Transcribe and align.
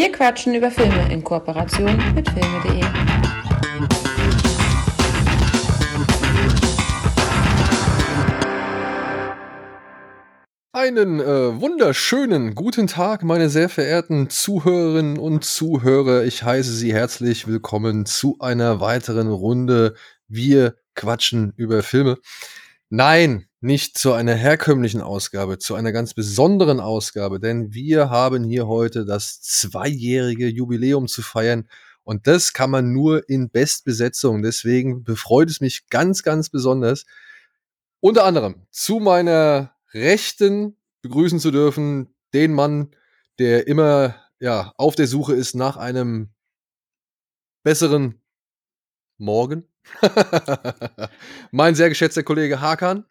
Wir 0.00 0.10
quatschen 0.10 0.54
über 0.54 0.70
Filme 0.70 1.12
in 1.12 1.22
Kooperation 1.22 1.94
mit 2.14 2.26
filme.de. 2.30 2.82
Einen 10.72 11.20
äh, 11.20 11.60
wunderschönen 11.60 12.54
guten 12.54 12.86
Tag, 12.86 13.24
meine 13.24 13.50
sehr 13.50 13.68
verehrten 13.68 14.30
Zuhörerinnen 14.30 15.18
und 15.18 15.44
Zuhörer. 15.44 16.24
Ich 16.24 16.44
heiße 16.44 16.72
Sie 16.72 16.94
herzlich 16.94 17.46
willkommen 17.46 18.06
zu 18.06 18.38
einer 18.40 18.80
weiteren 18.80 19.28
Runde. 19.28 19.96
Wir 20.28 20.76
quatschen 20.94 21.52
über 21.56 21.82
Filme. 21.82 22.16
Nein, 22.88 23.49
nicht 23.60 23.98
zu 23.98 24.12
einer 24.12 24.34
herkömmlichen 24.34 25.02
Ausgabe, 25.02 25.58
zu 25.58 25.74
einer 25.74 25.92
ganz 25.92 26.14
besonderen 26.14 26.80
Ausgabe, 26.80 27.40
denn 27.40 27.74
wir 27.74 28.08
haben 28.08 28.44
hier 28.44 28.66
heute 28.66 29.04
das 29.04 29.42
zweijährige 29.42 30.48
Jubiläum 30.48 31.08
zu 31.08 31.22
feiern 31.22 31.68
und 32.02 32.26
das 32.26 32.52
kann 32.54 32.70
man 32.70 32.92
nur 32.92 33.28
in 33.28 33.50
Bestbesetzung. 33.50 34.42
Deswegen 34.42 35.04
befreut 35.04 35.50
es 35.50 35.60
mich 35.60 35.88
ganz, 35.90 36.22
ganz 36.22 36.48
besonders, 36.48 37.04
unter 38.00 38.24
anderem 38.24 38.66
zu 38.70 38.98
meiner 38.98 39.74
Rechten 39.92 40.76
begrüßen 41.02 41.38
zu 41.38 41.50
dürfen 41.50 42.14
den 42.32 42.54
Mann, 42.54 42.96
der 43.38 43.66
immer 43.66 44.16
ja 44.38 44.72
auf 44.76 44.96
der 44.96 45.06
Suche 45.06 45.34
ist 45.34 45.54
nach 45.54 45.76
einem 45.76 46.30
besseren 47.62 48.22
Morgen. 49.18 49.68
mein 51.50 51.74
sehr 51.74 51.90
geschätzter 51.90 52.22
Kollege 52.22 52.60
Hakan. 52.60 53.04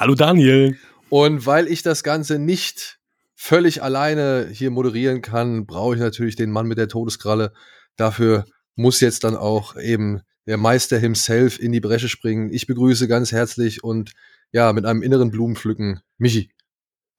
Hallo 0.00 0.14
Daniel. 0.14 0.78
Und 1.08 1.44
weil 1.44 1.66
ich 1.66 1.82
das 1.82 2.04
Ganze 2.04 2.38
nicht 2.38 3.00
völlig 3.34 3.82
alleine 3.82 4.48
hier 4.52 4.70
moderieren 4.70 5.22
kann, 5.22 5.66
brauche 5.66 5.96
ich 5.96 6.00
natürlich 6.00 6.36
den 6.36 6.52
Mann 6.52 6.68
mit 6.68 6.78
der 6.78 6.86
Todeskralle. 6.86 7.52
Dafür 7.96 8.44
muss 8.76 9.00
jetzt 9.00 9.24
dann 9.24 9.34
auch 9.34 9.74
eben 9.74 10.20
der 10.46 10.56
Meister 10.56 11.00
himself 11.00 11.58
in 11.58 11.72
die 11.72 11.80
Bresche 11.80 12.08
springen. 12.08 12.48
Ich 12.52 12.68
begrüße 12.68 13.08
ganz 13.08 13.32
herzlich 13.32 13.82
und 13.82 14.12
ja, 14.52 14.72
mit 14.72 14.86
einem 14.86 15.02
inneren 15.02 15.32
Blumenpflücken 15.32 16.00
Michi. 16.16 16.52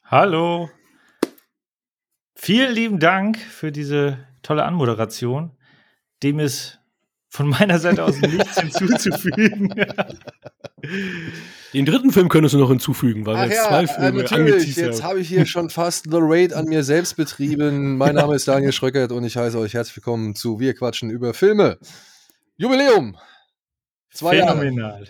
Hallo. 0.05 0.71
Vielen 2.33 2.73
lieben 2.73 2.99
Dank 3.01 3.39
für 3.39 3.73
diese 3.73 4.25
tolle 4.41 4.63
Anmoderation. 4.63 5.51
Dem 6.23 6.39
ist 6.39 6.78
von 7.29 7.47
meiner 7.47 7.79
Seite 7.79 8.03
aus 8.03 8.19
nichts 8.19 8.59
hinzuzufügen. 8.59 9.73
Den 11.73 11.85
dritten 11.85 12.11
Film 12.11 12.27
könntest 12.27 12.55
du 12.55 12.59
noch 12.59 12.69
hinzufügen, 12.69 13.25
weil 13.25 13.35
Ach 13.35 13.41
wir 13.43 13.49
jetzt 13.49 13.57
ja, 13.57 13.67
zwei 13.67 13.83
äh, 13.83 13.87
Filme 13.87 14.23
natürlich. 14.23 14.75
Jetzt 14.75 15.03
habe 15.03 15.19
ich 15.19 15.27
hier 15.27 15.45
schon 15.45 15.69
fast 15.69 16.05
The 16.09 16.17
Raid 16.19 16.53
an 16.53 16.65
mir 16.65 16.83
selbst 16.83 17.15
betrieben. 17.15 17.97
Mein 17.97 18.15
Name 18.15 18.35
ist 18.35 18.47
Daniel 18.47 18.71
Schröckert 18.71 19.11
und 19.11 19.23
ich 19.23 19.37
heiße 19.37 19.59
euch 19.59 19.75
herzlich 19.75 19.97
willkommen 19.97 20.33
zu 20.35 20.59
Wir 20.59 20.73
quatschen 20.73 21.11
über 21.11 21.33
Filme. 21.35 21.77
Jubiläum. 22.57 23.15
Zwei 24.11 24.39
Phänomenal. 24.39 25.05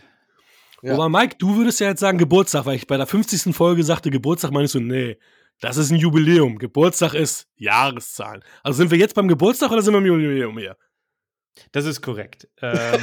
Ja. 0.81 0.93
Aber 0.93 1.09
Mike, 1.09 1.37
du 1.39 1.55
würdest 1.55 1.79
ja 1.79 1.87
jetzt 1.87 1.99
sagen 1.99 2.17
Geburtstag, 2.17 2.65
weil 2.65 2.75
ich 2.75 2.87
bei 2.87 2.97
der 2.97 3.07
50. 3.07 3.55
Folge 3.55 3.83
sagte 3.83 4.11
Geburtstag, 4.11 4.51
meinst 4.51 4.75
du, 4.75 4.81
nee, 4.81 5.17
das 5.61 5.77
ist 5.77 5.91
ein 5.91 5.97
Jubiläum. 5.97 6.57
Geburtstag 6.57 7.13
ist 7.13 7.47
Jahreszahlen. 7.55 8.43
Also 8.63 8.77
sind 8.77 8.91
wir 8.91 8.97
jetzt 8.97 9.15
beim 9.15 9.27
Geburtstag 9.27 9.71
oder 9.71 9.81
sind 9.81 9.93
wir 9.93 9.99
im 9.99 10.05
Jubiläum 10.05 10.57
hier? 10.57 10.77
Das 11.71 11.85
ist 11.85 12.02
korrekt. 12.02 12.47
Ähm, 12.61 12.99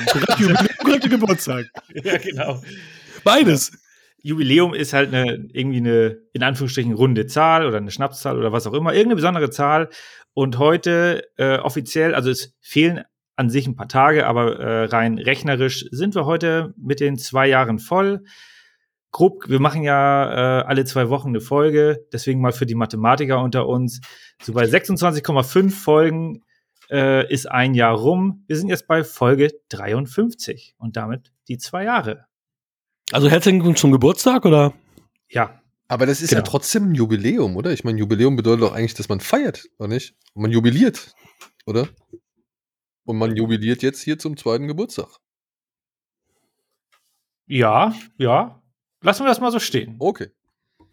korrekte 0.79 1.09
Geburtstag. 1.09 1.67
ja, 1.95 2.19
genau. 2.19 2.63
Beides. 3.25 3.73
Jubiläum 4.23 4.75
ist 4.75 4.93
halt 4.93 5.15
eine, 5.15 5.47
irgendwie 5.53 5.79
eine, 5.79 6.19
in 6.33 6.43
Anführungsstrichen, 6.43 6.93
runde 6.93 7.27
Zahl 7.27 7.67
oder 7.67 7.77
eine 7.77 7.91
Schnapszahl 7.91 8.39
oder 8.39 8.53
was 8.53 8.67
auch 8.67 8.73
immer, 8.73 8.93
irgendeine 8.93 9.17
besondere 9.17 9.51
Zahl. 9.51 9.89
Und 10.35 10.59
heute 10.59 11.23
äh, 11.37 11.59
offiziell, 11.59 12.15
also 12.15 12.31
es 12.31 12.55
fehlen 12.61 13.05
an 13.37 13.51
sich 13.51 13.67
ein 13.67 13.77
paar 13.77 13.89
Tage, 13.89 14.27
aber 14.27 14.59
äh, 14.59 14.85
rein 14.87 15.19
rechnerisch 15.19 15.87
sind 15.91 16.15
wir 16.15 16.27
heute 16.27 16.75
mit 16.77 17.01
den 17.01 17.19
zwei 17.19 17.47
Jahren 17.47 17.79
voll. 17.79 18.25
Grob, 19.13 19.49
wir 19.49 19.61
machen 19.61 19.83
ja 19.83 20.61
äh, 20.61 20.65
alle 20.65 20.85
zwei 20.85 21.09
Wochen 21.09 21.29
eine 21.29 21.41
Folge, 21.41 22.05
deswegen 22.13 22.41
mal 22.41 22.53
für 22.53 22.67
die 22.67 22.75
Mathematiker 22.75 23.41
unter 23.41 23.67
uns. 23.67 24.01
So 24.43 24.53
bei 24.53 24.65
26,5 24.65 25.71
Folgen 25.71 26.43
äh, 26.91 27.31
ist 27.33 27.47
ein 27.51 27.75
Jahr 27.75 27.95
rum. 27.95 28.45
Wir 28.47 28.57
sind 28.57 28.69
jetzt 28.69 28.87
bei 28.87 29.05
Folge 29.05 29.53
53 29.69 30.75
und 30.79 30.97
damit 30.97 31.33
die 31.49 31.59
zwei 31.59 31.85
Jahre. 31.85 32.27
Also 33.13 33.29
herzlichen 33.29 33.59
Glückwunsch 33.59 33.81
zum 33.81 33.93
Geburtstag 33.93 34.45
oder? 34.45 34.73
Ja, 35.29 35.61
Aber 35.89 36.07
das 36.07 36.23
ist 36.23 36.31
ja 36.33 36.39
Genau. 36.39 36.51
trotzdem 36.51 36.91
ein 36.91 36.95
Jubiläum, 36.95 37.57
oder? 37.57 37.73
Ich 37.73 37.85
meine, 37.85 37.99
Jubiläum 37.99 38.37
bedeutet 38.37 38.63
doch 38.63 38.73
eigentlich, 38.75 38.95
dass 38.95 39.09
man 39.09 39.21
feiert, 39.21 39.67
oder 39.79 39.89
nicht? 39.89 40.15
Und 40.35 40.43
man 40.43 40.51
jubiliert, 40.51 41.15
oder? 41.67 41.89
Und 43.05 43.19
man 43.19 43.37
jubiliert 43.37 43.83
jetzt 43.83 44.03
hier 44.03 44.19
zum 44.19 44.37
zweiten 44.37 44.67
Geburtstag. 44.67 45.09
ja, 47.47 47.95
ja. 48.19 48.61
Lassen 49.03 49.23
wir 49.25 49.29
das 49.29 49.41
mal 49.41 49.53
so 49.53 49.61
stehen. 49.61 49.95
Okay. 50.01 50.31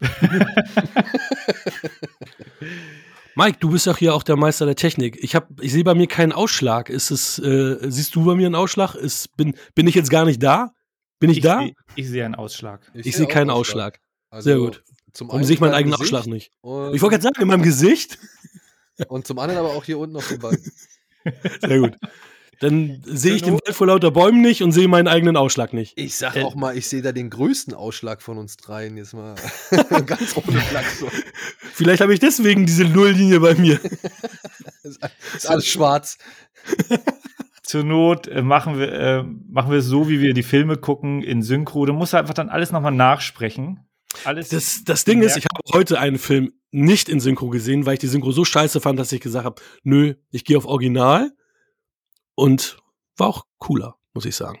Mike, 3.36 3.58
du 3.60 3.70
bist 3.70 3.86
doch 3.86 3.96
hier 3.98 4.14
auch 4.14 4.22
der 4.22 4.36
Meister 4.36 4.64
der 4.66 4.76
Technik. 4.76 5.16
Ich 5.22 5.34
hab, 5.34 5.48
ich 5.60 5.72
sehe 5.72 5.82
bei 5.84 5.94
mir 5.94 6.06
keinen 6.06 6.32
Ausschlag. 6.32 6.88
Ist 6.88 7.10
es, 7.10 7.38
äh, 7.38 7.78
siehst 7.90 8.14
du 8.14 8.24
bei 8.24 8.34
mir 8.34 8.46
einen 8.46 8.54
Ausschlag? 8.54 8.94
Ist, 8.94 9.36
bin, 9.36 9.54
bin 9.74 9.86
ich 9.88 9.94
jetzt 9.94 10.10
gar 10.10 10.24
nicht 10.24 10.42
da? 10.42 10.72
Bin 11.18 11.30
ich, 11.30 11.40
da? 11.40 11.60
seh- 11.60 11.74
ich 11.96 12.08
sehe 12.08 12.24
einen 12.24 12.34
Ausschlag. 12.34 12.80
Ich, 12.94 13.16
sehe 13.16 13.26
auch 13.26 13.30
keinen 13.30 13.50
Ausschlag. 13.50 13.98
Also, 14.30 14.50
Sehr 14.50 14.58
gut. 14.58 14.82
Zum 15.12 15.28
Warum 15.28 15.44
sehe 15.44 15.54
ich 15.54 15.60
meinen 15.60 15.74
eigenen 15.74 15.96
Gesicht 15.96 16.14
Ausschlag 16.14 16.32
nicht? 16.32 16.52
Und, 16.60 16.94
Ich 16.94 17.02
wollte 17.02 17.14
gerade 17.18 17.22
sagen, 17.22 17.42
in 17.42 17.48
meinem 17.48 17.62
Gesicht. 17.70 18.18
und 19.08 19.26
zum 19.26 19.38
anderen 19.38 19.60
aber 19.64 19.74
auch 19.74 19.84
hier 19.84 19.98
unten 19.98 20.16
auf 20.16 20.28
dem 20.28 20.38
Bein. 20.40 20.58
Sehr 21.60 21.78
gut. 21.80 21.96
Dann 22.64 23.02
sehe 23.04 23.34
ich 23.34 23.42
den 23.42 23.52
Wald 23.52 23.76
vor 23.76 23.88
lauter 23.88 24.10
Bäumen 24.10 24.40
nicht 24.40 24.62
und 24.62 24.72
sehe 24.72 24.88
meinen 24.88 25.06
eigenen 25.06 25.36
Ausschlag 25.36 25.74
nicht. 25.74 25.98
Ich 25.98 26.14
sag 26.16 26.34
Äh, 26.34 26.44
auch 26.44 26.54
mal, 26.54 26.74
ich 26.74 26.88
sehe 26.88 27.02
da 27.02 27.12
den 27.12 27.28
größten 27.28 27.74
Ausschlag 27.74 28.22
von 28.22 28.38
uns 28.38 28.56
dreien. 28.56 28.96
Jetzt 28.96 29.12
mal 29.12 29.34
ganz 30.06 30.34
ohne 30.34 30.60
Flachs. 30.62 31.00
so. 31.00 31.08
Vielleicht 31.74 32.00
habe 32.00 32.14
ich 32.14 32.20
deswegen 32.20 32.64
diese 32.64 32.84
Nulllinie 32.86 33.40
bei 33.40 33.54
mir. 33.54 33.78
Ist, 34.82 34.98
ist 35.36 35.46
alles 35.46 35.66
schwarz. 35.66 36.16
Zur 37.62 37.84
Not 37.84 38.28
äh, 38.28 38.40
machen 38.40 38.78
wir 38.78 38.92
äh, 38.92 39.22
machen 39.22 39.70
wir 39.70 39.78
es 39.78 39.86
so, 39.86 40.08
wie 40.08 40.20
wir 40.20 40.32
die 40.32 40.42
Filme 40.42 40.78
gucken 40.78 41.22
in 41.22 41.42
Synchro. 41.42 41.84
Du 41.84 41.92
musst 41.92 42.14
einfach 42.14 42.34
dann 42.34 42.48
alles 42.48 42.72
nochmal 42.72 42.92
nachsprechen. 42.92 43.80
Alles. 44.24 44.48
Das, 44.48 44.84
das 44.84 45.04
Ding 45.04 45.20
ist, 45.20 45.36
ich 45.36 45.44
habe 45.44 45.78
heute 45.78 45.98
einen 45.98 46.18
Film 46.18 46.52
nicht 46.70 47.10
in 47.10 47.20
Synchro 47.20 47.50
gesehen, 47.50 47.84
weil 47.84 47.94
ich 47.94 48.00
die 48.00 48.06
Synchro 48.06 48.32
so 48.32 48.44
scheiße 48.46 48.80
fand, 48.80 48.98
dass 48.98 49.12
ich 49.12 49.20
gesagt 49.20 49.44
habe, 49.44 49.60
nö, 49.82 50.14
ich 50.30 50.44
gehe 50.46 50.56
auf 50.56 50.64
Original. 50.66 51.30
Und 52.34 52.78
war 53.16 53.28
auch 53.28 53.46
cooler, 53.58 53.96
muss 54.12 54.24
ich 54.24 54.36
sagen. 54.36 54.60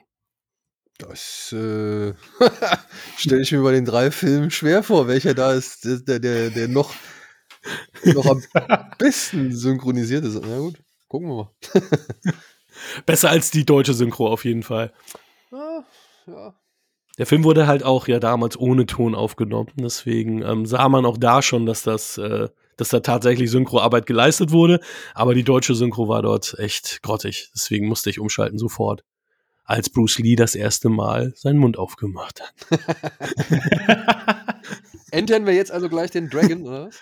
Das 0.98 1.52
äh, 1.52 2.14
stelle 3.16 3.42
ich 3.42 3.50
mir 3.50 3.62
bei 3.62 3.72
den 3.72 3.84
drei 3.84 4.10
Filmen 4.10 4.50
schwer 4.50 4.82
vor, 4.82 5.08
welcher 5.08 5.34
da 5.34 5.52
ist, 5.52 5.84
der, 5.84 6.20
der, 6.20 6.50
der 6.50 6.68
noch, 6.68 6.94
noch 8.04 8.26
am 8.26 8.42
besten 8.98 9.54
synchronisiert 9.54 10.24
ist. 10.24 10.40
Na 10.40 10.58
gut, 10.58 10.80
gucken 11.08 11.28
wir 11.28 11.34
mal. 11.34 11.50
Besser 13.06 13.30
als 13.30 13.50
die 13.50 13.64
deutsche 13.64 13.94
Synchro 13.94 14.28
auf 14.28 14.44
jeden 14.44 14.62
Fall. 14.62 14.92
Ja, 15.50 15.84
ja. 16.26 16.54
Der 17.18 17.26
Film 17.26 17.44
wurde 17.44 17.66
halt 17.66 17.84
auch 17.84 18.08
ja 18.08 18.18
damals 18.18 18.58
ohne 18.58 18.86
Ton 18.86 19.14
aufgenommen. 19.14 19.70
Deswegen 19.76 20.42
ähm, 20.42 20.66
sah 20.66 20.88
man 20.88 21.06
auch 21.06 21.16
da 21.16 21.42
schon, 21.42 21.64
dass 21.66 21.82
das, 21.82 22.18
äh, 22.18 22.48
dass 22.76 22.88
da 22.88 23.00
tatsächlich 23.00 23.50
Synchroarbeit 23.50 24.06
geleistet 24.06 24.50
wurde. 24.50 24.80
Aber 25.14 25.34
die 25.34 25.44
deutsche 25.44 25.74
Synchro 25.74 26.08
war 26.08 26.22
dort 26.22 26.58
echt 26.58 27.02
grottig. 27.02 27.50
Deswegen 27.54 27.86
musste 27.88 28.10
ich 28.10 28.18
umschalten 28.18 28.58
sofort. 28.58 29.04
Als 29.64 29.88
Bruce 29.88 30.18
Lee 30.18 30.36
das 30.36 30.54
erste 30.54 30.90
Mal 30.90 31.32
seinen 31.36 31.58
Mund 31.58 31.78
aufgemacht 31.78 32.42
hat. 32.42 32.54
Entern 35.10 35.46
wir 35.46 35.54
jetzt 35.54 35.72
also 35.72 35.88
gleich 35.88 36.10
den 36.10 36.28
Dragon, 36.28 36.66
oder? 36.66 36.86
was? 36.86 36.98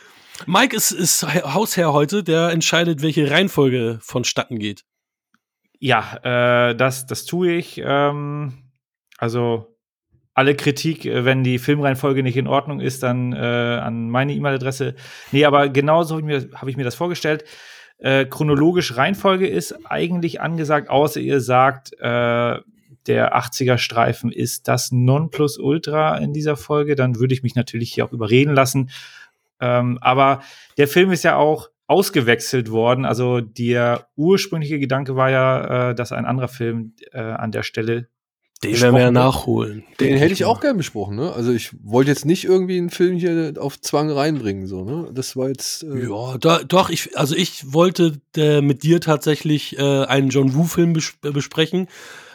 Mike 0.46 0.76
ist, 0.76 0.92
ist 0.92 1.22
Hausherr 1.24 1.92
heute, 1.92 2.22
der 2.22 2.50
entscheidet, 2.50 3.02
welche 3.02 3.30
Reihenfolge 3.30 3.98
vonstatten 4.00 4.58
geht. 4.58 4.84
ja, 5.78 6.70
äh, 6.70 6.76
das, 6.76 7.06
das 7.06 7.24
tue 7.24 7.52
ich. 7.52 7.80
Ähm, 7.84 8.70
also 9.18 9.71
alle 10.34 10.54
Kritik, 10.54 11.04
äh, 11.04 11.24
wenn 11.24 11.44
die 11.44 11.58
Filmreihenfolge 11.58 12.22
nicht 12.22 12.36
in 12.36 12.46
Ordnung 12.46 12.80
ist, 12.80 13.02
dann 13.02 13.32
äh, 13.32 13.36
an 13.36 14.08
meine 14.10 14.32
E-Mail-Adresse. 14.34 14.94
Nee, 15.30 15.44
aber 15.44 15.68
genauso 15.68 16.16
habe 16.16 16.22
ich, 16.22 16.26
mir- 16.26 16.58
hab 16.58 16.68
ich 16.68 16.76
mir 16.76 16.84
das 16.84 16.94
vorgestellt. 16.94 17.44
Äh, 17.98 18.24
chronologisch 18.26 18.96
Reihenfolge 18.96 19.46
ist 19.46 19.74
eigentlich 19.86 20.40
angesagt, 20.40 20.90
außer 20.90 21.20
ihr 21.20 21.40
sagt, 21.40 21.92
äh, 22.00 22.58
der 23.06 23.36
80er-Streifen 23.36 24.30
ist 24.30 24.68
das 24.68 24.92
Nonplusultra 24.92 26.16
in 26.18 26.32
dieser 26.32 26.56
Folge, 26.56 26.94
dann 26.94 27.18
würde 27.18 27.34
ich 27.34 27.42
mich 27.42 27.54
natürlich 27.54 27.92
hier 27.92 28.04
auch 28.04 28.12
überreden 28.12 28.54
lassen. 28.54 28.90
Ähm, 29.60 29.98
aber 30.00 30.40
der 30.78 30.88
Film 30.88 31.10
ist 31.12 31.24
ja 31.24 31.36
auch 31.36 31.68
ausgewechselt 31.86 32.70
worden. 32.70 33.04
Also 33.04 33.40
der 33.40 34.06
ursprüngliche 34.16 34.78
Gedanke 34.78 35.14
war 35.16 35.30
ja, 35.30 35.90
äh, 35.90 35.94
dass 35.94 36.12
ein 36.12 36.24
anderer 36.26 36.48
Film 36.48 36.94
äh, 37.12 37.20
an 37.20 37.52
der 37.52 37.62
Stelle 37.62 38.08
Den 38.64 38.80
werden 38.80 38.94
wir 38.94 39.02
ja 39.02 39.10
nachholen. 39.10 39.84
Den 39.98 40.16
hätte 40.16 40.32
ich 40.32 40.44
auch 40.44 40.60
gern 40.60 40.76
besprochen, 40.76 41.16
ne? 41.16 41.32
Also 41.32 41.52
ich 41.52 41.70
wollte 41.82 42.10
jetzt 42.10 42.24
nicht 42.24 42.44
irgendwie 42.44 42.78
einen 42.78 42.90
Film 42.90 43.16
hier 43.16 43.54
auf 43.58 43.80
Zwang 43.80 44.10
reinbringen, 44.10 44.66
so, 44.68 44.84
ne? 44.84 45.10
Das 45.12 45.36
war 45.36 45.48
jetzt. 45.48 45.82
Äh 45.82 46.08
ja, 46.08 46.38
da, 46.38 46.62
doch, 46.62 46.88
ich, 46.88 47.18
also 47.18 47.34
ich 47.34 47.72
wollte 47.72 48.20
äh, 48.36 48.60
mit 48.60 48.84
dir 48.84 49.00
tatsächlich 49.00 49.78
äh, 49.78 50.04
einen 50.04 50.28
John 50.28 50.54
Woo-Film 50.54 50.92
bes 50.92 51.14
besprechen, 51.20 51.88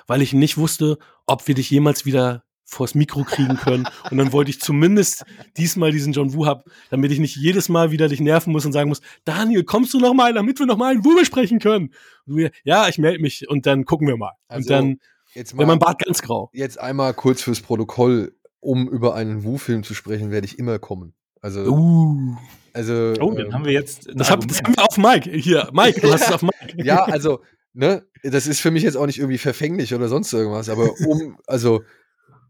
weil 0.05 0.21
ich 0.21 0.33
nicht 0.33 0.57
wusste, 0.57 0.97
ob 1.27 1.47
wir 1.47 1.55
dich 1.55 1.69
jemals 1.69 2.05
wieder 2.05 2.43
vors 2.65 2.93
Mikro 2.93 3.23
kriegen 3.23 3.55
können. 3.55 3.87
und 4.11 4.17
dann 4.17 4.33
wollte 4.33 4.51
ich 4.51 4.59
zumindest 4.59 5.23
diesmal 5.55 5.91
diesen 5.91 6.11
John 6.11 6.33
Woo 6.33 6.45
haben, 6.45 6.63
damit 6.89 7.11
ich 7.13 7.19
nicht 7.19 7.37
jedes 7.37 7.69
Mal 7.69 7.91
wieder 7.91 8.09
dich 8.09 8.19
nerven 8.19 8.51
muss 8.51 8.65
und 8.65 8.73
sagen 8.73 8.89
muss, 8.89 9.01
Daniel, 9.23 9.63
kommst 9.63 9.93
du 9.93 9.99
noch 9.99 10.13
mal, 10.13 10.33
damit 10.33 10.59
wir 10.59 10.65
noch 10.65 10.77
mal 10.77 10.91
einen 10.91 11.05
Woo 11.05 11.15
besprechen 11.15 11.59
können? 11.59 11.93
Wir, 12.25 12.51
ja, 12.65 12.89
ich 12.89 12.97
melde 12.97 13.19
mich 13.19 13.47
und 13.49 13.65
dann 13.65 13.85
gucken 13.85 14.07
wir 14.07 14.17
mal. 14.17 14.33
Also, 14.49 14.67
und 14.67 14.69
dann 14.69 14.99
jetzt 15.37 15.53
mal, 15.53 15.61
wenn 15.61 15.67
mein 15.67 15.79
Bart 15.79 16.03
ganz 16.03 16.21
grau. 16.21 16.49
Jetzt 16.53 16.79
einmal 16.79 17.13
kurz 17.13 17.41
fürs 17.41 17.61
Protokoll, 17.61 18.33
um 18.59 18.89
über 18.89 19.15
einen 19.15 19.43
Woo-Film 19.43 19.83
zu 19.83 19.93
sprechen, 19.93 20.31
werde 20.31 20.45
ich 20.45 20.59
immer 20.59 20.79
kommen. 20.79 21.13
Also, 21.41 21.61
uh. 21.71 22.35
also 22.73 23.13
oh, 23.21 23.31
dann 23.31 23.47
ähm, 23.47 23.53
haben 23.53 23.65
wir 23.65 23.73
jetzt. 23.73 24.09
Das, 24.13 24.31
hab, 24.31 24.45
das 24.47 24.61
haben 24.61 24.75
wir 24.75 24.83
auf 24.83 24.97
Mike. 24.97 25.29
Hier, 25.29 25.69
Mike, 25.71 26.01
du 26.01 26.11
hast 26.11 26.23
es 26.23 26.31
auf 26.33 26.41
Mike. 26.41 26.83
ja, 26.83 27.03
also, 27.03 27.41
ne, 27.73 28.03
das 28.23 28.47
ist 28.47 28.59
für 28.59 28.71
mich 28.71 28.83
jetzt 28.83 28.97
auch 28.97 29.05
nicht 29.05 29.19
irgendwie 29.19 29.37
verfänglich 29.37 29.93
oder 29.93 30.07
sonst 30.09 30.33
irgendwas, 30.33 30.69
aber 30.69 30.91
um, 31.05 31.37
also 31.45 31.83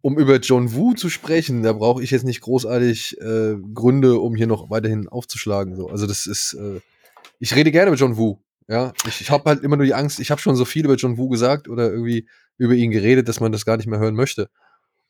um 0.01 0.17
über 0.17 0.37
John 0.37 0.73
Woo 0.73 0.93
zu 0.93 1.09
sprechen, 1.09 1.63
da 1.63 1.73
brauche 1.73 2.01
ich 2.01 2.11
jetzt 2.11 2.23
nicht 2.23 2.41
großartig 2.41 3.19
äh, 3.19 3.55
Gründe, 3.73 4.19
um 4.19 4.35
hier 4.35 4.47
noch 4.47 4.69
weiterhin 4.69 5.09
aufzuschlagen. 5.09 5.75
So. 5.75 5.87
Also 5.87 6.07
das 6.07 6.27
ist, 6.27 6.53
äh, 6.53 6.79
ich 7.39 7.55
rede 7.55 7.71
gerne 7.71 7.91
mit 7.91 7.99
John 7.99 8.15
Woo. 8.17 8.39
Ja, 8.69 8.93
ich, 9.07 9.21
ich 9.21 9.31
habe 9.31 9.49
halt 9.49 9.63
immer 9.63 9.77
nur 9.77 9.85
die 9.85 9.93
Angst, 9.93 10.19
ich 10.19 10.29
habe 10.29 10.41
schon 10.41 10.55
so 10.55 10.65
viel 10.65 10.85
über 10.85 10.95
John 10.95 11.17
Woo 11.17 11.29
gesagt 11.29 11.67
oder 11.69 11.89
irgendwie 11.91 12.27
über 12.57 12.73
ihn 12.73 12.91
geredet, 12.91 13.27
dass 13.27 13.39
man 13.39 13.51
das 13.51 13.65
gar 13.65 13.77
nicht 13.77 13.87
mehr 13.87 13.99
hören 13.99 14.15
möchte. 14.15 14.49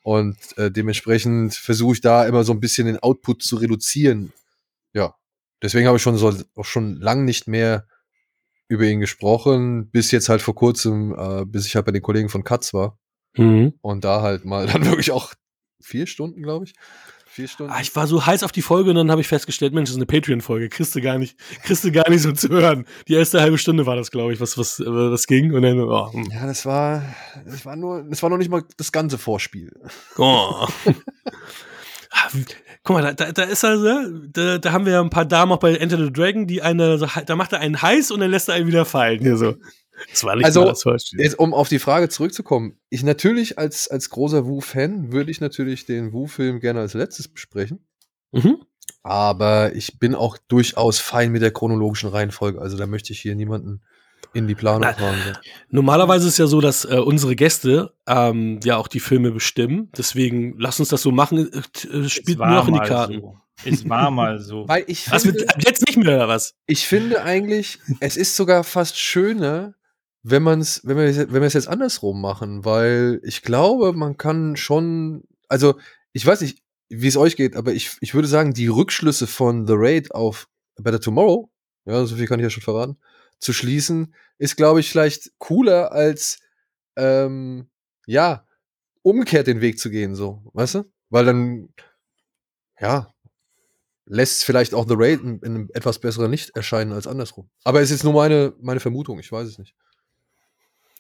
Und 0.04 0.38
äh, 0.58 0.72
dementsprechend 0.72 1.54
versuche 1.54 1.96
ich 1.96 2.02
da 2.02 2.26
immer 2.26 2.44
so 2.44 2.54
ein 2.54 2.60
bisschen 2.60 2.88
den 2.88 3.00
Output 3.00 3.44
zu 3.44 3.58
reduzieren. 3.58 4.32
Ja, 4.94 5.16
deswegen 5.62 5.88
habe 5.88 5.98
ich 5.98 6.04
schon 6.04 6.18
so 6.18 6.34
auch 6.56 6.66
schon 6.66 6.96
lang 6.96 7.26
nicht 7.26 7.48
mehr 7.48 7.88
über 8.70 8.86
ihn 8.86 9.00
gesprochen, 9.00 9.90
bis 9.90 10.12
jetzt 10.12 10.30
halt 10.30 10.42
vor 10.42 10.56
kurzem, 10.56 11.14
äh, 11.18 11.46
bis 11.46 11.66
ich 11.66 11.76
halt 11.76 11.86
bei 11.86 11.92
den 11.92 12.02
Kollegen 12.02 12.30
von 12.30 12.44
Katz 12.44 12.74
war. 12.74 12.98
Mhm. 13.36 13.74
Und 13.82 14.04
da 14.04 14.22
halt 14.22 14.46
mal 14.46 14.68
dann 14.74 14.86
wirklich 14.86 15.12
auch 15.12 15.34
vier 15.82 16.08
Stunden, 16.08 16.42
glaube 16.42 16.66
ich. 16.66 16.74
Vier 17.38 17.48
Stunden. 17.48 17.72
Ah, 17.72 17.80
ich 17.80 17.96
war 17.96 18.08
so 18.08 18.26
heiß 18.26 18.42
auf 18.42 18.52
die 18.52 18.64
Folge 18.64 18.90
und 18.90 18.96
dann 18.96 19.12
habe 19.12 19.22
ich 19.22 19.28
festgestellt, 19.28 19.72
Mensch, 19.72 19.90
das 19.90 19.96
ist 19.96 19.98
eine 19.98 20.08
Patreon-Folge. 20.08 20.70
Kriegst 20.70 20.96
du 20.96 21.02
gar 21.02 21.20
nicht, 21.20 21.38
kriegst 21.62 21.84
du 21.84 21.92
gar 21.92 22.10
nicht 22.10 22.24
so 22.24 22.32
zu 22.32 22.50
hören. 22.50 22.88
Die 23.08 23.14
erste 23.14 23.40
halbe 23.40 23.60
Stunde 23.60 23.86
war 23.86 23.96
das, 23.96 24.10
glaube 24.10 24.34
ich, 24.34 24.40
was, 24.40 24.58
was, 24.58 24.80
was 24.80 25.28
ging. 25.28 25.54
Und 25.54 25.62
dann, 25.62 25.80
oh. 25.80 26.12
Hm. 26.12 26.32
Ja, 26.32 26.48
das 26.48 26.66
war, 26.66 27.04
das 27.46 27.64
war 27.64 27.76
nur, 27.76 28.02
das 28.10 28.24
war 28.24 28.32
noch 28.32 28.40
nicht 28.40 28.50
mal 28.50 28.64
das 28.78 28.92
ganze 28.92 29.20
Vorspiel. 29.20 29.72
Oh. 30.18 30.66
Ah, 32.10 32.30
guck 32.84 32.96
mal, 32.96 33.04
da, 33.04 33.14
da, 33.14 33.32
da 33.32 33.44
ist 33.44 33.64
also, 33.64 34.10
da, 34.32 34.58
da 34.58 34.72
haben 34.72 34.88
wir 34.88 35.00
ein 35.00 35.12
paar 35.12 35.26
Damen 35.26 35.52
auch 35.52 35.60
bei 35.60 35.76
Enter 35.76 36.04
the 36.04 36.12
Dragon, 36.12 36.48
die 36.48 36.64
eine, 36.64 36.98
da 36.98 37.36
macht 37.36 37.54
er 37.54 37.60
einen 37.60 37.80
heiß 37.80 38.10
und 38.10 38.22
dann 38.22 38.32
lässt 38.32 38.50
er 38.50 38.56
einen 38.56 38.66
wieder 38.66 38.86
fallen. 38.86 39.20
Hier 39.20 39.38
so. 39.38 39.54
Das 40.12 40.24
war 40.24 40.36
nicht 40.36 40.46
also, 40.46 40.66
das 40.66 41.12
jetzt, 41.12 41.40
um 41.40 41.54
auf 41.54 41.70
die 41.70 41.80
Frage 41.80 42.10
zurückzukommen, 42.10 42.78
ich 42.90 43.04
natürlich 43.04 43.58
als, 43.58 43.88
als 43.88 44.10
großer 44.10 44.46
Wu-Fan 44.46 45.12
würde 45.12 45.32
ich 45.32 45.42
natürlich 45.42 45.86
den 45.86 46.14
Wu-Film 46.14 46.60
gerne 46.60 46.82
als 46.82 46.94
letztes 46.94 47.28
besprechen. 47.28 47.86
Mhm. 48.32 48.58
Aber 49.04 49.76
ich 49.76 50.00
bin 50.00 50.16
auch 50.16 50.38
durchaus 50.38 51.00
fein 51.00 51.32
mit 51.32 51.42
der 51.42 51.52
chronologischen 51.52 52.10
Reihenfolge. 52.10 52.60
Also 52.60 52.78
da 52.78 52.88
möchte 52.88 53.14
ich 53.14 53.20
hier 53.20 53.36
niemanden 53.36 53.82
in 54.34 54.48
die 54.48 54.56
Planung 54.56 54.84
fahren. 54.84 55.16
So. 55.26 55.40
Normalerweise 55.70 56.28
ist 56.28 56.34
es 56.34 56.38
ja 56.38 56.48
so, 56.48 56.62
dass 56.62 56.86
äh, 56.86 56.98
unsere 56.98 57.36
Gäste 57.36 57.94
ähm, 58.08 58.60
ja 58.64 58.78
auch 58.78 58.88
die 58.88 59.00
Filme 59.00 59.32
bestimmen. 59.32 59.90
Deswegen 59.98 60.56
lass 60.58 60.80
uns 60.80 60.90
das 60.90 61.02
so 61.02 61.12
machen. 61.12 61.52
Äh, 61.52 61.88
äh 61.88 62.10
spielt 62.10 62.40
nur 62.40 62.48
noch 62.48 62.68
in 62.68 62.74
die 62.74 62.80
Karten. 62.82 63.22
So. 63.22 63.38
Es 63.66 63.90
war 63.90 64.12
mal 64.12 64.40
so. 64.40 64.68
Weil 64.68 64.84
ich 64.88 65.02
finde, 65.02 65.16
was 65.16 65.26
mit, 65.26 65.66
jetzt 65.66 65.86
nicht 65.88 65.98
mehr 65.98 66.16
oder 66.16 66.28
was? 66.28 66.56
Ich 66.68 66.86
finde 66.86 67.24
eigentlich, 67.24 67.80
es 68.00 68.16
ist 68.16 68.36
sogar 68.36 68.64
fast 68.64 69.00
schöner, 69.00 69.74
wenn 70.30 70.44
man's, 70.44 70.82
wenn 70.84 70.98
wir, 70.98 71.16
wenn 71.32 71.42
wir 71.42 71.48
es 71.48 71.54
jetzt 71.54 71.70
andersrum 71.70 72.20
machen, 72.20 72.66
weil 72.66 73.22
ich 73.24 73.44
glaube, 73.44 73.94
man 73.94 74.18
kann 74.18 74.58
schon, 74.58 75.24
also 75.48 75.80
ich 76.12 76.26
weiß 76.26 76.42
nicht, 76.42 76.62
wie 76.90 77.08
es 77.08 77.16
euch 77.16 77.38
geht, 77.38 77.56
aber 77.56 77.74
ich, 77.74 77.98
ich 78.02 78.14
würde 78.14 78.28
sagen, 78.28 78.54
die 78.54 78.68
Rückschlüsse 78.68 79.26
von 79.26 79.66
The 79.66 79.74
Raid 79.76 80.14
auf 80.14 80.50
Better 80.76 81.00
Tomorrow, 81.00 81.50
ja, 81.86 82.06
so 82.06 82.18
viel 82.18 82.28
kann 82.28 82.40
ich 82.40 82.44
ja 82.44 82.50
schon 82.50 82.64
verraten, 82.64 82.98
zu 83.40 83.54
schließen, 83.54 84.14
ist, 84.38 84.58
glaube 84.58 84.82
ich, 84.82 84.90
vielleicht 84.90 85.32
cooler 85.38 85.94
als, 85.94 86.40
ähm, 86.98 87.70
ja, 88.06 88.46
umgekehrt 89.04 89.48
den 89.48 89.62
Weg 89.62 89.80
zu 89.80 89.90
gehen, 89.90 90.14
so, 90.14 90.42
weißt 90.54 90.76
du? 90.76 90.92
Weil 91.10 91.24
dann, 91.24 91.70
ja, 92.82 93.14
lässt 94.06 94.44
vielleicht 94.44 94.74
auch 94.74 94.88
The 94.88 94.96
Raid 94.98 95.22
in, 95.22 95.40
in 95.40 95.56
einem 95.56 95.70
etwas 95.74 96.00
besseren 96.00 96.32
Licht 96.32 96.56
erscheinen 96.56 96.92
als 96.92 97.08
andersrum. 97.08 97.50
Aber 97.64 97.82
es 97.82 97.92
ist 97.92 98.04
nur 98.04 98.14
meine, 98.14 98.54
meine 98.60 98.82
Vermutung, 98.82 99.20
ich 99.20 99.32
weiß 99.32 99.48
es 99.48 99.58
nicht. 99.58 99.74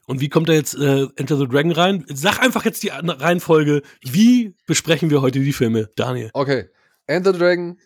Und 0.07 0.21
wie 0.21 0.29
kommt 0.29 0.47
da 0.47 0.53
jetzt 0.53 0.73
äh, 0.73 1.05
Enter 1.17 1.37
the 1.37 1.47
Dragon 1.47 1.73
rein? 1.73 2.05
Sag 2.07 2.39
einfach 2.39 2.63
jetzt 2.63 2.81
die 2.81 2.87
Reihenfolge. 2.87 3.81
Wie 4.01 4.55
besprechen 4.65 5.09
wir 5.09 5.21
heute 5.21 5.41
die 5.41 5.51
Filme, 5.51 5.89
Daniel? 5.97 6.31
Okay. 6.33 6.69
Enter 7.07 7.33
the 7.33 7.39
Dragon, 7.39 7.77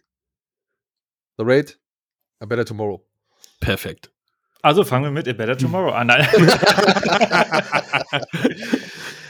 The 1.38 1.44
Raid, 1.44 1.80
A 2.40 2.46
Better 2.46 2.64
Tomorrow. 2.64 3.04
Perfekt. 3.60 4.12
Also 4.62 4.84
fangen 4.84 5.06
wir 5.06 5.12
mit 5.12 5.28
A 5.28 5.34
Better 5.34 5.58
Tomorrow 5.58 5.92
an. 5.92 6.08
Nein, 6.08 6.28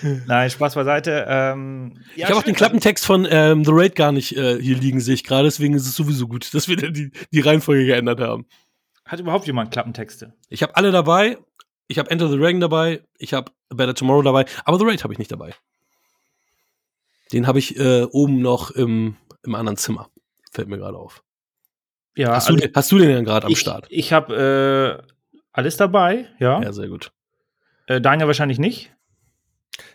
Nein 0.28 0.50
Spaß 0.50 0.76
beiseite. 0.76 1.26
Ähm, 1.30 1.94
ja, 2.16 2.26
ich 2.26 2.30
habe 2.32 2.40
auch 2.40 2.44
den 2.44 2.56
Klappentext 2.56 3.06
von 3.06 3.26
ähm, 3.30 3.64
The 3.64 3.72
Raid 3.74 3.96
gar 3.96 4.12
nicht 4.12 4.36
äh, 4.36 4.62
hier 4.62 4.76
liegen, 4.76 5.00
sehe 5.00 5.14
ich 5.14 5.24
gerade. 5.24 5.46
Deswegen 5.46 5.76
ist 5.76 5.88
es 5.88 5.96
sowieso 5.96 6.28
gut, 6.28 6.54
dass 6.54 6.68
wir 6.68 6.76
die, 6.76 7.12
die 7.32 7.40
Reihenfolge 7.40 7.86
geändert 7.86 8.20
haben. 8.20 8.46
Hat 9.06 9.20
überhaupt 9.22 9.48
jemand 9.48 9.72
Klappentexte? 9.72 10.34
Ich 10.50 10.64
habe 10.64 10.76
alle 10.76 10.92
dabei 10.92 11.38
ich 11.92 12.00
habe 12.00 12.10
Enter 12.10 12.30
the 12.30 12.38
Dragon 12.38 12.62
dabei, 12.62 13.04
ich 13.18 13.34
habe 13.34 13.52
Better 13.70 13.94
Tomorrow 13.94 14.22
dabei, 14.22 14.46
aber 14.64 14.80
The 14.80 14.86
Raid 14.86 15.04
habe 15.04 15.14
ich 15.14 15.20
nicht 15.20 15.32
dabei. 15.32 15.54
Den 17.34 17.48
habe 17.48 17.60
ich 17.60 17.78
äh, 17.78 18.04
oben 18.04 18.42
noch 18.42 18.72
im, 18.72 19.18
im 19.44 19.56
anderen 19.56 19.78
Zimmer. 19.78 20.10
Fällt 20.52 20.70
mir 20.70 20.78
gerade 20.78 20.98
auf. 20.98 21.24
Ja, 22.16 22.34
hast, 22.36 22.48
also 22.48 22.60
du, 22.60 22.68
den, 22.68 22.76
hast 22.76 22.92
du 22.92 22.98
den 22.98 23.10
denn 23.10 23.26
gerade 23.26 23.48
am 23.48 23.56
Start? 23.56 23.88
Ich 23.90 24.12
habe 24.14 25.04
äh, 25.06 25.14
alles 25.52 25.78
dabei, 25.78 26.28
ja. 26.40 26.62
Ja, 26.62 26.74
sehr 26.74 26.88
gut. 26.88 27.12
Äh, 27.88 28.02
Daniel 28.02 28.28
wahrscheinlich 28.28 28.60
nicht. 28.60 28.94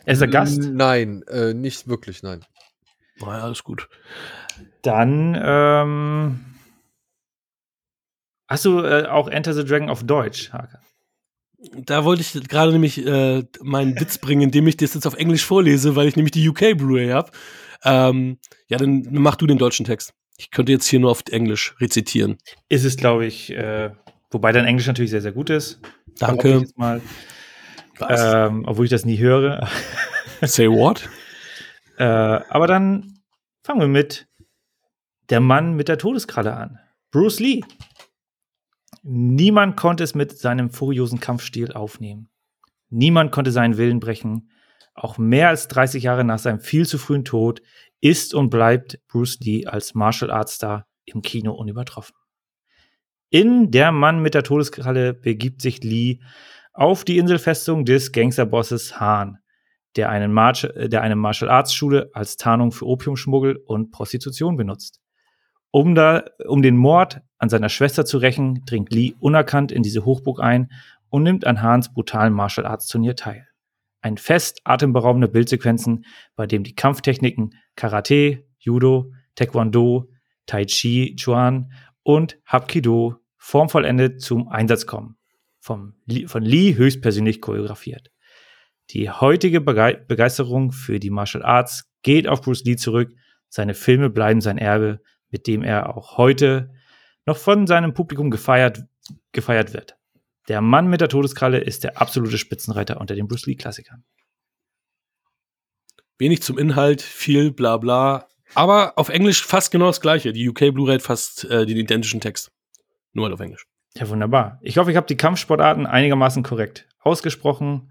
Er 0.04 0.12
ist 0.12 0.20
der 0.20 0.28
Gast? 0.28 0.60
Nein, 0.60 1.22
äh, 1.28 1.54
nicht 1.54 1.88
wirklich, 1.88 2.22
nein. 2.22 2.44
Na 3.20 3.38
ja, 3.38 3.44
alles 3.44 3.64
gut. 3.64 3.88
Dann 4.82 5.38
ähm, 5.42 6.44
hast 8.48 8.64
du 8.64 8.80
äh, 8.80 9.06
auch 9.06 9.28
Enter 9.28 9.54
the 9.54 9.64
Dragon 9.64 9.88
auf 9.88 10.04
Deutsch, 10.04 10.52
Hake? 10.52 10.78
Da 11.74 12.04
wollte 12.04 12.22
ich 12.22 12.48
gerade 12.48 12.72
nämlich 12.72 13.04
äh, 13.04 13.44
meinen 13.62 13.98
Witz 14.00 14.18
bringen, 14.18 14.42
indem 14.42 14.66
ich 14.66 14.76
das 14.76 14.94
jetzt 14.94 15.06
auf 15.06 15.14
Englisch 15.14 15.44
vorlese, 15.44 15.96
weil 15.96 16.08
ich 16.08 16.16
nämlich 16.16 16.32
die 16.32 16.48
UK 16.48 16.76
Blu-ray 16.76 17.10
habe. 17.10 17.30
Ähm, 17.84 18.38
ja, 18.68 18.78
dann 18.78 19.06
mach 19.10 19.36
du 19.36 19.46
den 19.46 19.58
deutschen 19.58 19.86
Text. 19.86 20.12
Ich 20.38 20.50
könnte 20.50 20.72
jetzt 20.72 20.86
hier 20.86 21.00
nur 21.00 21.10
auf 21.10 21.22
Englisch 21.30 21.74
rezitieren. 21.80 22.38
Ist 22.68 22.84
es, 22.84 22.96
glaube 22.96 23.26
ich, 23.26 23.50
äh, 23.52 23.90
wobei 24.30 24.52
dein 24.52 24.66
Englisch 24.66 24.86
natürlich 24.86 25.10
sehr, 25.10 25.22
sehr 25.22 25.32
gut 25.32 25.50
ist. 25.50 25.80
Danke. 26.18 26.64
Mal, 26.76 27.00
ähm, 28.08 28.64
obwohl 28.66 28.84
ich 28.84 28.90
das 28.90 29.04
nie 29.04 29.18
höre. 29.18 29.68
Say 30.42 30.68
what? 30.68 31.08
äh, 31.98 32.04
aber 32.04 32.66
dann 32.66 33.20
fangen 33.62 33.80
wir 33.80 33.88
mit 33.88 34.28
der 35.30 35.40
Mann 35.40 35.74
mit 35.74 35.88
der 35.88 35.98
Todeskralle 35.98 36.54
an. 36.54 36.78
Bruce 37.10 37.40
Lee. 37.40 37.62
Niemand 39.08 39.76
konnte 39.76 40.02
es 40.02 40.16
mit 40.16 40.36
seinem 40.36 40.70
furiosen 40.70 41.20
Kampfstil 41.20 41.72
aufnehmen. 41.72 42.28
Niemand 42.88 43.30
konnte 43.30 43.52
seinen 43.52 43.76
Willen 43.76 44.00
brechen. 44.00 44.50
Auch 44.94 45.16
mehr 45.16 45.48
als 45.48 45.68
30 45.68 46.02
Jahre 46.02 46.24
nach 46.24 46.40
seinem 46.40 46.58
viel 46.58 46.88
zu 46.88 46.98
frühen 46.98 47.24
Tod 47.24 47.62
ist 48.00 48.34
und 48.34 48.50
bleibt 48.50 48.98
Bruce 49.06 49.38
Lee 49.38 49.64
als 49.64 49.94
Martial 49.94 50.32
Arts 50.32 50.54
Star 50.54 50.88
im 51.04 51.22
Kino 51.22 51.52
unübertroffen. 51.52 52.16
In 53.30 53.70
Der 53.70 53.92
Mann 53.92 54.22
mit 54.22 54.34
der 54.34 54.42
Todeskralle 54.42 55.14
begibt 55.14 55.62
sich 55.62 55.84
Lee 55.84 56.18
auf 56.72 57.04
die 57.04 57.18
Inselfestung 57.18 57.84
des 57.84 58.10
Gangsterbosses 58.10 58.98
Hahn, 58.98 59.38
der, 59.94 60.08
einen 60.08 60.34
der 60.34 61.02
eine 61.02 61.16
Martial 61.16 61.48
Arts 61.48 61.72
Schule 61.72 62.10
als 62.12 62.36
Tarnung 62.36 62.72
für 62.72 62.86
Opiumschmuggel 62.86 63.56
und 63.66 63.92
Prostitution 63.92 64.56
benutzt. 64.56 65.00
Um, 65.70 65.94
da, 65.94 66.24
um 66.46 66.60
den 66.62 66.76
Mord 66.76 67.20
an 67.38 67.48
seiner 67.48 67.68
Schwester 67.68 68.04
zu 68.04 68.18
rächen, 68.18 68.64
dringt 68.64 68.92
Lee 68.92 69.14
unerkannt 69.20 69.72
in 69.72 69.82
diese 69.82 70.04
Hochburg 70.04 70.40
ein 70.40 70.70
und 71.08 71.22
nimmt 71.22 71.46
an 71.46 71.62
Hahns 71.62 71.92
brutalen 71.92 72.32
Martial 72.32 72.66
Arts 72.66 72.86
Turnier 72.86 73.16
teil. 73.16 73.46
Ein 74.00 74.18
Fest 74.18 74.60
atemberaubender 74.64 75.28
Bildsequenzen, 75.28 76.04
bei 76.36 76.46
dem 76.46 76.62
die 76.62 76.74
Kampftechniken 76.74 77.54
Karate, 77.74 78.44
Judo, 78.58 79.12
Taekwondo, 79.34 80.10
Tai 80.46 80.64
Chi 80.64 81.16
Chuan 81.16 81.72
und 82.02 82.38
Hapkido 82.46 83.16
formvollendet 83.36 84.20
zum 84.20 84.48
Einsatz 84.48 84.86
kommen. 84.86 85.16
Vom, 85.58 85.94
von 86.26 86.42
Lee 86.42 86.76
höchstpersönlich 86.76 87.40
choreografiert. 87.40 88.12
Die 88.90 89.10
heutige 89.10 89.60
Bege 89.60 90.04
Begeisterung 90.06 90.70
für 90.70 91.00
die 91.00 91.10
Martial 91.10 91.42
Arts 91.44 91.90
geht 92.02 92.28
auf 92.28 92.40
Bruce 92.42 92.62
Lee 92.64 92.76
zurück. 92.76 93.12
Seine 93.48 93.74
Filme 93.74 94.10
bleiben 94.10 94.40
sein 94.40 94.58
Erbe, 94.58 95.00
mit 95.30 95.48
dem 95.48 95.64
er 95.64 95.96
auch 95.96 96.16
heute 96.16 96.70
noch 97.26 97.36
von 97.36 97.66
seinem 97.66 97.92
Publikum 97.92 98.30
gefeiert, 98.30 98.84
gefeiert 99.32 99.74
wird. 99.74 99.98
Der 100.48 100.60
Mann 100.60 100.88
mit 100.88 101.00
der 101.00 101.08
Todeskralle 101.08 101.58
ist 101.58 101.84
der 101.84 102.00
absolute 102.00 102.38
Spitzenreiter 102.38 103.00
unter 103.00 103.14
den 103.14 103.26
Bruce 103.26 103.46
Lee-Klassikern. 103.46 104.04
Wenig 106.18 106.42
zum 106.42 106.56
Inhalt, 106.56 107.02
viel 107.02 107.52
bla 107.52 107.76
bla. 107.76 108.28
Aber 108.54 108.96
auf 108.96 109.08
Englisch 109.08 109.44
fast 109.44 109.70
genau 109.72 109.86
das 109.86 110.00
gleiche. 110.00 110.32
Die 110.32 110.48
UK 110.48 110.72
Blu-ray 110.72 110.94
hat 110.94 111.02
fast 111.02 111.44
äh, 111.44 111.66
den 111.66 111.76
identischen 111.76 112.20
Text. 112.20 112.52
Nur 113.12 113.24
halt 113.24 113.34
auf 113.34 113.40
Englisch. 113.40 113.66
Ja, 113.96 114.08
wunderbar. 114.08 114.58
Ich 114.62 114.78
hoffe, 114.78 114.90
ich 114.90 114.96
habe 114.96 115.06
die 115.06 115.16
Kampfsportarten 115.16 115.86
einigermaßen 115.86 116.42
korrekt 116.42 116.88
ausgesprochen. 117.00 117.90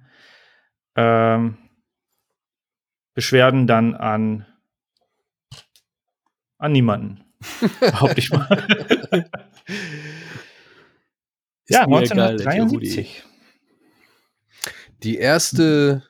Ähm, 0.96 1.58
Beschwerden 3.14 3.68
dann 3.68 3.96
an, 3.96 4.46
an 6.58 6.72
niemanden. 6.72 7.25
Behaupte 7.80 8.20
ich 8.20 8.30
mal. 8.32 9.30
ja, 11.68 11.82
Ist 11.82 11.88
mir 11.88 12.02
egal, 12.02 12.40
1973. 12.42 13.24
Die 15.04 15.18
erste 15.18 16.04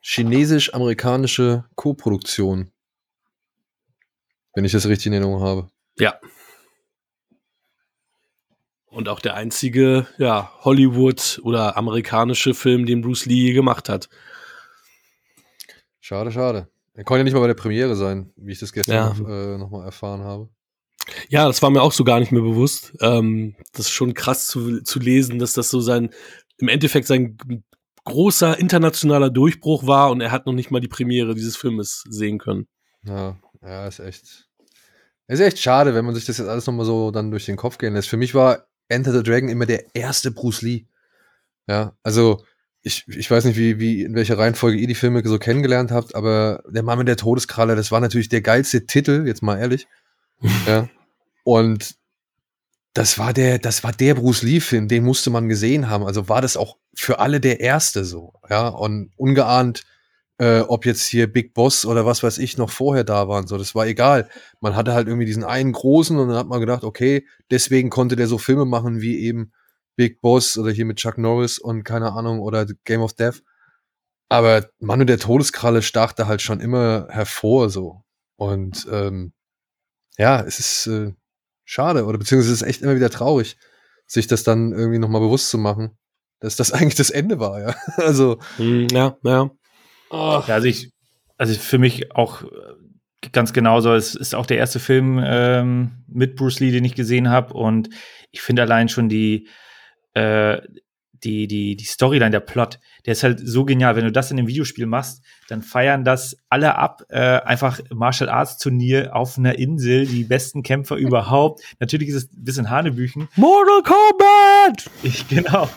chinesisch-amerikanische 0.00 1.64
Co-Produktion. 1.74 2.72
Wenn 4.54 4.64
ich 4.64 4.72
das 4.72 4.86
richtig 4.86 5.06
in 5.06 5.12
Erinnerung 5.14 5.42
habe. 5.42 5.70
Ja. 5.98 6.20
Und 8.86 9.08
auch 9.08 9.20
der 9.20 9.34
einzige, 9.34 10.06
ja, 10.18 10.52
Hollywood- 10.60 11.40
oder 11.44 11.76
amerikanische 11.78 12.52
Film, 12.52 12.84
den 12.84 13.00
Bruce 13.00 13.24
Lee 13.24 13.52
gemacht 13.54 13.88
hat. 13.88 14.10
Schade, 16.00 16.30
schade. 16.30 16.68
Er 16.94 17.04
konnte 17.04 17.20
ja 17.20 17.24
nicht 17.24 17.34
mal 17.34 17.40
bei 17.40 17.46
der 17.46 17.54
Premiere 17.54 17.96
sein, 17.96 18.32
wie 18.36 18.52
ich 18.52 18.58
das 18.58 18.72
gestern 18.72 18.94
Ja. 18.94 19.08
noch, 19.14 19.28
äh, 19.28 19.58
noch 19.58 19.70
mal 19.70 19.84
erfahren 19.84 20.22
habe. 20.22 20.48
Ja, 21.28 21.46
das 21.46 21.62
war 21.62 21.70
mir 21.70 21.82
auch 21.82 21.92
so 21.92 22.04
gar 22.04 22.20
nicht 22.20 22.32
mehr 22.32 22.42
bewusst. 22.42 22.92
Ähm, 23.00 23.56
das 23.72 23.86
ist 23.86 23.92
schon 23.92 24.14
krass 24.14 24.46
zu, 24.46 24.82
zu 24.82 24.98
lesen, 25.00 25.38
dass 25.38 25.54
das 25.54 25.70
so 25.70 25.80
sein, 25.80 26.10
im 26.58 26.68
Endeffekt 26.68 27.06
sein 27.06 27.36
großer 28.04 28.58
internationaler 28.58 29.30
Durchbruch 29.30 29.86
war 29.86 30.10
und 30.10 30.20
er 30.20 30.30
hat 30.30 30.46
noch 30.46 30.52
nicht 30.52 30.70
mal 30.70 30.80
die 30.80 30.88
Premiere 30.88 31.34
dieses 31.34 31.56
Filmes 31.56 32.04
sehen 32.08 32.38
können. 32.38 32.68
Ja, 33.04 33.36
ja, 33.62 33.86
ist 33.86 34.00
echt. 34.00 34.48
Ist 35.28 35.40
echt 35.40 35.58
schade, 35.58 35.94
wenn 35.94 36.04
man 36.04 36.14
sich 36.14 36.24
das 36.26 36.38
jetzt 36.38 36.48
alles 36.48 36.66
nochmal 36.66 36.84
so 36.84 37.10
dann 37.10 37.30
durch 37.30 37.46
den 37.46 37.56
Kopf 37.56 37.78
gehen 37.78 37.94
lässt. 37.94 38.08
Für 38.08 38.16
mich 38.16 38.34
war 38.34 38.66
Enter 38.88 39.12
the 39.12 39.22
Dragon 39.22 39.48
immer 39.48 39.66
der 39.66 39.94
erste 39.94 40.30
Bruce 40.30 40.62
Lee. 40.62 40.86
Ja, 41.68 41.96
also 42.02 42.44
ich, 42.82 43.04
ich 43.06 43.30
weiß 43.30 43.44
nicht, 43.44 43.56
wie, 43.56 43.78
wie, 43.78 44.02
in 44.02 44.14
welcher 44.14 44.38
Reihenfolge 44.38 44.76
ihr 44.76 44.88
die 44.88 44.96
Filme 44.96 45.22
so 45.24 45.38
kennengelernt 45.38 45.92
habt, 45.92 46.14
aber 46.14 46.62
der 46.68 46.82
Mann 46.82 46.98
mit 46.98 47.08
der 47.08 47.16
Todeskralle, 47.16 47.76
das 47.76 47.92
war 47.92 48.00
natürlich 48.00 48.28
der 48.28 48.42
geilste 48.42 48.86
Titel, 48.86 49.24
jetzt 49.26 49.42
mal 49.42 49.58
ehrlich. 49.58 49.86
ja. 50.66 50.88
Und 51.44 51.94
das 52.94 53.18
war 53.18 53.32
der, 53.32 53.58
das 53.58 53.84
war 53.84 53.92
der 53.92 54.14
Bruce 54.16 54.42
Lee-Film, 54.42 54.88
den 54.88 55.04
musste 55.04 55.30
man 55.30 55.48
gesehen 55.48 55.88
haben. 55.88 56.04
Also 56.04 56.28
war 56.28 56.42
das 56.42 56.56
auch 56.56 56.76
für 56.94 57.20
alle 57.20 57.40
der 57.40 57.60
erste 57.60 58.04
so. 58.04 58.34
Ja, 58.50 58.68
und 58.68 59.12
ungeahnt, 59.16 59.84
äh, 60.38 60.60
ob 60.60 60.84
jetzt 60.84 61.06
hier 61.06 61.32
Big 61.32 61.54
Boss 61.54 61.86
oder 61.86 62.04
was 62.04 62.22
weiß 62.22 62.38
ich 62.38 62.58
noch 62.58 62.70
vorher 62.70 63.04
da 63.04 63.28
waren. 63.28 63.46
So, 63.46 63.56
das 63.56 63.74
war 63.74 63.86
egal. 63.86 64.28
Man 64.60 64.74
hatte 64.74 64.92
halt 64.92 65.06
irgendwie 65.06 65.26
diesen 65.26 65.44
einen 65.44 65.72
großen 65.72 66.18
und 66.18 66.28
dann 66.28 66.36
hat 66.36 66.48
man 66.48 66.60
gedacht, 66.60 66.84
okay, 66.84 67.26
deswegen 67.50 67.90
konnte 67.90 68.16
der 68.16 68.26
so 68.26 68.38
Filme 68.38 68.64
machen 68.64 69.00
wie 69.00 69.20
eben 69.20 69.52
Big 69.96 70.20
Boss 70.20 70.56
oder 70.58 70.70
hier 70.70 70.84
mit 70.84 70.98
Chuck 70.98 71.18
Norris 71.18 71.58
und 71.58 71.84
keine 71.84 72.12
Ahnung 72.12 72.40
oder 72.40 72.66
Game 72.84 73.02
of 73.02 73.14
Death. 73.14 73.42
Aber 74.28 74.66
Mann 74.78 75.00
und 75.00 75.08
der 75.08 75.18
Todeskralle 75.18 75.82
stach 75.82 76.12
da 76.12 76.26
halt 76.26 76.40
schon 76.40 76.60
immer 76.60 77.06
hervor 77.10 77.68
so. 77.68 78.02
Und 78.36 78.86
ähm, 78.90 79.32
ja, 80.16 80.40
es 80.40 80.58
ist 80.58 80.86
äh, 80.86 81.12
schade 81.64 82.04
oder 82.06 82.18
beziehungsweise 82.18 82.52
es 82.54 82.62
ist 82.62 82.68
echt 82.68 82.82
immer 82.82 82.96
wieder 82.96 83.10
traurig, 83.10 83.56
sich 84.06 84.26
das 84.26 84.42
dann 84.42 84.72
irgendwie 84.72 84.98
nochmal 84.98 85.20
bewusst 85.20 85.50
zu 85.50 85.58
machen, 85.58 85.98
dass 86.40 86.56
das 86.56 86.72
eigentlich 86.72 86.94
das 86.94 87.10
Ende 87.10 87.38
war, 87.38 87.60
ja. 87.60 87.74
Also, 87.96 88.38
Hm, 88.56 88.88
ja, 88.90 89.16
ja. 89.22 89.50
Ja, 90.46 90.54
also 90.54 90.66
ich, 90.66 90.90
also 91.38 91.54
für 91.54 91.78
mich 91.78 92.14
auch 92.14 92.42
äh, 92.42 92.48
ganz 93.32 93.52
genauso. 93.52 93.94
Es 93.94 94.14
ist 94.14 94.34
auch 94.34 94.46
der 94.46 94.58
erste 94.58 94.80
Film 94.80 95.20
ähm, 95.24 96.04
mit 96.06 96.36
Bruce 96.36 96.60
Lee, 96.60 96.70
den 96.70 96.84
ich 96.84 96.94
gesehen 96.94 97.30
habe. 97.30 97.54
Und 97.54 97.88
ich 98.30 98.42
finde 98.42 98.62
allein 98.62 98.88
schon 98.88 99.08
die, 99.08 99.48
äh, 100.14 100.60
die, 101.24 101.46
die, 101.46 101.76
die 101.76 101.84
Storyline, 101.84 102.30
der 102.30 102.40
Plot, 102.40 102.80
der 103.06 103.12
ist 103.12 103.22
halt 103.22 103.40
so 103.42 103.64
genial. 103.64 103.96
Wenn 103.96 104.04
du 104.04 104.12
das 104.12 104.30
in 104.30 104.38
einem 104.38 104.48
Videospiel 104.48 104.86
machst, 104.86 105.22
dann 105.48 105.62
feiern 105.62 106.04
das 106.04 106.36
alle 106.48 106.76
ab. 106.76 107.02
Äh, 107.08 107.40
einfach 107.40 107.80
Martial 107.94 108.28
Arts 108.28 108.58
Turnier 108.58 109.14
auf 109.14 109.38
einer 109.38 109.58
Insel, 109.58 110.06
die 110.06 110.24
besten 110.24 110.62
Kämpfer 110.62 110.96
überhaupt. 110.96 111.62
Natürlich 111.78 112.08
ist 112.08 112.14
es 112.16 112.32
ein 112.32 112.44
bisschen 112.44 112.70
Hanebüchen. 112.70 113.28
Mortal 113.36 113.82
Kombat! 113.82 114.90
Ich, 115.02 115.28
genau. 115.28 115.68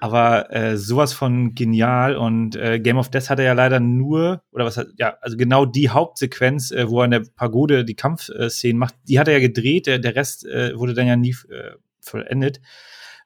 Aber 0.00 0.52
äh, 0.52 0.76
sowas 0.76 1.12
von 1.12 1.54
genial 1.54 2.16
und 2.16 2.56
äh, 2.56 2.80
Game 2.80 2.98
of 2.98 3.08
Death 3.08 3.30
hat 3.30 3.38
er 3.38 3.44
ja 3.44 3.52
leider 3.52 3.78
nur, 3.78 4.42
oder 4.50 4.64
was 4.64 4.76
hat, 4.76 4.88
ja, 4.96 5.16
also 5.20 5.36
genau 5.36 5.64
die 5.64 5.90
Hauptsequenz, 5.90 6.72
äh, 6.72 6.90
wo 6.90 7.00
er 7.00 7.04
in 7.04 7.12
der 7.12 7.22
Pagode 7.36 7.84
die 7.84 7.94
Kampfszenen 7.94 8.78
macht, 8.78 8.96
die 9.06 9.20
hat 9.20 9.28
er 9.28 9.34
ja 9.34 9.40
gedreht, 9.40 9.86
der, 9.86 10.00
der 10.00 10.16
Rest 10.16 10.44
äh, 10.44 10.76
wurde 10.76 10.94
dann 10.94 11.06
ja 11.06 11.14
nie 11.14 11.36
äh, 11.50 11.76
vollendet, 12.00 12.60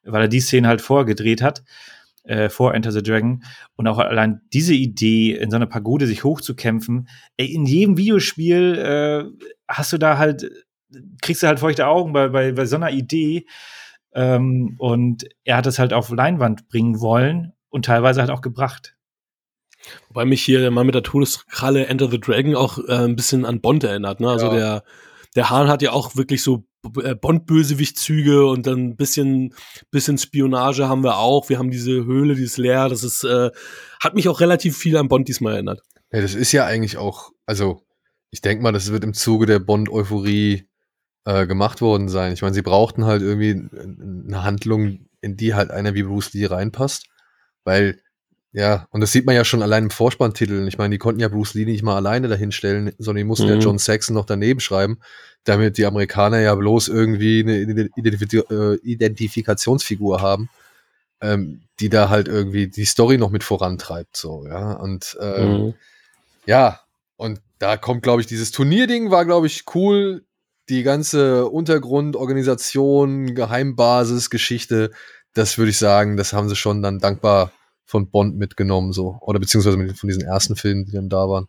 weil 0.07 0.23
er 0.23 0.29
die 0.29 0.41
Szene 0.41 0.69
halt 0.69 0.81
vorgedreht 0.81 1.43
hat, 1.43 1.63
äh, 2.25 2.49
vor 2.49 2.75
Enter 2.75 2.93
the 2.93 3.03
Dragon. 3.03 3.43
Und 3.77 3.87
auch 3.89 3.99
allein 3.99 4.41
diese 4.53 4.75
Idee, 4.75 5.33
in 5.33 5.51
so 5.51 5.57
einer 5.57 5.67
Pagode 5.67 6.07
sich 6.07 6.25
hochzukämpfen, 6.25 7.09
ey, 7.37 7.47
in 7.53 7.67
jedem 7.67 7.97
Videospiel 7.97 8.79
äh, 8.79 9.47
hast 9.69 9.93
du 9.93 9.99
da 9.99 10.19
halt, 10.19 10.51
kriegst 11.23 11.43
du 11.43 11.47
halt 11.47 11.61
feuchte 11.61 11.87
Augen 11.87 12.13
bei, 12.13 12.29
bei, 12.29 12.53
bei 12.53 12.67
so 12.67 12.77
einer 12.77 12.91
Idee. 12.91 13.47
Ähm, 14.15 14.77
und 14.79 15.27
er 15.45 15.59
hat 15.59 15.67
es 15.67 15.79
halt 15.79 15.93
auf 15.93 16.11
Leinwand 16.11 16.69
bringen 16.69 17.01
wollen 17.01 17.53
und 17.69 17.85
teilweise 17.85 18.21
halt 18.21 18.31
auch 18.31 18.41
gebracht. 18.41 18.97
Wobei 20.09 20.25
mich 20.25 20.43
hier 20.43 20.61
der 20.61 20.71
Mann 20.71 20.87
mit 20.87 20.95
der 20.95 21.03
Todeskralle 21.03 21.87
Enter 21.87 22.11
the 22.11 22.19
Dragon 22.21 22.57
auch 22.57 22.79
äh, 22.89 23.05
ein 23.05 23.15
bisschen 23.15 23.45
an 23.45 23.61
Bond 23.61 23.85
erinnert. 23.85 24.21
Ne? 24.21 24.29
Also 24.31 24.47
Ja. 24.47 24.55
der, 24.55 24.85
der 25.37 25.51
Hahn 25.51 25.69
hat 25.69 25.83
ja 25.83 25.93
auch 25.93 26.17
wirklich 26.17 26.43
so 26.43 26.65
Bond-Bösewicht-Züge 26.91 28.47
und 28.47 28.67
dann 28.67 28.79
ein 28.79 28.97
bisschen, 28.97 29.55
bisschen 29.91 30.19
Spionage 30.19 30.89
haben 30.89 31.05
wir 31.05 31.19
auch. 31.19 31.49
Wir 31.49 31.59
haben 31.59 31.71
diese 31.71 32.05
Höhle, 32.05 32.35
die 32.35 32.45
ist 32.45 32.59
leer. 32.59 32.89
Das 32.89 33.03
ist, 33.03 33.25
äh, 33.25 33.51
hat 34.01 34.15
mich 34.15 34.29
auch 34.29 34.41
relativ 34.41 34.77
viel 34.77 34.97
an 34.97 35.09
Bond 35.09 35.29
diesmal 35.29 35.55
erinnert. 35.55 35.83
Ja, 36.13 36.21
das 36.21 36.35
ist 36.35 36.53
ja 36.53 36.65
eigentlich 36.67 36.97
auch, 36.97 37.31
also 37.47 37.83
ich 38.31 38.41
denke 38.41 38.63
mal, 38.63 38.73
das 38.73 38.91
wird 38.93 39.05
im 39.05 39.15
Zuge 39.15 39.47
der 39.47 39.59
Bond-Euphorie 39.59 40.69
äh, 41.25 41.47
gemacht 41.47 41.81
worden 41.81 42.09
sein. 42.09 42.33
Ich 42.33 42.43
meine, 42.43 42.55
sie 42.55 42.63
brauchten 42.63 43.05
halt 43.05 43.23
irgendwie 43.23 43.69
eine 43.73 44.45
Handlung, 44.45 45.09
in 45.21 45.37
die 45.37 45.55
halt 45.55 45.71
einer 45.71 45.95
wie 45.95 46.05
Bruce 46.05 46.33
Lee 46.33 46.47
reinpasst, 46.47 47.07
weil 47.65 48.01
ja, 48.57 48.89
und 48.91 49.03
das 49.03 49.13
sieht 49.13 49.27
man 49.27 49.35
ja 49.35 49.45
schon 49.45 49.61
allein 49.61 49.85
im 49.85 49.91
Vorspanntitel. 49.91 50.67
Ich 50.67 50.79
meine, 50.79 50.93
die 50.93 50.99
konnten 50.99 51.21
ja 51.21 51.29
Bruce 51.29 51.53
Lee 51.53 51.67
nicht 51.67 51.83
mal 51.83 51.97
alleine 51.97 52.27
dahinstellen, 52.27 52.91
sondern 52.97 53.19
die 53.19 53.25
mussten 53.25 53.49
ja 53.49 53.57
Mhm. 53.57 53.61
John 53.61 53.79
Saxon 53.79 54.15
noch 54.15 54.25
daneben 54.25 54.61
schreiben, 54.61 54.99
damit 55.45 55.77
die 55.77 55.85
Amerikaner 55.85 56.41
ja 56.41 56.55
bloß 56.55 56.89
irgendwie 56.89 57.41
eine 57.41 57.53
äh, 57.55 58.75
Identifikationsfigur 58.83 60.23
haben, 60.23 60.49
ähm, 61.21 61.65
die 61.81 61.91
da 61.91 62.09
halt 62.09 62.29
irgendwie 62.29 62.69
die 62.69 62.87
Story 62.87 63.19
noch 63.19 63.29
mit 63.29 63.45
vorantreibt, 63.45 64.17
so, 64.17 64.47
ja. 64.47 64.73
Und 64.73 65.19
ähm, 65.21 65.51
Mhm. 65.51 65.75
ja, 66.47 66.81
und 67.17 67.43
da 67.59 67.77
kommt, 67.77 68.03
glaube 68.05 68.23
ich, 68.23 68.27
dieses 68.27 68.53
Turnierding 68.53 69.11
war, 69.11 69.27
glaube 69.27 69.49
ich, 69.49 69.65
cool. 69.75 70.25
Die 70.71 70.83
ganze 70.83 71.47
Untergrundorganisation, 71.49 73.35
Geheimbasis, 73.35 74.31
Geschichte, 74.31 74.93
das 75.35 75.59
würde 75.59 75.73
ich 75.73 75.79
sagen, 75.79 76.17
das 76.17 76.33
haben 76.33 76.49
sie 76.49 76.57
schon 76.57 76.81
dann 76.81 77.01
dankbar 77.01 77.53
von 77.87 78.11
Bond 78.11 78.37
mitgenommen, 78.37 78.93
so. 78.93 79.19
Oder 79.21 79.39
beziehungsweise 79.39 79.77
mit, 79.77 79.97
von 79.97 80.09
diesen 80.09 80.25
ersten 80.25 80.57
Filmen, 80.57 80.85
die 80.85 80.93
dann 80.93 81.09
da 81.09 81.29
waren. 81.29 81.47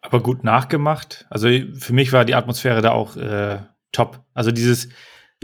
Aber 0.00 0.22
gut 0.22 0.42
nachgemacht. 0.42 1.26
Also 1.28 1.48
für 1.74 1.92
mich 1.92 2.12
war 2.12 2.24
die 2.24 2.34
Atmosphäre 2.34 2.80
da 2.82 2.92
auch 2.92 3.16
äh, 3.16 3.60
top. 3.92 4.24
Also 4.32 4.50
dieses, 4.50 4.88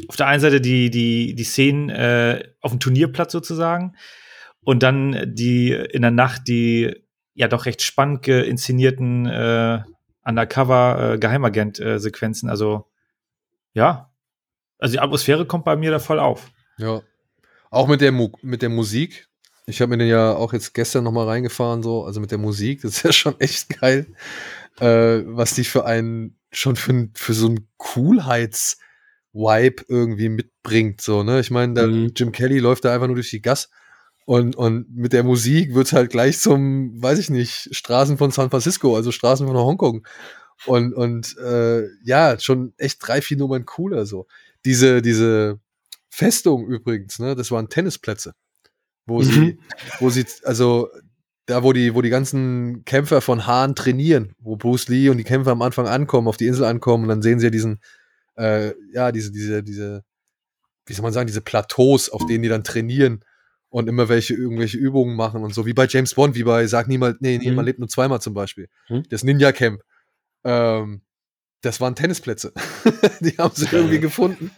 auf 0.09 0.17
der 0.17 0.27
einen 0.27 0.41
Seite 0.41 0.61
die, 0.61 0.91
die, 0.91 1.35
die 1.35 1.45
Szenen 1.45 1.91
äh, 1.91 2.49
auf 2.61 2.73
dem 2.73 2.81
Turnierplatz 2.81 3.33
sozusagen 3.33 3.95
und 4.61 4.83
dann 4.83 5.35
die 5.35 5.73
in 5.73 6.03
der 6.03 6.11
Nacht 6.11 6.49
die 6.49 6.95
ja 7.35 7.49
doch 7.49 7.67
recht 7.67 7.83
spannend 7.83 8.23
geinszenierten 8.23 9.27
äh, 9.27 9.83
Undercover 10.25 11.15
äh, 11.15 11.19
Geheimagent-Sequenzen. 11.19 12.49
Also 12.49 12.91
ja, 13.75 14.13
also 14.79 14.93
die 14.93 15.01
Atmosphäre 15.01 15.47
kommt 15.47 15.65
bei 15.65 15.77
mir 15.77 15.91
da 15.91 15.99
voll 15.99 16.21
auf. 16.21 16.51
Ja. 16.79 17.03
Auch 17.75 17.89
mit 17.89 18.01
der, 18.01 18.13
Mu 18.13 18.31
mit 18.43 18.63
der 18.63 18.69
Musik. 18.71 19.29
Ich 19.67 19.81
habe 19.81 19.91
mir 19.91 19.99
den 19.99 20.09
ja 20.09 20.35
auch 20.35 20.53
jetzt 20.53 20.75
gestern 20.75 21.05
noch 21.05 21.13
mal 21.13 21.27
reingefahren, 21.27 21.83
so, 21.83 22.05
also 22.05 22.21
mit 22.21 22.31
der 22.31 22.39
Musik, 22.39 22.83
das 22.83 22.97
ist 22.99 23.03
ja 23.05 23.13
schon 23.13 23.41
echt 23.41 23.81
geil, 23.81 24.07
äh, 24.79 25.23
was 25.27 25.55
die 25.55 25.65
für 25.65 25.85
einen, 25.87 26.39
schon 26.53 26.77
für, 26.77 27.09
für 27.15 27.35
so 27.35 27.47
einen 27.49 27.69
Coolheits-Vibe 27.79 29.85
irgendwie 29.89 30.29
mitbringt, 30.29 31.01
so, 31.01 31.23
ne? 31.23 31.41
Ich 31.41 31.51
meine, 31.51 31.87
Mhm. 31.87 32.13
Jim 32.17 32.33
Kelly 32.33 32.59
läuft 32.59 32.85
da 32.85 32.95
einfach 32.95 33.07
nur 33.07 33.17
durch 33.17 33.31
die 33.31 33.43
Gas 33.43 33.71
Und, 34.27 34.57
und 34.57 34.87
mit 34.95 35.13
der 35.13 35.23
Musik 35.25 35.75
wird's 35.75 35.93
halt 35.93 36.11
gleich 36.11 36.39
zum, 36.39 37.03
weiß 37.03 37.19
ich 37.19 37.29
nicht, 37.31 37.69
Straßen 37.73 38.17
von 38.17 38.31
San 38.31 38.51
Francisco, 38.51 38.97
also 38.97 39.13
Straßen 39.13 39.47
von 39.47 39.57
Hongkong. 39.57 40.07
Und, 40.67 40.95
und 40.95 41.37
äh, 41.39 41.83
ja, 42.05 42.39
schon 42.39 42.73
echt 42.79 43.07
drei, 43.07 43.21
vier 43.21 43.37
Nummern 43.37 43.67
cooler 43.67 44.07
so. 44.07 44.27
Diese, 44.65 45.03
diese 45.03 45.61
Festung 46.15 46.67
übrigens, 46.69 47.19
ne, 47.19 47.35
das 47.35 47.51
waren 47.51 47.69
Tennisplätze. 47.69 48.35
Wo 49.07 49.21
sie, 49.23 49.39
Mhm. 49.41 49.59
wo 50.01 50.11
sie, 50.11 50.25
also 50.45 50.89
da, 51.47 51.63
wo 51.63 51.73
die, 51.73 51.95
wo 51.95 52.01
die 52.03 52.09
ganzen 52.11 52.85
Kämpfer 52.85 53.21
von 53.21 53.47
Hahn 53.47 53.75
trainieren, 53.75 54.35
wo 54.39 54.57
Bruce 54.57 54.89
Lee 54.89 55.09
und 55.11 55.19
die 55.19 55.25
Kämpfer 55.25 55.51
am 55.51 55.61
Anfang 55.61 55.87
ankommen, 55.89 56.29
auf 56.29 56.37
die 56.39 56.47
Insel 56.47 56.65
ankommen 56.65 57.05
und 57.05 57.09
dann 57.09 57.21
sehen 57.23 57.39
sie 57.41 57.47
ja 57.47 57.51
diesen, 57.51 57.81
äh, 58.37 58.73
ja, 58.93 59.13
diese, 59.13 59.31
diese, 59.33 59.63
diese, 59.63 60.05
wie 60.87 60.93
soll 60.95 61.03
man 61.03 61.13
sagen, 61.13 61.27
diese 61.27 61.41
Plateaus, 61.43 62.09
auf 62.09 62.25
denen 62.27 62.43
die 62.45 62.49
dann 62.49 62.65
trainieren 62.65 63.25
und 63.69 63.89
immer 63.89 64.09
welche, 64.09 64.35
irgendwelche 64.35 64.79
Übungen 64.79 65.17
machen 65.17 65.43
und 65.43 65.53
so, 65.53 65.67
wie 65.67 65.75
bei 65.75 65.87
James 65.89 66.15
Bond, 66.15 66.35
wie 66.37 66.45
bei 66.45 66.67
Sag 66.67 66.87
niemals, 66.89 67.17
nee, 67.21 67.37
niemand 67.39 67.59
Mhm. 67.59 67.65
lebt 67.67 67.79
nur 67.81 67.89
zweimal 67.89 68.21
zum 68.23 68.33
Beispiel. 68.35 68.69
Mhm. 68.89 69.03
Das 69.11 69.25
Ninja 69.25 69.53
Camp. 69.53 69.83
Ähm, 70.45 71.03
das 71.65 71.81
waren 71.81 71.95
Tennisplätze. 71.95 72.53
die 73.21 73.37
haben 73.39 73.55
sie 73.55 73.67
irgendwie 73.71 74.01
gefunden 74.01 74.51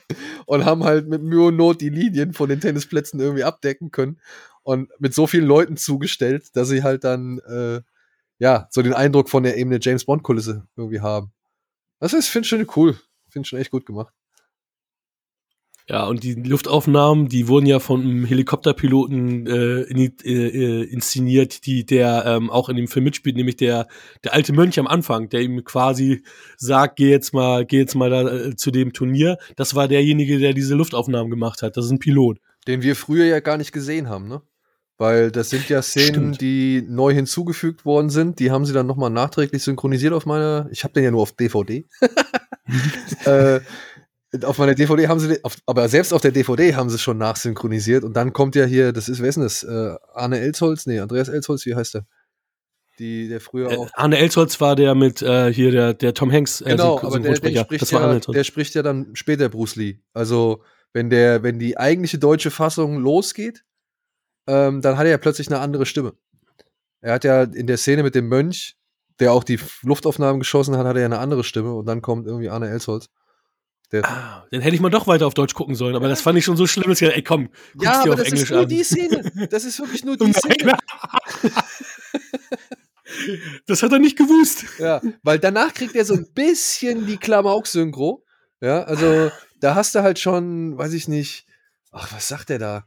und 0.46 0.64
haben 0.64 0.84
halt 0.84 1.08
mit 1.08 1.22
Mühe 1.22 1.46
und 1.46 1.56
Not 1.56 1.80
die 1.80 1.88
Linien 1.88 2.32
von 2.32 2.48
den 2.48 2.60
Tennisplätzen 2.60 3.20
irgendwie 3.20 3.44
abdecken 3.44 3.90
können 3.90 4.20
und 4.62 4.90
mit 4.98 5.14
so 5.14 5.26
vielen 5.26 5.46
Leuten 5.46 5.76
zugestellt, 5.76 6.54
dass 6.54 6.68
sie 6.68 6.82
halt 6.82 7.04
dann, 7.04 7.38
äh, 7.40 7.80
ja, 8.38 8.66
so 8.70 8.82
den 8.82 8.94
Eindruck 8.94 9.28
von 9.28 9.42
der 9.42 9.56
eben 9.56 9.70
eine 9.70 9.80
James 9.80 10.04
Bond 10.04 10.22
Kulisse 10.22 10.66
irgendwie 10.76 11.00
haben. 11.00 11.32
Das 12.00 12.12
ist, 12.12 12.28
finde 12.28 12.44
ich 12.44 12.50
schon 12.50 12.66
cool. 12.76 12.98
Finde 13.30 13.46
ich 13.46 13.48
schon 13.48 13.58
echt 13.58 13.70
gut 13.70 13.86
gemacht. 13.86 14.12
Ja, 15.88 16.07
und 16.07 16.25
die 16.25 16.35
Luftaufnahmen, 16.35 17.28
die 17.28 17.47
wurden 17.47 17.66
ja 17.66 17.78
von 17.78 18.00
einem 18.00 18.25
Helikopterpiloten 18.25 19.47
äh, 19.47 19.83
in, 19.83 19.99
äh, 20.25 20.33
äh, 20.33 20.83
inszeniert, 20.83 21.64
die 21.64 21.87
der 21.87 22.25
ähm, 22.26 22.50
auch 22.50 22.69
in 22.69 22.76
dem 22.76 22.88
Film 22.88 23.05
mitspielt, 23.05 23.37
nämlich 23.37 23.57
der 23.57 23.87
der 24.25 24.35
alte 24.35 24.52
Mönch 24.52 24.81
am 24.81 24.88
Anfang, 24.88 25.28
der 25.28 25.43
ihm 25.43 25.62
quasi 25.62 26.25
sagt, 26.57 26.97
geh 26.97 27.09
jetzt 27.09 27.33
mal, 27.33 27.64
geh 27.64 27.78
jetzt 27.78 27.95
mal 27.95 28.11
da 28.11 28.23
äh, 28.23 28.57
zu 28.57 28.73
dem 28.73 28.93
Turnier. 28.93 29.38
Das 29.55 29.76
war 29.76 29.87
derjenige, 29.87 30.38
der 30.38 30.55
diese 30.55 30.75
Luftaufnahmen 30.75 31.31
gemacht 31.31 31.62
hat. 31.62 31.76
Das 31.76 31.85
ist 31.85 31.93
ein 31.93 32.00
Pilot. 32.00 32.38
Den 32.66 32.83
wir 32.83 32.97
früher 32.97 33.26
ja 33.26 33.38
gar 33.38 33.57
nicht 33.57 33.71
gesehen 33.71 34.09
haben, 34.09 34.26
ne? 34.26 34.43
Weil 34.99 35.31
das 35.31 35.50
sind 35.50 35.69
ja 35.69 35.83
Szenen, 35.83 36.09
Stimmt. 36.09 36.40
die 36.40 36.83
neu 36.88 37.12
hinzugefügt 37.12 37.85
worden 37.85 38.09
sind. 38.09 38.40
Die 38.40 38.50
haben 38.50 38.64
sie 38.64 38.73
dann 38.73 38.87
nochmal 38.87 39.11
nachträglich 39.11 39.62
synchronisiert 39.62 40.14
auf 40.14 40.26
meiner. 40.26 40.69
Ich 40.73 40.85
habe 40.85 40.95
den 40.95 41.05
ja 41.05 41.11
nur 41.11 41.21
auf 41.21 41.33
DVD. 41.33 41.87
äh, 43.25 43.61
auf 44.45 44.59
meiner 44.59 44.75
DVD 44.75 45.09
haben 45.09 45.21
sie, 45.21 45.43
auf, 45.45 45.57
aber 45.66 45.88
selbst 45.88 46.12
auf 46.12 46.21
der 46.21 46.33
DVD 46.33 46.75
haben 46.75 46.88
sie 46.88 46.97
es 46.97 47.02
schon 47.02 47.19
nachsynchronisiert. 47.19 48.05
Und 48.05 48.14
dann 48.14 48.33
kommt 48.33 48.55
ja 48.55 48.64
hier, 48.64 48.93
das 48.93 49.09
ist, 49.09 49.21
wer 49.21 49.28
ist 49.28 49.37
denn 49.37 49.45
das? 49.45 49.62
Äh, 49.62 49.95
Arne 50.14 50.40
Elsholz? 50.40 50.87
Nee, 50.87 51.00
Andreas 51.00 51.28
Elsholz, 51.28 51.66
wie 51.66 51.75
heißt 51.75 51.95
der? 51.95 52.07
Die, 52.99 53.28
der 53.28 53.40
früher 53.40 53.71
Äh, 53.71 53.76
auch. 53.76 53.90
Arne 53.95 54.19
Elsholz 54.19 54.61
war 54.61 54.75
der 54.75 54.95
mit 54.95 55.23
äh, 55.23 55.52
hier 55.52 55.71
der 55.71 55.95
der 55.95 56.14
Tom 56.14 56.33
Hanks 56.33 56.61
äh, 56.62 56.71
Genau, 56.71 56.99
aber 57.00 57.21
der, 57.21 57.35
der, 57.38 57.61
spricht 57.64 57.90
ja, 57.90 58.19
der 58.19 58.45
spricht 58.45 58.75
ja 58.75 58.83
dann 58.83 59.14
später 59.14 59.49
Bruce 59.49 59.76
Lee. 59.76 59.99
Also, 60.14 60.62
wenn 60.93 61.11
der, 61.11 61.43
wenn 61.43 61.59
die 61.59 61.76
eigentliche 61.76 62.19
deutsche 62.19 62.50
Fassung 62.50 62.99
losgeht, 62.99 63.64
ähm, 64.47 64.81
dann 64.81 64.97
hat 64.97 65.05
er 65.05 65.11
ja 65.11 65.19
plötzlich 65.19 65.49
eine 65.49 65.59
andere 65.61 65.85
Stimme. 65.85 66.14
Er 67.00 67.14
hat 67.14 67.25
ja 67.25 67.43
in 67.43 67.66
der 67.66 67.76
Szene 67.76 68.02
mit 68.02 68.14
dem 68.14 68.28
Mönch, 68.28 68.76
der 69.21 69.33
auch 69.33 69.45
die 69.45 69.61
Luftaufnahmen 69.83 70.40
geschossen 70.40 70.76
hat, 70.76 70.87
hat 70.87 70.97
er 70.97 71.02
ja 71.02 71.07
eine 71.07 71.19
andere 71.19 71.45
Stimme 71.45 71.75
und 71.75 71.87
dann 71.87 72.02
kommt 72.02 72.26
irgendwie 72.26 72.49
Arne 72.49 72.69
Elsholz. 72.71 73.09
Ah, 73.93 74.45
dann 74.50 74.61
hätte 74.62 74.75
ich 74.75 74.81
mal 74.81 74.90
doch 74.90 75.07
weiter 75.07 75.26
auf 75.26 75.35
Deutsch 75.35 75.55
gucken 75.55 75.75
sollen, 75.76 75.95
aber 75.95 76.09
das 76.09 76.21
fand 76.21 76.37
ich 76.38 76.45
schon 76.45 76.57
so 76.57 76.66
schlimm, 76.66 76.88
dass 76.90 77.00
ich, 77.00 77.09
ey 77.09 77.23
komm, 77.23 77.49
guck's 77.73 77.85
ja, 77.85 78.02
dir 78.02 78.12
aber 78.12 78.14
auf 78.14 78.19
das 78.19 78.26
Englisch 78.28 78.43
ist 78.43 78.50
nur 78.50 78.61
an. 78.62 78.69
die 78.69 78.83
Szene. 78.83 79.49
Das 79.50 79.64
ist 79.64 79.78
wirklich 79.78 80.05
nur 80.05 80.16
die 80.19 80.33
Szene. 80.33 80.76
Das 83.66 83.83
hat 83.83 83.93
er 83.93 83.99
nicht 83.99 84.19
gewusst. 84.19 84.64
Ja, 84.78 85.00
weil 85.23 85.38
danach 85.38 85.73
kriegt 85.73 85.95
er 85.95 86.05
so 86.05 86.14
ein 86.14 86.26
bisschen 86.35 87.07
die 87.07 87.16
Klamauk-Synchro. 87.16 88.25
Ja, 88.61 88.83
also 88.83 89.31
da 89.61 89.75
hast 89.75 89.95
du 89.95 90.02
halt 90.02 90.19
schon, 90.19 90.76
weiß 90.76 90.93
ich 90.93 91.09
nicht, 91.09 91.47
ach, 91.93 92.12
was 92.12 92.28
sagt 92.28 92.50
er 92.50 92.59
da? 92.59 92.87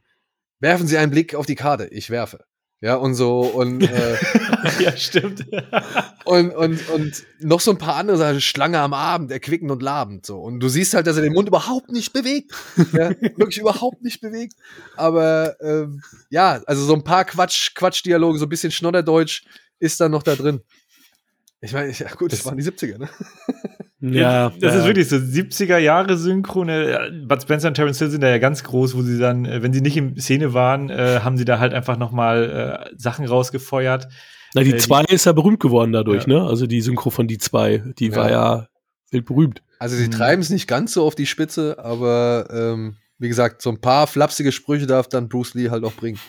Werfen 0.59 0.87
Sie 0.87 0.97
einen 0.97 1.11
Blick 1.11 1.35
auf 1.35 1.45
die 1.45 1.55
Karte, 1.55 1.87
ich 1.87 2.09
werfe. 2.09 2.45
Ja, 2.81 2.95
und 2.95 3.13
so, 3.13 3.41
und, 3.41 3.81
äh, 3.91 4.17
ja, 4.79 4.95
stimmt. 4.95 5.45
und, 6.25 6.51
und, 6.51 6.89
und 6.89 7.23
noch 7.39 7.59
so 7.59 7.71
ein 7.71 7.77
paar 7.77 7.95
andere 7.95 8.17
Sachen, 8.17 8.39
Schlange 8.39 8.79
am 8.79 8.93
Abend, 8.93 9.31
erquickend 9.31 9.69
und 9.69 9.81
labend, 9.83 10.25
so. 10.25 10.39
Und 10.39 10.61
du 10.61 10.69
siehst 10.69 10.93
halt, 10.93 11.05
dass 11.05 11.17
er 11.17 11.23
den 11.23 11.33
Mund 11.33 11.49
überhaupt 11.49 11.91
nicht 11.91 12.13
bewegt. 12.13 12.53
Ja, 12.93 13.09
wirklich 13.35 13.57
überhaupt 13.57 14.01
nicht 14.01 14.21
bewegt. 14.21 14.55
Aber, 14.95 15.57
ähm, 15.61 16.01
ja, 16.29 16.61
also 16.65 16.85
so 16.85 16.93
ein 16.93 17.03
paar 17.03 17.25
Quatsch, 17.25 17.75
Quatschdialoge, 17.75 18.39
so 18.39 18.45
ein 18.45 18.49
bisschen 18.49 18.71
Schnodderdeutsch 18.71 19.43
ist 19.79 19.99
dann 19.99 20.11
noch 20.11 20.23
da 20.23 20.35
drin. 20.35 20.61
Ich 21.61 21.73
meine, 21.73 21.91
ja 21.91 22.07
gut, 22.17 22.31
das 22.31 22.45
waren 22.45 22.57
die 22.57 22.63
70er, 22.63 22.97
ne? 22.97 23.09
Ja, 24.01 24.49
das 24.61 24.73
ja. 24.73 24.79
ist 24.79 24.85
wirklich 24.85 25.09
so 25.09 25.17
70er 25.17 25.77
Jahre 25.77 26.17
Synchro. 26.17 26.63
Ne? 26.63 27.25
Bud 27.27 27.41
Spencer 27.41 27.67
und 27.67 27.73
Terence 27.73 27.99
Hill 27.99 28.09
sind 28.09 28.21
da 28.21 28.29
ja 28.29 28.37
ganz 28.37 28.63
groß, 28.63 28.95
wo 28.95 29.01
sie 29.01 29.19
dann, 29.19 29.43
äh, 29.43 29.61
wenn 29.61 29.73
sie 29.73 29.81
nicht 29.81 29.97
in 29.97 30.17
Szene 30.17 30.53
waren, 30.53 30.89
äh, 30.89 31.19
haben 31.21 31.35
sie 31.35 31.43
da 31.43 31.59
halt 31.59 31.73
einfach 31.73 31.97
noch 31.97 32.11
mal 32.11 32.87
äh, 32.89 32.95
Sachen 32.97 33.25
rausgefeuert. 33.25 34.07
Na, 34.55 34.61
die 34.63 34.69
Äh, 34.69 34.73
die- 34.75 34.79
2 34.79 35.03
ist 35.09 35.25
ja 35.25 35.33
berühmt 35.33 35.59
geworden 35.59 35.91
dadurch, 35.91 36.25
Ja. 36.27 36.39
ne? 36.39 36.47
Also 36.47 36.65
die 36.65 36.79
Synchro 36.81 37.09
von 37.09 37.27
die 37.27 37.37
2, 37.39 37.83
die 37.99 38.07
Ja. 38.07 38.15
war 38.15 38.31
ja 38.31 38.67
wild 39.11 39.25
berühmt. 39.25 39.61
Also 39.79 39.97
sie 39.97 40.05
Hm. 40.05 40.11
treiben 40.11 40.41
es 40.41 40.49
nicht 40.49 40.67
ganz 40.67 40.93
so 40.93 41.03
auf 41.05 41.15
die 41.15 41.25
Spitze, 41.25 41.77
aber 41.83 42.47
ähm, 42.53 42.95
wie 43.17 43.27
gesagt, 43.27 43.61
so 43.61 43.69
ein 43.69 43.81
paar 43.81 44.07
flapsige 44.07 44.53
Sprüche 44.53 44.87
darf 44.87 45.09
dann 45.09 45.27
Bruce 45.27 45.55
Lee 45.55 45.69
halt 45.71 45.83
auch 45.83 45.93
bringen. 45.93 46.19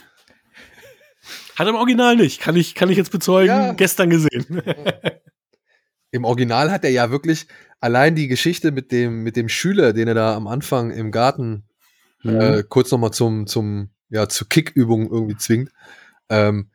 Hat 1.61 1.67
er 1.67 1.71
im 1.71 1.77
Original 1.77 2.17
nicht, 2.17 2.41
kann 2.41 2.57
ich, 2.57 2.75
kann 2.75 2.89
ich 2.89 2.97
jetzt 2.97 3.11
bezeugen, 3.13 3.49
Ja. 3.49 3.73
gestern 3.75 4.09
gesehen. 4.09 4.47
Im 6.11 6.25
Original 6.25 6.71
hat 6.71 6.85
er 6.85 6.91
ja 6.91 7.11
wirklich 7.11 7.47
allein 7.81 8.15
die 8.15 8.29
Geschichte 8.29 8.73
mit 8.73 8.91
dem, 8.93 9.23
mit 9.23 9.37
dem 9.37 9.49
Schüler, 9.51 9.93
den 9.93 10.09
er 10.09 10.15
da 10.15 10.35
am 10.35 10.47
Anfang 10.47 10.91
im 10.91 11.11
Garten 11.13 11.65
Mhm. 12.23 12.41
äh, 12.41 12.63
kurz 12.69 12.91
nochmal 12.91 13.13
zum, 13.13 13.47
zum, 13.47 13.91
ja, 14.09 14.29
zur 14.29 14.49
Kickübung 14.49 15.11
irgendwie 15.11 15.37
zwingt. 15.37 15.71
Ähm, 16.31 16.71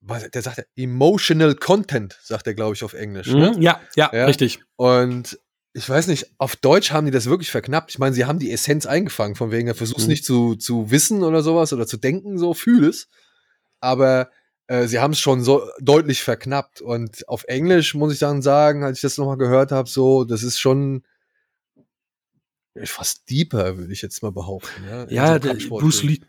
was, 0.00 0.30
der 0.30 0.40
sagt 0.42 0.66
emotional 0.76 1.54
content, 1.54 2.18
sagt 2.22 2.46
er, 2.46 2.54
glaube 2.54 2.74
ich, 2.74 2.82
auf 2.84 2.92
Englisch. 2.94 3.28
Ne? 3.28 3.52
Mhm. 3.56 3.62
Ja, 3.62 3.80
ja, 3.96 4.10
Ja. 4.12 4.24
richtig. 4.26 4.60
Und 4.76 5.38
ich 5.74 5.88
weiß 5.88 6.06
nicht, 6.08 6.30
auf 6.38 6.56
Deutsch 6.56 6.92
haben 6.92 7.04
die 7.06 7.12
das 7.12 7.26
wirklich 7.26 7.50
verknappt. 7.50 7.90
Ich 7.92 7.98
meine, 7.98 8.14
sie 8.14 8.24
haben 8.26 8.38
die 8.38 8.50
Essenz 8.52 8.86
eingefangen, 8.86 9.34
von 9.36 9.50
wegen, 9.50 9.68
er 9.68 9.74
versucht 9.74 10.02
Mhm. 10.02 10.08
nicht 10.08 10.24
zu, 10.24 10.54
zu 10.54 10.90
wissen 10.90 11.22
oder 11.22 11.42
sowas 11.42 11.72
oder 11.74 11.86
zu 11.86 11.96
denken, 11.98 12.38
so 12.38 12.54
fühl 12.54 12.84
es. 12.84 13.08
Aber 13.84 14.30
äh, 14.66 14.86
sie 14.86 14.98
haben 14.98 15.12
es 15.12 15.20
schon 15.20 15.42
so 15.44 15.68
deutlich 15.80 16.22
verknappt. 16.22 16.80
Und 16.80 17.28
auf 17.28 17.44
Englisch 17.44 17.94
muss 17.94 18.12
ich 18.12 18.18
dann 18.18 18.42
sagen, 18.42 18.82
als 18.82 18.98
ich 18.98 19.02
das 19.02 19.18
nochmal 19.18 19.36
gehört 19.36 19.72
habe, 19.72 19.88
so, 19.88 20.24
das 20.24 20.42
ist 20.42 20.58
schon 20.58 21.04
ja, 22.74 22.86
fast 22.86 23.30
deeper, 23.30 23.76
würde 23.78 23.92
ich 23.92 24.02
jetzt 24.02 24.22
mal 24.22 24.32
behaupten. 24.32 24.84
Ja, 24.88 25.02
in 25.04 25.08
so 25.10 25.14
Ja, 25.14 25.32
einem 25.34 25.40
der. 25.40 25.54
Bruce 25.68 26.02
Lee, 26.02 26.20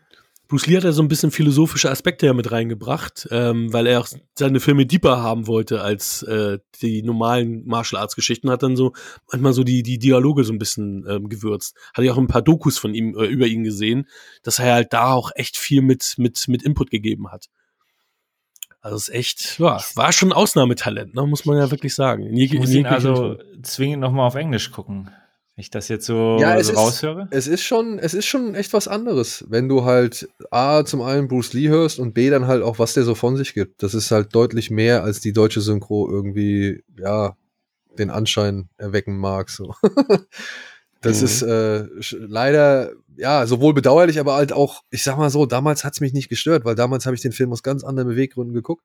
Bruce 0.48 0.66
Lee 0.66 0.76
hat 0.76 0.84
ja 0.84 0.92
so 0.92 1.02
ein 1.02 1.08
bisschen 1.08 1.30
philosophische 1.32 1.90
Aspekte 1.90 2.26
ja 2.26 2.32
mit 2.32 2.52
reingebracht, 2.52 3.26
ähm, 3.32 3.72
weil 3.72 3.86
er 3.88 4.00
auch 4.00 4.08
seine 4.38 4.60
Filme 4.60 4.86
deeper 4.86 5.20
haben 5.20 5.46
wollte 5.48 5.82
als 5.82 6.22
äh, 6.22 6.58
die 6.82 7.02
normalen 7.02 7.66
Martial 7.66 8.00
Arts 8.00 8.14
Geschichten, 8.14 8.48
hat 8.50 8.62
dann 8.62 8.76
so 8.76 8.92
manchmal 9.32 9.52
so 9.52 9.64
die, 9.64 9.82
die 9.82 9.98
Dialoge 9.98 10.44
so 10.44 10.52
ein 10.52 10.58
bisschen 10.58 11.04
ähm, 11.08 11.28
gewürzt. 11.28 11.76
Hatte 11.94 12.04
ich 12.04 12.10
auch 12.12 12.18
ein 12.18 12.28
paar 12.28 12.42
Dokus 12.42 12.78
von 12.78 12.94
ihm, 12.94 13.16
äh, 13.18 13.24
über 13.26 13.46
ihn 13.46 13.64
gesehen, 13.64 14.06
dass 14.44 14.58
er 14.60 14.72
halt 14.74 14.92
da 14.92 15.12
auch 15.12 15.32
echt 15.34 15.56
viel 15.56 15.82
mit, 15.82 16.14
mit, 16.18 16.46
mit 16.48 16.62
Input 16.62 16.90
gegeben 16.90 17.32
hat. 17.32 17.46
Also 18.80 18.96
es 18.98 19.08
ist 19.08 19.14
echt, 19.14 19.58
ja, 19.58 19.80
war 19.96 20.12
schon 20.12 20.28
ein 20.28 20.32
Ausnahmetalent, 20.32 21.12
ne, 21.16 21.26
muss 21.26 21.44
man 21.44 21.58
ja 21.58 21.72
wirklich 21.72 21.92
sagen. 21.96 22.22
In 22.24 22.36
Ich 22.36 22.52
jeg- 22.52 22.60
muss 22.60 22.70
in 22.70 22.78
ihn 22.80 22.86
also 22.86 23.36
zwingend 23.62 24.00
noch 24.00 24.12
mal 24.12 24.26
auf 24.26 24.36
Englisch 24.36 24.70
gucken. 24.70 25.10
Wenn 25.56 25.62
ich 25.62 25.70
das 25.70 25.88
jetzt 25.88 26.04
so, 26.04 26.36
Ja, 26.38 26.56
es 26.58 26.66
so 26.66 26.72
ist- 26.74 26.78
raushöre. 26.78 27.28
Es 27.30 27.46
ist 27.46 27.62
schon, 27.62 27.98
es 27.98 28.12
ist 28.12 28.26
schon 28.26 28.54
echt 28.54 28.74
was 28.74 28.88
anderes, 28.88 29.42
wenn 29.48 29.68
du 29.70 29.84
halt 29.84 30.28
A, 30.50 30.84
zum 30.84 31.00
einen 31.00 31.28
Bruce 31.28 31.54
Lee 31.54 31.68
hörst 31.68 31.98
und 31.98 32.12
B, 32.12 32.28
dann 32.28 32.46
halt 32.46 32.62
auch, 32.62 32.78
was 32.78 32.92
der 32.92 33.04
so 33.04 33.14
von 33.14 33.36
sich 33.38 33.54
gibt. 33.54 33.82
Das 33.82 33.94
ist 33.94 34.10
halt 34.10 34.34
deutlich 34.34 34.70
mehr, 34.70 35.02
als 35.02 35.20
die 35.20 35.32
deutsche 35.32 35.62
Synchro 35.62 36.10
irgendwie, 36.10 36.84
ja, 36.98 37.36
den 37.98 38.10
Anschein 38.10 38.68
erwecken 38.76 39.16
mag, 39.16 39.48
so. 39.48 39.74
das 41.00 41.20
Mhm. 41.20 41.24
ist 41.24 41.42
äh, 41.42 41.86
leider, 42.18 42.92
ja, 43.16 43.46
sowohl 43.46 43.72
bedauerlich, 43.72 44.20
aber 44.20 44.34
halt 44.34 44.52
auch, 44.52 44.82
ich 44.90 45.02
sag 45.02 45.16
mal 45.16 45.30
so, 45.30 45.46
damals 45.46 45.84
hat's 45.84 46.00
mich 46.02 46.12
nicht 46.12 46.28
gestört, 46.28 46.66
weil 46.66 46.74
damals 46.74 47.06
habe 47.06 47.16
ich 47.16 47.22
den 47.22 47.32
Film 47.32 47.50
aus 47.52 47.62
ganz 47.62 47.82
anderen 47.82 48.10
Beweggründen 48.10 48.52
geguckt. 48.54 48.84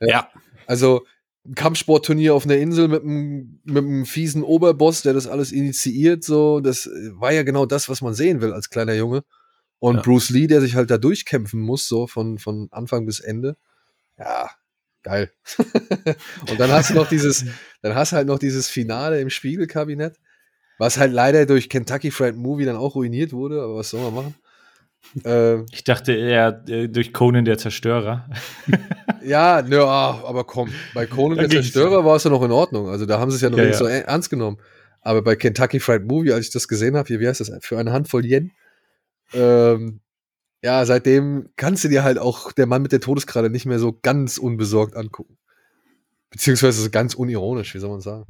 Ja, 0.00 0.28
Also 0.66 1.04
ein 1.46 1.54
Kampfsportturnier 1.54 2.34
auf 2.34 2.44
einer 2.44 2.56
Insel 2.56 2.88
mit 2.88 3.02
einem, 3.02 3.60
mit 3.64 3.84
einem 3.84 4.06
fiesen 4.06 4.42
Oberboss, 4.42 5.02
der 5.02 5.14
das 5.14 5.26
alles 5.26 5.52
initiiert, 5.52 6.22
so, 6.22 6.60
das 6.60 6.88
war 7.12 7.32
ja 7.32 7.42
genau 7.42 7.66
das, 7.66 7.88
was 7.88 8.02
man 8.02 8.14
sehen 8.14 8.40
will 8.40 8.52
als 8.52 8.70
kleiner 8.70 8.94
Junge. 8.94 9.24
Und 9.78 9.96
Ja. 9.96 10.02
Bruce 10.02 10.28
Lee, 10.30 10.46
der 10.46 10.60
sich 10.60 10.74
halt 10.74 10.90
da 10.90 10.98
durchkämpfen 10.98 11.60
muss, 11.60 11.88
so 11.88 12.06
von, 12.06 12.38
von 12.38 12.68
Anfang 12.70 13.06
bis 13.06 13.20
Ende. 13.20 13.56
Ja, 14.18 14.50
geil. 15.02 15.32
und 16.50 16.60
dann 16.60 16.70
hast 16.70 16.90
du 16.90 16.94
noch 16.94 17.08
dieses, 17.08 17.46
dann 17.80 17.94
hast 17.94 18.12
du 18.12 18.16
halt 18.16 18.26
noch 18.26 18.38
dieses 18.38 18.68
Finale 18.68 19.20
im 19.20 19.30
Spiegelkabinett, 19.30 20.20
was 20.78 20.98
halt 20.98 21.12
leider 21.12 21.46
durch 21.46 21.70
Kentucky 21.70 22.10
Fried 22.10 22.36
Movie 22.36 22.66
dann 22.66 22.76
auch 22.76 22.94
ruiniert 22.94 23.32
wurde, 23.32 23.62
aber 23.62 23.76
was 23.76 23.88
soll 23.88 24.02
man 24.02 24.14
machen? 24.14 24.34
Ähm, 25.24 25.66
Ich 25.72 25.84
dachte 25.84 26.12
eher 26.12 26.62
äh, 26.68 26.88
durch 26.88 27.12
Conan 27.12 27.44
der 27.44 27.58
Zerstörer. 27.58 28.28
ja, 29.24 29.60
ja, 29.66 29.84
aber 29.86 30.44
komm, 30.44 30.70
bei 30.94 31.06
Conan 31.06 31.36
Da 31.38 31.42
der. 31.46 31.50
Zerstörer 31.62 32.04
war 32.04 32.16
es 32.16 32.24
ja 32.24 32.30
noch 32.30 32.42
in 32.42 32.52
Ordnung. 32.52 32.88
Also 32.88 33.06
da 33.06 33.18
haben 33.18 33.30
sie 33.30 33.36
es 33.36 33.42
ja 33.42 33.50
noch 33.50 33.58
Ja, 33.58 33.64
nicht 33.64 33.72
ja. 33.74 33.78
so 33.78 33.86
e- 33.88 34.00
ernst 34.02 34.30
genommen. 34.30 34.58
Aber 35.02 35.22
bei 35.22 35.34
Kentucky 35.34 35.80
Fried 35.80 36.04
Movie, 36.04 36.32
als 36.32 36.46
ich 36.46 36.52
das 36.52 36.68
gesehen 36.68 36.96
habe, 36.96 37.08
hier, 37.08 37.20
wie 37.20 37.28
heißt 37.28 37.40
das, 37.40 37.50
für 37.62 37.78
eine 37.78 37.92
Handvoll 37.92 38.24
Yen, 38.24 38.52
ähm, 39.32 40.00
ja, 40.62 40.84
seitdem 40.84 41.48
kannst 41.56 41.84
du 41.84 41.88
dir 41.88 42.04
halt 42.04 42.18
auch 42.18 42.52
der 42.52 42.66
Mann 42.66 42.82
mit 42.82 42.92
der 42.92 43.00
Todeskralle 43.00 43.48
nicht 43.48 43.64
mehr 43.64 43.78
so 43.78 43.98
ganz 44.02 44.36
unbesorgt 44.36 44.94
angucken. 44.94 45.38
Beziehungsweise 46.30 46.82
so 46.82 46.90
ganz 46.90 47.14
unironisch, 47.14 47.74
wie 47.74 47.78
soll 47.78 47.90
man 47.90 48.00
sagen. 48.02 48.26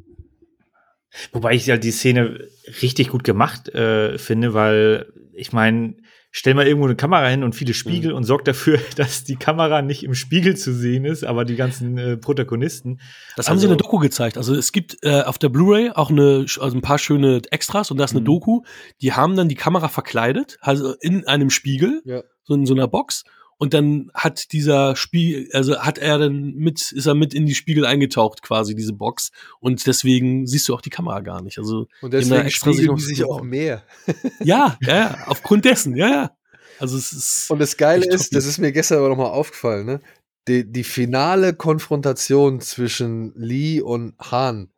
Wobei 1.32 1.54
ich 1.54 1.68
halt 1.68 1.82
die 1.82 1.90
Szene 1.90 2.46
richtig 2.82 3.08
gut 3.08 3.24
gemacht 3.24 3.68
äh, 3.70 4.16
finde, 4.16 4.54
weil 4.54 5.12
ich 5.32 5.52
meine, 5.52 5.96
stell 6.30 6.54
mal 6.54 6.66
irgendwo 6.66 6.86
eine 6.86 6.96
Kamera 6.96 7.26
hin 7.28 7.42
und 7.42 7.54
viele 7.54 7.74
Spiegel 7.74 8.12
und 8.12 8.24
sorg 8.24 8.44
dafür, 8.44 8.78
dass 8.96 9.24
die 9.24 9.36
Kamera 9.36 9.82
nicht 9.82 10.04
im 10.04 10.14
Spiegel 10.14 10.56
zu 10.56 10.72
sehen 10.72 11.04
ist, 11.04 11.24
aber 11.24 11.44
die 11.44 11.56
ganzen 11.56 11.98
äh, 11.98 12.16
Protagonisten. 12.16 13.00
Das 13.36 13.48
haben 13.48 13.58
sie 13.58 13.66
in 13.66 13.70
Also- 13.72 13.78
der 13.78 13.84
Doku 13.86 13.98
gezeigt. 13.98 14.36
Also 14.36 14.54
es 14.54 14.72
gibt 14.72 14.98
äh, 15.02 15.22
auf 15.22 15.38
der 15.38 15.48
Blu-ray 15.48 15.90
auch 15.90 16.10
eine, 16.10 16.46
also 16.60 16.76
ein 16.76 16.82
paar 16.82 16.98
schöne 16.98 17.40
Extras 17.50 17.90
und 17.90 17.96
da 17.98 18.04
ist 18.04 18.12
eine 18.12 18.20
Mhm. 18.20 18.24
Doku. 18.26 18.62
Die 19.02 19.12
haben 19.12 19.36
dann 19.36 19.48
die 19.48 19.54
Kamera 19.56 19.88
verkleidet, 19.88 20.58
also 20.60 20.94
in 21.00 21.26
einem 21.26 21.50
Spiegel, 21.50 22.02
Ja. 22.04 22.22
so 22.44 22.54
in 22.54 22.66
so 22.66 22.74
einer 22.74 22.88
Box. 22.88 23.24
Und 23.60 23.74
dann 23.74 24.10
hat 24.14 24.52
dieser 24.52 24.96
Spiegel, 24.96 25.50
also 25.52 25.78
hat 25.78 25.98
er 25.98 26.18
dann 26.18 26.54
mit, 26.54 26.92
ist 26.92 27.04
er 27.04 27.14
mit 27.14 27.34
in 27.34 27.44
die 27.44 27.54
Spiegel 27.54 27.84
eingetaucht, 27.84 28.40
quasi, 28.40 28.74
diese 28.74 28.94
Box. 28.94 29.32
Und 29.60 29.86
deswegen 29.86 30.46
siehst 30.46 30.66
du 30.66 30.74
auch 30.74 30.80
die 30.80 30.88
Kamera 30.88 31.20
gar 31.20 31.42
nicht. 31.42 31.58
Also, 31.58 31.86
Und 32.00 32.14
deswegen 32.14 32.50
spiegeln 32.50 32.86
noch 32.86 32.96
die 32.96 33.02
sich 33.02 33.22
auch 33.22 33.42
mehr. 33.42 33.84
ja, 34.42 34.78
ja, 34.80 35.24
aufgrund 35.26 35.66
dessen, 35.66 35.94
ja, 35.94 36.08
ja. 36.08 36.36
Also 36.78 36.96
es 36.96 37.12
ist. 37.12 37.50
Und 37.50 37.58
das 37.58 37.76
Geile 37.76 38.06
ist, 38.06 38.34
das 38.34 38.46
ist 38.46 38.56
mir 38.56 38.72
gestern 38.72 38.96
aber 38.96 39.10
nochmal 39.10 39.26
aufgefallen, 39.26 39.84
ne? 39.84 40.00
Die, 40.48 40.64
die 40.64 40.84
finale 40.84 41.52
Konfrontation 41.52 42.62
zwischen 42.62 43.34
Lee 43.36 43.82
und 43.82 44.14
Han, 44.18 44.70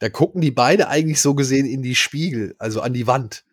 da 0.00 0.08
gucken 0.08 0.40
die 0.40 0.50
beide 0.50 0.88
eigentlich 0.88 1.20
so 1.20 1.36
gesehen 1.36 1.66
in 1.66 1.82
die 1.82 1.94
Spiegel, 1.94 2.56
also 2.58 2.80
an 2.80 2.94
die 2.94 3.06
Wand. 3.06 3.44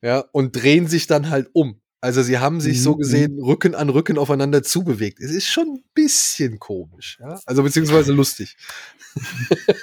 Ja, 0.00 0.20
und 0.30 0.54
drehen 0.54 0.86
sich 0.86 1.08
dann 1.08 1.28
halt 1.28 1.50
um. 1.54 1.80
Also 2.06 2.22
sie 2.22 2.38
haben 2.38 2.60
sich 2.60 2.78
Mhm, 2.78 2.82
so 2.82 2.96
gesehen 2.96 3.40
Rücken 3.40 3.74
an 3.74 3.88
Rücken 3.88 4.16
aufeinander 4.16 4.62
zubewegt. 4.62 5.18
Es 5.18 5.32
ist 5.32 5.48
schon 5.48 5.66
ein 5.66 5.82
bisschen 5.92 6.60
komisch, 6.60 7.18
ja? 7.20 7.40
Also 7.46 7.64
beziehungsweise 7.64 8.12
lustig. 8.12 8.56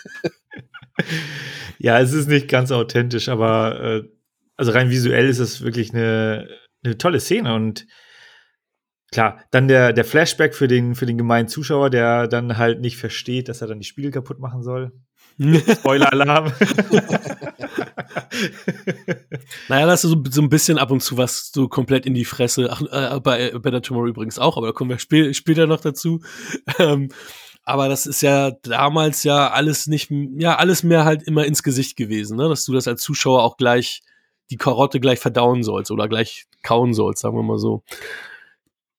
Ja, 1.80 2.00
es 2.00 2.14
ist 2.14 2.30
nicht 2.30 2.48
ganz 2.48 2.72
authentisch, 2.72 3.28
aber 3.28 3.82
äh, 3.82 4.04
also 4.56 4.72
rein 4.72 4.92
visuell 4.92 5.28
ist 5.28 5.40
es 5.40 5.62
wirklich 5.62 5.92
eine, 5.92 6.48
eine 6.84 7.00
tolle 7.00 7.20
Szene 7.20 7.56
und 7.56 7.88
klar, 9.12 9.44
dann 9.52 9.68
der, 9.68 9.92
der 9.92 10.06
Flashback 10.06 10.54
für 10.56 10.68
den, 10.68 10.94
für 10.96 11.08
den 11.08 11.18
gemeinen 11.18 11.48
Zuschauer, 11.48 11.90
der 11.90 12.28
dann 12.28 12.58
halt 12.58 12.80
nicht 12.80 12.98
versteht, 12.98 13.50
dass 13.50 13.62
er 13.62 13.68
dann 13.68 13.80
die 13.80 13.86
Spiegel 13.88 14.12
kaputt 14.12 14.40
machen 14.40 14.62
soll. 14.62 14.92
Spoiler-Alarm. 15.40 16.54
Naja, 19.70 19.86
das 19.86 20.04
ist 20.04 20.12
so, 20.12 20.24
so 20.30 20.42
ein 20.42 20.50
bisschen 20.50 20.78
ab 20.78 20.92
und 20.92 21.02
zu 21.02 21.18
was 21.18 21.52
so 21.54 21.68
komplett 21.68 22.06
in 22.06 22.14
die 22.14 22.26
Fresse. 22.26 22.70
Ach, 22.72 22.82
äh, 22.82 23.20
bei 23.20 23.52
Better 23.60 23.82
Tomorrow 23.82 24.08
übrigens 24.08 24.40
auch, 24.40 24.58
aber 24.58 24.68
da 24.68 24.74
kommen 24.74 24.90
wir 24.90 25.00
spä 25.00 25.34
später 25.34 25.68
noch 25.68 25.82
dazu. 25.82 26.22
Ähm, 26.80 27.10
aber 27.66 27.88
das 27.88 28.06
ist 28.06 28.22
ja 28.22 28.52
damals 28.64 29.24
ja 29.24 29.52
alles 29.52 29.88
nicht, 29.88 30.12
ja, 30.38 30.56
alles 30.56 30.84
mehr 30.84 31.06
halt 31.06 31.24
immer 31.24 31.46
ins 31.46 31.64
Gesicht 31.64 31.96
gewesen, 31.96 32.38
ne? 32.38 32.50
Dass 32.50 32.66
du 32.66 32.74
das 32.74 32.88
als 32.88 33.02
Zuschauer 33.02 33.44
auch 33.44 33.58
gleich 33.58 34.02
die 34.50 34.58
Karotte 34.58 35.00
gleich 35.00 35.20
verdauen 35.20 35.64
sollst 35.64 35.92
oder 35.92 36.10
gleich 36.10 36.46
kauen 36.64 36.94
sollst, 36.94 37.22
sagen 37.22 37.38
wir 37.38 37.44
mal 37.44 37.60
so. 37.60 37.84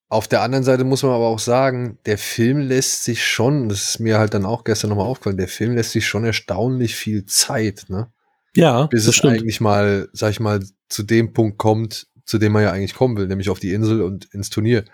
Auf 0.09 0.27
der 0.27 0.41
anderen 0.41 0.63
Seite 0.63 0.83
muss 0.83 1.03
man 1.03 1.13
aber 1.13 1.27
auch 1.27 1.39
sagen, 1.39 1.97
der 2.05 2.17
Film 2.17 2.59
lässt 2.59 3.03
sich 3.03 3.25
schon, 3.25 3.69
das 3.69 3.89
ist 3.89 3.99
mir 3.99 4.19
halt 4.19 4.33
dann 4.33 4.45
auch 4.45 4.63
gestern 4.63 4.89
nochmal 4.89 5.07
aufgefallen, 5.07 5.37
der 5.37 5.47
Film 5.47 5.75
lässt 5.75 5.91
sich 5.91 6.07
schon 6.07 6.25
erstaunlich 6.25 6.95
viel 6.95 7.25
Zeit, 7.25 7.85
ne? 7.89 8.11
Ja, 8.55 8.87
Bis 8.87 9.05
es 9.07 9.15
stimmt. 9.15 9.33
eigentlich 9.35 9.61
mal, 9.61 10.09
sag 10.13 10.31
ich 10.31 10.39
mal, 10.39 10.59
zu 10.89 11.03
dem 11.03 11.33
Punkt 11.33 11.57
kommt, 11.57 12.07
zu 12.25 12.37
dem 12.37 12.51
man 12.53 12.63
ja 12.63 12.71
eigentlich 12.71 12.95
kommen 12.95 13.17
will, 13.17 13.27
nämlich 13.27 13.49
auf 13.49 13.59
die 13.59 13.73
Insel 13.73 14.01
und 14.01 14.25
ins 14.33 14.49
Turnier. 14.49 14.85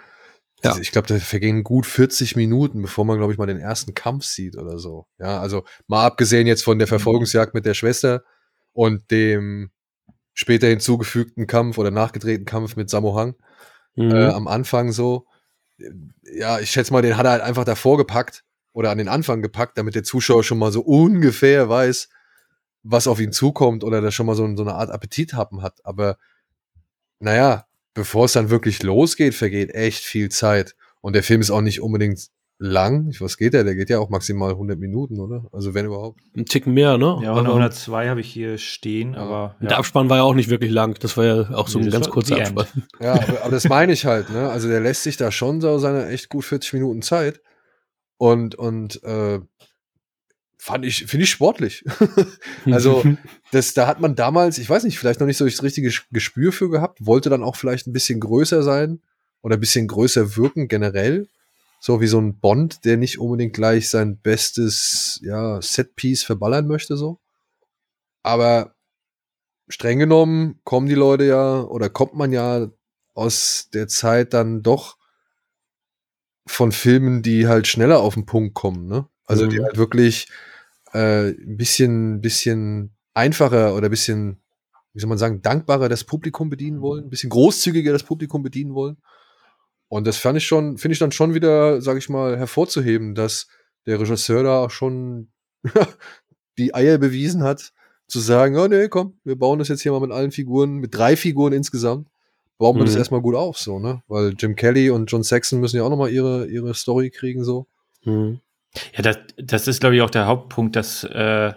Ja. 0.63 0.71
Also 0.71 0.81
Ich 0.81 0.91
glaube, 0.91 1.07
da 1.07 1.17
vergehen 1.19 1.63
gut 1.63 1.85
40 1.85 2.35
Minuten, 2.35 2.81
bevor 2.81 3.05
man, 3.05 3.17
glaube 3.17 3.33
ich, 3.33 3.39
mal 3.39 3.45
den 3.47 3.57
ersten 3.59 3.93
Kampf 3.93 4.25
sieht 4.25 4.57
oder 4.57 4.77
so. 4.79 5.05
Ja, 5.19 5.39
also 5.39 5.63
mal 5.87 6.05
abgesehen 6.05 6.47
jetzt 6.47 6.63
von 6.63 6.77
der 6.79 6.87
Verfolgungsjagd 6.87 7.53
mit 7.53 7.65
der 7.65 7.73
Schwester 7.73 8.23
und 8.73 9.09
dem 9.11 9.71
später 10.33 10.67
hinzugefügten 10.67 11.45
Kampf 11.47 11.77
oder 11.77 11.91
nachgedrehten 11.91 12.45
Kampf 12.45 12.75
mit 12.75 12.89
Sammo 12.89 13.15
Hang 13.15 13.35
Mhm. 13.95 14.11
äh, 14.11 14.27
am 14.27 14.47
Anfang 14.47 14.91
so. 14.93 15.25
Ja, 16.23 16.59
ich 16.59 16.69
schätze 16.71 16.93
mal, 16.93 17.01
den 17.01 17.17
hat 17.17 17.25
er 17.25 17.31
halt 17.33 17.41
einfach 17.41 17.65
davor 17.65 17.97
gepackt 17.97 18.43
oder 18.71 18.91
an 18.91 18.97
den 18.97 19.07
Anfang 19.09 19.41
gepackt, 19.41 19.77
damit 19.77 19.95
der 19.95 20.03
Zuschauer 20.03 20.43
schon 20.43 20.59
mal 20.59 20.71
so 20.71 20.81
ungefähr 20.81 21.67
weiß, 21.67 22.07
was 22.83 23.07
auf 23.07 23.19
ihn 23.19 23.31
zukommt 23.31 23.83
oder 23.83 24.01
da 24.01 24.11
schon 24.11 24.25
mal 24.25 24.35
so, 24.35 24.55
so 24.55 24.63
eine 24.63 24.73
Art 24.75 24.89
Appetithappen 24.89 25.61
hat. 25.61 25.79
Aber 25.83 26.17
naja, 27.19 27.65
bevor 27.93 28.25
es 28.25 28.33
dann 28.33 28.49
wirklich 28.49 28.81
losgeht, 28.83 29.35
vergeht 29.35 29.73
echt 29.73 30.03
viel 30.03 30.29
Zeit. 30.29 30.75
Und 31.01 31.13
der 31.13 31.23
Film 31.23 31.41
ist 31.41 31.51
auch 31.51 31.61
nicht 31.61 31.81
unbedingt 31.81 32.27
lang. 32.57 33.09
Ich- 33.09 33.21
Was 33.21 33.37
geht 33.37 33.53
der? 33.53 33.63
Der 33.63 33.75
geht 33.75 33.89
ja 33.89 33.97
auch 33.99 34.09
maximal 34.09 34.51
100 34.51 34.77
Minuten, 34.79 35.19
oder? 35.19 35.45
Also 35.51 35.73
wenn 35.73 35.87
überhaupt. 35.87 36.21
Ein 36.37 36.45
Ticken 36.45 36.73
mehr, 36.73 36.97
ne? 36.99 37.19
Ja, 37.23 37.31
Aber 37.31 37.41
102 37.41 38.07
habe 38.09 38.21
ich 38.21 38.31
hier 38.31 38.57
stehen, 38.59 39.13
Ja. 39.13 39.19
aber 39.21 39.55
Der 39.61 39.77
Abspann 39.77 40.09
war 40.09 40.17
ja 40.17 40.23
auch 40.23 40.35
nicht 40.35 40.49
wirklich 40.49 40.71
lang. 40.71 40.95
Das 40.99 41.17
war 41.17 41.25
ja 41.25 41.49
auch 41.55 41.67
so 41.67 41.79
Nee, 41.79 41.85
ein 41.85 41.91
ganz 41.91 42.09
kurzer 42.09 42.35
The 42.35 42.41
End. 42.41 42.59
Abspann. 42.59 42.83
Ja, 42.99 43.13
aber, 43.13 43.41
aber 43.43 43.51
das 43.51 43.67
meine 43.67 43.93
ich 43.93 44.05
halt, 44.05 44.29
ne? 44.29 44.49
Also 44.49 44.67
der 44.67 44.79
lässt 44.79 45.03
sich 45.03 45.17
da 45.17 45.31
schon 45.31 45.59
so 45.59 45.77
seine 45.79 46.07
echt 46.09 46.29
gut 46.29 46.45
40 46.45 46.73
Minuten 46.73 47.01
Zeit. 47.01 47.41
Und, 48.17 48.53
und 48.53 49.03
äh, 49.03 49.39
fand 50.61 50.85
ich, 50.85 51.05
finde 51.07 51.23
ich 51.23 51.31
sportlich. 51.31 51.83
Also, 52.65 53.03
das, 53.51 53.73
da 53.73 53.87
hat 53.87 53.99
man 53.99 54.15
damals, 54.15 54.59
ich 54.59 54.69
weiß 54.69 54.83
nicht, 54.83 54.99
vielleicht 54.99 55.19
noch 55.19 55.25
nicht 55.25 55.37
so 55.37 55.45
das 55.45 55.63
richtige 55.63 55.91
Gespür 56.11 56.51
für 56.51 56.69
gehabt, 56.69 57.03
wollte 57.03 57.31
dann 57.31 57.43
auch 57.43 57.55
vielleicht 57.55 57.87
ein 57.87 57.93
bisschen 57.93 58.19
größer 58.19 58.61
sein 58.61 59.01
oder 59.41 59.57
ein 59.57 59.59
bisschen 59.59 59.87
größer 59.87 60.37
wirken 60.37 60.67
generell. 60.67 61.27
So 61.79 61.99
wie 61.99 62.05
so 62.05 62.21
ein 62.21 62.37
Bond, 62.37 62.85
der 62.85 62.97
nicht 62.97 63.17
unbedingt 63.17 63.53
gleich 63.53 63.89
sein 63.89 64.19
bestes 64.19 65.19
ja, 65.23 65.59
Setpiece 65.63 66.23
verballern 66.23 66.67
möchte, 66.67 66.95
so. 66.95 67.19
Aber 68.21 68.75
streng 69.67 69.97
genommen 69.97 70.59
kommen 70.63 70.85
die 70.85 70.93
Leute 70.93 71.23
ja 71.23 71.61
oder 71.61 71.89
kommt 71.89 72.13
man 72.13 72.31
ja 72.31 72.69
aus 73.15 73.69
der 73.73 73.87
Zeit 73.87 74.35
dann 74.35 74.61
doch 74.61 74.97
von 76.45 76.71
Filmen, 76.71 77.23
die 77.23 77.47
halt 77.47 77.65
schneller 77.65 77.99
auf 78.01 78.13
den 78.13 78.27
Punkt 78.27 78.53
kommen, 78.53 78.85
ne? 78.85 79.07
Also 79.25 79.47
die 79.47 79.59
Mhm. 79.59 79.63
halt 79.63 79.77
wirklich 79.77 80.27
äh, 80.93 81.29
ein 81.29 81.57
bisschen, 81.57 82.21
bisschen 82.21 82.91
einfacher 83.13 83.75
oder 83.75 83.87
ein 83.87 83.91
bisschen, 83.91 84.41
wie 84.93 84.99
soll 84.99 85.09
man 85.09 85.17
sagen, 85.17 85.41
dankbarer 85.41 85.89
das 85.89 86.03
Publikum 86.03 86.49
bedienen 86.49 86.81
wollen, 86.81 87.05
ein 87.05 87.09
bisschen 87.09 87.29
großzügiger 87.29 87.91
das 87.91 88.03
Publikum 88.03 88.43
bedienen 88.43 88.73
wollen. 88.73 88.97
Und 89.87 90.07
das 90.07 90.17
fand 90.17 90.37
ich 90.37 90.47
schon, 90.47 90.77
finde 90.77 90.93
ich 90.93 90.99
dann 90.99 91.11
schon 91.11 91.33
wieder, 91.33 91.81
sage 91.81 91.99
ich 91.99 92.07
mal, 92.09 92.37
hervorzuheben, 92.37 93.13
dass 93.15 93.47
der 93.85 93.99
Regisseur 93.99 94.43
da 94.43 94.59
auch 94.63 94.71
schon 94.71 95.31
die 96.57 96.73
Eier 96.73 96.97
bewiesen 96.97 97.43
hat, 97.43 97.73
zu 98.07 98.19
sagen, 98.19 98.57
oh 98.57 98.67
nee, 98.67 98.87
komm, 98.89 99.19
wir 99.23 99.37
bauen 99.37 99.59
das 99.59 99.69
jetzt 99.69 99.81
hier 99.81 99.91
mal 99.91 100.01
mit 100.01 100.11
allen 100.11 100.31
Figuren, 100.31 100.75
mit 100.77 100.93
drei 100.93 101.15
Figuren 101.15 101.53
insgesamt, 101.53 102.09
bauen 102.57 102.77
wir 102.77 102.83
das 102.85 102.93
Mhm. 102.93 102.99
erstmal 102.99 103.21
gut 103.21 103.35
auf, 103.35 103.57
so, 103.57 103.79
ne? 103.79 104.03
Weil 104.07 104.33
Jim 104.37 104.55
Kelly 104.55 104.89
und 104.89 105.09
John 105.11 105.23
Saxon 105.23 105.59
müssen 105.61 105.77
ja 105.77 105.83
auch 105.83 105.89
nochmal 105.89 106.11
ihre, 106.11 106.45
ihre 106.47 106.73
Story 106.73 107.09
kriegen, 107.09 107.43
so. 107.43 107.67
Mhm. 108.03 108.39
Ja, 108.95 109.01
das, 109.03 109.19
das 109.37 109.67
ist, 109.67 109.79
glaube 109.81 109.95
ich, 109.95 110.01
auch 110.01 110.09
der 110.09 110.25
Hauptpunkt, 110.27 110.75
dass 110.75 111.03
äh, 111.03 111.53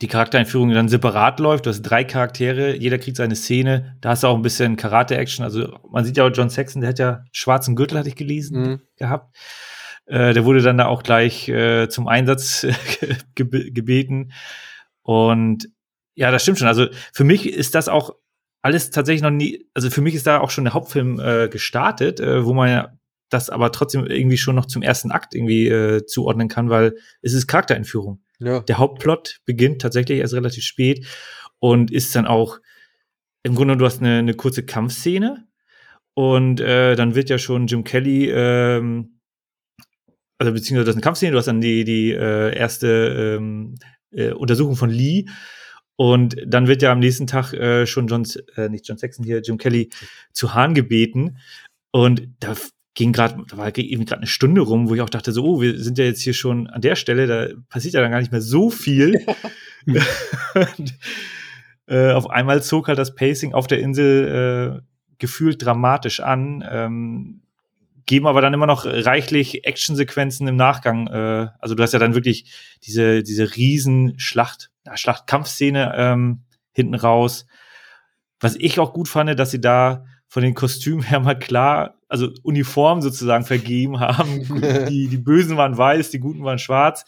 die 0.00 0.06
Charaktereinführung 0.08 0.70
dann 0.72 0.88
separat 0.88 1.40
läuft. 1.40 1.66
Du 1.66 1.70
hast 1.70 1.82
drei 1.82 2.04
Charaktere, 2.04 2.76
jeder 2.76 2.98
kriegt 2.98 3.16
seine 3.16 3.34
Szene. 3.36 3.96
Da 4.00 4.10
hast 4.10 4.22
du 4.22 4.28
auch 4.28 4.36
ein 4.36 4.42
bisschen 4.42 4.76
Karate-Action. 4.76 5.44
Also 5.44 5.76
man 5.90 6.04
sieht 6.04 6.16
ja 6.16 6.24
auch 6.26 6.30
John 6.32 6.50
Saxon, 6.50 6.80
der 6.82 6.90
hat 6.90 6.98
ja 6.98 7.24
schwarzen 7.32 7.74
Gürtel, 7.76 7.98
hatte 7.98 8.08
ich 8.08 8.16
gelesen, 8.16 8.60
Mhm. 8.62 8.80
gehabt. 8.96 9.36
Äh, 10.06 10.32
der 10.34 10.44
wurde 10.44 10.62
dann 10.62 10.78
da 10.78 10.86
auch 10.86 11.02
gleich 11.02 11.48
äh, 11.48 11.88
zum 11.88 12.08
Einsatz 12.08 12.66
gebe- 13.34 13.70
gebeten. 13.72 14.32
Und 15.02 15.68
ja, 16.14 16.30
das 16.30 16.42
stimmt 16.42 16.58
schon. 16.58 16.68
Also 16.68 16.86
für 17.12 17.24
mich 17.24 17.48
ist 17.52 17.74
das 17.74 17.88
auch 17.88 18.14
alles 18.62 18.90
tatsächlich 18.90 19.22
noch 19.22 19.30
nie, 19.30 19.66
also 19.74 19.88
für 19.90 20.00
mich 20.00 20.14
ist 20.14 20.26
da 20.26 20.40
auch 20.40 20.50
schon 20.50 20.64
der 20.64 20.74
Hauptfilm 20.74 21.20
äh, 21.20 21.48
gestartet, 21.48 22.18
äh, 22.20 22.44
wo 22.44 22.54
man 22.54 22.68
ja 22.70 22.97
das 23.28 23.50
aber 23.50 23.72
trotzdem 23.72 24.06
irgendwie 24.06 24.38
schon 24.38 24.54
noch 24.54 24.66
zum 24.66 24.82
ersten 24.82 25.10
Akt 25.10 25.34
irgendwie 25.34 25.68
äh, 25.68 26.06
zuordnen 26.06 26.48
kann, 26.48 26.70
weil 26.70 26.94
es 27.22 27.32
ist 27.32 27.46
Charaktereinführung. 27.46 28.22
Ja. 28.40 28.60
Der 28.60 28.78
Hauptplot 28.78 29.40
beginnt 29.44 29.82
tatsächlich 29.82 30.20
erst 30.20 30.34
relativ 30.34 30.64
spät 30.64 31.06
und 31.58 31.90
ist 31.90 32.14
dann 32.14 32.26
auch 32.26 32.58
im 33.42 33.54
Grunde, 33.54 33.76
du 33.76 33.84
hast 33.84 34.00
eine, 34.00 34.18
eine 34.18 34.34
kurze 34.34 34.64
Kampfszene 34.64 35.46
und 36.14 36.60
äh, 36.60 36.96
dann 36.96 37.14
wird 37.14 37.30
ja 37.30 37.38
schon 37.38 37.66
Jim 37.66 37.84
Kelly, 37.84 38.30
ähm, 38.30 39.20
also 40.38 40.52
beziehungsweise 40.52 40.86
das 40.86 40.92
ist 40.92 40.96
eine 40.96 41.02
Kampfszene, 41.02 41.32
du 41.32 41.38
hast 41.38 41.46
dann 41.46 41.60
die, 41.60 41.84
die 41.84 42.12
äh, 42.12 42.56
erste 42.56 43.36
ähm, 43.38 43.76
äh, 44.10 44.32
Untersuchung 44.32 44.76
von 44.76 44.90
Lee 44.90 45.26
Und 45.96 46.36
dann 46.46 46.68
wird 46.68 46.82
ja 46.82 46.92
am 46.92 47.00
nächsten 47.00 47.26
Tag 47.26 47.52
äh, 47.52 47.86
schon 47.86 48.06
John, 48.06 48.24
äh, 48.56 48.68
nicht 48.68 48.86
John 48.86 48.98
Saxon 48.98 49.24
hier, 49.24 49.40
Jim 49.40 49.58
Kelly 49.58 49.90
zu 50.32 50.54
Hahn 50.54 50.74
gebeten. 50.74 51.38
Und 51.90 52.28
da 52.40 52.54
ging 52.98 53.12
gerade, 53.12 53.44
da 53.48 53.56
war 53.56 53.78
eben 53.78 54.06
gerade 54.06 54.22
eine 54.22 54.26
Stunde 54.26 54.60
rum, 54.60 54.88
wo 54.88 54.94
ich 54.96 55.00
auch 55.02 55.08
dachte, 55.08 55.30
so, 55.30 55.44
oh, 55.44 55.60
wir 55.60 55.78
sind 55.78 55.98
ja 55.98 56.04
jetzt 56.04 56.20
hier 56.20 56.34
schon 56.34 56.66
an 56.66 56.80
der 56.80 56.96
Stelle, 56.96 57.28
da 57.28 57.46
passiert 57.68 57.94
ja 57.94 58.00
dann 58.00 58.10
gar 58.10 58.18
nicht 58.18 58.32
mehr 58.32 58.40
so 58.40 58.70
viel. 58.70 59.24
und, 59.86 60.98
äh, 61.86 62.10
auf 62.10 62.28
einmal 62.28 62.60
zog 62.60 62.88
halt 62.88 62.98
das 62.98 63.14
Pacing 63.14 63.54
auf 63.54 63.68
der 63.68 63.78
Insel 63.78 64.80
äh, 64.82 64.82
gefühlt 65.18 65.64
dramatisch 65.64 66.18
an. 66.18 66.64
Ähm, 66.68 67.42
geben 68.04 68.26
aber 68.26 68.40
dann 68.40 68.52
immer 68.52 68.66
noch 68.66 68.84
reichlich 68.84 69.64
Actionsequenzen 69.64 70.48
im 70.48 70.56
Nachgang. 70.56 71.06
Äh, 71.06 71.50
also 71.60 71.76
du 71.76 71.82
hast 71.84 71.92
ja 71.92 72.00
dann 72.00 72.14
wirklich 72.14 72.50
diese, 72.82 73.22
diese 73.22 73.54
riesen 73.54 74.18
Schlacht, 74.18 74.72
ja, 74.84 74.96
Schlachtkampfszene 74.96 75.92
ähm, 75.96 76.40
hinten 76.72 76.96
raus. 76.96 77.46
Was 78.40 78.56
ich 78.56 78.80
auch 78.80 78.92
gut 78.92 79.06
fand, 79.06 79.38
dass 79.38 79.52
sie 79.52 79.60
da 79.60 80.04
von 80.26 80.42
den 80.42 80.54
Kostümen 80.54 81.02
her 81.04 81.20
mal 81.20 81.38
klar, 81.38 81.94
also 82.08 82.30
Uniform 82.42 83.02
sozusagen 83.02 83.44
vergeben 83.44 84.00
haben. 84.00 84.86
die, 84.88 85.08
die 85.08 85.16
Bösen 85.16 85.56
waren 85.56 85.76
weiß, 85.76 86.10
die 86.10 86.20
Guten 86.20 86.44
waren 86.44 86.58
schwarz. 86.58 87.04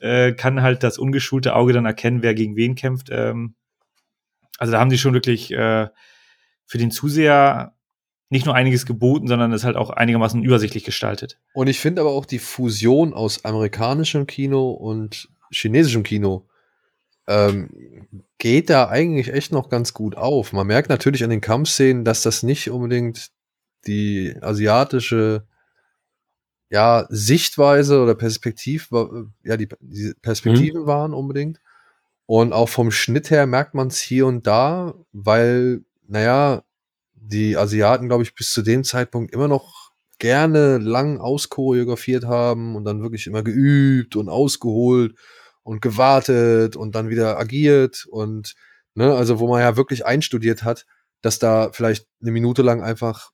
Äh, 0.00 0.32
kann 0.32 0.62
halt 0.62 0.82
das 0.82 0.98
ungeschulte 0.98 1.54
Auge 1.54 1.72
dann 1.72 1.84
erkennen, 1.84 2.22
wer 2.22 2.34
gegen 2.34 2.56
wen 2.56 2.76
kämpft. 2.76 3.08
Ähm, 3.10 3.54
also 4.58 4.72
da 4.72 4.80
haben 4.80 4.90
sie 4.90 4.98
schon 4.98 5.14
wirklich 5.14 5.52
äh, 5.52 5.88
für 6.66 6.78
den 6.78 6.90
Zuseher 6.90 7.74
nicht 8.30 8.46
nur 8.46 8.54
einiges 8.54 8.86
geboten, 8.86 9.26
sondern 9.26 9.52
es 9.52 9.64
halt 9.64 9.76
auch 9.76 9.90
einigermaßen 9.90 10.42
übersichtlich 10.42 10.84
gestaltet. 10.84 11.38
Und 11.54 11.66
ich 11.66 11.80
finde 11.80 12.02
aber 12.02 12.10
auch 12.10 12.26
die 12.26 12.38
Fusion 12.38 13.14
aus 13.14 13.44
amerikanischem 13.44 14.26
Kino 14.26 14.70
und 14.70 15.30
chinesischem 15.50 16.02
Kino 16.02 16.46
ähm, 17.26 17.70
geht 18.38 18.70
da 18.70 18.88
eigentlich 18.88 19.32
echt 19.32 19.52
noch 19.52 19.68
ganz 19.68 19.94
gut 19.94 20.16
auf. 20.16 20.52
Man 20.52 20.66
merkt 20.66 20.90
natürlich 20.90 21.24
an 21.24 21.30
den 21.30 21.40
Kampfszenen, 21.40 22.04
dass 22.04 22.22
das 22.22 22.42
nicht 22.42 22.70
unbedingt 22.70 23.30
die 23.88 24.36
asiatische 24.40 25.46
ja, 26.70 27.06
Sichtweise 27.08 28.02
oder 28.02 28.14
Perspektiv, 28.14 28.90
ja, 29.42 29.56
die, 29.56 29.68
die 29.80 30.12
Perspektiven 30.20 30.82
mhm. 30.82 30.86
waren 30.86 31.14
unbedingt. 31.14 31.60
Und 32.26 32.52
auch 32.52 32.68
vom 32.68 32.90
Schnitt 32.90 33.30
her 33.30 33.46
merkt 33.46 33.74
man 33.74 33.88
es 33.88 33.98
hier 33.98 34.26
und 34.26 34.46
da, 34.46 34.94
weil, 35.12 35.82
naja, 36.06 36.62
die 37.14 37.56
Asiaten, 37.56 38.08
glaube 38.08 38.22
ich, 38.22 38.34
bis 38.34 38.52
zu 38.52 38.62
dem 38.62 38.84
Zeitpunkt 38.84 39.32
immer 39.32 39.48
noch 39.48 39.92
gerne 40.18 40.78
lang 40.78 41.18
auschoreografiert 41.18 42.24
haben 42.24 42.76
und 42.76 42.84
dann 42.84 43.02
wirklich 43.02 43.26
immer 43.26 43.42
geübt 43.42 44.14
und 44.16 44.28
ausgeholt 44.28 45.14
und 45.62 45.80
gewartet 45.80 46.76
und 46.76 46.94
dann 46.94 47.08
wieder 47.08 47.38
agiert 47.38 48.06
und 48.10 48.54
ne, 48.94 49.14
also 49.14 49.38
wo 49.38 49.48
man 49.48 49.60
ja 49.60 49.76
wirklich 49.76 50.04
einstudiert 50.04 50.64
hat, 50.64 50.86
dass 51.22 51.38
da 51.38 51.70
vielleicht 51.72 52.06
eine 52.20 52.32
Minute 52.32 52.62
lang 52.62 52.82
einfach 52.82 53.30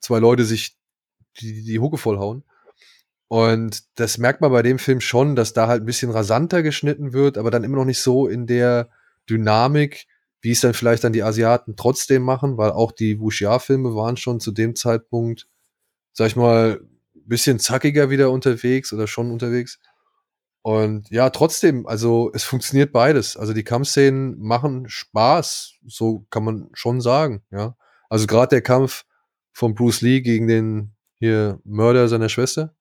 zwei 0.00 0.18
Leute 0.18 0.44
sich 0.44 0.76
die, 1.40 1.64
die 1.64 1.78
Hucke 1.78 1.98
vollhauen. 1.98 2.44
Und 3.28 3.84
das 3.98 4.16
merkt 4.18 4.40
man 4.40 4.50
bei 4.52 4.62
dem 4.62 4.78
Film 4.78 5.00
schon, 5.00 5.36
dass 5.36 5.52
da 5.52 5.68
halt 5.68 5.82
ein 5.82 5.86
bisschen 5.86 6.10
rasanter 6.10 6.62
geschnitten 6.62 7.12
wird, 7.12 7.36
aber 7.36 7.50
dann 7.50 7.64
immer 7.64 7.76
noch 7.76 7.84
nicht 7.84 8.00
so 8.00 8.26
in 8.26 8.46
der 8.46 8.88
Dynamik, 9.28 10.06
wie 10.40 10.52
es 10.52 10.60
dann 10.60 10.72
vielleicht 10.72 11.04
dann 11.04 11.12
die 11.12 11.22
Asiaten 11.22 11.76
trotzdem 11.76 12.22
machen, 12.22 12.56
weil 12.56 12.70
auch 12.70 12.92
die 12.92 13.20
Wuxia-Filme 13.20 13.94
waren 13.94 14.16
schon 14.16 14.40
zu 14.40 14.50
dem 14.50 14.74
Zeitpunkt, 14.74 15.46
sag 16.12 16.28
ich 16.28 16.36
mal, 16.36 16.80
bisschen 17.28 17.58
zackiger 17.58 18.08
wieder 18.08 18.30
unterwegs 18.30 18.92
oder 18.92 19.06
schon 19.06 19.30
unterwegs. 19.30 19.78
Und 20.62 21.10
ja, 21.10 21.30
trotzdem, 21.30 21.86
also 21.86 22.30
es 22.34 22.44
funktioniert 22.44 22.92
beides. 22.92 23.36
Also 23.36 23.52
die 23.52 23.64
Kampfszenen 23.64 24.38
machen 24.38 24.88
Spaß, 24.88 25.74
so 25.86 26.26
kann 26.30 26.44
man 26.44 26.70
schon 26.72 27.00
sagen, 27.00 27.42
ja. 27.50 27.76
Also 28.08 28.26
gerade 28.26 28.48
der 28.48 28.62
Kampf 28.62 29.04
von 29.58 29.74
Bruce 29.74 30.02
Lee 30.02 30.20
gegen 30.20 30.46
den 30.46 30.92
hier 31.18 31.58
Mörder 31.64 32.06
seiner 32.06 32.28
Schwester 32.28 32.76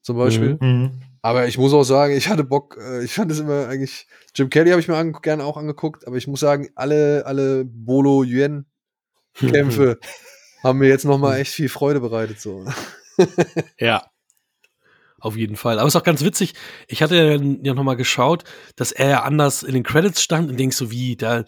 zum 0.00 0.16
Beispiel. 0.16 0.56
Mhm. 0.58 0.68
mhm. 0.68 1.00
Aber 1.20 1.46
ich 1.48 1.58
muss 1.58 1.74
auch 1.74 1.82
sagen, 1.82 2.16
ich 2.16 2.28
hatte 2.28 2.44
Bock, 2.44 2.78
äh, 2.80 3.04
ich 3.04 3.12
fand 3.12 3.30
es 3.30 3.40
immer 3.40 3.68
eigentlich, 3.68 4.06
Jim 4.34 4.48
Kelly 4.48 4.70
habe 4.70 4.80
ich 4.80 4.88
mir 4.88 5.12
gerne 5.20 5.44
auch 5.44 5.58
angeguckt, 5.58 6.06
aber 6.06 6.16
ich 6.16 6.26
muss 6.26 6.40
sagen, 6.40 6.70
alle, 6.76 7.26
alle 7.26 7.66
Bolo 7.66 8.22
Yuan 8.22 8.64
Kämpfe 9.34 9.98
haben 10.62 10.78
mir 10.78 10.88
jetzt 10.88 11.04
nochmal 11.04 11.38
echt 11.38 11.52
viel 11.52 11.68
Freude 11.68 12.00
bereitet, 12.00 12.40
so. 12.40 12.64
ja. 13.78 14.02
Auf 15.20 15.36
jeden 15.36 15.56
Fall. 15.56 15.78
Aber 15.78 15.88
es 15.88 15.94
ist 15.94 16.00
auch 16.00 16.04
ganz 16.04 16.22
witzig. 16.22 16.54
Ich 16.86 17.02
hatte 17.02 17.40
ja 17.62 17.74
nochmal 17.74 17.96
geschaut, 17.96 18.44
dass 18.76 18.92
er 18.92 19.08
ja 19.08 19.22
anders 19.24 19.64
in 19.64 19.74
den 19.74 19.82
Credits 19.82 20.22
stand 20.22 20.48
und 20.48 20.58
denkst 20.58 20.76
so 20.76 20.92
wie, 20.92 21.16
da, 21.16 21.44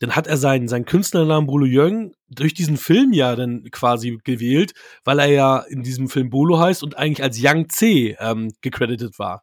dann 0.00 0.14
hat 0.14 0.26
er 0.26 0.36
seinen, 0.36 0.68
seinen 0.68 0.84
Künstlernamen 0.84 1.46
Bolo 1.46 1.64
Jürgen 1.64 2.12
durch 2.28 2.52
diesen 2.52 2.76
Film 2.76 3.14
ja 3.14 3.34
dann 3.34 3.64
quasi 3.70 4.18
gewählt, 4.24 4.74
weil 5.04 5.20
er 5.20 5.26
ja 5.26 5.58
in 5.58 5.82
diesem 5.82 6.08
Film 6.08 6.28
Bolo 6.28 6.58
heißt 6.58 6.82
und 6.82 6.98
eigentlich 6.98 7.22
als 7.22 7.40
Yang 7.40 7.70
C 7.70 8.16
ähm, 8.20 8.52
gecredited 8.60 9.18
war. 9.18 9.42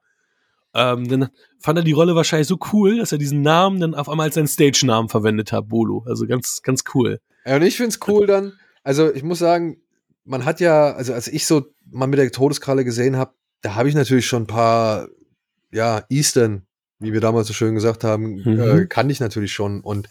Ähm, 0.76 1.08
dann 1.08 1.30
fand 1.60 1.80
er 1.80 1.84
die 1.84 1.92
Rolle 1.92 2.16
wahrscheinlich 2.16 2.48
so 2.48 2.60
cool, 2.72 3.00
dass 3.00 3.12
er 3.12 3.18
diesen 3.18 3.42
Namen 3.42 3.80
dann 3.80 3.96
auf 3.96 4.10
einmal 4.10 4.28
als 4.28 4.36
seinen 4.36 4.48
Stage-Namen 4.48 5.10
verwendet 5.10 5.52
hat, 5.52 5.68
Bolo. 5.68 6.06
Also 6.08 6.28
ganz, 6.28 6.62
ganz 6.62 6.84
cool. 6.94 7.20
Ja, 7.46 7.56
und 7.56 7.64
ich 7.64 7.78
find's 7.78 8.00
cool 8.08 8.28
dann, 8.28 8.54
also 8.84 9.12
ich 9.12 9.24
muss 9.24 9.40
sagen, 9.40 9.82
man 10.24 10.46
hat 10.46 10.60
ja, 10.60 10.94
also 10.94 11.14
als 11.14 11.28
ich 11.28 11.48
so 11.48 11.66
mal 11.90 12.08
mit 12.08 12.20
der 12.20 12.32
Todeskralle 12.32 12.86
gesehen 12.86 13.18
habe, 13.18 13.34
da 13.62 13.76
habe 13.76 13.90
ich 13.90 13.96
natürlich 13.96 14.26
schon 14.26 14.44
ein 14.44 14.48
paar, 14.48 15.08
ja, 15.72 16.04
Eastern, 16.10 16.66
wie 17.00 17.14
wir 17.14 17.22
damals 17.22 17.48
so 17.48 17.54
schön 17.54 17.76
gesagt 17.76 18.04
haben, 18.04 18.42
mhm. 18.44 18.60
äh, 18.60 18.86
kann 18.86 19.10
ich 19.10 19.20
natürlich 19.20 19.54
schon. 19.54 19.82
Und 19.82 20.10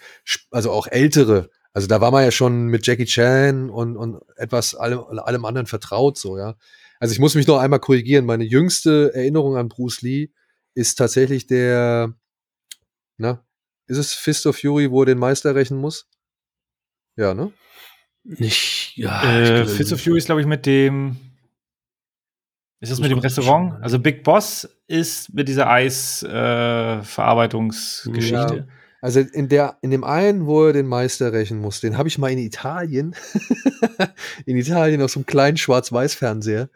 also 0.50 0.72
auch 0.72 0.86
ältere. 0.86 1.50
Also 1.72 1.86
da 1.86 2.00
war 2.00 2.10
man 2.10 2.24
ja 2.24 2.30
schon 2.30 2.66
mit 2.66 2.86
Jackie 2.86 3.04
Chan 3.04 3.70
und, 3.70 3.96
und 3.96 4.20
etwas 4.36 4.74
allem, 4.74 5.00
allem 5.00 5.44
anderen 5.44 5.66
vertraut, 5.66 6.18
so, 6.18 6.36
ja. 6.36 6.56
Also 6.98 7.12
ich 7.12 7.18
muss 7.18 7.34
mich 7.34 7.46
noch 7.46 7.58
einmal 7.58 7.80
korrigieren. 7.80 8.26
Meine 8.26 8.44
jüngste 8.44 9.12
Erinnerung 9.14 9.56
an 9.56 9.68
Bruce 9.68 10.02
Lee 10.02 10.30
ist 10.74 10.96
tatsächlich 10.96 11.46
der, 11.46 12.14
na, 13.16 13.44
ist 13.86 13.96
es 13.96 14.12
Fist 14.12 14.46
of 14.46 14.58
Fury, 14.58 14.90
wo 14.90 15.02
er 15.02 15.06
den 15.06 15.18
Meister 15.18 15.54
rächen 15.54 15.78
muss? 15.78 16.08
Ja, 17.16 17.34
ne? 17.34 17.52
Nicht, 18.22 18.92
ja. 18.96 19.22
Äh, 19.22 19.66
Fist 19.66 19.92
of 19.92 20.00
Fury 20.02 20.18
ist, 20.18 20.26
glaube 20.26 20.42
ich, 20.42 20.46
mit 20.46 20.66
dem, 20.66 21.16
ist 22.80 22.90
das 22.90 23.00
mit 23.00 23.10
dem 23.10 23.18
Restaurant? 23.18 23.74
Also 23.82 23.98
Big 23.98 24.24
Boss 24.24 24.66
ist 24.86 25.34
mit 25.34 25.48
dieser 25.48 25.68
Eisverarbeitungsgeschichte. 25.68 28.54
Äh, 28.54 28.58
ja. 28.58 28.66
Also 29.02 29.20
in 29.20 29.48
der, 29.48 29.78
in 29.82 29.90
dem 29.90 30.04
einen, 30.04 30.46
wo 30.46 30.66
er 30.66 30.72
den 30.72 30.86
Meister 30.86 31.32
rächen 31.32 31.58
muss, 31.58 31.80
den 31.80 31.98
habe 31.98 32.08
ich 32.08 32.18
mal 32.18 32.30
in 32.30 32.38
Italien, 32.38 33.16
in 34.46 34.56
Italien 34.56 35.02
auf 35.02 35.10
so 35.10 35.18
einem 35.20 35.26
kleinen 35.26 35.56
Schwarz-Weiß-Fernseher 35.56 36.68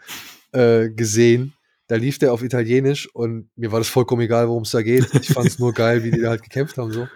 äh, 0.52 0.90
gesehen. 0.90 1.54
Da 1.86 1.96
lief 1.96 2.18
der 2.18 2.32
auf 2.32 2.42
Italienisch 2.42 3.14
und 3.14 3.50
mir 3.56 3.72
war 3.72 3.80
das 3.80 3.88
vollkommen 3.88 4.22
egal, 4.22 4.48
worum 4.48 4.62
es 4.62 4.70
da 4.70 4.80
geht. 4.80 5.06
Ich 5.14 5.28
fand 5.28 5.46
es 5.46 5.58
nur 5.58 5.74
geil, 5.74 6.02
wie 6.02 6.10
die 6.10 6.20
da 6.20 6.30
halt 6.30 6.42
gekämpft 6.42 6.78
haben 6.78 6.92
so. 6.92 7.06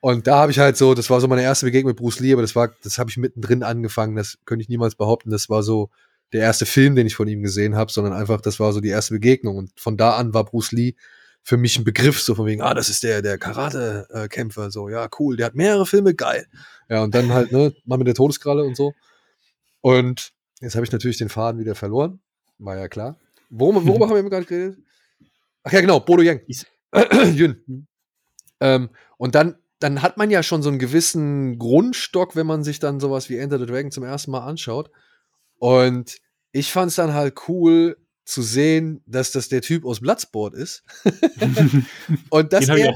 Und 0.00 0.26
da 0.26 0.38
habe 0.38 0.52
ich 0.52 0.58
halt 0.58 0.76
so, 0.76 0.94
das 0.94 1.10
war 1.10 1.20
so 1.20 1.28
meine 1.28 1.42
erste 1.42 1.66
Begegnung 1.66 1.90
mit 1.90 1.98
Bruce 1.98 2.20
Lee, 2.20 2.32
aber 2.32 2.42
das 2.42 2.56
war, 2.56 2.70
das 2.82 2.98
habe 2.98 3.10
ich 3.10 3.16
mittendrin 3.16 3.62
angefangen. 3.62 4.16
Das 4.16 4.38
könnte 4.44 4.62
ich 4.62 4.68
niemals 4.68 4.94
behaupten. 4.94 5.30
Das 5.30 5.50
war 5.50 5.62
so 5.62 5.90
der 6.32 6.42
erste 6.42 6.66
Film, 6.66 6.94
den 6.94 7.06
ich 7.06 7.14
von 7.14 7.28
ihm 7.28 7.42
gesehen 7.42 7.74
habe, 7.74 7.90
sondern 7.90 8.12
einfach, 8.12 8.40
das 8.40 8.60
war 8.60 8.72
so 8.72 8.80
die 8.80 8.88
erste 8.88 9.14
Begegnung. 9.14 9.56
Und 9.56 9.72
von 9.76 9.96
da 9.96 10.16
an 10.16 10.34
war 10.34 10.44
Bruce 10.44 10.72
Lee 10.72 10.94
für 11.42 11.56
mich 11.56 11.78
ein 11.78 11.84
Begriff, 11.84 12.20
so 12.20 12.34
von 12.34 12.46
wegen, 12.46 12.60
ah, 12.60 12.74
das 12.74 12.90
ist 12.90 13.02
der, 13.02 13.22
der 13.22 13.38
Karate-Kämpfer, 13.38 14.70
so, 14.70 14.88
ja, 14.90 15.08
cool, 15.18 15.36
der 15.36 15.46
hat 15.46 15.54
mehrere 15.54 15.86
Filme, 15.86 16.14
geil. 16.14 16.46
Ja, 16.90 17.02
und 17.02 17.14
dann 17.14 17.32
halt, 17.32 17.52
ne, 17.52 17.74
mal 17.86 17.96
mit 17.96 18.06
der 18.06 18.14
Todeskralle 18.14 18.64
und 18.64 18.76
so. 18.76 18.92
Und 19.80 20.32
jetzt 20.60 20.74
habe 20.74 20.84
ich 20.84 20.92
natürlich 20.92 21.16
den 21.16 21.30
Faden 21.30 21.60
wieder 21.60 21.74
verloren. 21.74 22.20
War 22.58 22.76
ja 22.76 22.88
klar. 22.88 23.18
Worum, 23.48 23.86
worüber 23.86 24.08
haben 24.08 24.16
wir 24.16 24.28
gerade 24.28 24.44
geredet? 24.44 24.78
Ach 25.62 25.72
ja, 25.72 25.80
genau, 25.80 26.00
Bodo 26.00 26.22
Yang. 26.22 26.42
Jün. 27.34 27.86
Ähm, 28.60 28.90
und 29.16 29.34
dann, 29.34 29.56
dann 29.78 30.02
hat 30.02 30.16
man 30.16 30.30
ja 30.30 30.42
schon 30.42 30.62
so 30.62 30.68
einen 30.68 30.78
gewissen 30.78 31.58
Grundstock, 31.58 32.36
wenn 32.36 32.46
man 32.46 32.64
sich 32.64 32.78
dann 32.78 33.00
sowas 33.00 33.30
wie 33.30 33.38
Enter 33.38 33.58
the 33.58 33.66
Dragon 33.66 33.90
zum 33.90 34.04
ersten 34.04 34.32
Mal 34.32 34.44
anschaut. 34.44 34.90
Und 35.58 36.18
ich 36.52 36.72
fand 36.72 36.90
es 36.90 36.96
dann 36.96 37.14
halt 37.14 37.48
cool 37.48 37.96
zu 38.24 38.42
sehen, 38.42 39.02
dass 39.06 39.32
das 39.32 39.48
der 39.48 39.62
Typ 39.62 39.84
aus 39.84 40.00
Bloodsport 40.00 40.54
ist. 40.54 40.84
und, 42.30 42.52
dass 42.52 42.68
er, 42.68 42.94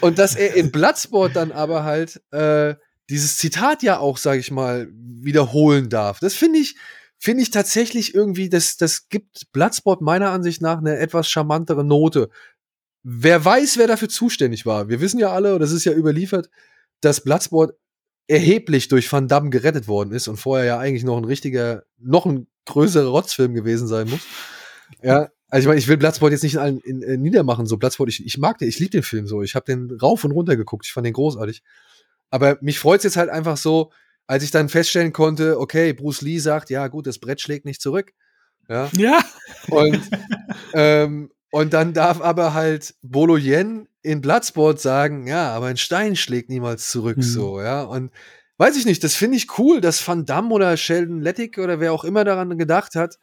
und 0.00 0.18
dass 0.18 0.34
er 0.34 0.54
in 0.54 0.72
Bloodsport 0.72 1.36
dann 1.36 1.52
aber 1.52 1.84
halt 1.84 2.20
äh, 2.32 2.74
dieses 3.08 3.38
Zitat 3.38 3.82
ja 3.84 3.98
auch, 3.98 4.18
sag 4.18 4.38
ich 4.38 4.50
mal, 4.50 4.88
wiederholen 4.92 5.88
darf. 5.88 6.18
Das 6.18 6.34
finde 6.34 6.58
ich, 6.58 6.76
finde 7.16 7.42
ich 7.42 7.50
tatsächlich 7.50 8.14
irgendwie, 8.14 8.48
das, 8.48 8.76
das 8.76 9.08
gibt 9.08 9.52
Bloodsport 9.52 10.00
meiner 10.00 10.30
Ansicht 10.30 10.60
nach 10.60 10.78
eine 10.78 10.98
etwas 10.98 11.30
charmantere 11.30 11.84
Note. 11.84 12.28
Wer 13.04 13.44
weiß, 13.44 13.78
wer 13.78 13.86
dafür 13.86 14.08
zuständig 14.08 14.66
war. 14.66 14.88
Wir 14.88 15.00
wissen 15.00 15.20
ja 15.20 15.30
alle, 15.30 15.54
und 15.54 15.60
das 15.60 15.70
ist 15.70 15.84
ja 15.84 15.92
überliefert, 15.92 16.50
dass 17.00 17.20
Bloodsport 17.22 17.74
erheblich 18.28 18.88
durch 18.88 19.10
Van 19.10 19.28
Damme 19.28 19.50
gerettet 19.50 19.88
worden 19.88 20.12
ist 20.12 20.28
und 20.28 20.36
vorher 20.36 20.66
ja 20.66 20.78
eigentlich 20.78 21.04
noch 21.04 21.16
ein 21.16 21.24
richtiger, 21.24 21.84
noch 21.98 22.26
ein 22.26 22.46
größerer 22.64 23.08
Rotzfilm 23.08 23.54
gewesen 23.54 23.86
sein 23.86 24.08
muss. 24.08 24.20
Ja, 25.02 25.30
Also 25.48 25.62
ich 25.62 25.68
meine, 25.68 25.78
ich 25.78 25.88
will 25.88 25.96
Bloodsport 25.96 26.32
jetzt 26.32 26.42
nicht 26.42 26.54
in 26.54 26.60
allen 26.60 26.80
in, 26.80 27.02
in 27.02 27.22
niedermachen, 27.22 27.66
so 27.66 27.76
Bloodsport, 27.76 28.08
ich, 28.08 28.24
ich 28.24 28.36
mag 28.38 28.58
den, 28.58 28.68
ich 28.68 28.78
liebe 28.78 28.90
den 28.90 29.02
Film 29.02 29.26
so. 29.26 29.42
Ich 29.42 29.54
habe 29.54 29.64
den 29.64 29.96
rauf 30.00 30.24
und 30.24 30.32
runter 30.32 30.56
geguckt, 30.56 30.86
ich 30.86 30.92
fand 30.92 31.06
den 31.06 31.12
großartig. 31.12 31.62
Aber 32.30 32.58
mich 32.60 32.80
freut's 32.80 33.04
jetzt 33.04 33.16
halt 33.16 33.30
einfach 33.30 33.56
so, 33.56 33.92
als 34.26 34.42
ich 34.42 34.50
dann 34.50 34.68
feststellen 34.68 35.12
konnte, 35.12 35.60
okay, 35.60 35.92
Bruce 35.92 36.22
Lee 36.22 36.38
sagt, 36.38 36.70
ja 36.70 36.88
gut, 36.88 37.06
das 37.06 37.20
Brett 37.20 37.40
schlägt 37.40 37.64
nicht 37.64 37.80
zurück. 37.80 38.12
Ja. 38.68 38.90
Ja. 38.96 39.20
Und, 39.68 40.00
ähm, 40.74 41.30
und 41.56 41.72
dann 41.72 41.94
darf 41.94 42.20
aber 42.20 42.52
halt 42.52 42.94
Bolo 43.00 43.38
Yen 43.38 43.88
in 44.02 44.20
Bloodsport 44.20 44.78
sagen, 44.78 45.26
ja, 45.26 45.54
aber 45.54 45.66
ein 45.66 45.78
Stein 45.78 46.14
schlägt 46.14 46.50
niemals 46.50 46.90
zurück, 46.90 47.16
Mhm. 47.16 47.22
so, 47.22 47.62
ja. 47.62 47.82
Und 47.82 48.10
weiß 48.58 48.76
ich 48.76 48.84
nicht, 48.84 49.02
das 49.02 49.14
finde 49.14 49.38
ich 49.38 49.58
cool, 49.58 49.80
dass 49.80 50.06
Van 50.06 50.26
Damme 50.26 50.52
oder 50.52 50.76
Sheldon 50.76 51.22
Lettick 51.22 51.56
oder 51.56 51.80
wer 51.80 51.94
auch 51.94 52.04
immer 52.04 52.24
daran 52.24 52.58
gedacht 52.58 52.94
hat, 52.94 53.18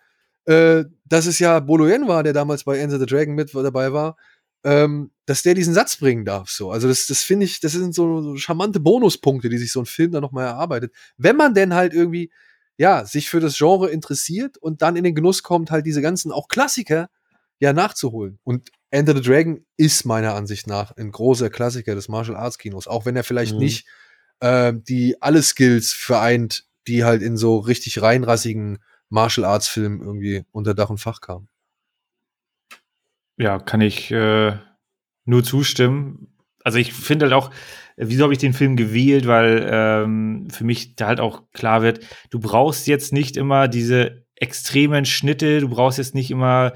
äh, 0.46 0.84
dass 1.06 1.28
es 1.28 1.38
ja 1.38 1.60
Bolo 1.60 1.88
Yen 1.88 2.08
war, 2.08 2.24
der 2.24 2.34
damals 2.34 2.64
bei 2.64 2.80
Enter 2.80 2.98
the 2.98 3.06
Dragon 3.06 3.36
mit 3.36 3.54
dabei 3.54 3.94
war, 3.94 4.18
ähm, 4.64 5.12
dass 5.28 5.44
der 5.44 5.54
diesen 5.54 5.76
Satz 5.76 5.98
bringen 5.98 6.26
darf, 6.26 6.50
so. 6.50 6.72
Also 6.72 6.88
das, 6.88 7.06
das 7.06 7.22
finde 7.22 7.46
ich, 7.46 7.60
das 7.60 7.74
sind 7.74 7.94
so, 7.94 8.22
so 8.24 8.36
charmante 8.38 8.80
Bonuspunkte, 8.80 9.48
die 9.50 9.60
sich 9.60 9.72
so 9.72 9.82
ein 9.82 9.86
Film 9.86 10.12
dann 10.12 10.22
nochmal 10.24 10.48
erarbeitet. 10.48 10.92
Wenn 11.18 11.36
man 11.36 11.54
denn 11.54 11.76
halt 11.76 11.94
irgendwie, 11.94 12.32
ja, 12.78 13.06
sich 13.06 13.30
für 13.30 13.40
das 13.40 13.58
Genre 13.60 13.92
interessiert 13.92 14.58
und 14.58 14.82
dann 14.82 14.96
in 14.96 15.04
den 15.04 15.14
Genuss 15.14 15.44
kommt, 15.44 15.70
halt 15.70 15.86
diese 15.86 16.02
ganzen 16.02 16.32
auch 16.32 16.48
Klassiker 16.48 17.10
ja 17.60 17.74
nachzuholen. 17.74 18.40
Und 18.44 18.70
Enter 18.92 19.16
the 19.16 19.22
Dragon 19.22 19.66
ist 19.78 20.06
meiner 20.06 20.36
Ansicht 20.36 20.68
nach 20.68 20.96
ein 20.98 21.12
großer 21.12 21.50
Klassiker 21.50 21.96
des 21.96 22.10
Martial 22.10 22.38
Arts 22.38 22.58
Kinos, 22.58 22.88
auch 22.88 23.06
wenn 23.06 23.16
er 23.16 23.24
vielleicht 23.24 23.54
Mhm. 23.54 23.60
nicht 23.60 23.88
ähm, 24.42 24.84
die 24.84 25.22
alle 25.22 25.42
Skills 25.42 25.94
vereint, 25.94 26.66
die 26.88 27.04
halt 27.04 27.22
in 27.22 27.38
so 27.38 27.60
richtig 27.60 28.02
reinrassigen 28.02 28.80
Martial 29.10 29.46
Arts 29.46 29.68
Filmen 29.68 30.02
irgendwie 30.02 30.44
unter 30.52 30.74
Dach 30.74 30.90
und 30.90 30.98
Fach 30.98 31.22
kamen. 31.22 31.48
Ja, 33.38 33.60
kann 33.60 33.82
ich 33.82 34.12
äh, 34.12 34.58
nur 35.26 35.44
zustimmen. 35.44 36.28
Also 36.64 36.78
ich 36.78 36.94
finde 36.94 37.26
halt 37.26 37.34
auch, 37.34 37.50
äh, 37.96 38.06
wieso 38.08 38.24
habe 38.24 38.34
ich 38.34 38.40
den 38.40 38.54
Film 38.54 38.76
gewählt, 38.76 39.28
weil 39.28 39.68
ähm, 39.72 40.48
für 40.52 40.64
mich 40.64 40.96
da 40.96 41.08
halt 41.08 41.20
auch 41.20 41.44
klar 41.52 41.82
wird, 41.82 42.06
du 42.30 42.40
brauchst 42.40 42.88
jetzt 42.88 43.14
nicht 43.14 43.38
immer 43.38 43.68
diese 43.68 44.26
extremen 44.36 45.06
Schnitte, 45.06 45.62
du 45.62 45.70
brauchst 45.70 45.98
jetzt 45.98 46.16
nicht 46.16 46.32
immer 46.32 46.74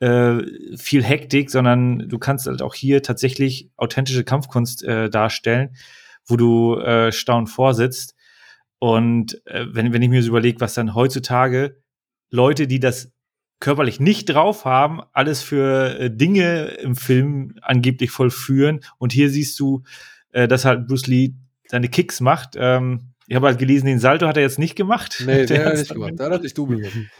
äh, 0.00 0.38
viel 0.76 1.02
Hektik, 1.02 1.50
sondern 1.50 2.08
du 2.08 2.18
kannst 2.18 2.46
halt 2.46 2.62
auch 2.62 2.74
hier 2.74 3.02
tatsächlich 3.02 3.70
authentische 3.76 4.24
Kampfkunst 4.24 4.84
äh, 4.84 5.08
darstellen, 5.08 5.76
wo 6.26 6.36
du 6.36 6.76
äh, 6.76 7.12
staunend 7.12 7.50
vorsitzt. 7.50 8.14
Und 8.78 9.40
äh, 9.46 9.66
wenn, 9.70 9.92
wenn 9.92 10.02
ich 10.02 10.08
mir 10.08 10.22
so 10.22 10.28
überlege, 10.28 10.60
was 10.60 10.74
dann 10.74 10.94
heutzutage 10.94 11.80
Leute, 12.30 12.66
die 12.66 12.80
das 12.80 13.10
körperlich 13.58 14.00
nicht 14.00 14.26
drauf 14.26 14.66
haben, 14.66 15.00
alles 15.12 15.42
für 15.42 15.98
äh, 15.98 16.10
Dinge 16.14 16.66
im 16.82 16.94
Film 16.94 17.54
angeblich 17.62 18.10
vollführen. 18.10 18.80
Und 18.98 19.12
hier 19.12 19.30
siehst 19.30 19.58
du, 19.58 19.82
dass 20.32 20.66
halt 20.66 20.86
Bruce 20.86 21.06
Lee 21.06 21.32
seine 21.66 21.88
Kicks 21.88 22.20
macht. 22.20 22.56
Ähm, 22.56 23.12
ich 23.26 23.34
habe 23.34 23.46
halt 23.46 23.58
gelesen, 23.58 23.86
den 23.86 23.98
Salto 23.98 24.26
hat 24.26 24.36
er 24.36 24.42
jetzt 24.42 24.58
nicht 24.58 24.76
gemacht. 24.76 25.22
Nee, 25.26 25.46
der 25.46 25.58
hat 25.58 25.64
er 25.64 25.70
hat's 25.70 25.78
nicht 25.80 25.92
gemacht. 25.92 26.12
Da 26.16 26.30
hat 26.30 26.44
ich 26.44 26.54
Double 26.54 26.76
gemacht. 26.76 27.10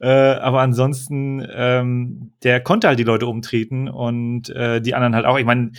Äh, 0.00 0.08
aber 0.08 0.60
ansonsten, 0.60 1.46
ähm, 1.52 2.32
der 2.42 2.60
konnte 2.60 2.88
halt 2.88 2.98
die 2.98 3.04
Leute 3.04 3.26
umtreten 3.26 3.88
und 3.88 4.48
äh, 4.50 4.80
die 4.80 4.94
anderen 4.94 5.14
halt 5.14 5.26
auch. 5.26 5.38
Ich 5.38 5.44
meine, 5.44 5.72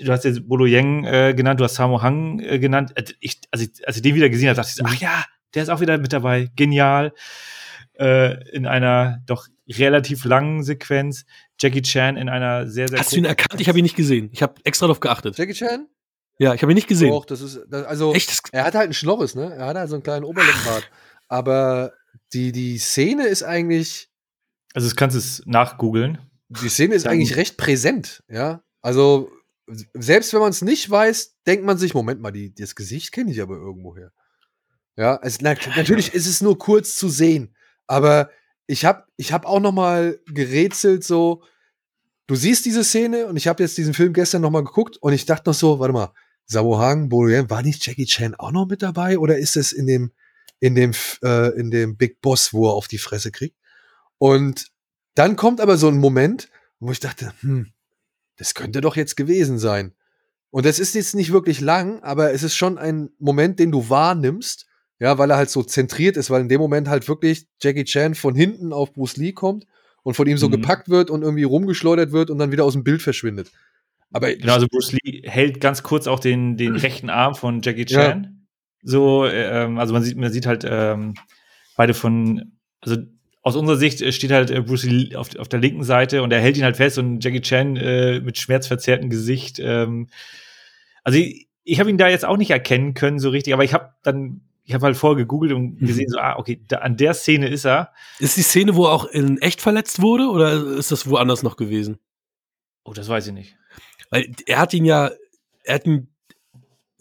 du 0.00 0.12
hast 0.12 0.24
jetzt 0.24 0.48
Bolo 0.48 0.66
Yang 0.66 1.04
äh, 1.04 1.34
genannt, 1.34 1.60
du 1.60 1.64
hast 1.64 1.74
Samo 1.74 2.02
Hang 2.02 2.40
äh, 2.40 2.58
genannt. 2.58 2.92
Äh, 2.96 3.04
Ich, 3.20 3.40
als, 3.50 3.62
ich, 3.62 3.86
als 3.86 3.96
ich 3.96 4.02
den 4.02 4.14
wieder 4.14 4.28
gesehen 4.28 4.48
habe, 4.48 4.56
dachte 4.56 4.70
ich 4.70 4.76
so, 4.76 4.84
ach 4.86 4.96
ja, 4.96 5.24
der 5.54 5.62
ist 5.62 5.68
auch 5.68 5.80
wieder 5.80 5.98
mit 5.98 6.12
dabei. 6.12 6.50
Genial. 6.56 7.12
Äh, 7.94 8.50
in 8.50 8.66
einer 8.66 9.20
doch 9.26 9.46
relativ 9.68 10.24
langen 10.24 10.62
Sequenz. 10.62 11.24
Jackie 11.60 11.82
Chan 11.82 12.16
in 12.16 12.28
einer 12.28 12.66
sehr, 12.66 12.88
sehr 12.88 12.98
Hast 12.98 13.12
du 13.12 13.16
ihn 13.16 13.24
erkannt? 13.24 13.60
Ich 13.60 13.68
habe 13.68 13.78
ihn 13.78 13.84
nicht 13.84 13.96
gesehen. 13.96 14.30
Ich 14.32 14.42
habe 14.42 14.54
extra 14.64 14.86
darauf 14.86 15.00
geachtet. 15.00 15.38
Jackie 15.38 15.52
Chan? 15.52 15.86
Ja, 16.38 16.52
ich 16.54 16.62
habe 16.62 16.72
ihn 16.72 16.74
nicht 16.74 16.88
gesehen. 16.88 17.10
Doch, 17.10 17.24
das 17.24 17.40
ist, 17.40 17.60
das, 17.68 17.86
also, 17.86 18.12
Echt? 18.12 18.28
Das, 18.28 18.40
er 18.50 18.64
hat 18.64 18.74
halt 18.74 18.84
einen 18.84 18.94
Schnorres, 18.94 19.36
ne? 19.36 19.54
Er 19.54 19.66
hat 19.66 19.76
halt 19.76 19.88
so 19.88 19.94
einen 19.94 20.02
kleinen 20.02 20.24
Oberlippenbart. 20.24 20.90
Aber 21.28 21.92
die, 22.32 22.52
die 22.52 22.78
Szene 22.78 23.26
ist 23.26 23.42
eigentlich, 23.42 24.10
Also, 24.74 24.88
das 24.88 24.96
kannst 24.96 25.14
du 25.14 25.18
es 25.18 25.42
nachgoogeln. 25.46 26.18
die 26.48 26.68
Szene 26.68 26.94
ist 26.94 27.06
eigentlich 27.06 27.36
recht 27.36 27.56
präsent, 27.56 28.22
ja. 28.28 28.62
Also, 28.82 29.30
selbst 29.94 30.32
wenn 30.32 30.40
man 30.40 30.50
es 30.50 30.62
nicht 30.62 30.90
weiß, 30.90 31.36
denkt 31.46 31.64
man 31.64 31.78
sich, 31.78 31.94
Moment 31.94 32.20
mal, 32.20 32.32
die, 32.32 32.54
das 32.54 32.74
Gesicht 32.74 33.12
kenne 33.12 33.30
ich 33.30 33.40
aber 33.40 33.56
irgendwoher. 33.56 34.12
Ja, 34.96 35.18
es, 35.22 35.40
na, 35.40 35.54
natürlich 35.76 36.14
ist 36.14 36.26
es 36.26 36.40
nur 36.42 36.58
kurz 36.58 36.96
zu 36.96 37.08
sehen, 37.08 37.54
aber 37.86 38.30
ich 38.66 38.84
habe 38.84 39.04
ich 39.16 39.32
hab 39.32 39.46
auch 39.46 39.60
noch 39.60 39.72
mal 39.72 40.20
gerätselt 40.26 41.02
so, 41.02 41.42
du 42.26 42.34
siehst 42.36 42.64
diese 42.64 42.84
Szene 42.84 43.26
und 43.26 43.36
ich 43.36 43.48
habe 43.48 43.62
jetzt 43.62 43.76
diesen 43.76 43.94
Film 43.94 44.12
gestern 44.12 44.42
noch 44.42 44.50
mal 44.50 44.64
geguckt 44.64 44.96
und 44.98 45.12
ich 45.12 45.26
dachte 45.26 45.50
noch 45.50 45.54
so, 45.54 45.78
warte 45.80 45.92
mal, 45.92 46.12
Sammo 46.46 46.78
Hang, 46.78 47.08
Boyan, 47.08 47.50
war 47.50 47.62
nicht 47.62 47.84
Jackie 47.86 48.06
Chan 48.06 48.34
auch 48.34 48.52
noch 48.52 48.66
mit 48.66 48.82
dabei 48.82 49.18
oder 49.18 49.38
ist 49.38 49.56
es 49.56 49.72
in 49.72 49.86
dem 49.86 50.12
in 50.60 50.74
dem 50.74 50.92
äh, 51.22 51.58
in 51.58 51.70
dem 51.70 51.96
Big 51.96 52.20
Boss, 52.20 52.52
wo 52.52 52.68
er 52.68 52.74
auf 52.74 52.88
die 52.88 52.98
Fresse 52.98 53.30
kriegt? 53.30 53.56
Und 54.18 54.66
dann 55.14 55.36
kommt 55.36 55.60
aber 55.60 55.76
so 55.76 55.88
ein 55.88 55.98
Moment, 55.98 56.48
wo 56.80 56.90
ich 56.90 57.00
dachte, 57.00 57.32
hm, 57.40 57.72
das 58.36 58.54
könnte 58.54 58.80
doch 58.80 58.96
jetzt 58.96 59.16
gewesen 59.16 59.58
sein. 59.58 59.92
Und 60.50 60.66
das 60.66 60.78
ist 60.78 60.94
jetzt 60.94 61.14
nicht 61.14 61.32
wirklich 61.32 61.60
lang, 61.60 62.00
aber 62.02 62.32
es 62.32 62.42
ist 62.42 62.54
schon 62.54 62.78
ein 62.78 63.10
Moment, 63.18 63.58
den 63.58 63.72
du 63.72 63.88
wahrnimmst, 63.90 64.66
ja, 65.00 65.18
weil 65.18 65.30
er 65.30 65.36
halt 65.36 65.50
so 65.50 65.62
zentriert 65.62 66.16
ist, 66.16 66.30
weil 66.30 66.40
in 66.42 66.48
dem 66.48 66.60
Moment 66.60 66.88
halt 66.88 67.08
wirklich 67.08 67.46
Jackie 67.60 67.84
Chan 67.84 68.14
von 68.14 68.34
hinten 68.34 68.72
auf 68.72 68.92
Bruce 68.92 69.16
Lee 69.16 69.32
kommt 69.32 69.66
und 70.04 70.14
von 70.14 70.26
ihm 70.28 70.38
so 70.38 70.46
Mhm. 70.48 70.52
gepackt 70.52 70.88
wird 70.88 71.10
und 71.10 71.22
irgendwie 71.22 71.42
rumgeschleudert 71.44 72.12
wird 72.12 72.30
und 72.30 72.38
dann 72.38 72.52
wieder 72.52 72.64
aus 72.64 72.74
dem 72.74 72.84
Bild 72.84 73.02
verschwindet. 73.02 73.50
Aber 74.12 74.32
Genau, 74.32 74.54
also 74.54 74.68
Bruce 74.70 74.92
Lee 74.92 75.22
hält 75.24 75.60
ganz 75.60 75.82
kurz 75.82 76.06
auch 76.06 76.20
den, 76.20 76.56
den 76.56 76.76
rechten 76.76 77.10
Arm 77.10 77.34
von 77.34 77.60
Jackie 77.62 77.84
Chan. 77.86 78.33
So, 78.84 79.26
ähm, 79.26 79.78
also 79.78 79.92
man 79.94 80.02
sieht, 80.02 80.16
man 80.16 80.30
sieht 80.32 80.46
halt 80.46 80.64
ähm, 80.68 81.14
beide 81.76 81.94
von, 81.94 82.52
also 82.80 82.96
aus 83.42 83.56
unserer 83.56 83.76
Sicht 83.76 84.00
äh, 84.02 84.12
steht 84.12 84.30
halt 84.30 84.50
äh, 84.50 84.60
Bruce 84.60 84.84
Lee 84.84 85.16
auf, 85.16 85.34
auf 85.36 85.48
der 85.48 85.60
linken 85.60 85.84
Seite 85.84 86.22
und 86.22 86.32
er 86.32 86.40
hält 86.40 86.56
ihn 86.56 86.64
halt 86.64 86.76
fest 86.76 86.98
und 86.98 87.22
Jackie 87.24 87.40
Chan 87.40 87.76
äh, 87.76 88.20
mit 88.20 88.38
schmerzverzerrtem 88.38 89.10
Gesicht. 89.10 89.58
Ähm, 89.58 90.08
also 91.02 91.18
ich, 91.18 91.48
ich 91.64 91.80
habe 91.80 91.90
ihn 91.90 91.98
da 91.98 92.08
jetzt 92.08 92.24
auch 92.24 92.36
nicht 92.36 92.50
erkennen 92.50 92.94
können 92.94 93.18
so 93.18 93.30
richtig, 93.30 93.52
aber 93.54 93.64
ich 93.64 93.72
habe 93.74 93.90
dann, 94.02 94.42
ich 94.64 94.74
habe 94.74 94.84
halt 94.86 94.96
vorher 94.96 95.16
gegoogelt 95.16 95.52
und 95.52 95.80
Mhm. 95.80 95.86
gesehen 95.86 96.08
so, 96.08 96.18
ah, 96.18 96.36
okay, 96.38 96.60
da, 96.68 96.78
an 96.78 96.96
der 96.96 97.14
Szene 97.14 97.48
ist 97.48 97.64
er. 97.66 97.92
ist 98.18 98.36
die 98.36 98.42
Szene, 98.42 98.76
wo 98.76 98.84
er 98.86 98.92
auch 98.92 99.04
in 99.06 99.38
echt 99.38 99.60
verletzt 99.60 100.00
wurde 100.00 100.28
oder 100.28 100.52
ist 100.76 100.92
das 100.92 101.08
woanders 101.08 101.42
noch 101.42 101.56
gewesen? 101.56 101.98
Oh, 102.84 102.92
das 102.92 103.08
weiß 103.08 103.26
ich 103.28 103.32
nicht. 103.32 103.56
Weil 104.10 104.30
er 104.46 104.58
hat 104.58 104.72
ihn 104.74 104.84
ja, 104.84 105.10
er 105.64 105.74
hat 105.76 105.86
ihn 105.86 106.08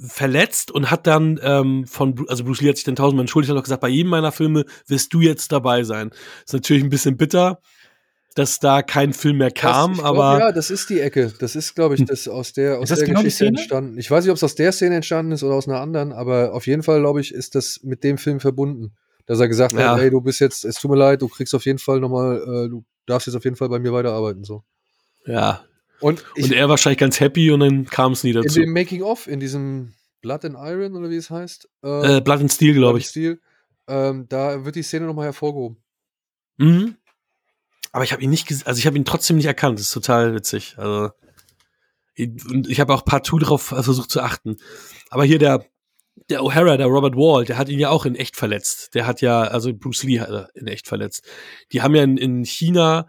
verletzt 0.06 0.72
und 0.72 0.92
hat 0.92 1.08
dann 1.08 1.40
ähm, 1.42 1.86
von, 1.88 2.26
also 2.28 2.44
Bruce 2.44 2.62
Lee 2.62 2.70
hat 2.70 2.76
sich 2.78 2.84
dann 2.86 2.96
tausendmal 2.96 3.24
entschuldigt, 3.24 3.52
hat 3.52 3.58
auch 3.58 3.64
gesagt, 3.64 3.82
bei 3.82 3.90
jedem 3.90 4.10
meiner 4.10 4.32
Filme 4.32 4.66
wirst 4.88 5.14
du 5.14 5.22
jetzt 5.22 5.52
dabei 5.52 5.84
sein. 5.84 6.12
Ist 6.46 6.54
natürlich 6.54 6.84
ein 6.84 6.90
bisschen 6.90 7.16
bitter, 7.18 7.60
dass 8.36 8.60
da 8.60 8.82
kein 8.82 9.14
Film 9.14 9.38
mehr 9.38 9.52
kam, 9.52 9.92
das, 9.92 9.98
ich 10.00 10.04
glaub, 10.04 10.18
aber 10.18 10.40
ja, 10.40 10.52
das 10.52 10.72
ist 10.72 10.90
die 10.90 11.00
Ecke. 11.00 11.32
Das 11.40 11.56
ist, 11.56 11.76
glaube 11.76 11.96
ich, 11.96 12.04
das 12.06 12.28
aus 12.28 12.52
der, 12.54 12.80
aus 12.80 12.90
das 12.90 13.00
der 13.00 13.08
genau 13.08 13.20
Geschichte 13.22 13.46
Szene? 13.46 13.50
entstanden. 13.50 13.98
Ich 13.98 14.10
weiß 14.10 14.24
nicht, 14.24 14.32
ob 14.32 14.38
es 14.38 14.44
aus 14.44 14.56
der 14.56 14.72
Szene 14.72 14.96
entstanden 14.96 15.32
ist 15.32 15.44
oder 15.44 15.56
aus 15.56 15.68
einer 15.68 15.80
anderen, 15.80 16.12
aber 16.12 16.54
auf 16.54 16.66
jeden 16.68 16.84
Fall, 16.84 17.00
glaube 17.00 17.22
ich, 17.22 17.34
ist 17.34 17.56
das 17.56 17.80
mit 17.84 18.04
dem 18.04 18.18
Film 18.18 18.40
verbunden. 18.40 18.94
Dass 19.26 19.40
er 19.40 19.48
gesagt 19.48 19.74
Ja. 19.74 19.94
hat, 19.94 20.02
ey, 20.02 20.10
du 20.10 20.20
bist 20.20 20.42
jetzt, 20.42 20.66
es 20.66 20.76
tut 20.76 20.92
mir 20.92 20.98
leid, 20.98 21.22
du 21.22 21.30
kriegst 21.30 21.56
auf 21.56 21.66
jeden 21.66 21.80
Fall 21.80 22.00
nochmal, 22.02 22.38
äh, 22.42 22.70
du 22.70 22.84
darfst 23.06 23.28
jetzt 23.28 23.36
auf 23.36 23.44
jeden 23.46 23.56
Fall 23.56 23.70
bei 23.70 23.80
mir 23.80 23.94
weiterarbeiten. 23.94 24.44
So. 24.44 24.64
ja. 25.26 25.62
Und, 26.04 26.24
ich, 26.36 26.44
Und 26.46 26.52
er 26.54 26.70
wahrscheinlich 26.70 27.00
ganz 27.00 27.20
happy 27.20 27.50
und 27.52 27.62
dann 27.62 27.86
kam 27.86 28.12
es 28.12 28.24
nie 28.24 28.32
in 28.32 28.42
dazu. 28.42 28.60
dem 28.60 28.74
Making-of, 28.74 29.28
in 29.28 29.40
diesem 29.40 29.94
Blood 30.22 30.46
and 30.46 30.56
Iron 30.60 30.96
oder 30.96 31.10
wie 31.10 31.16
es 31.18 31.30
heißt, 31.30 31.68
äh, 31.84 32.18
Äh, 32.18 32.22
Blood 32.22 32.42
and 32.42 32.52
Steel, 32.52 32.74
glaube 32.74 33.00
ich. 33.00 33.08
Stil, 33.08 33.42
ähm, 33.88 34.28
da 34.30 34.66
wird 34.66 34.76
die 34.76 34.84
Szene 34.84 35.06
nochmal 35.06 35.26
hervorgehoben. 35.26 35.78
Mhm. 36.58 36.98
Aber 37.92 38.04
ich 38.04 38.12
habe 38.12 38.22
ihn 38.24 38.30
nicht, 38.30 38.50
also 38.66 38.78
ich 38.80 38.86
habe 38.88 38.98
ihn 38.98 39.06
trotzdem 39.06 39.38
nicht 39.38 39.46
erkannt. 39.46 39.80
Das 39.80 39.88
ist 39.88 39.94
total 39.94 40.34
witzig. 40.36 40.76
Also 40.78 41.12
ich- 42.16 42.30
und 42.50 42.68
ich 42.70 42.80
habe 42.80 42.94
auch 42.94 43.06
partout 43.06 43.40
darauf 43.40 43.62
versucht 43.64 44.10
zu 44.12 44.22
achten. 44.22 44.58
Aber 45.10 45.24
hier 45.26 45.40
der 45.40 45.66
der 46.30 46.42
O'Hara, 46.42 46.78
der 46.78 46.86
Robert 46.86 47.16
Wall, 47.16 47.44
der 47.44 47.58
hat 47.58 47.70
ihn 47.70 47.80
ja 47.80 47.90
auch 47.90 48.06
in 48.06 48.16
echt 48.16 48.36
verletzt. 48.36 48.94
Der 48.94 49.08
hat 49.08 49.22
ja, 49.22 49.42
also 49.42 49.74
Bruce 49.74 50.04
Lee 50.04 50.20
hat 50.20 50.30
er 50.30 50.50
in 50.54 50.68
echt 50.68 50.88
verletzt. 50.88 51.26
Die 51.72 51.82
haben 51.82 51.96
ja 51.96 52.04
in, 52.04 52.18
in 52.18 52.46
China 52.46 53.08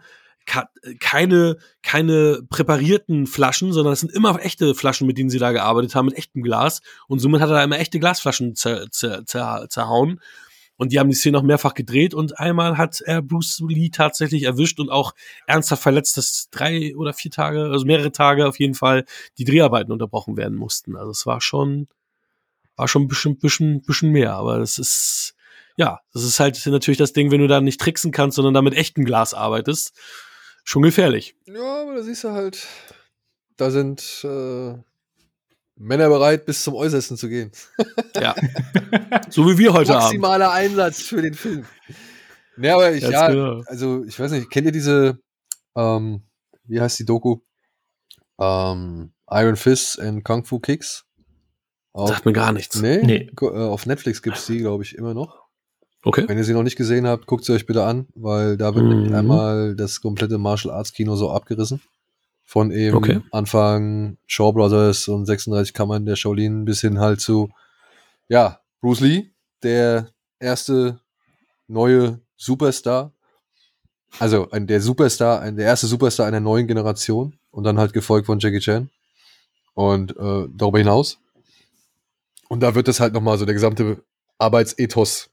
keine 1.01 1.57
keine 1.83 2.43
präparierten 2.49 3.27
Flaschen, 3.27 3.73
sondern 3.73 3.93
es 3.93 4.01
sind 4.01 4.13
immer 4.13 4.39
echte 4.41 4.75
Flaschen, 4.75 5.07
mit 5.07 5.19
denen 5.19 5.31
sie 5.31 5.39
da 5.39 5.53
gearbeitet 5.53 5.95
haben, 5.95 6.07
mit 6.07 6.17
echtem 6.17 6.43
Glas. 6.43 6.81
Und 7.09 7.19
somit 7.19 7.41
hat 7.41 7.49
er 7.51 7.57
da 7.57 7.65
immer 7.65 7.79
echte 7.79 7.99
Glasflaschen 7.99 8.55
zer, 8.55 8.91
zer, 8.91 9.25
zer, 9.25 9.67
zerhauen. 9.69 10.21
Und 10.77 10.93
die 10.93 10.99
haben 10.99 11.09
die 11.09 11.15
Szene 11.15 11.39
noch 11.39 11.45
mehrfach 11.45 11.75
gedreht 11.75 12.15
und 12.15 12.39
einmal 12.41 12.77
hat 12.77 13.01
er 13.01 13.23
Bruce 13.23 13.63
Lee 13.69 13.91
tatsächlich 13.91 14.43
erwischt 14.43 14.81
und 14.81 14.91
auch 14.91 15.15
ernsthaft 15.47 15.83
verletzt, 15.83 16.17
dass 16.17 16.49
drei 16.51 16.97
oder 16.97 17.13
vier 17.13 17.31
Tage, 17.31 17.67
also 17.71 17.87
mehrere 17.87 18.11
Tage 18.11 18.49
auf 18.49 18.59
jeden 18.59 18.75
Fall 18.75 19.05
die 19.39 19.45
Dreharbeiten 19.45 19.93
unterbrochen 19.93 20.37
werden 20.37 20.57
mussten. 20.57 20.97
Also 20.97 21.13
es 21.13 21.27
war 21.27 21.41
schon, 21.41 21.87
war 22.75 22.89
schon 22.89 23.03
ein 23.03 23.09
bisschen, 23.09 23.39
bisschen, 23.39 23.83
bisschen 23.83 24.11
mehr, 24.11 24.35
aber 24.35 24.59
das 24.59 24.79
ist, 24.79 25.37
ja, 25.77 26.01
das 26.13 26.25
ist 26.25 26.41
halt 26.41 26.61
natürlich 26.67 26.99
das 26.99 27.13
Ding, 27.13 27.31
wenn 27.31 27.41
du 27.41 27.47
da 27.47 27.61
nicht 27.61 27.81
tricksen 27.81 28.11
kannst, 28.11 28.35
sondern 28.35 28.55
da 28.55 28.63
mit 28.63 28.75
echtem 28.75 29.05
Glas 29.05 29.33
arbeitest, 29.33 29.93
schon 30.65 30.83
gefährlich. 30.83 31.37
Ja, 31.47 31.83
aber 31.83 31.95
da 31.95 32.03
siehst 32.03 32.25
du 32.25 32.31
halt, 32.33 32.67
da 33.57 33.71
sind 33.71 34.25
äh, 34.25 34.75
Männer 35.77 36.09
bereit, 36.09 36.45
bis 36.47 36.63
zum 36.65 36.75
Äußersten 36.75 37.17
zu 37.17 37.29
gehen. 37.29 37.53
Ja. 38.17 38.35
so 39.29 39.45
wie 39.51 39.59
wir 39.59 39.73
heute 39.73 39.91
Abend. 39.93 40.05
Maximaler 40.05 40.53
Einsatz 40.53 41.03
für 41.03 41.21
den 41.21 41.35
Film. 41.35 41.67
Ne, 42.57 42.73
aber 42.73 42.93
ich, 42.93 43.01
Ganz 43.03 43.13
ja, 43.13 43.29
genau. 43.29 43.63
also 43.67 44.05
ich 44.05 44.19
weiß 44.19 44.31
nicht, 44.31 44.49
kennt 44.51 44.67
ihr 44.67 44.73
diese, 44.73 45.19
ähm, 45.77 46.23
wie 46.65 46.81
heißt 46.81 47.01
die 47.01 47.05
Doku? 47.05 47.41
Ähm, 48.39 49.13
Iron 49.29 49.57
Fist 49.57 49.99
and 49.99 50.25
Kung 50.25 50.45
Fu 50.45 50.61
Kicks? 50.61 51.05
Auf, 51.93 52.09
Sagt 52.11 52.25
mir 52.25 52.33
gar 52.33 52.53
nichts. 52.53 52.81
nee, 52.81 53.03
Nee. 53.03 53.31
Äh, 53.41 53.47
auf 53.47 53.85
Netflix 53.87 54.23
gibt's 54.23 54.47
die, 54.47 54.59
glaube 54.59 54.85
ich, 54.85 54.95
immer 54.97 55.13
noch. 55.13 55.44
Okay. 56.05 56.25
Wenn 56.29 56.37
ihr 56.39 56.45
sie 56.45 56.53
noch 56.53 56.63
nicht 56.63 56.77
gesehen 56.77 57.07
habt, 57.07 57.27
guckt 57.27 57.45
sie 57.45 57.53
euch 57.53 57.67
bitte 57.67 57.85
an, 57.85 58.07
weil 58.15 58.57
da 58.57 58.75
wird 58.75 58.85
Mhm. 58.85 59.15
einmal 59.15 59.75
das 59.77 60.01
komplette 60.01 60.39
Martial 60.39 60.75
Arts 60.75 60.93
Kino 60.93 61.17
so 61.17 61.31
abgerissen. 61.31 61.81
Von 62.45 62.71
eben 62.71 62.97
Okay. 62.97 63.21
Anfang 63.33 64.19
Shaw 64.27 64.53
Brothers 64.53 65.09
und 65.09 65.25
36 65.25 65.73
Kammern 65.73 66.05
der 66.05 66.17
Shaolin 66.17 66.65
bis 66.67 66.83
hin 66.83 66.99
halt 67.01 67.21
zu, 67.21 67.49
ja, 68.29 68.61
Bruce 68.83 69.01
Lee, 69.01 69.31
der 69.63 70.09
erste 70.39 71.01
neue 71.69 72.21
Superstar. 72.37 73.13
Also 74.19 74.51
ein, 74.51 74.67
der 74.67 74.81
Superstar, 74.83 75.41
ein, 75.41 75.57
der 75.57 75.65
erste 75.67 75.87
Superstar 75.87 76.27
einer 76.27 76.41
neuen 76.41 76.67
Generation 76.67 77.39
und 77.51 77.65
dann 77.65 77.79
halt 77.79 77.95
gefolgt 77.95 78.27
von 78.27 78.39
Jackie 78.39 78.61
Chan. 78.61 78.91
Und 79.73 80.13
äh, 80.17 80.47
darüber 80.55 80.79
hinaus. 80.79 81.19
Und 82.49 82.61
da 82.61 82.75
wird 82.75 82.87
das 82.89 83.01
halt 83.01 83.15
nochmal 83.15 83.39
so, 83.39 83.45
der 83.47 83.55
gesamte 83.55 84.05
Arbeitsethos 84.39 85.31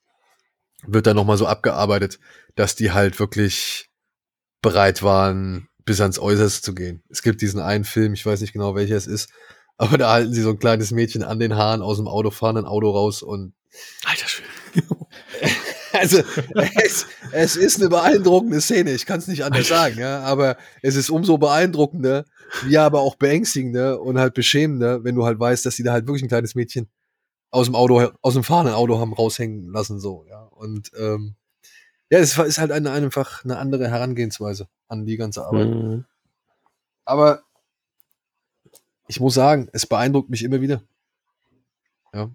wird 0.86 1.08
dann 1.08 1.16
nochmal 1.16 1.38
so 1.38 1.46
abgearbeitet, 1.46 2.20
dass 2.56 2.76
die 2.76 2.92
halt 2.92 3.20
wirklich 3.20 3.90
bereit 4.62 5.04
waren, 5.04 5.68
bis 5.86 6.02
ans 6.02 6.20
Äußerste 6.20 6.62
zu 6.62 6.76
gehen. 6.76 7.04
Es 7.10 7.22
gibt 7.22 7.42
diesen 7.42 7.60
einen 7.60 7.84
Film, 7.84 8.14
ich 8.14 8.26
weiß 8.26 8.42
nicht 8.42 8.54
genau 8.54 8.76
welcher 8.76 8.96
es 8.96 9.08
ist, 9.08 9.30
aber 9.78 9.98
da 9.98 10.12
halten 10.12 10.34
sie 10.34 10.42
so 10.42 10.52
ein 10.52 10.60
kleines 10.60 10.92
Mädchen 10.92 11.24
an 11.24 11.40
den 11.40 11.56
Haaren 11.56 11.82
aus 11.82 11.98
dem 11.98 12.08
Auto, 12.08 12.30
fahren 12.30 12.58
ein 12.58 12.66
Auto 12.66 12.92
raus 12.92 13.24
und 13.24 13.54
Alter 14.04 14.28
Schwede. 14.28 14.52
also 15.94 16.22
es, 16.84 17.08
es 17.32 17.56
ist 17.56 17.80
eine 17.80 17.90
beeindruckende 17.90 18.62
Szene, 18.62 18.92
ich 18.92 19.06
kann 19.06 19.20
es 19.20 19.28
nicht 19.28 19.44
anders 19.44 19.68
sagen, 19.68 19.98
ja, 19.98 20.22
aber 20.22 20.58
es 20.82 20.96
ist 20.96 21.10
umso 21.10 21.38
beeindruckender, 21.38 22.26
wie 22.66 22.78
aber 22.78 23.00
auch 23.00 23.16
beängstigender 23.16 24.02
und 24.02 24.20
halt 24.20 24.34
beschämender, 24.34 25.04
wenn 25.04 25.16
du 25.16 25.26
halt 25.26 25.40
weißt, 25.40 25.66
dass 25.66 25.78
die 25.78 25.84
da 25.84 25.94
halt 25.94 26.06
wirklich 26.06 26.24
ein 26.24 26.28
kleines 26.28 26.54
Mädchen 26.54 26.90
aus 27.52 27.68
dem 27.68 27.76
Auto, 27.76 28.12
aus 28.22 28.34
dem 28.34 28.44
fahrenden 28.44 28.74
Auto 28.74 29.00
haben 29.00 29.14
raushängen 29.14 29.70
lassen, 29.72 30.00
so, 30.00 30.26
ja. 30.28 30.42
Und 30.44 30.92
ähm, 30.98 31.36
ja, 32.10 32.20
es 32.20 32.38
ist 32.38 32.58
halt 32.58 32.72
eine, 32.72 32.92
einfach 32.92 33.44
eine 33.44 33.58
andere 33.58 33.90
Herangehensweise 33.90 34.68
an 34.88 35.06
die 35.06 35.18
ganze 35.18 35.46
Arbeit. 35.46 35.68
Mhm. 35.68 36.06
Aber 37.06 37.44
ich 39.08 39.20
muss 39.20 39.34
sagen, 39.34 39.70
es 39.74 39.86
beeindruckt 39.86 40.30
mich 40.30 40.44
immer 40.44 40.62
wieder. 40.62 40.82
Ja. 42.14 42.30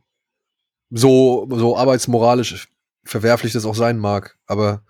So, 0.90 1.48
so 1.50 1.76
arbeitsmoralisch 1.76 2.68
verwerflich 3.04 3.52
das 3.52 3.64
auch 3.64 3.74
sein 3.74 3.98
mag, 3.98 4.38
aber 4.46 4.82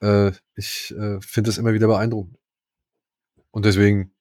äh, 0.00 0.32
ich 0.56 0.94
äh, 0.96 1.20
finde 1.20 1.50
es 1.50 1.58
immer 1.58 1.72
wieder 1.72 1.86
beeindruckend. 1.86 2.38
Und 3.50 3.64
deswegen 3.64 4.12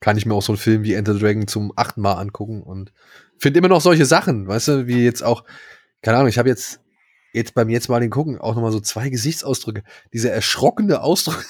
kann 0.00 0.16
ich 0.16 0.26
mir 0.26 0.34
auch 0.34 0.42
so 0.42 0.52
einen 0.52 0.58
Film 0.58 0.84
wie 0.84 0.94
Enter 0.94 1.14
the 1.14 1.20
Dragon 1.20 1.48
zum 1.48 1.72
achten 1.76 2.00
Mal 2.00 2.14
angucken 2.14 2.62
und 2.62 2.92
finde 3.40 3.58
immer 3.58 3.68
noch 3.68 3.80
solche 3.80 4.06
Sachen, 4.06 4.46
weißt 4.46 4.68
du, 4.68 4.86
wie 4.86 5.04
jetzt 5.04 5.22
auch, 5.22 5.44
keine 6.02 6.16
Ahnung, 6.16 6.28
ich 6.28 6.38
habe 6.38 6.48
jetzt, 6.48 6.80
jetzt 7.32 7.54
beim 7.54 7.68
jetzt 7.68 7.88
mal 7.88 8.00
den 8.00 8.10
gucken, 8.10 8.38
auch 8.38 8.54
nochmal 8.54 8.72
so 8.72 8.80
zwei 8.80 9.08
Gesichtsausdrücke. 9.08 9.82
Dieser 10.12 10.32
erschrockene 10.32 11.00
Ausdruck, 11.00 11.44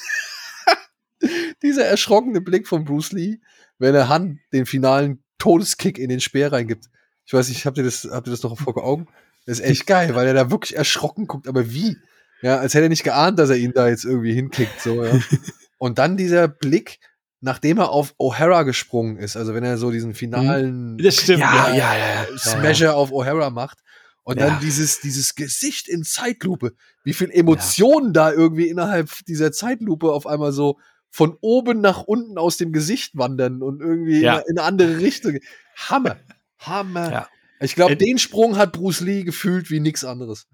dieser 1.63 1.85
erschrockene 1.85 2.41
Blick 2.41 2.67
von 2.67 2.85
Bruce 2.85 3.11
Lee, 3.11 3.39
wenn 3.77 3.95
er 3.95 4.09
Han 4.09 4.39
den 4.53 4.65
finalen 4.65 5.23
Todeskick 5.37 5.97
in 5.97 6.09
den 6.09 6.19
Speer 6.19 6.51
reingibt. 6.51 6.85
Ich 7.25 7.33
weiß 7.33 7.49
nicht, 7.49 7.65
habt 7.65 7.77
ihr 7.77 7.83
das, 7.83 8.07
habt 8.11 8.27
ihr 8.27 8.31
das 8.31 8.43
noch 8.43 8.57
vor 8.57 8.77
Augen? 8.83 9.07
Das 9.45 9.59
ist 9.59 9.65
echt 9.65 9.87
geil, 9.87 10.15
weil 10.15 10.27
er 10.27 10.33
da 10.33 10.51
wirklich 10.51 10.75
erschrocken 10.75 11.27
guckt, 11.27 11.47
aber 11.47 11.71
wie? 11.71 11.97
Ja, 12.41 12.57
als 12.57 12.73
hätte 12.73 12.85
er 12.85 12.89
nicht 12.89 13.03
geahnt, 13.03 13.39
dass 13.39 13.49
er 13.49 13.57
ihn 13.57 13.73
da 13.73 13.87
jetzt 13.87 14.05
irgendwie 14.05 14.33
hinkickt, 14.33 14.81
so, 14.81 15.03
ja. 15.03 15.19
Und 15.77 15.97
dann 15.97 16.17
dieser 16.17 16.47
Blick, 16.47 16.99
nachdem 17.41 17.77
er 17.77 17.89
auf 17.89 18.13
O'Hara 18.19 18.63
gesprungen 18.63 19.17
ist, 19.17 19.37
also 19.37 19.53
wenn 19.53 19.63
er 19.63 19.77
so 19.77 19.91
diesen 19.91 20.13
finalen 20.13 20.97
Das 20.97 21.15
stimmt. 21.15 21.39
Ja, 21.39 21.69
Ja, 21.69 21.75
ja, 21.75 21.97
ja. 21.97 22.27
ja. 22.31 22.37
Smasher 22.37 22.95
auf 22.95 23.11
O'Hara 23.11 23.49
macht 23.49 23.79
und 24.23 24.39
Ja. 24.39 24.47
dann 24.47 24.59
dieses, 24.59 24.99
dieses 25.01 25.35
Gesicht 25.35 25.87
in 25.87 26.03
Zeitlupe, 26.03 26.73
wie 27.03 27.13
viel 27.13 27.31
Emotionen 27.31 28.13
da 28.13 28.31
irgendwie 28.31 28.67
innerhalb 28.67 29.09
dieser 29.27 29.51
Zeitlupe 29.51 30.11
auf 30.11 30.27
einmal 30.27 30.51
so 30.51 30.77
von 31.11 31.37
oben 31.41 31.81
nach 31.81 32.01
unten 32.03 32.37
aus 32.37 32.57
dem 32.57 32.71
Gesicht 32.71 33.17
wandern 33.17 33.63
und 33.63 33.81
irgendwie 33.81 34.21
Ja. 34.21 34.39
in, 34.39 34.43
in 34.51 34.57
eine 34.59 34.67
andere 34.67 34.97
Richtung. 34.99 35.37
Hammer. 35.75 36.17
Hammer. 36.59 37.11
Ja. 37.11 37.27
Ich 37.61 37.73
glaube, 37.75 37.93
Ed- 37.93 38.01
den 38.01 38.19
Sprung 38.19 38.57
hat 38.57 38.73
Bruce 38.73 38.99
Lee 39.01 39.23
gefühlt 39.23 39.71
wie 39.71 39.79
nix 39.79 40.03
anderes. 40.03 40.47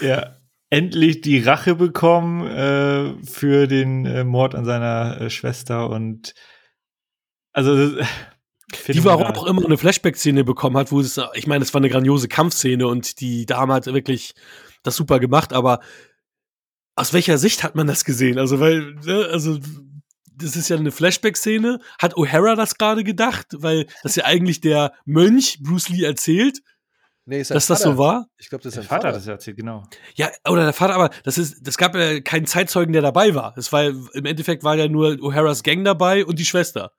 ja. 0.00 0.36
Endlich 0.70 1.20
die 1.20 1.40
Rache 1.40 1.74
bekommen 1.74 2.46
äh, 2.46 3.14
für 3.24 3.66
den 3.66 4.06
äh, 4.06 4.24
Mord 4.24 4.54
an 4.54 4.64
seiner 4.64 5.20
äh, 5.20 5.30
Schwester 5.30 5.90
und 5.90 6.34
also 7.52 7.76
das- 7.96 8.06
Die 8.86 9.04
warum 9.04 9.24
auch 9.24 9.46
immer 9.46 9.64
eine 9.64 9.76
Flashback-Szene 9.76 10.44
bekommen 10.44 10.76
hat, 10.76 10.92
wo 10.92 11.00
es, 11.00 11.20
ich 11.34 11.48
meine, 11.48 11.64
es 11.64 11.74
war 11.74 11.80
eine 11.80 11.88
grandiose 11.88 12.28
Kampfszene 12.28 12.86
und 12.86 13.20
die 13.20 13.44
Dame 13.44 13.74
hat 13.74 13.86
wirklich 13.86 14.34
das 14.84 14.94
super 14.94 15.18
gemacht, 15.18 15.52
aber 15.52 15.80
aus 16.94 17.12
welcher 17.12 17.36
Sicht 17.36 17.64
hat 17.64 17.74
man 17.74 17.88
das 17.88 18.04
gesehen? 18.04 18.38
Also, 18.38 18.60
weil, 18.60 18.94
ne, 19.04 19.26
also, 19.32 19.58
das 20.36 20.54
ist 20.54 20.68
ja 20.68 20.76
eine 20.76 20.92
Flashback-Szene. 20.92 21.80
Hat 21.98 22.14
O'Hara 22.14 22.54
das 22.54 22.76
gerade 22.78 23.02
gedacht? 23.04 23.48
Weil 23.58 23.86
das 24.02 24.16
ja 24.16 24.24
eigentlich 24.24 24.60
der 24.60 24.92
Mönch 25.04 25.58
Bruce 25.62 25.88
Lee 25.88 26.04
erzählt, 26.04 26.60
Nee, 27.30 27.40
ist 27.42 27.52
dass 27.52 27.68
das 27.68 27.82
so 27.82 27.96
war? 27.96 28.26
Ich 28.38 28.48
glaube, 28.48 28.64
das 28.64 28.72
ist 28.72 28.76
Der 28.78 28.82
sein 28.82 28.88
Vater 28.88 29.02
Vater. 29.02 29.08
hat 29.10 29.16
das 29.22 29.26
erzählt, 29.28 29.56
genau. 29.56 29.84
Ja, 30.16 30.30
oder 30.48 30.64
der 30.64 30.72
Vater, 30.72 30.96
aber 30.96 31.10
das 31.22 31.38
ist, 31.38 31.64
das 31.64 31.78
gab 31.78 31.94
ja 31.94 32.18
keinen 32.18 32.46
Zeitzeugen, 32.46 32.92
der 32.92 33.02
dabei 33.02 33.36
war. 33.36 33.54
Es 33.56 33.72
war, 33.72 33.84
im 33.84 34.24
Endeffekt 34.24 34.64
war 34.64 34.74
ja 34.74 34.88
nur 34.88 35.10
O'Haras 35.10 35.62
Gang 35.62 35.84
dabei 35.84 36.24
und 36.24 36.40
die 36.40 36.44
Schwester. 36.44 36.90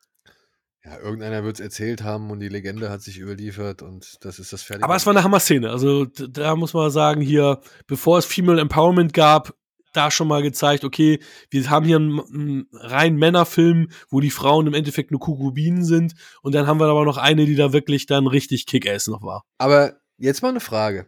Ja, 0.85 0.97
irgendeiner 0.99 1.43
wird 1.43 1.55
es 1.55 1.59
erzählt 1.59 2.01
haben 2.01 2.31
und 2.31 2.39
die 2.39 2.47
Legende 2.47 2.89
hat 2.89 3.01
sich 3.01 3.19
überliefert 3.19 3.81
und 3.81 4.17
das 4.21 4.39
ist 4.39 4.53
das 4.53 4.63
fertige. 4.63 4.85
Aber 4.85 4.95
es 4.95 5.05
war 5.05 5.11
eine 5.11 5.23
Hammer-Szene. 5.23 5.69
Also 5.69 6.05
da 6.05 6.55
muss 6.55 6.73
man 6.73 6.89
sagen, 6.91 7.19
hier, 7.19 7.59
bevor 7.85 8.17
es 8.17 8.25
Female 8.25 8.61
Empowerment 8.61 9.13
gab, 9.13 9.53
da 9.93 10.09
schon 10.09 10.29
mal 10.29 10.41
gezeigt, 10.41 10.85
okay, 10.85 11.19
wir 11.49 11.69
haben 11.69 11.85
hier 11.85 11.97
einen, 11.97 12.19
einen 12.21 12.67
rein 12.71 13.17
Männerfilm, 13.17 13.89
wo 14.09 14.21
die 14.21 14.31
Frauen 14.31 14.67
im 14.67 14.73
Endeffekt 14.73 15.11
nur 15.11 15.19
Kugubinen 15.19 15.83
sind. 15.83 16.13
Und 16.41 16.55
dann 16.55 16.67
haben 16.67 16.79
wir 16.79 16.87
aber 16.87 17.03
noch 17.03 17.17
eine, 17.17 17.45
die 17.45 17.55
da 17.55 17.73
wirklich 17.73 18.05
dann 18.05 18.27
richtig 18.27 18.65
Kick-Ass 18.65 19.07
noch 19.07 19.21
war. 19.21 19.43
Aber 19.57 20.00
jetzt 20.21 20.41
mal 20.41 20.49
eine 20.49 20.59
Frage. 20.59 21.05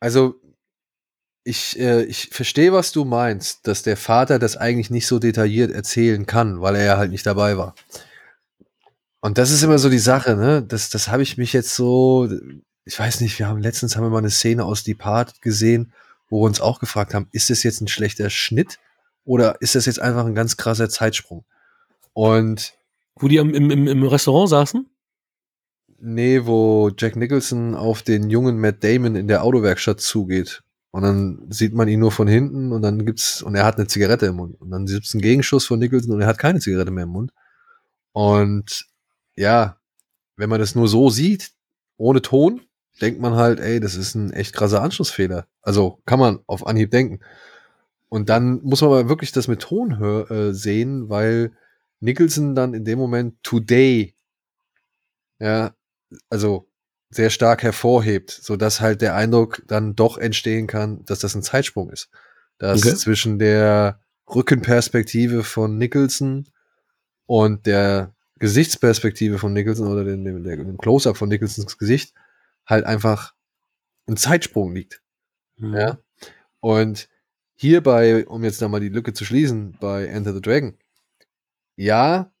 Also, 0.00 0.34
ich, 1.44 1.78
äh, 1.78 2.04
ich 2.04 2.28
verstehe, 2.28 2.72
was 2.72 2.92
du 2.92 3.04
meinst, 3.04 3.66
dass 3.66 3.82
der 3.82 3.96
Vater 3.96 4.38
das 4.38 4.56
eigentlich 4.56 4.90
nicht 4.90 5.06
so 5.06 5.18
detailliert 5.18 5.72
erzählen 5.72 6.24
kann, 6.26 6.60
weil 6.60 6.76
er 6.76 6.84
ja 6.84 6.96
halt 6.98 7.10
nicht 7.10 7.26
dabei 7.26 7.56
war. 7.56 7.74
Und 9.20 9.38
das 9.38 9.50
ist 9.50 9.62
immer 9.62 9.78
so 9.78 9.88
die 9.88 9.98
Sache, 9.98 10.36
ne? 10.36 10.62
Das, 10.62 10.90
das 10.90 11.08
habe 11.08 11.22
ich 11.22 11.36
mich 11.38 11.52
jetzt 11.52 11.74
so, 11.74 12.28
ich 12.84 12.98
weiß 12.98 13.20
nicht, 13.20 13.38
wir 13.38 13.46
haben 13.48 13.60
letztens 13.60 13.96
haben 13.96 14.04
wir 14.04 14.10
mal 14.10 14.18
eine 14.18 14.30
Szene 14.30 14.64
aus 14.64 14.82
Depart 14.84 15.40
gesehen, 15.42 15.92
wo 16.28 16.40
wir 16.42 16.46
uns 16.46 16.60
auch 16.60 16.80
gefragt 16.80 17.14
haben, 17.14 17.28
ist 17.32 17.50
das 17.50 17.62
jetzt 17.62 17.80
ein 17.80 17.88
schlechter 17.88 18.30
Schnitt 18.30 18.78
oder 19.24 19.60
ist 19.60 19.74
das 19.74 19.86
jetzt 19.86 20.00
einfach 20.00 20.26
ein 20.26 20.34
ganz 20.34 20.56
krasser 20.56 20.88
Zeitsprung? 20.88 21.44
Und 22.14 22.74
Wo 23.16 23.28
die 23.28 23.36
im, 23.36 23.54
im- 23.54 23.86
im 23.88 24.02
Restaurant 24.04 24.48
saßen? 24.48 24.86
Nee, 26.04 26.46
wo 26.46 26.90
Jack 26.98 27.14
Nicholson 27.14 27.76
auf 27.76 28.02
den 28.02 28.28
jungen 28.28 28.58
Matt 28.58 28.82
Damon 28.82 29.14
in 29.14 29.28
der 29.28 29.44
Autowerkstatt 29.44 30.00
zugeht. 30.00 30.64
Und 30.90 31.02
dann 31.02 31.46
sieht 31.48 31.74
man 31.74 31.86
ihn 31.86 32.00
nur 32.00 32.10
von 32.10 32.26
hinten 32.26 32.72
und 32.72 32.82
dann 32.82 33.06
gibt's, 33.06 33.40
und 33.40 33.54
er 33.54 33.64
hat 33.64 33.76
eine 33.76 33.86
Zigarette 33.86 34.26
im 34.26 34.36
Mund. 34.36 34.60
Und 34.60 34.70
dann 34.70 34.86
gibt's 34.86 35.14
einen 35.14 35.22
Gegenschuss 35.22 35.64
von 35.64 35.78
Nicholson 35.78 36.12
und 36.12 36.20
er 36.20 36.26
hat 36.26 36.38
keine 36.38 36.58
Zigarette 36.58 36.90
mehr 36.90 37.04
im 37.04 37.10
Mund. 37.10 37.32
Und 38.10 38.86
ja, 39.36 39.78
wenn 40.36 40.50
man 40.50 40.58
das 40.58 40.74
nur 40.74 40.88
so 40.88 41.08
sieht, 41.08 41.52
ohne 41.98 42.20
Ton, 42.20 42.62
denkt 43.00 43.20
man 43.20 43.36
halt, 43.36 43.60
ey, 43.60 43.78
das 43.78 43.94
ist 43.94 44.16
ein 44.16 44.32
echt 44.32 44.54
krasser 44.54 44.82
Anschlussfehler. 44.82 45.46
Also 45.62 46.00
kann 46.04 46.18
man 46.18 46.40
auf 46.48 46.66
Anhieb 46.66 46.90
denken. 46.90 47.20
Und 48.08 48.28
dann 48.28 48.60
muss 48.64 48.80
man 48.80 48.90
aber 48.90 49.08
wirklich 49.08 49.30
das 49.30 49.46
mit 49.46 49.60
Ton 49.60 49.98
hör, 50.00 50.28
äh, 50.32 50.52
sehen, 50.52 51.08
weil 51.08 51.52
Nicholson 52.00 52.56
dann 52.56 52.74
in 52.74 52.84
dem 52.84 52.98
Moment 52.98 53.40
Today 53.44 54.16
ja, 55.38 55.74
also 56.30 56.68
sehr 57.10 57.30
stark 57.30 57.62
hervorhebt, 57.62 58.30
so 58.30 58.56
dass 58.56 58.80
halt 58.80 59.02
der 59.02 59.14
Eindruck 59.14 59.62
dann 59.66 59.94
doch 59.94 60.16
entstehen 60.16 60.66
kann, 60.66 61.04
dass 61.04 61.18
das 61.18 61.34
ein 61.34 61.42
Zeitsprung 61.42 61.90
ist. 61.90 62.10
Dass 62.58 62.84
Okay. 62.84 62.94
zwischen 62.96 63.38
der 63.38 64.00
Rückenperspektive 64.32 65.44
von 65.44 65.76
Nicholson 65.76 66.48
und 67.26 67.66
der 67.66 68.14
Gesichtsperspektive 68.38 69.38
von 69.38 69.52
Nicholson 69.52 69.88
oder 69.88 70.04
dem, 70.04 70.24
dem, 70.24 70.42
dem 70.42 70.78
Close-up 70.78 71.16
von 71.16 71.28
Nicholsons 71.28 71.78
Gesicht 71.78 72.14
halt 72.66 72.84
einfach 72.84 73.34
ein 74.08 74.16
Zeitsprung 74.16 74.74
liegt. 74.74 75.02
Mhm. 75.56 75.74
Ja. 75.74 75.98
Und 76.60 77.08
hierbei, 77.54 78.26
um 78.26 78.42
jetzt 78.42 78.60
nochmal 78.60 78.80
die 78.80 78.88
Lücke 78.88 79.12
zu 79.12 79.24
schließen, 79.24 79.76
bei 79.80 80.06
Enter 80.06 80.32
the 80.34 80.40
Dragon, 80.40 80.78
ja, 81.76 82.32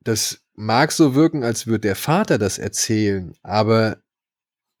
das 0.00 0.42
mag 0.56 0.92
so 0.92 1.14
wirken, 1.14 1.44
als 1.44 1.66
würde 1.66 1.80
der 1.80 1.96
Vater 1.96 2.38
das 2.38 2.58
erzählen, 2.58 3.34
aber 3.42 3.98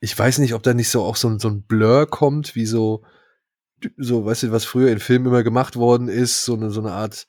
ich 0.00 0.18
weiß 0.18 0.38
nicht, 0.38 0.54
ob 0.54 0.62
da 0.62 0.74
nicht 0.74 0.88
so 0.90 1.02
auch 1.04 1.16
so, 1.16 1.28
ein- 1.28 1.38
so 1.38 1.48
ein 1.48 1.62
Blur 1.62 2.06
kommt, 2.08 2.54
wie 2.54 2.66
so, 2.66 3.04
so, 3.96 4.24
weißt 4.24 4.44
du, 4.44 4.52
was 4.52 4.64
früher 4.64 4.90
in 4.90 5.00
Filmen 5.00 5.26
immer 5.26 5.42
gemacht 5.42 5.76
worden 5.76 6.08
ist, 6.08 6.44
so 6.44 6.54
eine, 6.54 6.70
so 6.70 6.80
eine 6.80 6.92
Art 6.92 7.26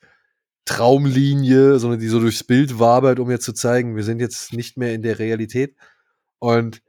Traumlinie, 0.64 1.78
so 1.78 1.88
eine, 1.88 1.98
die 1.98 2.08
so 2.08 2.20
durchs 2.20 2.44
Bild 2.44 2.78
wabert, 2.78 3.18
um 3.20 3.30
jetzt 3.30 3.44
zu 3.44 3.52
zeigen, 3.54 3.96
wir 3.96 4.04
sind 4.04 4.20
jetzt 4.20 4.52
nicht 4.52 4.76
mehr 4.76 4.92
in 4.94 5.02
der 5.02 5.18
Realität. 5.18 5.74
Und 6.38 6.82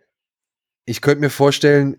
ich 0.85 1.01
könnte 1.01 1.21
mir 1.21 1.29
vorstellen, 1.29 1.97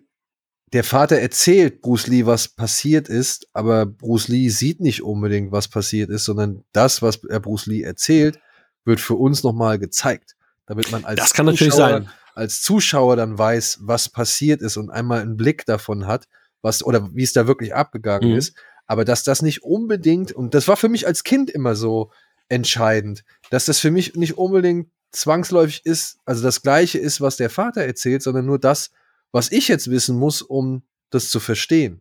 der 0.73 0.85
Vater 0.85 1.17
erzählt 1.19 1.81
Bruce 1.81 2.07
Lee, 2.07 2.27
was 2.27 2.49
passiert 2.49 3.09
ist, 3.09 3.49
aber 3.55 3.87
Bruce 3.87 4.29
Lee 4.29 4.51
sieht 4.51 4.81
nicht 4.81 5.03
unbedingt, 5.03 5.53
was 5.53 5.69
passiert 5.69 6.11
ist, 6.11 6.25
sondern 6.27 6.65
das, 6.73 7.03
was 7.03 7.25
er 7.25 7.41
Bruce 7.41 7.67
Lee 7.67 7.83
erzählt, 7.83 8.39
wird 8.85 9.01
für 9.01 9.15
uns 9.15 9.43
nochmal 9.43 9.79
gezeigt. 9.79 10.37
Damit 10.67 10.91
man 10.93 11.05
als 11.05 11.33
Zuschauer, 11.33 12.07
als 12.35 12.63
Zuschauer 12.63 13.17
dann 13.17 13.37
weiß, 13.37 13.79
was 13.83 14.09
passiert 14.09 14.63
ist 14.63 14.77
und 14.77 14.91
einmal 14.91 15.21
einen 15.21 15.37
Blick 15.37 15.67
davon 15.67 16.07
hat, 16.07 16.29
was 16.63 16.83
oder 16.85 17.15
wie 17.15 17.25
es 17.25 17.33
da 17.33 17.47
wirklich 17.47 17.75
abgegangen 17.75 18.31
Mhm. 18.31 18.37
ist. 18.37 18.55
Aber 18.87 19.05
dass 19.05 19.23
das 19.25 19.43
nicht 19.43 19.63
unbedingt, 19.63 20.33
und 20.33 20.55
das 20.55 20.69
war 20.69 20.77
für 20.77 20.89
mich 20.89 21.07
als 21.07 21.25
Kind 21.25 21.51
immer 21.51 21.75
so 21.75 22.11
entscheidend, 22.49 23.25
dass 23.51 23.67
das 23.67 23.79
für 23.79 23.91
mich 23.91 24.15
nicht 24.15 24.37
unbedingt 24.37 24.91
zwangsläufig 25.13 25.85
ist, 25.85 26.19
also 26.25 26.43
das 26.43 26.63
Gleiche 26.63 26.99
ist, 26.99 27.21
was 27.21 27.37
der 27.37 27.51
Vater 27.51 27.83
erzählt, 27.83 28.23
sondern 28.23 28.47
nur 28.47 28.59
das, 28.59 28.91
was 29.33 29.51
ich 29.53 29.69
jetzt 29.69 29.91
wissen 29.91 30.17
muss, 30.17 30.43
um 30.43 30.83
das 31.11 31.31
zu 31.31 31.41
verstehen. 31.41 32.01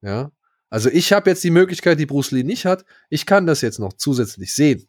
Ja. 0.00 0.30
Also 0.70 0.90
ich 0.90 1.12
habe 1.12 1.30
jetzt 1.30 1.42
die 1.44 1.50
Möglichkeit, 1.50 1.98
die 1.98 2.06
Bruce 2.06 2.30
Lee 2.32 2.42
nicht 2.42 2.66
hat. 2.66 2.84
Ich 3.08 3.26
kann 3.26 3.46
das 3.46 3.60
jetzt 3.60 3.78
noch 3.78 3.94
zusätzlich 3.94 4.54
sehen. 4.54 4.88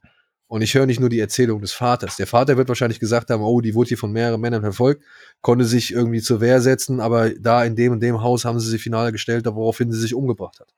Und 0.49 0.63
ich 0.63 0.73
höre 0.73 0.87
nicht 0.87 0.99
nur 0.99 1.09
die 1.09 1.19
Erzählung 1.19 1.61
des 1.61 1.73
Vaters. 1.73 2.17
Der 2.17 2.25
Vater 2.25 2.57
wird 2.57 2.69
wahrscheinlich 2.69 2.99
gesagt 2.99 3.29
haben, 3.29 3.43
oh, 3.43 3.61
die 3.61 3.75
wurde 3.75 3.89
hier 3.89 3.99
von 3.99 4.11
mehreren 4.11 4.41
Männern 4.41 4.63
verfolgt, 4.63 5.03
konnte 5.41 5.63
sich 5.63 5.93
irgendwie 5.93 6.21
zur 6.21 6.41
Wehr 6.41 6.59
setzen, 6.59 6.99
aber 6.99 7.29
da 7.29 7.63
in 7.63 7.75
dem 7.75 7.91
und 7.91 7.99
dem 7.99 8.23
Haus 8.23 8.45
haben 8.45 8.59
sie 8.59 8.67
sie 8.67 8.79
final 8.79 9.11
gestellt, 9.11 9.45
woraufhin 9.45 9.91
sie 9.91 9.99
sich 9.99 10.15
umgebracht 10.15 10.59
hat. 10.59 10.73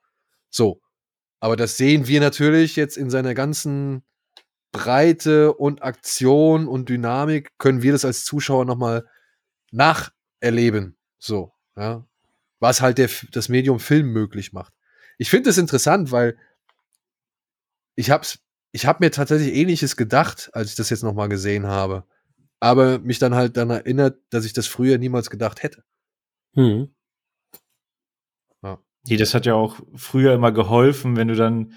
So. 0.50 0.82
Aber 1.40 1.56
das 1.56 1.78
sehen 1.78 2.06
wir 2.06 2.20
natürlich 2.20 2.76
jetzt 2.76 2.98
in 2.98 3.08
seiner 3.08 3.32
ganzen 3.32 4.02
Breite 4.72 5.54
und 5.54 5.82
Aktion 5.82 6.68
und 6.68 6.90
Dynamik, 6.90 7.56
können 7.56 7.80
wir 7.80 7.92
das 7.92 8.04
als 8.04 8.26
Zuschauer 8.26 8.66
nochmal 8.66 9.06
nacherleben. 9.70 10.98
So, 11.18 11.54
ja. 11.76 12.06
Was 12.60 12.82
halt 12.82 12.98
der, 12.98 13.08
das 13.32 13.48
Medium 13.48 13.80
Film 13.80 14.12
möglich 14.12 14.52
macht. 14.52 14.74
Ich 15.16 15.30
finde 15.30 15.48
es 15.48 15.56
interessant, 15.56 16.12
weil 16.12 16.36
ich 17.94 18.10
hab's, 18.10 18.38
ich 18.72 18.86
hab 18.86 19.00
mir 19.00 19.10
tatsächlich 19.10 19.54
ähnliches 19.54 19.96
gedacht, 19.96 20.50
als 20.52 20.70
ich 20.70 20.76
das 20.76 20.90
jetzt 20.90 21.02
nochmal 21.02 21.28
gesehen 21.28 21.66
habe. 21.66 22.04
Aber 22.60 22.98
mich 22.98 23.18
dann 23.18 23.34
halt 23.34 23.56
dann 23.56 23.70
erinnert, 23.70 24.18
dass 24.30 24.44
ich 24.44 24.52
das 24.52 24.66
früher 24.66 24.98
niemals 24.98 25.30
gedacht 25.30 25.62
hätte. 25.62 25.84
Mhm. 26.54 26.94
Nee, 29.08 29.16
das 29.16 29.34
hat 29.34 29.46
ja 29.46 29.54
auch 29.54 29.80
früher 29.96 30.32
immer 30.34 30.52
geholfen, 30.52 31.16
wenn 31.16 31.28
du 31.28 31.34
dann 31.34 31.72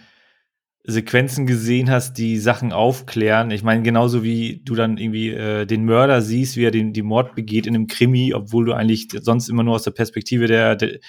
Sequenzen 0.83 1.47
gesehen 1.47 1.89
hast, 1.89 2.13
die 2.19 2.37
Sachen 2.37 2.71
aufklären. 2.71 3.49
Ich 3.49 3.63
meine, 3.63 3.81
genauso 3.81 4.23
wie 4.23 4.61
du 4.63 4.75
dann 4.75 4.97
irgendwie 4.97 5.31
äh, 5.31 5.65
den 5.65 5.85
Mörder 5.85 6.21
siehst, 6.21 6.57
wie 6.57 6.65
er 6.65 6.71
den, 6.71 6.93
die 6.93 7.01
Mord 7.01 7.33
begeht 7.33 7.65
in 7.65 7.73
einem 7.73 7.87
Krimi, 7.87 8.35
obwohl 8.35 8.65
du 8.65 8.73
eigentlich 8.73 9.07
sonst 9.21 9.49
immer 9.49 9.63
nur 9.63 9.73
aus 9.75 9.83
der 9.83 9.91
Perspektive 9.91 10.45
der, 10.45 10.75
der, 10.75 10.99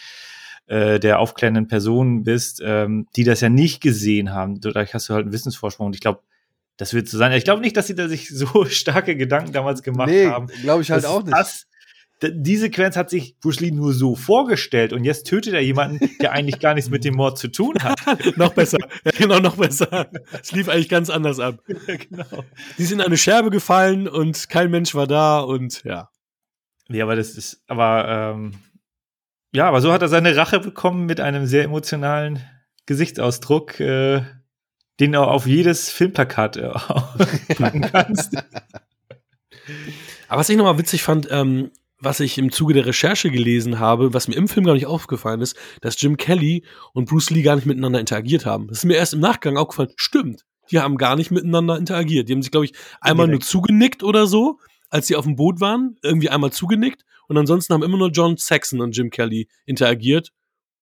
äh, 0.67 0.99
der 1.01 1.19
aufklärenden 1.21 1.69
Personen 1.69 2.25
bist, 2.25 2.61
ähm, 2.65 3.07
die 3.17 3.25
das 3.25 3.41
ja 3.41 3.49
nicht 3.49 3.81
gesehen 3.81 4.33
haben. 4.33 4.61
Dadurch 4.61 4.95
hast 4.95 5.09
du 5.09 5.15
halt 5.15 5.25
einen 5.25 5.33
Wissensvorsprung. 5.33 5.89
Und 5.89 5.95
ich 5.95 6.01
glaube, 6.01 6.21
das 6.77 6.93
wird 6.93 7.09
so 7.09 7.19
sein. 7.19 7.33
Ich 7.33 7.45
glaube 7.45 7.63
nicht, 7.63 7.77
dass 7.77 7.87
sie 7.87 7.95
da 7.95 8.09
sich 8.09 8.29
so 8.29 8.65
starke 8.67 9.17
Gedanken 9.17 9.53
damals 9.53 9.83
gemacht 9.83 10.09
nee, 10.11 10.27
haben. 10.27 10.47
glaube 10.63 10.83
ich 10.83 10.91
halt 10.91 11.05
Das- 11.05 11.11
auch 11.11 11.23
nicht. 11.23 11.37
Das, 11.37 11.67
die 12.23 12.57
Sequenz 12.57 12.97
hat 12.97 13.11
sich 13.11 13.39
Bruce 13.41 13.61
Lee 13.61 13.71
nur 13.71 13.93
so 13.93 14.17
vorgestellt 14.17 14.95
und 14.95 15.05
jetzt 15.05 15.27
tötet 15.27 15.53
er 15.53 15.61
jemanden, 15.61 16.11
der 16.19 16.33
eigentlich 16.33 16.61
gar 16.61 16.73
nichts 16.73 16.89
mit 16.89 17.05
dem 17.05 17.15
Mord 17.15 17.37
zu 17.37 17.49
tun 17.49 17.75
hat. 17.83 17.99
noch 18.39 18.55
besser. 18.55 18.79
Ja, 19.05 19.11
genau, 19.19 19.39
noch 19.39 19.57
besser. 19.57 20.09
Es 20.43 20.51
lief 20.53 20.71
eigentlich 20.71 20.89
ganz 20.89 21.11
anders 21.11 21.41
ab. 21.41 21.63
genau. 21.67 22.45
Die 22.79 22.85
sind 22.85 23.01
in 23.01 23.05
eine 23.07 23.19
Scherbe 23.19 23.51
gefallen 23.51 24.09
und 24.09 24.49
kein 24.49 24.71
Mensch 24.71 24.95
war 24.95 25.07
da 25.07 25.41
und 25.41 25.85
ja. 25.85 26.09
Ja, 26.89 27.05
aber 27.05 27.17
das 27.17 27.37
ist, 27.37 27.63
aber 27.67 28.33
ähm, 28.35 28.53
ja, 29.57 29.67
aber 29.69 29.81
so 29.81 29.91
hat 29.91 30.03
er 30.03 30.09
seine 30.09 30.37
Rache 30.37 30.61
bekommen 30.61 31.07
mit 31.07 31.19
einem 31.19 31.47
sehr 31.47 31.65
emotionalen 31.65 32.45
Gesichtsausdruck, 32.85 33.81
äh, 33.81 34.21
den 35.01 35.13
du 35.13 35.23
auf 35.23 35.47
jedes 35.47 35.91
Filmplakat 35.91 36.59
äh, 36.59 36.69
packen 37.57 37.81
kannst. 37.81 38.37
Aber 40.29 40.41
was 40.41 40.51
ich 40.51 40.59
nochmal 40.59 40.77
witzig 40.77 41.03
fand, 41.03 41.29
ähm, 41.31 41.71
was 41.99 42.21
ich 42.21 42.37
im 42.37 42.53
Zuge 42.53 42.75
der 42.75 42.85
Recherche 42.85 43.31
gelesen 43.31 43.79
habe, 43.79 44.13
was 44.13 44.29
mir 44.29 44.35
im 44.35 44.47
Film 44.47 44.67
gar 44.67 44.75
nicht 44.75 44.85
aufgefallen 44.85 45.41
ist, 45.41 45.57
dass 45.81 45.99
Jim 45.99 46.19
Kelly 46.19 46.63
und 46.93 47.09
Bruce 47.09 47.31
Lee 47.31 47.41
gar 47.41 47.57
nicht 47.57 47.65
miteinander 47.65 47.99
interagiert 47.99 48.45
haben. 48.45 48.69
Das 48.69 48.79
ist 48.79 48.85
mir 48.85 48.97
erst 48.97 49.15
im 49.15 49.21
Nachgang 49.21 49.57
aufgefallen. 49.57 49.89
Stimmt, 49.97 50.45
die 50.71 50.81
haben 50.81 50.99
gar 50.99 51.17
nicht 51.17 51.31
miteinander 51.31 51.79
interagiert. 51.79 52.29
Die 52.29 52.35
haben 52.35 52.43
sich, 52.43 52.51
glaube 52.51 52.67
ich, 52.67 52.75
einmal 53.01 53.27
nur 53.27 53.39
Direkt. 53.39 53.49
zugenickt 53.49 54.03
oder 54.03 54.27
so, 54.27 54.59
als 54.91 55.07
sie 55.07 55.17
auf 55.17 55.25
dem 55.25 55.37
Boot 55.37 55.63
waren, 55.63 55.97
irgendwie 56.03 56.29
einmal 56.29 56.53
zugenickt. 56.53 57.07
Und 57.29 57.37
ansonsten 57.39 57.75
haben 57.75 57.83
immer 57.83 57.99
nur 57.99 58.11
John 58.11 58.37
Saxon 58.37 58.81
und 58.81 58.97
Jim 58.97 59.11
Kelly 59.11 59.49
interagiert. 59.65 60.33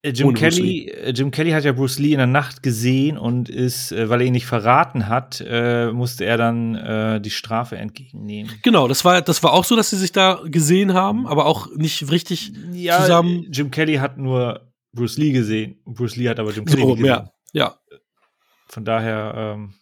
Äh, 0.03 0.11
Jim 0.11 0.35
Kelly, 0.35 0.89
äh, 0.91 1.13
Jim 1.13 1.31
Kelly 1.31 1.53
hat 1.53 1.65
ja 1.65 1.73
Bruce 1.73 1.99
Lee 1.99 2.13
in 2.13 2.19
der 2.19 2.27
Nacht 2.27 2.63
gesehen 2.63 3.17
und 3.17 3.49
ist, 3.49 3.91
äh, 3.91 4.11
weil 4.11 4.21
er 4.21 4.27
ihn 4.27 4.35
nicht 4.35 4.45
verraten 4.47 5.09
hat, 5.09 5.43
äh, 5.47 5.91
musste 5.93 6.27
er 6.27 6.37
dann 6.37 6.75
äh, 6.75 7.21
die 7.23 7.31
Strafe 7.31 7.77
entgegennehmen. 7.79 8.53
Genau, 8.63 8.87
das 8.87 9.05
war, 9.07 9.23
das 9.23 9.43
war 9.43 9.55
auch 9.55 9.65
so, 9.65 9.77
dass 9.77 9.89
sie 9.89 9.97
sich 9.97 10.13
da 10.13 10.41
gesehen 10.45 10.93
haben, 10.93 11.27
aber 11.27 11.47
auch 11.47 11.69
nicht 11.75 12.11
richtig 12.11 12.53
Ja, 12.73 13.01
zusammen. 13.01 13.47
Jim 13.51 13.71
Kelly 13.71 13.95
hat 13.97 14.19
nur 14.19 14.71
Bruce 14.93 15.17
Lee 15.17 15.33
gesehen. 15.33 15.81
Bruce 15.87 16.17
Lee 16.17 16.29
hat 16.29 16.39
aber 16.39 16.53
Jim 16.53 16.67
Kelly 16.67 16.83
So, 16.83 16.89
gesehen. 16.97 17.07
ja, 17.07 17.31
ja. 17.55 17.79
Von 18.69 18.85
daher, 18.85 19.55
ähm, 19.57 19.75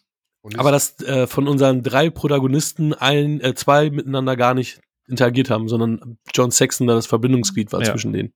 Aber 0.57 0.71
dass 0.71 1.01
äh, 1.01 1.27
von 1.27 1.49
unseren 1.49 1.83
drei 1.83 2.09
Protagonisten 2.09 2.93
ein, 2.93 3.41
äh, 3.41 3.55
zwei 3.55 3.89
miteinander 3.89 4.37
gar 4.37 4.53
nicht 4.53 4.79
interagiert 5.07 5.49
haben, 5.49 5.67
sondern 5.67 6.17
John 6.33 6.51
Saxon 6.51 6.87
da 6.87 6.95
das 6.95 7.07
Verbindungsglied 7.07 7.71
war 7.71 7.81
Ja. 7.81 7.91
zwischen 7.91 8.13
denen. 8.13 8.33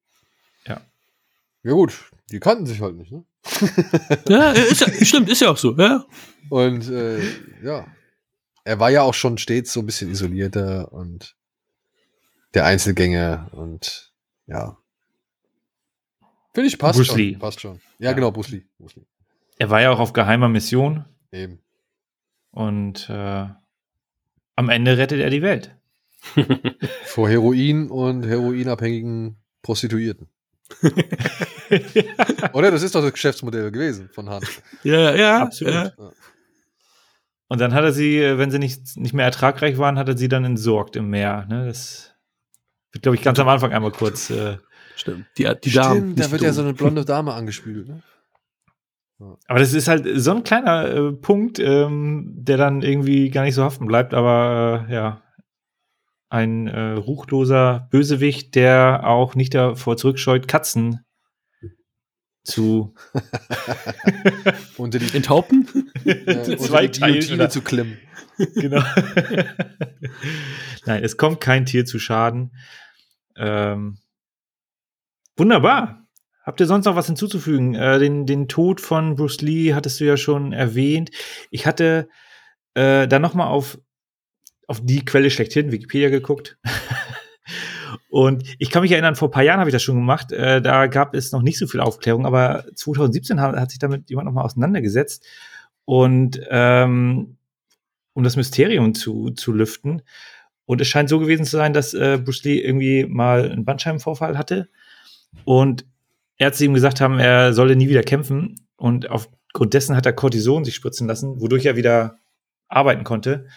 ja 0.66 1.74
gut, 1.74 2.12
die 2.32 2.40
kannten 2.40 2.66
sich 2.66 2.80
halt 2.82 2.96
nicht, 2.96 3.12
ne? 3.12 3.26
Ja, 4.30 4.52
ist 4.52 4.82
ja, 4.82 5.06
stimmt, 5.06 5.30
ist 5.30 5.42
ja 5.42 5.50
auch 5.50 5.58
so, 5.58 5.76
ja. 5.78 6.06
Und 6.50 6.88
äh, 6.90 7.20
ja, 7.64 7.86
er 8.64 8.80
war 8.80 8.90
ja 8.90 9.02
auch 9.02 9.14
schon 9.14 9.38
stets 9.38 9.74
so 9.74 9.82
ein 9.82 9.86
bisschen 9.86 10.10
isolierter 10.12 10.92
und 10.94 11.36
der 12.54 12.66
Einzelgänger 12.66 13.50
und 13.54 14.14
ja. 14.46 14.78
Finde 16.54 16.68
ich 16.70 16.78
passt 16.80 16.98
Bruce 17.00 17.08
schon. 17.08 17.18
Lee. 17.18 17.36
Passt 17.38 17.60
schon. 17.62 17.80
Ja, 18.00 18.10
Ja. 18.10 18.14
genau, 18.14 18.32
Bruce 18.32 18.50
Lee. 18.50 18.64
Bruce 18.78 18.96
Lee. 18.96 19.06
er 19.58 19.70
war 19.70 19.82
ja 19.82 19.92
auch 19.92 20.00
auf 20.00 20.14
geheimer 20.14 20.48
Mission 20.50 21.06
Eben. 21.32 21.60
und 22.52 23.10
äh, 23.10 23.48
am 24.56 24.70
Ende 24.70 24.98
rettet 24.98 25.20
er 25.20 25.30
die 25.30 25.42
Welt. 25.42 25.77
Vor 27.06 27.30
Heroin 27.30 27.90
und 27.90 28.24
heroinabhängigen 28.24 29.38
Prostituierten. 29.62 30.28
Oder? 32.54 32.72
Das 32.72 32.84
ist 32.84 32.96
doch 32.96 33.02
das 33.02 33.14
Geschäftsmodell 33.14 33.72
gewesen 33.72 34.10
von 34.12 34.30
Hahn. 34.30 34.44
Ja, 34.84 35.16
ja, 35.16 35.42
Absolut. 35.44 35.74
ja. 35.74 35.92
Und 37.48 37.62
dann 37.62 37.74
hat 37.74 37.84
er 37.84 37.94
sie, 37.94 38.18
äh, 38.18 38.38
wenn 38.38 38.52
sie 38.52 38.60
nicht, 38.60 38.98
nicht 38.98 39.14
mehr 39.14 39.26
ertragreich 39.26 39.78
waren, 39.78 39.98
hat 39.98 40.10
er 40.10 40.18
sie 40.18 40.28
dann 40.28 40.44
entsorgt 40.44 40.96
im 40.96 41.10
Meer. 41.10 41.46
Ne? 41.50 41.68
Das 41.68 42.14
wird, 42.92 43.04
glaube 43.04 43.16
ich, 43.16 43.22
ganz 43.22 43.40
am 43.40 43.48
Anfang 43.48 43.72
einmal 43.72 43.92
kurz. 43.92 44.30
Äh, 44.30 44.58
Stimmt. 44.96 45.28
Die, 45.38 45.50
die 45.64 45.72
Damen. 45.72 45.98
Stimmt, 45.98 46.20
da 46.20 46.32
wird 46.32 46.42
die 46.42 46.46
ja 46.46 46.54
so 46.54 46.62
eine 46.62 46.74
blonde 46.74 47.06
Dame 47.06 47.34
angespült. 47.34 47.88
Ne? 47.88 48.02
aber 49.48 49.60
das 49.60 49.74
ist 49.74 49.88
halt 49.88 50.08
so 50.22 50.32
ein 50.32 50.44
kleiner 50.44 50.94
äh, 50.94 51.12
Punkt, 51.12 51.58
ähm, 51.58 52.34
der 52.36 52.58
dann 52.58 52.84
irgendwie 52.84 53.30
gar 53.32 53.44
nicht 53.44 53.56
so 53.56 53.64
haften 53.64 53.88
bleibt. 53.88 54.14
Aber 54.14 54.86
äh, 54.88 54.94
ja, 54.94 55.22
ein 56.30 56.68
äh, 56.68 56.92
ruchloser 56.94 57.88
Bösewicht, 57.92 58.56
der 58.56 59.08
auch 59.08 59.36
nicht 59.36 59.54
davor 59.54 59.98
zurückscheut, 59.98 60.48
Katzen 60.48 61.00
zu 62.44 62.94
Unter 64.78 65.00
die, 65.00 65.16
Enthaupten? 65.16 65.68
äh, 66.06 66.58
Zwei 66.58 66.88
Teile, 66.88 67.34
oder? 67.34 67.50
zu 67.50 67.62
klemmen. 67.62 67.98
genau. 68.56 68.84
Nein, 70.86 71.04
es 71.04 71.18
kommt 71.18 71.42
kein 71.42 71.66
Tier 71.66 71.86
zu 71.86 72.00
Schaden. 72.00 72.56
Ähm, 73.36 73.98
wunderbar. 75.36 76.08
Habt 76.44 76.62
ihr 76.62 76.68
sonst 76.68 76.86
noch 76.86 76.96
was 76.96 77.08
hinzuzufügen? 77.08 77.76
Äh, 77.76 78.00
den, 78.00 78.26
den 78.26 78.48
Tod 78.48 78.80
von 78.80 79.16
Bruce 79.16 79.42
Lee 79.42 79.74
hattest 79.74 80.00
du 80.00 80.06
ja 80.06 80.16
schon 80.16 80.54
erwähnt. 80.54 81.12
Ich 81.52 81.66
hatte 81.66 82.08
äh, 82.74 83.08
dann 83.08 83.22
noch 83.22 83.34
mal 83.34 83.48
auf, 83.48 83.78
auf 84.68 84.82
die 84.84 85.04
Quelle 85.04 85.30
schlechthin, 85.30 85.72
Wikipedia, 85.72 86.10
geguckt. 86.10 86.58
Und 88.10 88.44
ich 88.60 88.70
kann 88.70 88.82
mich 88.82 88.92
erinnern, 88.92 89.16
vor 89.16 89.30
ein 89.30 89.32
paar 89.32 89.44
Jahren 89.44 89.60
habe 89.60 89.70
ich 89.70 89.74
das 89.74 89.84
schon 89.84 89.96
gemacht. 89.96 90.32
Äh, 90.32 90.62
da 90.62 90.88
gab 90.88 91.14
es 91.14 91.32
noch 91.32 91.42
nicht 91.42 91.58
so 91.58 91.68
viel 91.68 91.80
Aufklärung, 91.80 92.26
aber 92.26 92.66
2017 92.76 93.40
hat, 93.42 93.56
hat 93.56 93.72
sich 93.72 93.80
damit 93.80 94.10
jemand 94.10 94.26
nochmal 94.26 94.46
auseinandergesetzt. 94.46 95.26
Und 95.86 96.42
ähm, 96.50 97.38
um 98.14 98.24
das 98.24 98.36
Mysterium 98.36 98.94
zu, 98.96 99.30
zu 99.30 99.54
lüften. 99.54 100.02
Und 100.66 100.82
es 100.82 100.88
scheint 100.88 101.10
so 101.10 101.20
gewesen 101.20 101.46
zu 101.46 101.56
sein, 101.56 101.74
dass 101.74 101.94
äh, 101.94 102.20
Bruce 102.22 102.44
Lee 102.44 102.60
irgendwie 102.60 103.06
mal 103.06 103.50
einen 103.50 103.64
Bandscheibenvorfall 103.64 104.38
hatte. 104.38 104.70
Und 105.46 105.86
Ärzte 106.38 106.66
ihm 106.66 106.74
gesagt 106.74 107.02
haben, 107.02 107.20
er 107.20 107.54
solle 107.54 107.76
nie 107.76 107.90
wieder 107.90 108.04
kämpfen. 108.04 108.56
Und 108.76 109.10
aufgrund 109.10 109.74
dessen 109.74 109.96
hat 109.96 110.06
er 110.06 110.14
Cortison 110.14 110.66
sich 110.66 110.76
spritzen 110.76 111.08
lassen, 111.08 111.42
wodurch 111.42 111.66
er 111.66 111.76
wieder 111.76 112.18
arbeiten 112.68 113.04
konnte. 113.04 113.48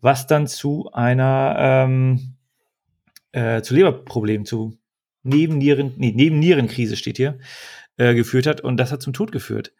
Was 0.00 0.26
dann 0.26 0.46
zu 0.46 0.90
einer 0.92 1.56
ähm, 1.58 2.36
äh, 3.32 3.62
zu 3.62 3.74
Leberproblemen, 3.74 4.46
zu 4.46 4.76
Nebennieren, 5.22 5.92
nee, 5.98 6.12
Nebennierenkrise 6.12 6.96
steht 6.96 7.18
hier, 7.18 7.38
äh, 7.98 8.14
geführt 8.14 8.46
hat. 8.46 8.62
Und 8.62 8.78
das 8.78 8.90
hat 8.90 9.02
zum 9.02 9.12
Tod 9.12 9.32
geführt. 9.32 9.72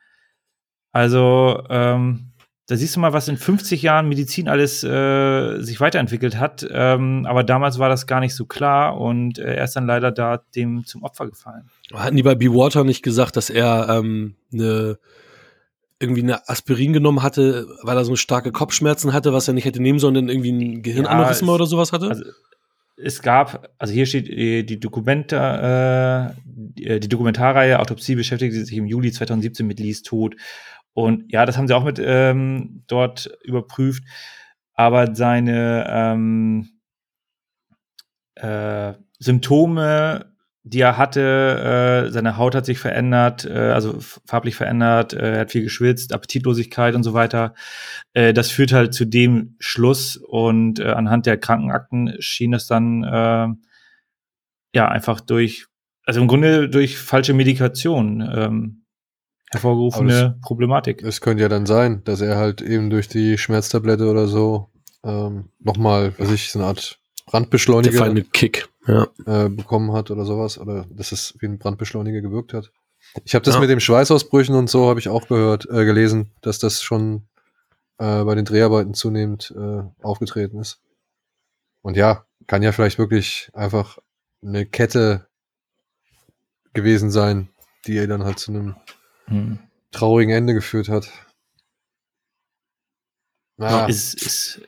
Also, 0.93 1.65
ähm, 1.71 2.33
da 2.67 2.77
siehst 2.77 2.95
du 2.95 3.01
mal, 3.01 3.13
was 3.13 3.27
in 3.27 3.37
50 3.37 3.83
Jahren 3.83 4.09
Medizin 4.09 4.49
alles 4.49 4.85
äh, 4.85 5.61
sich 5.61 5.81
weiterentwickelt 5.81 6.39
hat. 6.39 6.65
Ähm, 6.71 7.27
aber 7.27 7.43
damals 7.43 7.79
war 7.81 7.89
das 7.89 8.07
gar 8.07 8.21
nicht 8.21 8.35
so 8.35 8.45
klar 8.45 8.97
und 9.01 9.41
äh, 9.41 9.55
er 9.57 9.65
ist 9.65 9.75
dann 9.75 9.87
leider 9.87 10.13
da 10.13 10.43
dem 10.55 10.85
zum 10.85 11.03
Opfer 11.03 11.27
gefallen. 11.29 11.69
Hatten 11.93 12.17
die 12.17 12.23
bei 12.23 12.37
Be 12.37 12.55
Water 12.55 12.85
nicht 12.85 13.03
gesagt, 13.03 13.37
dass 13.37 13.51
er 13.51 13.89
ähm, 13.89 14.37
eine 14.53 14.99
irgendwie 16.01 16.23
eine 16.23 16.49
Aspirin 16.49 16.93
genommen 16.93 17.23
hatte, 17.23 17.69
weil 17.83 17.97
er 17.97 18.05
so 18.05 18.17
starke 18.17 18.53
Kopfschmerzen 18.53 19.13
hatte, 19.13 19.33
was 19.33 19.47
er 19.47 19.55
nicht 19.55 19.67
hätte 19.67 19.83
nehmen 19.83 19.99
sollen, 19.99 20.15
denn 20.15 20.29
irgendwie 20.29 20.53
ein 20.53 20.83
Gehirnaneurysma 20.83 21.49
ja, 21.49 21.55
oder 21.55 21.67
sowas 21.67 21.93
hatte? 21.93 22.09
Also, 22.09 22.25
es 22.97 23.23
gab, 23.23 23.71
also 23.79 23.93
hier 23.93 24.07
steht 24.07 24.29
die, 24.29 24.65
die 24.65 24.81
Dokumente, 24.81 25.37
äh, 25.37 26.41
die, 26.45 27.01
die 27.01 27.09
Dokumentarreihe 27.09 27.79
Autopsie 27.79 28.15
beschäftigte 28.15 28.65
sich 28.65 28.77
im 28.77 28.87
Juli 28.87 29.13
2017 29.13 29.67
mit 29.67 29.79
Lees 29.79 30.03
Tod. 30.03 30.37
Und 30.93 31.31
ja, 31.33 31.47
das 31.47 31.57
haben 31.57 31.69
sie 31.69 31.77
auch 31.77 31.85
mit 31.85 32.01
ähm, 32.03 32.83
dort 32.87 33.31
überprüft. 33.45 34.05
Aber 34.75 35.15
seine 35.15 35.87
ähm, 35.89 36.69
äh, 38.37 38.95
Symptome 39.19 40.30
die 40.63 40.81
er 40.81 40.99
hatte. 40.99 42.07
Äh, 42.09 42.11
seine 42.11 42.37
Haut 42.37 42.55
hat 42.55 42.67
sich 42.67 42.79
verändert, 42.79 43.45
äh, 43.45 43.71
also 43.71 43.97
farblich 43.99 44.57
verändert, 44.57 45.13
äh, 45.13 45.35
er 45.35 45.41
hat 45.41 45.51
viel 45.51 45.63
geschwitzt, 45.63 46.13
Appetitlosigkeit 46.13 46.95
und 46.95 47.03
so 47.03 47.15
weiter. 47.15 47.55
Äh, 48.13 48.33
das 48.33 48.51
führt 48.51 48.73
halt 48.73 48.95
zu 48.95 49.05
dem 49.05 49.57
Schluss 49.59 50.17
und 50.17 50.79
äh, 50.81 50.89
anhand 50.89 51.27
der 51.27 51.39
Krankenakten 51.39 52.15
schien 52.21 52.53
es 52.53 52.67
dann 52.67 53.05
äh, 53.05 53.49
ja 54.75 54.89
einfach 54.89 55.21
durch, 55.21 55.67
also 56.05 56.21
im 56.21 56.29
Grunde 56.29 56.69
durch 56.69 56.99
falsche 56.99 57.33
Medikation 57.33 58.21
ähm, 58.33 58.85
hervorgerufene 59.51 60.13
das, 60.13 60.41
Problematik. 60.43 61.03
Es 61.03 61.21
könnte 61.21 61.43
ja 61.43 61.49
dann 61.49 61.67
sein, 61.67 62.05
dass 62.05 62.21
er 62.21 62.37
halt 62.37 62.61
eben 62.61 62.91
durch 62.91 63.09
die 63.09 63.39
Schmerztablette 63.39 64.09
oder 64.09 64.29
so 64.29 64.71
ähm, 65.03 65.51
nochmal, 65.59 66.13
was 66.19 66.31
ich, 66.31 66.53
so 66.53 66.59
eine 66.59 66.69
Art 66.69 67.00
Brandbeschleuniger. 67.31 67.93
Der 67.93 68.07
feine 68.07 68.25
Kick 68.25 68.69
ja. 68.89 69.07
äh, 69.25 69.49
bekommen 69.49 69.93
hat 69.93 70.11
oder 70.11 70.25
sowas. 70.25 70.59
Oder 70.59 70.85
dass 70.91 71.13
es 71.13 71.35
wie 71.39 71.47
ein 71.47 71.59
Brandbeschleuniger 71.59 72.21
gewirkt 72.21 72.55
hat. 72.55 72.73
Ich 73.25 73.35
habe 73.35 73.45
das 73.45 73.55
ja. 73.55 73.61
mit 73.61 73.71
dem 73.71 73.79
Schweißausbrüchen 73.79 74.55
und 74.57 74.69
so, 74.69 74.89
habe 74.89 74.99
ich 74.99 75.09
auch 75.09 75.29
gehört, 75.29 75.67
äh, 75.71 75.85
gelesen, 75.85 76.33
dass 76.43 76.59
das 76.59 76.83
schon 76.83 77.29
äh, 77.99 78.25
bei 78.25 78.35
den 78.35 78.45
Dreharbeiten 78.45 78.95
zunehmend 78.95 79.55
äh, 79.57 79.83
aufgetreten 80.03 80.59
ist. 80.59 80.81
Und 81.83 81.97
ja, 81.97 82.27
kann 82.49 82.63
ja 82.63 82.73
vielleicht 82.73 82.99
wirklich 82.99 83.51
einfach 83.55 83.99
eine 84.43 84.67
Kette 84.67 85.29
gewesen 86.73 87.11
sein, 87.11 87.49
die 87.87 87.97
er 87.97 88.09
dann 88.09 88.25
halt 88.25 88.41
zu 88.41 88.51
einem 88.51 88.77
hm. 89.27 89.59
traurigen 89.93 90.35
Ende 90.35 90.55
geführt 90.55 90.89
hat. 90.89 91.09
Ja. 93.57 93.87
Ist, 93.87 94.15
ist, 94.15 94.63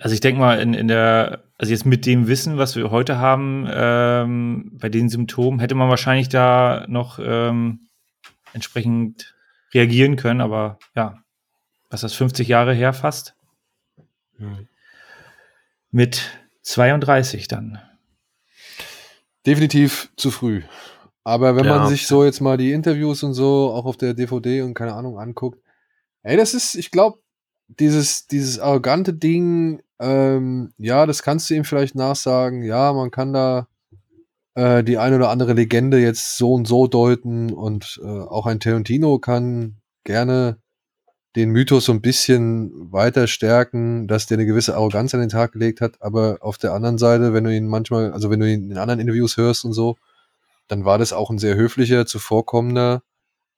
also 0.00 0.14
ich 0.14 0.20
denke 0.20 0.40
mal, 0.40 0.60
in, 0.60 0.74
in 0.74 0.88
der, 0.88 1.43
also 1.56 1.70
jetzt 1.70 1.86
mit 1.86 2.06
dem 2.06 2.26
Wissen, 2.26 2.58
was 2.58 2.76
wir 2.76 2.90
heute 2.90 3.18
haben, 3.18 3.66
ähm, 3.70 4.72
bei 4.74 4.88
den 4.88 5.08
Symptomen, 5.08 5.60
hätte 5.60 5.74
man 5.74 5.88
wahrscheinlich 5.88 6.28
da 6.28 6.84
noch 6.88 7.18
ähm, 7.22 7.88
entsprechend 8.52 9.34
reagieren 9.72 10.16
können, 10.16 10.40
aber 10.40 10.78
ja, 10.94 11.22
was 11.90 12.00
das 12.00 12.14
50 12.14 12.48
Jahre 12.48 12.74
her 12.74 12.92
fast? 12.92 13.36
Mhm. 14.38 14.68
Mit 15.90 16.40
32 16.62 17.46
dann. 17.46 17.80
Definitiv 19.46 20.10
zu 20.16 20.30
früh. 20.30 20.62
Aber 21.22 21.56
wenn 21.56 21.64
ja. 21.64 21.78
man 21.78 21.88
sich 21.88 22.06
so 22.06 22.24
jetzt 22.24 22.40
mal 22.40 22.56
die 22.56 22.72
Interviews 22.72 23.22
und 23.22 23.34
so 23.34 23.70
auch 23.72 23.86
auf 23.86 23.96
der 23.96 24.14
DVD 24.14 24.62
und 24.62 24.74
keine 24.74 24.94
Ahnung 24.94 25.18
anguckt, 25.18 25.62
ey, 26.22 26.36
das 26.36 26.52
ist, 26.54 26.74
ich 26.74 26.90
glaube, 26.90 27.18
dieses, 27.68 28.26
dieses 28.26 28.58
arrogante 28.58 29.14
Ding, 29.14 29.82
ähm, 30.00 30.72
ja, 30.78 31.06
das 31.06 31.22
kannst 31.22 31.50
du 31.50 31.54
ihm 31.54 31.64
vielleicht 31.64 31.94
nachsagen. 31.94 32.62
Ja, 32.62 32.92
man 32.92 33.10
kann 33.10 33.32
da 33.32 33.68
äh, 34.54 34.84
die 34.84 34.98
eine 34.98 35.16
oder 35.16 35.30
andere 35.30 35.52
Legende 35.52 35.98
jetzt 35.98 36.36
so 36.36 36.54
und 36.54 36.66
so 36.66 36.86
deuten 36.86 37.52
und 37.52 38.00
äh, 38.02 38.06
auch 38.06 38.46
ein 38.46 38.60
Tarantino 38.60 39.18
kann 39.18 39.76
gerne 40.04 40.58
den 41.36 41.50
Mythos 41.50 41.86
so 41.86 41.92
ein 41.92 42.00
bisschen 42.00 42.92
weiter 42.92 43.26
stärken, 43.26 44.06
dass 44.06 44.26
der 44.26 44.36
eine 44.38 44.46
gewisse 44.46 44.76
Arroganz 44.76 45.14
an 45.14 45.20
den 45.20 45.28
Tag 45.28 45.52
gelegt 45.52 45.80
hat. 45.80 46.00
Aber 46.00 46.38
auf 46.40 46.58
der 46.58 46.72
anderen 46.72 46.98
Seite, 46.98 47.32
wenn 47.32 47.44
du 47.44 47.54
ihn 47.54 47.66
manchmal, 47.66 48.12
also 48.12 48.30
wenn 48.30 48.40
du 48.40 48.48
ihn 48.48 48.70
in 48.70 48.78
anderen 48.78 49.00
Interviews 49.00 49.36
hörst 49.36 49.64
und 49.64 49.72
so, 49.72 49.96
dann 50.68 50.84
war 50.84 50.98
das 50.98 51.12
auch 51.12 51.30
ein 51.30 51.38
sehr 51.38 51.56
höflicher, 51.56 52.06
zuvorkommender, 52.06 53.02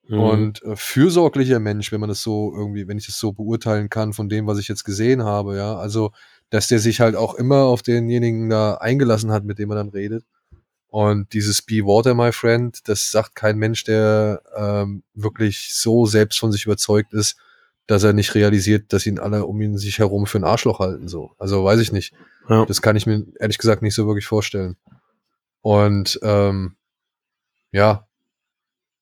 Mhm. 0.08 0.20
Und 0.20 0.62
äh, 0.62 0.76
fürsorglicher 0.76 1.58
Mensch, 1.58 1.92
wenn 1.92 2.00
man 2.00 2.08
das 2.08 2.22
so 2.22 2.52
irgendwie, 2.54 2.86
wenn 2.86 2.98
ich 2.98 3.06
das 3.06 3.18
so 3.18 3.32
beurteilen 3.32 3.88
kann 3.88 4.12
von 4.12 4.28
dem, 4.28 4.46
was 4.46 4.58
ich 4.58 4.68
jetzt 4.68 4.84
gesehen 4.84 5.24
habe, 5.24 5.56
ja. 5.56 5.76
Also, 5.76 6.12
dass 6.50 6.68
der 6.68 6.78
sich 6.78 7.00
halt 7.00 7.16
auch 7.16 7.34
immer 7.34 7.64
auf 7.64 7.82
denjenigen 7.82 8.48
da 8.48 8.74
eingelassen 8.74 9.32
hat, 9.32 9.44
mit 9.44 9.58
dem 9.58 9.70
er 9.70 9.76
dann 9.76 9.88
redet. 9.88 10.24
Und 10.88 11.32
dieses 11.32 11.62
Be 11.62 11.84
Water, 11.84 12.14
my 12.14 12.32
friend, 12.32 12.88
das 12.88 13.10
sagt 13.10 13.34
kein 13.34 13.58
Mensch, 13.58 13.84
der 13.84 14.42
ähm, 14.56 15.02
wirklich 15.14 15.74
so 15.74 16.06
selbst 16.06 16.38
von 16.38 16.52
sich 16.52 16.64
überzeugt 16.64 17.12
ist, 17.12 17.36
dass 17.86 18.02
er 18.02 18.12
nicht 18.12 18.34
realisiert, 18.34 18.92
dass 18.92 19.06
ihn 19.06 19.18
alle 19.18 19.44
um 19.46 19.60
ihn 19.60 19.76
sich 19.76 19.98
herum 19.98 20.26
für 20.26 20.38
ein 20.38 20.44
Arschloch 20.44 20.78
halten. 20.78 21.08
So. 21.08 21.32
Also 21.38 21.64
weiß 21.64 21.80
ich 21.80 21.92
nicht. 21.92 22.14
Ja. 22.48 22.64
Das 22.64 22.80
kann 22.80 22.96
ich 22.96 23.06
mir 23.06 23.26
ehrlich 23.38 23.58
gesagt 23.58 23.82
nicht 23.82 23.94
so 23.94 24.06
wirklich 24.06 24.26
vorstellen. 24.26 24.76
Und 25.60 26.18
ähm, 26.22 26.76
ja, 27.72 28.06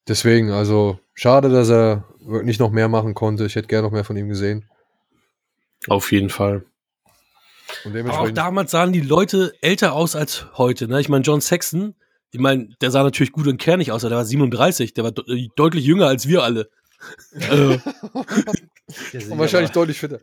Deswegen, 0.06 0.50
also 0.50 0.98
schade, 1.14 1.48
dass 1.48 1.70
er 1.70 2.04
nicht 2.20 2.60
noch 2.60 2.70
mehr 2.70 2.88
machen 2.88 3.14
konnte. 3.14 3.46
Ich 3.46 3.54
hätte 3.54 3.68
gerne 3.68 3.86
noch 3.86 3.92
mehr 3.92 4.04
von 4.04 4.16
ihm 4.16 4.28
gesehen. 4.28 4.68
Auf 5.88 6.12
jeden 6.12 6.30
Fall. 6.30 6.64
Aber 7.84 8.20
auch 8.20 8.30
damals 8.30 8.70
sahen 8.70 8.92
die 8.92 9.00
Leute 9.00 9.54
älter 9.60 9.94
aus 9.94 10.16
als 10.16 10.46
heute. 10.56 10.88
Ne? 10.88 11.00
Ich 11.00 11.08
meine, 11.08 11.24
John 11.24 11.40
Saxon, 11.40 11.94
ich 12.30 12.40
meine, 12.40 12.68
der 12.80 12.90
sah 12.90 13.02
natürlich 13.02 13.32
gut 13.32 13.46
und 13.46 13.58
kernig 13.58 13.92
aus, 13.92 14.04
aber 14.04 14.10
der 14.10 14.18
war 14.18 14.24
37, 14.24 14.94
der 14.94 15.04
war 15.04 15.12
de 15.12 15.48
deutlich 15.56 15.84
jünger 15.84 16.06
als 16.06 16.28
wir 16.28 16.42
alle. 16.42 16.68
also. 17.48 17.80
und 19.30 19.38
wahrscheinlich 19.38 19.70
deutlich 19.70 19.98
fitter. 19.98 20.20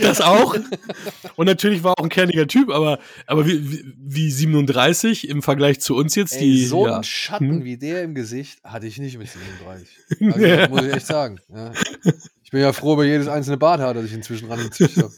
Das 0.00 0.20
auch. 0.20 0.56
Und 1.36 1.46
natürlich 1.46 1.82
war 1.82 1.94
auch 1.98 2.04
ein 2.04 2.08
kerniger 2.08 2.46
Typ, 2.46 2.70
aber, 2.70 2.98
aber 3.26 3.46
wie, 3.46 3.70
wie, 3.70 3.94
wie 3.96 4.30
37 4.30 5.28
im 5.28 5.42
Vergleich 5.42 5.80
zu 5.80 5.96
uns 5.96 6.14
jetzt. 6.14 6.34
Ey, 6.34 6.40
die, 6.40 6.66
so 6.66 6.86
ja. 6.86 6.94
einen 6.94 7.04
Schatten 7.04 7.50
hm. 7.50 7.64
wie 7.64 7.76
der 7.76 8.02
im 8.02 8.14
Gesicht 8.14 8.62
hatte 8.64 8.86
ich 8.86 8.98
nicht 8.98 9.18
mit 9.18 9.28
37. 9.28 9.88
Also, 10.32 10.46
ja. 10.46 10.68
muss 10.68 10.84
ich 10.84 10.92
echt 10.92 11.06
sagen. 11.06 11.40
Ja. 11.48 11.72
Ich 12.42 12.50
bin 12.50 12.60
ja 12.60 12.72
froh 12.72 12.94
über 12.94 13.04
jedes 13.04 13.28
einzelne 13.28 13.56
Badhaar, 13.56 13.94
das 13.94 14.04
ich 14.04 14.12
inzwischen 14.12 14.48
ran 14.48 14.60
habe. 14.60 15.12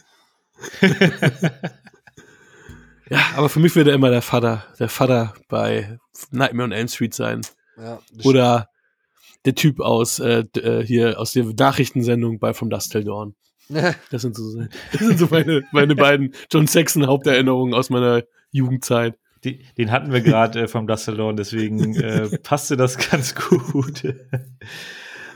ja, 3.10 3.20
aber 3.36 3.48
für 3.48 3.60
mich 3.60 3.74
wird 3.74 3.88
er 3.88 3.94
immer 3.94 4.10
der 4.10 4.22
Vater, 4.22 4.64
der 4.78 4.88
Vater 4.88 5.34
bei 5.48 5.98
Nightmare 6.30 6.66
on 6.66 6.72
Elm 6.72 6.88
Street 6.88 7.14
sein. 7.14 7.42
Oder 8.22 8.68
der 9.44 9.54
Typ 9.54 9.80
aus 9.80 10.18
äh, 10.18 10.44
äh, 10.56 10.84
hier 10.84 11.18
aus 11.18 11.32
der 11.32 11.44
Nachrichtensendung 11.44 12.38
bei 12.38 12.54
From 12.54 12.70
Dust 12.70 12.92
Till 12.92 13.04
Dawn. 13.04 13.34
Das 14.10 14.22
sind 14.22 14.36
so, 14.36 14.62
das 14.92 15.00
sind 15.00 15.18
so 15.18 15.28
meine, 15.30 15.62
meine 15.72 15.94
beiden 15.94 16.34
John 16.50 16.66
Saxon 16.66 17.06
Haupterinnerungen 17.06 17.74
aus 17.74 17.90
meiner 17.90 18.22
Jugendzeit. 18.50 19.18
Den, 19.44 19.58
den 19.76 19.90
hatten 19.90 20.12
wir 20.12 20.20
gerade 20.20 20.62
äh, 20.62 20.68
vom 20.68 20.86
Dusselon, 20.86 21.36
deswegen 21.36 21.94
äh, 22.00 22.38
passte 22.38 22.76
das 22.76 22.98
ganz 22.98 23.34
gut. 23.34 24.14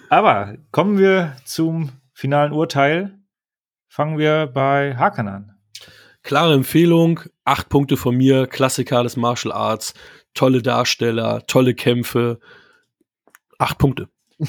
Aber 0.09 0.57
kommen 0.71 0.99
wir 0.99 1.37
zum 1.45 1.91
finalen 2.13 2.53
Urteil. 2.53 3.19
Fangen 3.89 4.19
wir 4.19 4.47
bei 4.47 4.97
Hakan 4.97 5.29
an. 5.29 5.55
Klare 6.23 6.55
Empfehlung, 6.55 7.21
acht 7.45 7.69
Punkte 7.69 7.97
von 7.97 8.17
mir, 8.17 8.47
Klassiker 8.47 9.03
des 9.03 9.17
Martial 9.17 9.53
Arts, 9.53 9.95
tolle 10.35 10.63
Darsteller, 10.63 11.47
tolle 11.47 11.75
Kämpfe, 11.75 12.39
acht 13.59 13.79
Punkte. 13.79 14.09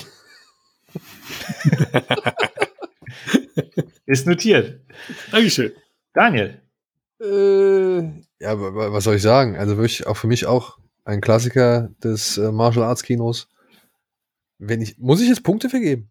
Ist 4.05 4.27
notiert. 4.27 4.81
Dankeschön. 5.31 5.71
Daniel. 6.13 6.61
Äh, 7.21 7.99
Ja, 8.39 8.53
was 8.59 9.03
soll 9.03 9.15
ich 9.15 9.21
sagen? 9.21 9.57
Also 9.57 9.77
wirklich 9.77 10.07
auch 10.07 10.15
für 10.17 10.27
mich 10.27 10.45
auch 10.45 10.77
ein 11.05 11.21
Klassiker 11.21 11.89
des 12.03 12.37
äh, 12.37 12.51
Martial 12.51 12.85
Arts 12.85 13.03
Kinos. 13.03 13.47
Wenn 14.57 14.81
ich, 14.81 14.97
muss 14.97 15.21
ich 15.21 15.27
jetzt 15.29 15.43
Punkte 15.43 15.69
vergeben? 15.69 16.09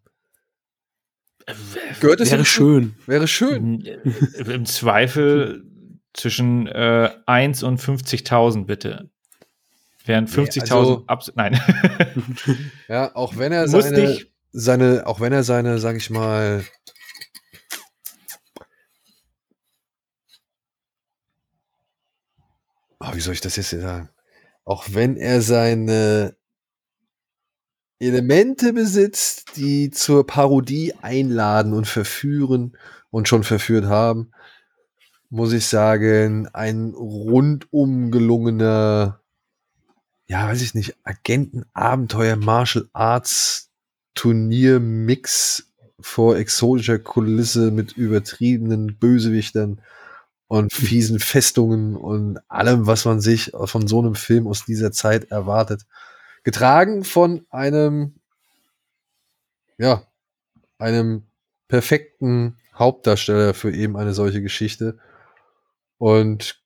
Gehört 1.99 2.19
es 2.21 2.31
Wäre 2.31 2.45
schön. 2.45 2.95
Wäre 3.07 3.27
schön. 3.27 3.81
Im 4.45 4.65
Zweifel 4.65 5.63
zwischen 6.13 6.67
äh, 6.67 7.09
1 7.25 7.63
und 7.63 7.79
50.000 7.81 8.65
bitte. 8.65 9.09
Wären 10.05 10.27
50.000 10.27 10.71
also- 10.73 11.03
abs- 11.07 11.31
Nein. 11.35 11.59
Ja, 12.87 13.15
auch 13.15 13.37
wenn 13.37 13.51
er 13.51 13.67
seine, 13.67 14.17
seine, 14.51 15.07
auch 15.07 15.19
wenn 15.21 15.33
er 15.33 15.43
seine, 15.43 15.79
sag 15.79 15.95
ich 15.97 16.09
mal, 16.09 16.63
Ah, 22.99 23.15
wie 23.15 23.21
soll 23.21 23.33
ich 23.33 23.41
das 23.41 23.55
jetzt 23.55 23.69
sagen? 23.69 24.09
Auch 24.65 24.85
wenn 24.91 25.15
er 25.15 25.41
seine 25.41 26.35
Elemente 27.99 28.73
besitzt, 28.73 29.55
die 29.55 29.89
zur 29.89 30.27
Parodie 30.27 30.93
einladen 31.01 31.73
und 31.73 31.87
verführen 31.87 32.77
und 33.09 33.27
schon 33.27 33.43
verführt 33.43 33.85
haben, 33.85 34.31
muss 35.29 35.53
ich 35.53 35.65
sagen, 35.65 36.47
ein 36.53 36.93
rundum 36.93 38.11
gelungener, 38.11 39.21
ja, 40.27 40.47
weiß 40.47 40.61
ich 40.61 40.75
nicht, 40.75 40.95
Agenten-Abenteuer, 41.03 42.35
Martial 42.35 42.89
Arts 42.93 43.69
Turnier-Mix 44.15 45.71
vor 45.99 46.37
exotischer 46.37 46.99
Kulisse 46.99 47.71
mit 47.71 47.93
übertriebenen 47.93 48.97
Bösewichtern 48.97 49.81
und 50.49 50.73
fiesen 50.73 51.19
Festungen 51.19 51.95
und 51.95 52.39
allem, 52.49 52.87
was 52.87 53.05
man 53.05 53.21
sich 53.21 53.51
von 53.65 53.87
so 53.87 53.99
einem 53.99 54.15
Film 54.15 54.47
aus 54.47 54.65
dieser 54.65 54.91
Zeit 54.91 55.25
erwartet. 55.25 55.83
Getragen 56.43 57.03
von 57.03 57.45
einem, 57.51 58.15
ja, 59.77 60.07
einem 60.79 61.27
perfekten 61.67 62.57
Hauptdarsteller 62.73 63.53
für 63.53 63.71
eben 63.71 63.95
eine 63.95 64.15
solche 64.15 64.41
Geschichte 64.41 64.97
und 65.99 66.59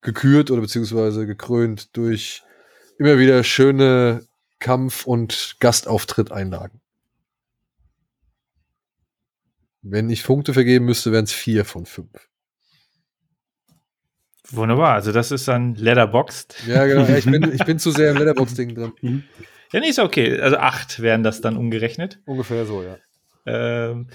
gekürt 0.00 0.50
oder 0.50 0.62
beziehungsweise 0.62 1.24
gekrönt 1.24 1.96
durch 1.96 2.42
immer 2.98 3.16
wieder 3.16 3.44
schöne 3.44 4.26
Kampf- 4.58 5.06
und 5.06 5.54
Gastauftritteinlagen. 5.60 6.80
Wenn 9.82 10.10
ich 10.10 10.24
Punkte 10.24 10.52
vergeben 10.52 10.86
müsste, 10.86 11.12
wären 11.12 11.26
es 11.26 11.32
vier 11.32 11.64
von 11.64 11.86
fünf. 11.86 12.27
Wunderbar. 14.50 14.94
Also, 14.94 15.12
das 15.12 15.30
ist 15.30 15.46
dann 15.48 15.74
Letterboxd. 15.74 16.66
Ja, 16.66 16.86
genau. 16.86 17.06
Ich, 17.08 17.24
bin, 17.24 17.52
ich 17.54 17.64
bin 17.64 17.78
zu 17.78 17.90
sehr 17.90 18.12
im 18.12 18.16
Letterbox-Ding 18.16 18.74
drin. 18.74 19.24
Ja, 19.72 19.80
nee, 19.80 19.88
ist 19.88 19.98
okay. 19.98 20.40
Also, 20.40 20.56
acht 20.56 21.00
wären 21.00 21.22
das 21.22 21.40
dann 21.40 21.56
umgerechnet. 21.56 22.20
Ungefähr 22.24 22.64
so, 22.64 22.82
ja. 22.82 22.96
Ähm, 23.46 24.08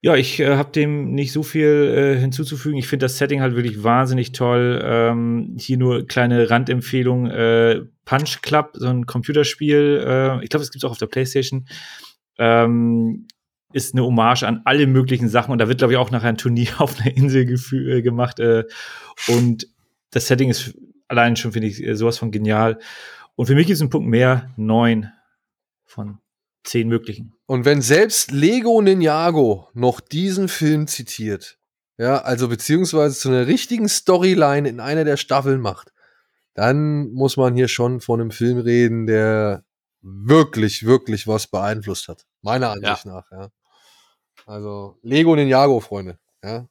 ja, 0.00 0.14
ich 0.14 0.38
äh, 0.38 0.56
habe 0.56 0.70
dem 0.70 1.12
nicht 1.14 1.32
so 1.32 1.42
viel 1.42 2.16
äh, 2.16 2.20
hinzuzufügen. 2.20 2.78
Ich 2.78 2.86
finde 2.86 3.06
das 3.06 3.18
Setting 3.18 3.40
halt 3.40 3.56
wirklich 3.56 3.82
wahnsinnig 3.82 4.30
toll. 4.30 4.80
Ähm, 4.84 5.56
hier 5.58 5.76
nur 5.76 6.06
kleine 6.06 6.50
Randempfehlung: 6.50 7.26
äh, 7.26 7.82
Punch 8.04 8.40
Club, 8.42 8.70
so 8.74 8.86
ein 8.88 9.06
Computerspiel. 9.06 10.04
Äh, 10.06 10.44
ich 10.44 10.50
glaube, 10.50 10.62
es 10.62 10.70
gibt 10.70 10.84
es 10.84 10.84
auch 10.84 10.92
auf 10.92 10.98
der 10.98 11.06
PlayStation. 11.06 11.66
Ähm, 12.38 13.26
ist 13.72 13.94
eine 13.94 14.04
Hommage 14.04 14.44
an 14.44 14.62
alle 14.64 14.86
möglichen 14.86 15.28
Sachen 15.28 15.52
und 15.52 15.58
da 15.58 15.68
wird, 15.68 15.78
glaube 15.78 15.92
ich, 15.92 15.98
auch 15.98 16.10
nachher 16.10 16.28
ein 16.28 16.38
Turnier 16.38 16.70
auf 16.80 17.00
einer 17.00 17.16
Insel 17.16 17.42
äh, 17.72 18.02
gemacht. 18.02 18.40
Äh, 18.40 18.64
und 19.28 19.68
das 20.10 20.26
Setting 20.26 20.50
ist 20.50 20.74
allein 21.06 21.36
schon, 21.36 21.52
finde 21.52 21.68
ich, 21.68 21.82
äh, 21.82 21.94
sowas 21.94 22.18
von 22.18 22.30
genial. 22.30 22.78
Und 23.36 23.46
für 23.46 23.54
mich 23.54 23.66
gibt 23.66 23.76
es 23.76 23.80
einen 23.80 23.90
Punkt 23.90 24.08
mehr, 24.08 24.50
neun 24.56 25.12
von 25.84 26.18
zehn 26.64 26.88
möglichen. 26.88 27.34
Und 27.46 27.64
wenn 27.64 27.82
selbst 27.82 28.30
Lego 28.30 28.80
Ninjago 28.82 29.68
noch 29.74 30.00
diesen 30.00 30.48
Film 30.48 30.86
zitiert, 30.86 31.58
ja, 31.98 32.18
also 32.18 32.48
beziehungsweise 32.48 33.18
zu 33.18 33.28
einer 33.28 33.46
richtigen 33.46 33.88
Storyline 33.88 34.68
in 34.68 34.80
einer 34.80 35.04
der 35.04 35.16
Staffeln 35.16 35.60
macht, 35.60 35.92
dann 36.54 37.12
muss 37.12 37.36
man 37.36 37.54
hier 37.54 37.68
schon 37.68 38.00
von 38.00 38.20
einem 38.20 38.30
Film 38.30 38.58
reden, 38.58 39.06
der 39.06 39.64
wirklich, 40.00 40.84
wirklich 40.84 41.26
was 41.26 41.46
beeinflusst 41.46 42.08
hat. 42.08 42.24
Meiner 42.42 42.70
Ansicht 42.70 43.06
nach, 43.06 43.30
ja. 43.30 43.50
Also 44.48 44.96
Lego 45.02 45.36
Ninjago, 45.36 45.78
Freunde, 45.80 46.18
ja. 46.42 46.66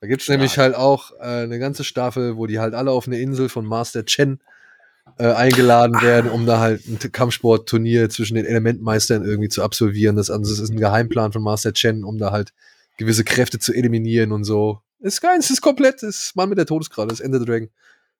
Da 0.00 0.06
gibt's 0.06 0.26
nämlich 0.30 0.56
halt 0.56 0.74
auch 0.74 1.12
äh, 1.20 1.42
eine 1.42 1.58
ganze 1.58 1.84
Staffel, 1.84 2.38
wo 2.38 2.46
die 2.46 2.58
halt 2.58 2.72
alle 2.72 2.90
auf 2.90 3.06
eine 3.06 3.20
Insel 3.20 3.50
von 3.50 3.66
Master 3.66 4.06
Chen 4.06 4.40
äh, 5.18 5.30
eingeladen 5.30 6.00
werden, 6.00 6.30
um 6.30 6.46
da 6.46 6.60
halt 6.60 6.88
ein 6.88 6.98
Kampfsportturnier 7.12 8.08
zwischen 8.08 8.36
den 8.36 8.46
Elementmeistern 8.46 9.22
irgendwie 9.22 9.50
zu 9.50 9.62
absolvieren. 9.62 10.16
Das, 10.16 10.30
also, 10.30 10.50
das 10.50 10.58
ist 10.58 10.70
ein 10.70 10.80
Geheimplan 10.80 11.32
von 11.32 11.42
Master 11.42 11.74
Chen, 11.74 12.04
um 12.04 12.16
da 12.16 12.32
halt 12.32 12.54
gewisse 12.96 13.24
Kräfte 13.24 13.58
zu 13.58 13.74
eliminieren 13.74 14.32
und 14.32 14.44
so. 14.44 14.80
Ist 15.00 15.20
geil, 15.20 15.36
es 15.38 15.50
ist 15.50 15.60
komplett, 15.60 16.02
es 16.02 16.24
ist 16.24 16.36
Mann 16.36 16.48
mit 16.48 16.56
der 16.56 16.66
Todeskralle, 16.66 17.08
das 17.08 17.20
ist 17.20 17.26
Ende 17.26 17.38
the 17.38 17.44
Dragon. 17.44 17.68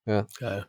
Geil. 0.05 0.67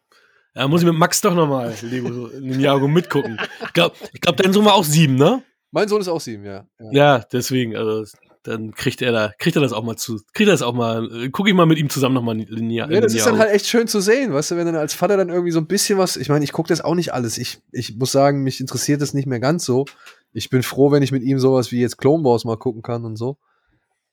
Ja, 0.56 0.68
muss 0.70 0.82
ich 0.82 0.88
mit 0.88 0.96
Max 0.96 1.20
doch 1.20 1.36
nochmal 1.36 1.74
Lego 1.82 2.30
Ninjago 2.40 2.88
mitgucken. 2.88 3.38
Ich 3.66 3.74
glaube, 3.74 3.96
ich 4.14 4.22
glaub, 4.22 4.38
dein 4.38 4.54
Sohn 4.54 4.64
war 4.64 4.76
auch 4.76 4.86
sieben, 4.86 5.16
ne? 5.16 5.44
Mein 5.72 5.88
Sohn 5.88 6.02
ist 6.02 6.08
auch 6.08 6.22
sieben, 6.22 6.46
ja. 6.46 6.68
ja. 6.80 6.92
Ja, 6.92 7.20
deswegen, 7.32 7.76
also 7.76 8.06
dann 8.44 8.74
kriegt 8.74 9.02
er 9.02 9.12
da, 9.12 9.34
kriegt 9.38 9.56
er 9.56 9.62
das 9.62 9.74
auch 9.74 9.84
mal 9.84 9.96
zu, 9.96 10.20
kriegt 10.34 10.50
er 10.50 10.54
das 10.54 10.62
auch 10.62 10.74
mal, 10.74 11.10
äh, 11.26 11.30
guck 11.30 11.48
ich 11.48 11.54
mal 11.54 11.66
mit 11.66 11.78
ihm 11.78 11.90
zusammen 11.90 12.16
nochmal 12.16 12.38
Linear. 12.38 12.92
Ja, 12.92 13.00
das 13.00 13.14
ist 13.14 13.26
dann 13.26 13.38
halt 13.38 13.52
echt 13.52 13.68
schön 13.68 13.88
zu 13.88 14.02
sehen, 14.02 14.34
weißt 14.34 14.52
du, 14.52 14.56
wenn 14.58 14.66
dann 14.66 14.76
als 14.76 14.94
Vater 14.94 15.18
dann 15.18 15.30
irgendwie 15.30 15.52
so 15.52 15.60
ein 15.60 15.68
bisschen 15.68 15.98
was, 15.98 16.18
ich 16.18 16.30
meine, 16.30 16.44
ich 16.44 16.52
gucke 16.52 16.70
das 16.70 16.82
auch 16.82 16.96
nicht 16.96 17.14
alles. 17.14 17.38
Ich, 17.38 17.62
ich 17.72 17.96
muss 17.98 18.12
sagen, 18.12 18.44
mich 18.44 18.60
interessiert 18.60 19.02
das 19.02 19.14
nicht 19.14 19.28
mehr 19.28 19.40
ganz 19.40 19.66
so. 19.66 19.86
Ich 20.34 20.50
bin 20.50 20.64
froh, 20.64 20.92
wenn 20.92 21.04
ich 21.04 21.12
mit 21.12 21.24
ihm 21.24 21.40
sowas 21.40 21.72
wie 21.72 21.82
jetzt 21.82 21.98
Clone 21.98 22.24
Wars 22.24 22.46
mal 22.46 22.58
gucken 22.58 22.82
kann 22.82 23.06
und 23.06 23.16
so. 23.16 23.38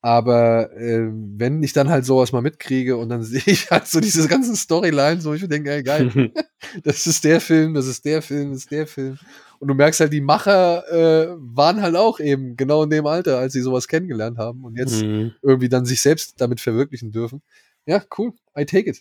Aber 0.01 0.73
äh, 0.77 1.09
wenn 1.11 1.63
ich 1.63 1.73
dann 1.73 1.89
halt 1.89 2.05
sowas 2.05 2.31
mal 2.33 2.43
mitkriege 2.43 2.97
und 2.97 3.09
dann 3.09 3.23
sehe 3.25 3.43
ich 3.47 3.71
halt 3.71 3.87
so 3.87 4.01
diese 4.01 4.29
ganzen 4.29 4.57
Storylines, 4.57 5.25
wo 5.25 5.33
ich 5.33 5.49
denke, 5.49 5.73
ey, 5.73 5.83
geil, 5.83 6.33
das 6.85 7.07
ist 7.07 7.25
der 7.25 7.41
Film, 7.41 7.75
das 7.75 7.87
ist 7.87 8.05
der 8.05 8.21
Film, 8.21 8.51
das 8.51 8.61
ist 8.61 8.71
der 8.71 8.87
Film. 8.87 9.19
Und 9.59 9.69
du 9.69 9.75
merkst 9.75 10.01
halt, 10.01 10.13
die 10.13 10.21
Macher 10.21 10.85
äh, 10.91 11.35
waren 11.39 11.83
halt 11.83 11.97
auch 11.97 12.21
eben 12.21 12.57
genau 12.57 12.83
in 12.85 12.91
dem 12.91 13.07
Alter, 13.07 13.39
als 13.39 13.53
sie 13.53 13.61
sowas 13.61 13.89
kennengelernt 13.89 14.39
haben 14.39 14.65
und 14.65 14.77
jetzt 14.77 15.03
Mhm. 15.03 15.33
irgendwie 15.43 15.69
dann 15.69 15.85
sich 15.85 16.01
selbst 16.01 16.41
damit 16.41 16.61
verwirklichen 16.61 17.11
dürfen. 17.13 17.43
Ja, 17.87 18.03
cool, 18.19 18.33
I 18.57 18.65
take 18.65 18.89
it. 18.91 19.01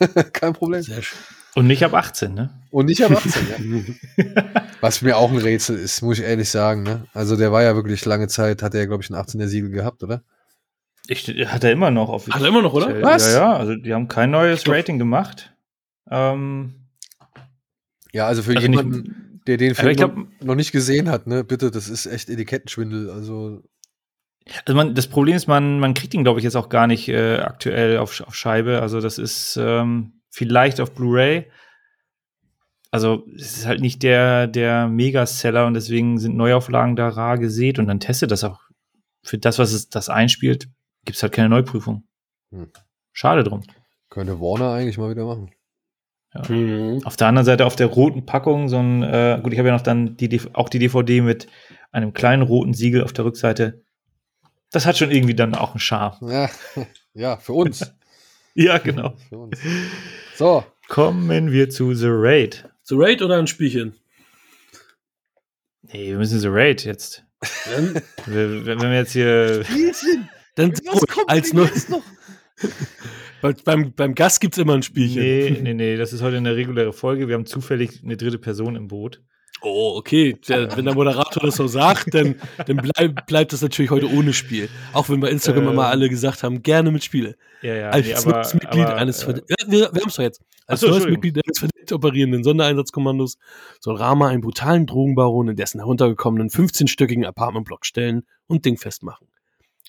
Kein 0.32 0.52
Problem. 0.52 0.82
Sehr 0.82 1.02
schön. 1.02 1.18
Und 1.54 1.66
nicht 1.66 1.84
ab 1.84 1.94
18, 1.94 2.34
ne? 2.34 2.50
Und 2.70 2.86
nicht 2.86 3.02
ab 3.02 3.10
18, 3.10 3.46
ja. 4.16 4.24
Was 4.80 5.02
mir 5.02 5.16
auch 5.16 5.30
ein 5.30 5.38
Rätsel 5.38 5.76
ist, 5.76 6.02
muss 6.02 6.18
ich 6.18 6.24
ehrlich 6.24 6.48
sagen. 6.50 6.84
Ne? 6.84 7.06
Also 7.14 7.36
der 7.36 7.50
war 7.52 7.62
ja 7.62 7.74
wirklich 7.74 8.04
lange 8.04 8.28
Zeit, 8.28 8.62
hat 8.62 8.74
er, 8.74 8.86
glaube 8.86 9.02
ich, 9.02 9.10
ein 9.10 9.16
18er 9.16 9.46
Siegel 9.48 9.70
gehabt, 9.70 10.02
oder? 10.04 10.22
Ich, 11.08 11.26
hat 11.26 11.64
er 11.64 11.72
immer 11.72 11.90
noch 11.90 12.10
offiziell. 12.10 12.34
Hat 12.34 12.42
er 12.42 12.48
immer 12.48 12.62
noch, 12.62 12.74
oder? 12.74 13.02
Was? 13.02 13.32
Ja, 13.32 13.38
ja, 13.38 13.56
also 13.56 13.74
die 13.74 13.92
haben 13.94 14.08
kein 14.08 14.30
neues. 14.30 14.68
Rating 14.68 14.98
gemacht. 14.98 15.52
Ähm, 16.10 16.74
Ja, 18.12 18.26
also 18.26 18.42
für 18.42 18.54
also 18.54 18.62
jemanden, 18.62 19.02
nicht, 19.02 19.10
der 19.48 19.56
den 19.56 19.74
Film 19.74 19.96
glaub- 19.96 20.16
noch, 20.16 20.26
noch 20.42 20.54
nicht 20.54 20.72
gesehen 20.72 21.10
hat, 21.10 21.26
ne, 21.26 21.42
bitte, 21.42 21.70
das 21.70 21.88
ist 21.88 22.06
echt 22.06 22.28
Etikettenschwindel. 22.28 23.10
Also 23.10 23.62
also 24.64 24.76
man, 24.76 24.94
das 24.94 25.08
Problem 25.08 25.36
ist, 25.36 25.46
man, 25.46 25.78
man 25.78 25.94
kriegt 25.94 26.14
ihn, 26.14 26.24
glaube 26.24 26.40
ich, 26.40 26.44
jetzt 26.44 26.56
auch 26.56 26.68
gar 26.68 26.86
nicht 26.86 27.08
äh, 27.08 27.38
aktuell 27.38 27.98
auf, 27.98 28.20
auf 28.20 28.34
Scheibe. 28.34 28.80
Also 28.80 29.00
das 29.00 29.18
ist 29.18 29.58
ähm, 29.60 30.20
vielleicht 30.30 30.80
auf 30.80 30.94
Blu-ray. 30.94 31.50
Also 32.90 33.26
es 33.36 33.58
ist 33.58 33.66
halt 33.66 33.80
nicht 33.80 34.02
der, 34.02 34.46
der 34.46 34.88
Mega-Seller 34.88 35.66
und 35.66 35.74
deswegen 35.74 36.18
sind 36.18 36.36
Neuauflagen 36.36 36.96
da 36.96 37.08
rar 37.08 37.36
gesät 37.38 37.78
und 37.78 37.86
dann 37.86 38.00
testet 38.00 38.30
das 38.30 38.44
auch. 38.44 38.60
Für 39.22 39.36
das, 39.36 39.58
was 39.58 39.72
es 39.72 39.90
das 39.90 40.08
einspielt, 40.08 40.68
gibt 41.04 41.16
es 41.16 41.22
halt 41.22 41.34
keine 41.34 41.50
Neuprüfung. 41.50 42.04
Hm. 42.50 42.70
Schade 43.12 43.44
drum. 43.44 43.62
könnte 44.08 44.40
Warner 44.40 44.72
eigentlich 44.72 44.96
mal 44.96 45.10
wieder 45.10 45.26
machen. 45.26 45.50
Mhm. 46.48 47.00
Auf 47.04 47.16
der 47.16 47.26
anderen 47.28 47.46
Seite 47.46 47.64
auf 47.66 47.74
der 47.76 47.86
roten 47.86 48.26
Packung 48.26 48.68
so 48.68 48.78
ein, 48.78 49.02
äh, 49.02 49.40
gut, 49.42 49.52
ich 49.52 49.58
habe 49.58 49.68
ja 49.68 49.74
noch 49.74 49.82
dann 49.82 50.16
die, 50.16 50.40
auch 50.52 50.68
die 50.68 50.78
DVD 50.78 51.20
mit 51.22 51.46
einem 51.90 52.12
kleinen 52.12 52.42
roten 52.42 52.74
Siegel 52.74 53.02
auf 53.02 53.12
der 53.12 53.24
Rückseite. 53.24 53.82
Das 54.70 54.84
hat 54.86 54.98
schon 54.98 55.10
irgendwie 55.10 55.34
dann 55.34 55.54
auch 55.54 55.70
einen 55.70 55.80
Charme. 55.80 56.16
Ja, 56.30 56.50
ja 57.14 57.36
für 57.38 57.52
uns. 57.54 57.92
Ja, 58.54 58.78
genau. 58.78 59.14
für 59.28 59.38
uns. 59.38 59.56
So, 60.34 60.64
Kommen 60.88 61.52
wir 61.52 61.70
zu 61.70 61.94
The 61.94 62.08
Raid. 62.10 62.68
So 62.82 62.96
Raid 62.98 63.22
oder 63.22 63.36
ein 63.38 63.46
Spielchen? 63.46 63.94
Nee, 65.82 66.08
wir 66.10 66.16
müssen 66.18 66.40
The 66.40 66.48
Raid 66.50 66.84
jetzt. 66.84 67.24
Wir- 68.26 68.66
Wenn 68.66 68.80
wir 68.80 68.94
jetzt 68.94 69.12
hier. 69.12 69.64
dann 70.56 70.72
was 70.72 71.06
kommt 71.06 71.30
als 71.30 71.50
denn 71.50 71.60
jetzt 71.62 71.88
noch? 71.88 72.02
Bei- 73.42 73.52
beim, 73.52 73.92
beim 73.92 74.14
Gast 74.14 74.40
gibt's 74.40 74.58
immer 74.58 74.74
ein 74.74 74.82
Spielchen. 74.82 75.22
Nee, 75.22 75.58
nee, 75.62 75.74
nee, 75.74 75.96
das 75.96 76.12
ist 76.12 76.22
heute 76.22 76.36
eine 76.38 76.56
reguläre 76.56 76.92
Folge. 76.92 77.28
Wir 77.28 77.34
haben 77.34 77.46
zufällig 77.46 78.02
eine 78.04 78.16
dritte 78.16 78.38
Person 78.38 78.76
im 78.76 78.88
Boot. 78.88 79.20
Oh, 79.60 79.94
okay. 79.96 80.36
Der, 80.48 80.76
wenn 80.76 80.84
der 80.84 80.94
Moderator 80.94 81.42
das 81.42 81.56
so 81.56 81.66
sagt, 81.66 82.14
dann, 82.14 82.36
dann 82.66 82.76
bleib, 82.76 83.26
bleibt 83.26 83.52
das 83.52 83.60
natürlich 83.60 83.90
heute 83.90 84.08
ohne 84.08 84.32
Spiel. 84.32 84.68
Auch 84.92 85.08
wenn 85.08 85.18
bei 85.18 85.30
Instagram 85.30 85.66
Äh. 85.66 85.70
immer 85.72 85.86
alle 85.88 86.08
gesagt 86.08 86.44
haben, 86.44 86.62
gerne 86.62 86.92
mit 86.92 87.02
Spiele. 87.02 87.34
Ja, 87.62 87.74
ja, 87.74 87.90
Als 87.90 88.06
nee, 88.06 88.14
aber- 88.14 88.38
Mitglied 88.54 88.84
aber, 88.86 88.94
eines 88.96 89.24
äh, 89.24 89.34
wir, 89.66 89.90
wir 89.92 90.00
haben 90.00 90.08
es 90.08 90.14
doch 90.14 90.22
jetzt. 90.22 90.40
Als 90.68 90.82
neues. 90.82 91.06
Mitglied 91.06 91.38
eines 91.44 91.58
verdammt 91.58 91.92
operierenden 91.92 92.44
Sondereinsatzkommandos 92.44 93.38
soll 93.80 93.96
Rama 93.96 94.28
einen 94.28 94.42
brutalen 94.42 94.86
Drogenbaron 94.86 95.48
in 95.48 95.56
dessen 95.56 95.78
heruntergekommenen 95.80 96.50
15-stöckigen 96.50 97.24
Apartmentblock 97.24 97.84
stellen 97.84 98.24
und 98.46 98.64
dingfest 98.64 99.02
machen. 99.02 99.26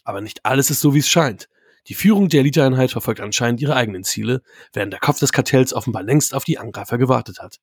Aber 0.04 0.22
nicht 0.22 0.46
alles 0.46 0.72
ist 0.72 0.82
so, 0.82 0.96
wie 0.96 1.00
es 1.00 1.10
scheint. 1.10 1.48
Die 1.90 1.96
Führung 1.96 2.30
der 2.30 2.42
Eliteeinheit 2.42 2.92
verfolgt 2.92 3.20
anscheinend 3.20 3.62
ihre 3.62 3.76
eigenen 3.76 4.04
Ziele, 4.04 4.44
während 4.74 4.94
der 4.94 5.00
Kopf 5.00 5.20
des 5.20 5.32
Kartells 5.32 5.74
offenbar 5.74 6.04
längst 6.04 6.36
auf 6.36 6.44
die 6.44 6.60
Angreifer 6.60 7.00
gewartet 7.00 7.40
hat. 7.40 7.60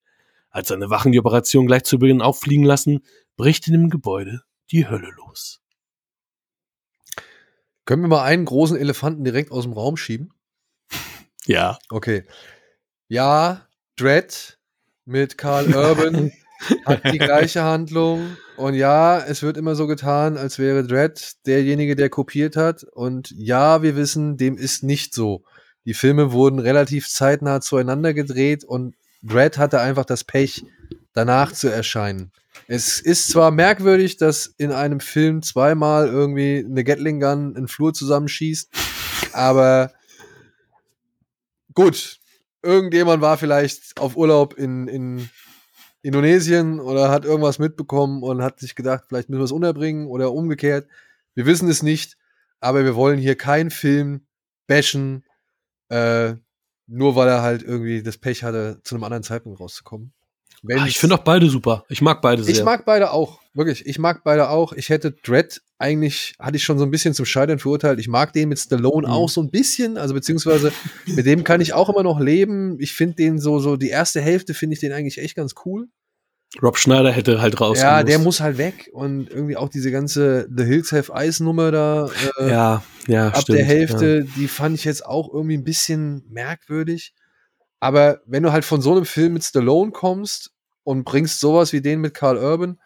Als 0.50 0.68
seine 0.68 0.90
Wachen 0.90 1.12
die 1.12 1.20
Operation 1.20 1.66
gleich 1.66 1.84
zu 1.84 1.98
Beginn 1.98 2.20
auffliegen 2.20 2.64
lassen, 2.64 3.04
bricht 3.36 3.68
in 3.68 3.74
dem 3.74 3.88
Gebäude 3.88 4.42
die 4.72 4.88
Hölle 4.88 5.10
los. 5.16 5.62
Können 7.84 8.02
wir 8.02 8.08
mal 8.08 8.24
einen 8.24 8.44
großen 8.44 8.76
Elefanten 8.76 9.22
direkt 9.22 9.52
aus 9.52 9.62
dem 9.62 9.74
Raum 9.74 9.96
schieben? 9.96 10.32
Ja. 11.44 11.78
Okay. 11.88 12.24
Ja, 13.06 13.68
Dread 13.94 14.58
mit 15.04 15.38
Karl 15.38 15.72
Urban 15.72 16.32
hat 16.84 17.12
die 17.12 17.18
gleiche 17.18 17.62
Handlung. 17.62 18.36
Und 18.56 18.74
ja, 18.74 19.18
es 19.18 19.42
wird 19.42 19.56
immer 19.56 19.74
so 19.74 19.86
getan, 19.86 20.36
als 20.36 20.58
wäre 20.58 20.86
Dread 20.86 21.34
derjenige, 21.46 21.96
der 21.96 22.08
kopiert 22.08 22.56
hat. 22.56 22.84
Und 22.84 23.30
ja, 23.36 23.82
wir 23.82 23.96
wissen, 23.96 24.36
dem 24.36 24.56
ist 24.56 24.82
nicht 24.82 25.14
so. 25.14 25.44
Die 25.84 25.94
Filme 25.94 26.32
wurden 26.32 26.58
relativ 26.58 27.08
zeitnah 27.08 27.60
zueinander 27.60 28.12
gedreht 28.12 28.64
und 28.64 28.94
Dread 29.22 29.58
hatte 29.58 29.80
einfach 29.80 30.04
das 30.04 30.24
Pech, 30.24 30.64
danach 31.12 31.52
zu 31.52 31.68
erscheinen. 31.68 32.32
Es 32.68 33.00
ist 33.00 33.28
zwar 33.28 33.50
merkwürdig, 33.50 34.16
dass 34.16 34.52
in 34.58 34.72
einem 34.72 35.00
Film 35.00 35.42
zweimal 35.42 36.08
irgendwie 36.08 36.64
eine 36.68 36.84
Gatling 36.84 37.20
Gun 37.20 37.56
einen 37.56 37.68
Flur 37.68 37.94
zusammenschießt, 37.94 38.70
aber 39.32 39.92
gut, 41.74 42.18
irgendjemand 42.62 43.22
war 43.22 43.38
vielleicht 43.38 43.98
auf 44.00 44.16
Urlaub 44.16 44.54
in, 44.54 44.88
in 44.88 45.30
Indonesien 46.06 46.80
oder 46.80 47.10
hat 47.10 47.24
irgendwas 47.24 47.58
mitbekommen 47.58 48.22
und 48.22 48.42
hat 48.42 48.60
sich 48.60 48.74
gedacht, 48.74 49.04
vielleicht 49.08 49.28
müssen 49.28 49.40
wir 49.40 49.44
es 49.44 49.52
unterbringen 49.52 50.06
oder 50.06 50.32
umgekehrt. 50.32 50.86
Wir 51.34 51.46
wissen 51.46 51.68
es 51.68 51.82
nicht, 51.82 52.16
aber 52.60 52.84
wir 52.84 52.94
wollen 52.94 53.18
hier 53.18 53.36
keinen 53.36 53.70
Film 53.70 54.26
bashen, 54.66 55.24
äh, 55.88 56.34
nur 56.86 57.16
weil 57.16 57.28
er 57.28 57.42
halt 57.42 57.62
irgendwie 57.62 58.02
das 58.02 58.18
Pech 58.18 58.44
hatte, 58.44 58.80
zu 58.84 58.94
einem 58.94 59.04
anderen 59.04 59.24
Zeitpunkt 59.24 59.60
rauszukommen. 59.60 60.12
Ah, 60.70 60.86
ich 60.86 60.98
finde 60.98 61.16
auch 61.16 61.24
beide 61.24 61.48
super. 61.48 61.84
Ich 61.88 62.00
mag 62.00 62.22
beide 62.22 62.42
sehr. 62.42 62.54
ich 62.54 62.64
mag 62.64 62.84
beide 62.84 63.10
auch, 63.10 63.40
wirklich. 63.56 63.86
Ich 63.86 63.98
mag 63.98 64.22
beide 64.24 64.48
auch. 64.50 64.72
Ich 64.72 64.88
hätte 64.88 65.12
Dread 65.12 65.60
eigentlich, 65.78 66.34
hatte 66.38 66.56
ich 66.56 66.64
schon 66.64 66.78
so 66.78 66.84
ein 66.84 66.90
bisschen 66.90 67.14
zum 67.14 67.24
Scheitern 67.26 67.58
verurteilt. 67.58 67.98
Ich 67.98 68.08
mag 68.08 68.32
den 68.32 68.48
mit 68.48 68.58
Stallone 68.58 69.06
Mhm. 69.08 69.12
auch 69.12 69.28
so 69.28 69.42
ein 69.42 69.50
bisschen, 69.50 69.96
also 69.98 70.14
beziehungsweise 70.14 70.72
mit 71.06 71.26
dem 71.26 71.44
kann 71.44 71.60
ich 71.60 71.72
auch 71.72 71.88
immer 71.88 72.02
noch 72.02 72.20
leben. 72.20 72.76
Ich 72.80 72.92
finde 72.94 73.16
den 73.16 73.38
so, 73.38 73.58
so 73.58 73.76
die 73.76 73.88
erste 73.90 74.20
Hälfte 74.20 74.54
finde 74.54 74.74
ich 74.74 74.80
den 74.80 74.92
eigentlich 74.92 75.18
echt 75.18 75.34
ganz 75.36 75.54
cool. 75.64 75.88
Rob 76.62 76.78
Schneider 76.78 77.10
hätte 77.12 77.40
halt 77.42 77.60
raus. 77.60 77.80
ja, 77.80 78.02
der 78.04 78.18
muss 78.18 78.40
halt 78.40 78.56
weg 78.56 78.88
und 78.92 79.28
irgendwie 79.28 79.56
auch 79.56 79.68
diese 79.68 79.90
ganze 79.90 80.48
The 80.56 80.64
Hills 80.64 80.92
Have 80.92 81.12
Ice 81.16 81.42
Nummer 81.42 81.70
da 81.72 82.08
äh, 82.38 82.48
Ja, 82.50 82.82
ja, 83.08 83.28
ab 83.28 83.42
stimmt. 83.42 83.58
der 83.58 83.64
Hälfte, 83.66 84.24
die 84.36 84.48
fand 84.48 84.76
ich 84.76 84.84
jetzt 84.84 85.04
auch 85.04 85.32
irgendwie 85.34 85.56
ein 85.58 85.64
bisschen 85.64 86.24
merkwürdig. 86.30 87.14
Aber 87.80 88.22
wenn 88.26 88.42
du 88.42 88.52
halt 88.52 88.64
von 88.64 88.80
so 88.80 88.92
einem 88.92 89.04
Film 89.04 89.34
mit 89.34 89.44
Stallone 89.44 89.90
kommst 89.90 90.52
und 90.84 91.04
bringst 91.04 91.40
sowas 91.40 91.72
wie 91.74 91.82
den 91.82 92.00
mit 92.00 92.14
Carl 92.14 92.38
Urban, 92.38 92.78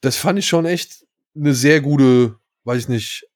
das 0.00 0.16
fand 0.16 0.38
ich 0.38 0.46
schon 0.46 0.64
echt 0.66 1.04
eine 1.34 1.54
sehr 1.54 1.80
gute, 1.80 2.36
weiß 2.64 2.82
ich 2.82 2.88
nicht, 2.88 3.28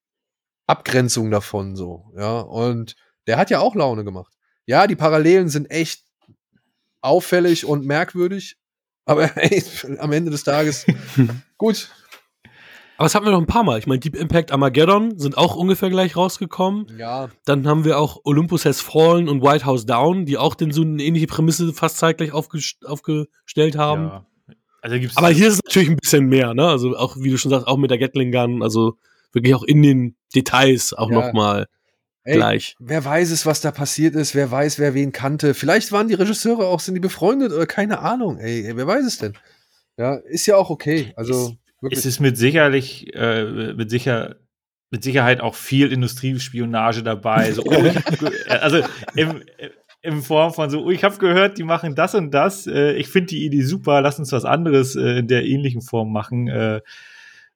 Abgrenzung 0.66 1.30
davon 1.30 1.76
so, 1.76 2.12
ja. 2.16 2.40
Und 2.40 2.96
der 3.26 3.36
hat 3.36 3.50
ja 3.50 3.60
auch 3.60 3.74
Laune 3.74 4.04
gemacht. 4.04 4.32
Ja, 4.66 4.86
die 4.86 4.96
Parallelen 4.96 5.48
sind 5.48 5.70
echt 5.70 6.04
auffällig 7.00 7.64
und 7.64 7.84
merkwürdig, 7.84 8.56
aber 9.04 9.36
ey, 9.36 9.62
am 9.98 10.12
Ende 10.12 10.30
des 10.30 10.44
Tages 10.44 10.86
gut. 11.58 11.90
Aber 12.98 13.06
das 13.06 13.14
hatten 13.16 13.24
wir 13.24 13.32
noch 13.32 13.40
ein 13.40 13.46
paar 13.46 13.64
Mal. 13.64 13.80
Ich 13.80 13.88
meine, 13.88 13.98
Deep 13.98 14.14
Impact 14.14 14.52
Armageddon 14.52 15.18
sind 15.18 15.36
auch 15.36 15.56
ungefähr 15.56 15.90
gleich 15.90 16.14
rausgekommen. 16.14 16.86
Ja, 16.98 17.30
Dann 17.44 17.66
haben 17.66 17.84
wir 17.84 17.98
auch 17.98 18.20
Olympus 18.22 18.64
Has 18.64 18.80
Fallen 18.80 19.28
und 19.28 19.42
White 19.42 19.64
House 19.64 19.86
Down, 19.86 20.24
die 20.24 20.38
auch 20.38 20.54
den 20.54 20.70
so 20.70 20.82
eine 20.82 21.02
ähnliche 21.02 21.26
Prämisse 21.26 21.72
fast 21.72 21.96
zeitgleich 21.96 22.32
aufgest 22.32 22.86
aufgestellt 22.86 23.76
haben. 23.76 24.04
Ja. 24.04 24.26
Also 24.82 24.98
gibt's 24.98 25.16
Aber 25.16 25.30
hier 25.30 25.48
ist 25.48 25.54
es 25.54 25.60
natürlich 25.64 25.90
ein 25.90 25.96
bisschen 25.96 26.26
mehr, 26.26 26.54
ne? 26.54 26.66
Also 26.66 26.96
auch, 26.96 27.16
wie 27.16 27.30
du 27.30 27.38
schon 27.38 27.50
sagst, 27.50 27.66
auch 27.66 27.76
mit 27.78 27.90
der 27.90 27.98
Gatling 27.98 28.32
Gun, 28.32 28.62
also 28.62 28.98
wirklich 29.32 29.54
auch 29.54 29.62
in 29.62 29.82
den 29.82 30.16
Details 30.34 30.92
auch 30.92 31.08
Ja. 31.10 31.20
noch 31.20 31.32
mal 31.32 31.66
ey, 32.24 32.36
gleich. 32.36 32.76
Wer 32.80 33.04
weiß 33.04 33.30
es, 33.30 33.46
was 33.46 33.60
da 33.60 33.70
passiert 33.70 34.14
ist, 34.14 34.34
wer 34.34 34.50
weiß, 34.50 34.78
wer 34.78 34.92
wen 34.94 35.12
kannte. 35.12 35.54
Vielleicht 35.54 35.92
waren 35.92 36.08
die 36.08 36.14
Regisseure 36.14 36.66
auch, 36.66 36.80
sind 36.80 36.94
die 36.94 37.00
befreundet 37.00 37.52
oder 37.52 37.66
keine 37.66 38.00
Ahnung, 38.00 38.38
ey, 38.38 38.72
wer 38.74 38.86
weiß 38.86 39.06
es 39.06 39.18
denn? 39.18 39.34
Ja, 39.96 40.16
ist 40.16 40.46
ja 40.46 40.56
auch 40.56 40.70
okay. 40.70 41.12
Also 41.16 41.56
wirklich. 41.80 41.98
Es 41.98 42.06
ist 42.06 42.20
mit 42.20 42.36
sicherlich, 42.36 43.14
äh, 43.14 43.72
mit 43.74 43.88
sicher, 43.90 44.36
mit 44.90 45.04
Sicherheit 45.04 45.40
auch 45.40 45.54
viel 45.54 45.92
Industriespionage 45.92 47.02
dabei. 47.02 47.52
So, 47.52 47.62
oh, 47.64 47.72
also 48.48 48.82
im, 49.14 49.42
in 50.02 50.20
Form 50.22 50.52
von 50.52 50.68
so, 50.68 50.84
oh, 50.84 50.90
ich 50.90 51.04
habe 51.04 51.16
gehört, 51.18 51.58
die 51.58 51.62
machen 51.62 51.94
das 51.94 52.14
und 52.14 52.32
das. 52.32 52.66
Äh, 52.66 52.92
ich 52.94 53.08
finde 53.08 53.28
die 53.28 53.44
Idee 53.44 53.62
super, 53.62 54.00
lass 54.02 54.18
uns 54.18 54.32
was 54.32 54.44
anderes 54.44 54.96
äh, 54.96 55.18
in 55.18 55.28
der 55.28 55.44
ähnlichen 55.44 55.80
Form 55.80 56.12
machen. 56.12 56.48
Äh, 56.48 56.80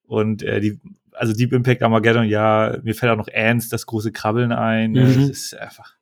und 0.06 0.42
äh, 0.44 0.60
die, 0.60 0.78
also 1.12 1.32
Deep 1.32 1.52
Impact 1.52 1.82
Armageddon, 1.82 2.24
ja, 2.28 2.78
mir 2.82 2.94
fällt 2.94 3.10
auch 3.12 3.16
noch 3.16 3.28
Ants, 3.34 3.68
das 3.68 3.86
große 3.86 4.12
Krabbeln 4.12 4.52
ein. 4.52 4.92
Mhm. 4.92 4.96
Äh, 4.98 5.02
Das 5.14 5.16
ist 5.28 5.56
einfach. 5.56 5.94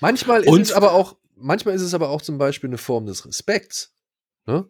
Manchmal 0.00 0.40
ist 0.42 0.48
Und- 0.48 0.60
es 0.62 0.72
aber 0.72 0.92
auch, 0.92 1.16
manchmal 1.36 1.74
ist 1.74 1.82
es 1.82 1.94
aber 1.94 2.08
auch 2.10 2.20
zum 2.22 2.36
Beispiel 2.38 2.68
eine 2.70 2.78
Form 2.78 3.06
des 3.06 3.24
Respekts. 3.26 3.94
Ne? 4.46 4.66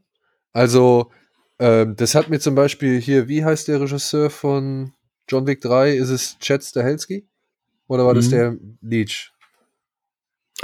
Also, 0.53 1.11
ähm, 1.59 1.97
das 1.97 2.14
hat 2.14 2.28
mir 2.28 2.41
zum 2.41 2.55
Beispiel 2.55 3.01
hier, 3.01 3.28
wie 3.28 3.43
heißt 3.45 3.68
der 3.68 3.80
Regisseur 3.80 4.28
von 4.28 4.93
John 5.28 5.47
Wick 5.47 5.62
3? 5.62 5.93
Ist 5.97 6.11
es 6.11 6.39
Chad 6.41 6.62
Stahelski? 6.62 7.26
Oder 7.89 8.05
war 8.05 8.12
das 8.14 8.26
Mhm. 8.26 8.30
der 8.30 8.57
Leech? 8.83 9.32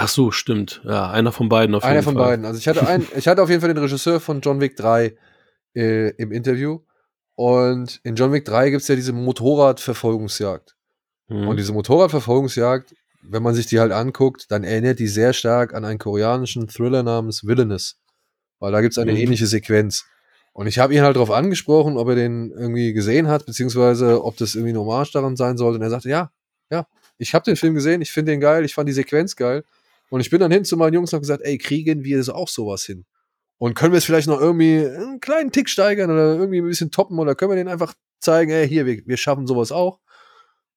Ach 0.01 0.09
so, 0.09 0.31
stimmt. 0.31 0.81
Ja, 0.85 1.11
einer 1.11 1.33
von 1.33 1.49
beiden 1.49 1.75
auf 1.75 1.83
Einer 1.85 1.95
jeden 1.97 2.05
von 2.05 2.15
Fall. 2.15 2.25
beiden. 2.29 2.45
Also 2.45 2.59
ich 2.59 2.69
hatte 2.69 2.87
einen, 2.87 3.07
ich 3.17 3.27
hatte 3.29 3.43
auf 3.43 3.49
jeden 3.51 3.61
Fall 3.61 3.69
den 3.75 3.83
Regisseur 3.83 4.21
von 4.21 4.41
John 4.41 4.61
Wick 4.61 4.77
3 4.77 5.15
äh, 5.75 6.11
im 6.11 6.31
Interview. 6.33 6.81
Und 7.35 8.01
in 8.05 8.15
John 8.15 8.33
Wick 8.33 8.45
3 8.45 8.71
gibt 8.71 8.83
es 8.83 8.89
ja 8.89 8.95
diese 8.95 9.13
Motorradverfolgungsjagd. 9.13 10.77
Mhm. 11.29 11.49
Und 11.49 11.57
diese 11.57 11.73
Motorradverfolgungsjagd, 11.73 12.95
wenn 13.23 13.43
man 13.43 13.55
sich 13.55 13.67
die 13.67 13.81
halt 13.81 13.93
anguckt, 13.93 14.47
dann 14.51 14.65
erinnert 14.65 14.99
die 14.99 15.09
sehr 15.09 15.33
stark 15.33 15.75
an 15.75 15.85
einen 15.85 15.99
koreanischen 15.99 16.69
Thriller 16.69 17.03
namens 17.03 17.45
Villainous. 17.47 17.99
Weil 18.61 18.73
da 18.73 18.81
gibt 18.81 18.93
es 18.93 18.99
eine 18.99 19.13
Mhm. 19.13 19.19
ähnliche 19.19 19.47
Sequenz. 19.47 20.05
Und 20.53 20.67
ich 20.67 20.79
habe 20.79 20.95
ihn 20.95 21.03
halt 21.03 21.15
darauf 21.17 21.31
angesprochen, 21.31 21.97
ob 21.97 22.09
er 22.09 22.15
den 22.17 22.51
irgendwie 22.51 22.93
gesehen 22.93 23.29
hat, 23.29 23.47
beziehungsweise 23.47 24.25
ob 24.25 24.37
das 24.37 24.55
irgendwie 24.55 24.71
eine 24.71 24.81
Hommage 24.81 25.13
daran 25.13 25.37
sein 25.37 25.57
sollte. 25.57 25.77
Und 25.77 25.83
er 25.83 25.91
sagte, 25.91 26.09
ja, 26.09 26.33
ja, 26.71 26.87
ich 27.19 27.35
habe 27.35 27.45
den 27.45 27.57
Film 27.57 27.75
gesehen, 27.75 28.01
ich 28.03 28.11
finde 28.11 28.33
den 28.33 28.41
geil, 28.41 28.65
ich 28.65 28.75
fand 28.75 28.89
die 28.89 28.93
Sequenz 28.93 29.37
geil. 29.37 29.65
Und 30.11 30.21
ich 30.21 30.31
bin 30.31 30.41
dann 30.41 30.51
hin 30.51 30.65
zu 30.65 30.77
meinen 30.77 30.95
Jungs 30.95 31.13
und 31.13 31.17
habe 31.17 31.23
gesagt, 31.23 31.43
ey, 31.45 31.59
kriegen 31.59 32.05
wir 32.05 32.19
das 32.19 32.29
auch 32.29 32.49
sowas 32.49 32.85
hin? 32.85 33.05
Und 33.59 33.75
können 33.75 33.93
wir 33.93 33.99
es 33.99 34.05
vielleicht 34.05 34.29
noch 34.29 34.41
irgendwie 34.41 34.87
einen 34.87 35.21
kleinen 35.21 35.53
Tick 35.53 35.69
steigern 35.69 36.11
oder 36.11 36.37
irgendwie 36.37 36.61
ein 36.61 36.69
bisschen 36.69 36.91
toppen 36.91 37.19
oder 37.19 37.35
können 37.35 37.51
wir 37.51 37.57
denen 37.57 37.69
einfach 37.69 37.95
zeigen, 38.21 38.51
ey, 38.51 38.69
hier, 38.69 38.87
wir, 38.87 39.03
wir 39.05 39.17
schaffen 39.17 39.47
sowas 39.47 39.73
auch. 39.73 39.99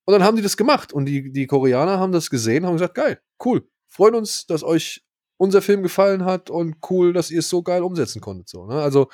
Und 0.05 0.13
dann 0.13 0.23
haben 0.23 0.35
die 0.35 0.43
das 0.43 0.57
gemacht 0.57 0.91
und 0.91 1.05
die, 1.05 1.31
die 1.31 1.47
Koreaner 1.47 1.99
haben 1.99 2.11
das 2.11 2.29
gesehen, 2.29 2.65
haben 2.65 2.73
gesagt, 2.73 2.95
geil, 2.95 3.21
cool, 3.45 3.67
freuen 3.87 4.15
uns, 4.15 4.47
dass 4.47 4.63
euch 4.63 5.03
unser 5.37 5.61
Film 5.61 5.83
gefallen 5.83 6.25
hat 6.25 6.49
und 6.49 6.77
cool, 6.89 7.13
dass 7.13 7.31
ihr 7.31 7.39
es 7.39 7.49
so 7.49 7.61
geil 7.61 7.83
umsetzen 7.83 8.21
konntet. 8.21 8.49
So, 8.49 8.65
ne? 8.65 8.81
Also 8.81 9.09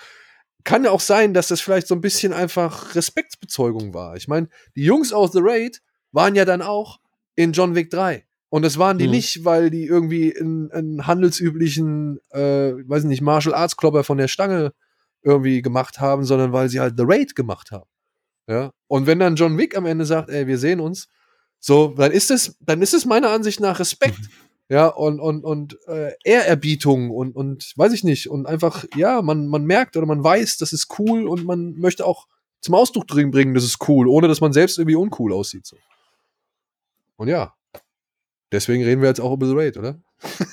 kann 0.63 0.83
ja 0.83 0.91
auch 0.91 0.99
sein, 0.99 1.33
dass 1.33 1.47
das 1.47 1.61
vielleicht 1.61 1.87
so 1.87 1.95
ein 1.95 2.01
bisschen 2.01 2.33
einfach 2.33 2.95
Respektsbezeugung 2.95 3.93
war. 3.93 4.17
Ich 4.17 4.27
meine, 4.27 4.49
die 4.75 4.83
Jungs 4.83 5.13
aus 5.13 5.31
The 5.31 5.39
Raid 5.41 5.81
waren 6.11 6.35
ja 6.35 6.43
dann 6.43 6.61
auch 6.61 6.99
in 7.35 7.53
John 7.53 7.75
Wick 7.75 7.89
3. 7.89 8.26
Und 8.49 8.61
das 8.63 8.77
waren 8.77 8.97
die 8.97 9.05
Mhm. 9.05 9.11
nicht, 9.11 9.45
weil 9.45 9.69
die 9.69 9.85
irgendwie 9.85 10.37
einen, 10.37 11.05
handelsüblichen, 11.05 12.19
äh, 12.29 12.73
weiß 12.87 13.03
nicht, 13.03 13.21
Martial 13.21 13.53
Arts 13.53 13.75
Klopper 13.75 14.03
von 14.03 14.17
der 14.17 14.27
Stange 14.29 14.73
irgendwie 15.21 15.61
gemacht 15.61 15.99
haben, 15.99 16.23
sondern 16.23 16.53
weil 16.53 16.69
sie 16.69 16.79
halt 16.79 16.95
The 16.97 17.03
Raid 17.05 17.35
gemacht 17.35 17.71
haben. 17.71 17.89
Ja. 18.47 18.71
Und 18.87 19.07
wenn 19.07 19.19
dann 19.19 19.35
John 19.35 19.57
Wick 19.57 19.75
am 19.75 19.85
Ende 19.85 20.05
sagt, 20.05 20.29
ey, 20.29 20.47
wir 20.47 20.57
sehen 20.57 20.79
uns, 20.79 21.09
so, 21.59 21.93
dann 21.97 22.11
ist 22.11 22.31
es, 22.31 22.55
dann 22.61 22.81
ist 22.81 22.93
es 22.93 23.05
meiner 23.05 23.29
Ansicht 23.31 23.59
nach 23.59 23.79
Respekt. 23.79 24.19
Ja, 24.69 24.87
und, 24.87 25.21
und, 25.21 25.45
und 25.45 25.77
äh, 25.87 26.11
Ehrerbietung 26.25 27.09
und, 27.09 27.35
und 27.35 27.71
weiß 27.77 27.93
ich 27.93 28.03
nicht. 28.03 28.29
Und 28.29 28.45
einfach, 28.47 28.85
ja, 28.95 29.21
man, 29.21 29.47
man 29.47 29.63
merkt 29.63 29.95
oder 29.95 30.05
man 30.05 30.23
weiß, 30.23 30.57
das 30.57 30.73
ist 30.73 30.99
cool 30.99 31.25
und 31.27 31.45
man 31.45 31.73
möchte 31.77 32.05
auch 32.05 32.27
zum 32.59 32.75
Ausdruck 32.75 33.07
drin 33.07 33.31
bringen, 33.31 33.53
das 33.53 33.63
ist 33.63 33.87
cool, 33.87 34.07
ohne 34.07 34.27
dass 34.27 34.41
man 34.41 34.51
selbst 34.51 34.77
irgendwie 34.77 34.95
uncool 34.95 35.31
aussieht. 35.31 35.65
So. 35.65 35.77
Und 37.15 37.29
ja, 37.29 37.53
deswegen 38.51 38.83
reden 38.83 39.01
wir 39.01 39.09
jetzt 39.09 39.19
auch 39.21 39.33
über 39.33 39.47
The 39.47 39.53
Raid, 39.55 39.77
oder? 39.77 39.99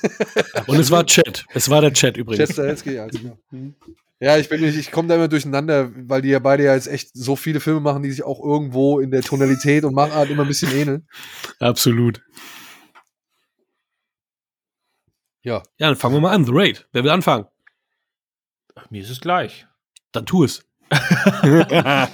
Und 0.67 0.79
es 0.79 0.91
war 0.91 1.05
Chat. 1.05 1.45
Es 1.53 1.69
war 1.69 1.81
der 1.81 1.93
Chat 1.93 2.17
übrigens. 2.17 2.47
Chester 2.47 2.67
Helsky, 2.67 2.93
ja, 2.93 3.07
genau. 3.07 3.37
Hm. 3.49 3.75
Ja, 4.19 4.37
ich 4.37 4.47
bin 4.47 4.61
nicht, 4.61 4.77
ich 4.77 4.91
komme 4.91 5.09
da 5.09 5.15
immer 5.15 5.27
durcheinander, 5.27 5.91
weil 5.93 6.21
die 6.21 6.29
ja 6.29 6.39
beide 6.39 6.63
ja 6.63 6.73
jetzt 6.73 6.87
echt 6.87 7.09
so 7.13 7.35
viele 7.35 7.59
Filme 7.59 7.81
machen, 7.81 8.01
die 8.01 8.11
sich 8.11 8.23
auch 8.23 8.41
irgendwo 8.41 8.99
in 8.99 9.11
der 9.11 9.21
Tonalität 9.21 9.83
und 9.83 9.93
Machart 9.93 10.29
immer 10.29 10.43
ein 10.43 10.47
bisschen 10.47 10.71
ähneln. 10.71 11.07
Absolut. 11.59 12.21
Ja. 15.41 15.61
Ja, 15.77 15.87
dann 15.87 15.95
fangen 15.95 16.15
wir 16.15 16.21
mal 16.21 16.31
an. 16.31 16.45
The 16.45 16.51
Raid. 16.53 16.87
Wer 16.91 17.03
will 17.03 17.11
anfangen? 17.11 17.45
Mir 18.89 19.01
ist 19.01 19.09
es 19.09 19.21
gleich. 19.21 19.67
Dann 20.11 20.25
tu 20.25 20.43
es. 20.43 20.65
ja, 20.91 22.07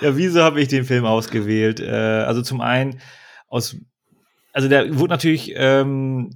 wieso 0.00 0.42
habe 0.42 0.60
ich 0.60 0.68
den 0.68 0.84
Film 0.84 1.04
ausgewählt? 1.04 1.80
Äh, 1.80 1.90
also 1.90 2.42
zum 2.42 2.60
einen 2.60 3.00
aus, 3.52 3.76
also 4.52 4.68
der 4.68 4.98
wurde 4.98 5.12
natürlich 5.12 5.52
ähm, 5.54 6.30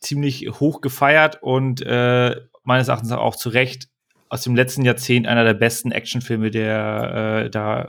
ziemlich 0.00 0.48
hoch 0.60 0.80
gefeiert 0.80 1.42
und 1.42 1.80
äh, 1.82 2.36
meines 2.64 2.88
Erachtens 2.88 3.12
auch 3.12 3.36
zu 3.36 3.48
Recht 3.48 3.88
aus 4.28 4.42
dem 4.42 4.56
letzten 4.56 4.84
Jahrzehnt 4.84 5.26
einer 5.26 5.44
der 5.44 5.54
besten 5.54 5.92
Actionfilme, 5.92 6.50
der 6.50 7.44
äh, 7.46 7.50
da 7.50 7.88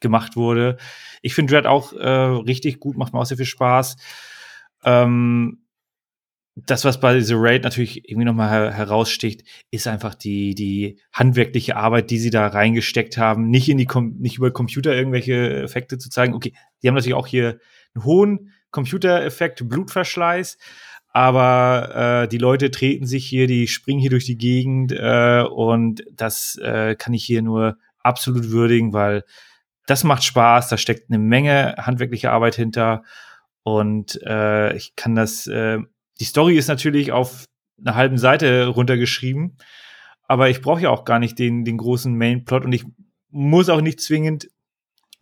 gemacht 0.00 0.36
wurde. 0.36 0.76
Ich 1.22 1.34
finde 1.34 1.54
Dread 1.54 1.66
auch 1.66 1.92
äh, 1.92 2.08
richtig 2.08 2.80
gut, 2.80 2.96
macht 2.96 3.12
mir 3.12 3.20
auch 3.20 3.26
sehr 3.26 3.38
viel 3.38 3.46
Spaß. 3.46 3.96
Ähm, 4.84 5.62
das, 6.54 6.84
was 6.84 7.00
bei 7.00 7.18
The 7.18 7.34
Raid 7.34 7.64
natürlich 7.64 8.08
irgendwie 8.08 8.26
nochmal 8.26 8.50
her 8.50 8.72
heraussticht, 8.72 9.42
ist 9.70 9.86
einfach 9.86 10.14
die, 10.14 10.54
die 10.54 11.00
handwerkliche 11.12 11.76
Arbeit, 11.76 12.10
die 12.10 12.18
sie 12.18 12.28
da 12.28 12.46
reingesteckt 12.46 13.16
haben. 13.16 13.48
Nicht 13.48 13.70
in 13.70 13.78
die, 13.78 13.88
nicht 14.18 14.36
über 14.36 14.50
Computer 14.50 14.94
irgendwelche 14.94 15.62
Effekte 15.62 15.96
zu 15.96 16.10
zeigen. 16.10 16.34
Okay, 16.34 16.52
die 16.82 16.88
haben 16.88 16.94
natürlich 16.94 17.14
auch 17.14 17.26
hier 17.26 17.58
einen 17.94 18.04
hohen 18.04 18.52
Computereffekt, 18.70 19.68
Blutverschleiß. 19.68 20.58
Aber 21.14 22.22
äh, 22.24 22.28
die 22.28 22.38
Leute 22.38 22.70
treten 22.70 23.06
sich 23.06 23.26
hier, 23.26 23.46
die 23.46 23.68
springen 23.68 24.00
hier 24.00 24.10
durch 24.10 24.24
die 24.24 24.38
Gegend 24.38 24.92
äh, 24.92 25.42
und 25.42 26.02
das 26.10 26.56
äh, 26.56 26.94
kann 26.94 27.12
ich 27.12 27.24
hier 27.24 27.42
nur 27.42 27.76
absolut 27.98 28.50
würdigen, 28.50 28.94
weil 28.94 29.24
das 29.86 30.04
macht 30.04 30.24
Spaß, 30.24 30.68
da 30.68 30.78
steckt 30.78 31.10
eine 31.10 31.18
Menge 31.18 31.74
handwerkliche 31.76 32.30
Arbeit 32.30 32.54
hinter. 32.54 33.02
Und 33.62 34.20
äh, 34.22 34.74
ich 34.74 34.96
kann 34.96 35.14
das 35.14 35.46
äh, 35.46 35.80
die 36.22 36.24
Story 36.24 36.56
ist 36.56 36.68
natürlich 36.68 37.10
auf 37.10 37.46
einer 37.80 37.96
halben 37.96 38.16
Seite 38.16 38.68
runtergeschrieben, 38.68 39.56
aber 40.28 40.50
ich 40.50 40.60
brauche 40.60 40.82
ja 40.82 40.90
auch 40.90 41.04
gar 41.04 41.18
nicht 41.18 41.38
den, 41.38 41.64
den 41.64 41.78
großen 41.78 42.16
Main-Plot. 42.16 42.64
Und 42.64 42.72
ich 42.72 42.84
muss 43.30 43.68
auch 43.68 43.80
nicht 43.80 44.00
zwingend 44.00 44.48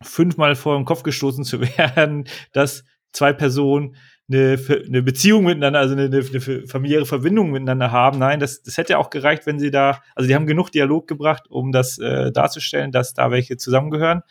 fünfmal 0.01 0.55
vor 0.55 0.75
dem 0.75 0.85
Kopf 0.85 1.03
gestoßen 1.03 1.43
zu 1.43 1.61
werden, 1.77 2.25
dass 2.53 2.83
zwei 3.11 3.33
Personen 3.33 3.95
eine, 4.29 4.57
eine 4.87 5.03
Beziehung 5.03 5.43
miteinander, 5.43 5.79
also 5.79 5.93
eine, 5.93 6.05
eine, 6.05 6.67
familiäre 6.67 7.05
Verbindung 7.05 7.51
miteinander 7.51 7.91
haben. 7.91 8.19
Nein, 8.19 8.39
das, 8.39 8.63
das 8.63 8.77
hätte 8.77 8.97
auch 8.97 9.09
gereicht, 9.09 9.45
wenn 9.45 9.59
sie 9.59 9.71
da, 9.71 10.01
also 10.15 10.27
die 10.27 10.35
haben 10.35 10.47
genug 10.47 10.71
Dialog 10.71 11.07
gebracht, 11.07 11.43
um 11.49 11.71
das 11.71 11.97
äh, 11.97 12.31
darzustellen, 12.31 12.91
dass 12.91 13.13
da 13.13 13.31
welche 13.31 13.57
zusammengehören. 13.57 14.21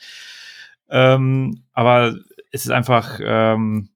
Ähm, 0.89 1.65
aber 1.73 2.17
es 2.51 2.65
ist 2.65 2.71
einfach 2.71 3.21
ähm, 3.23 3.91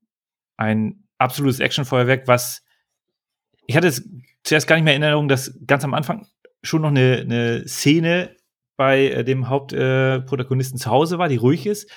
ein 0.56 1.04
absolutes 1.18 1.60
Actionfeuerwerk, 1.60 2.28
was 2.28 2.62
ich 3.66 3.76
hatte 3.76 3.88
es 3.88 4.06
zuerst 4.42 4.66
gar 4.66 4.76
nicht 4.76 4.84
mehr 4.84 4.94
in 4.94 5.02
Erinnerung, 5.02 5.28
dass 5.28 5.58
ganz 5.66 5.84
am 5.84 5.94
Anfang 5.94 6.26
schon 6.62 6.82
noch 6.82 6.88
eine, 6.88 7.20
eine 7.22 7.66
Szene 7.66 8.33
bei 8.76 9.08
äh, 9.08 9.24
dem 9.24 9.48
Hauptprotagonisten 9.48 10.78
äh, 10.78 10.80
zu 10.80 10.90
Hause 10.90 11.18
war, 11.18 11.28
die 11.28 11.36
ruhig 11.36 11.66
ist. 11.66 11.90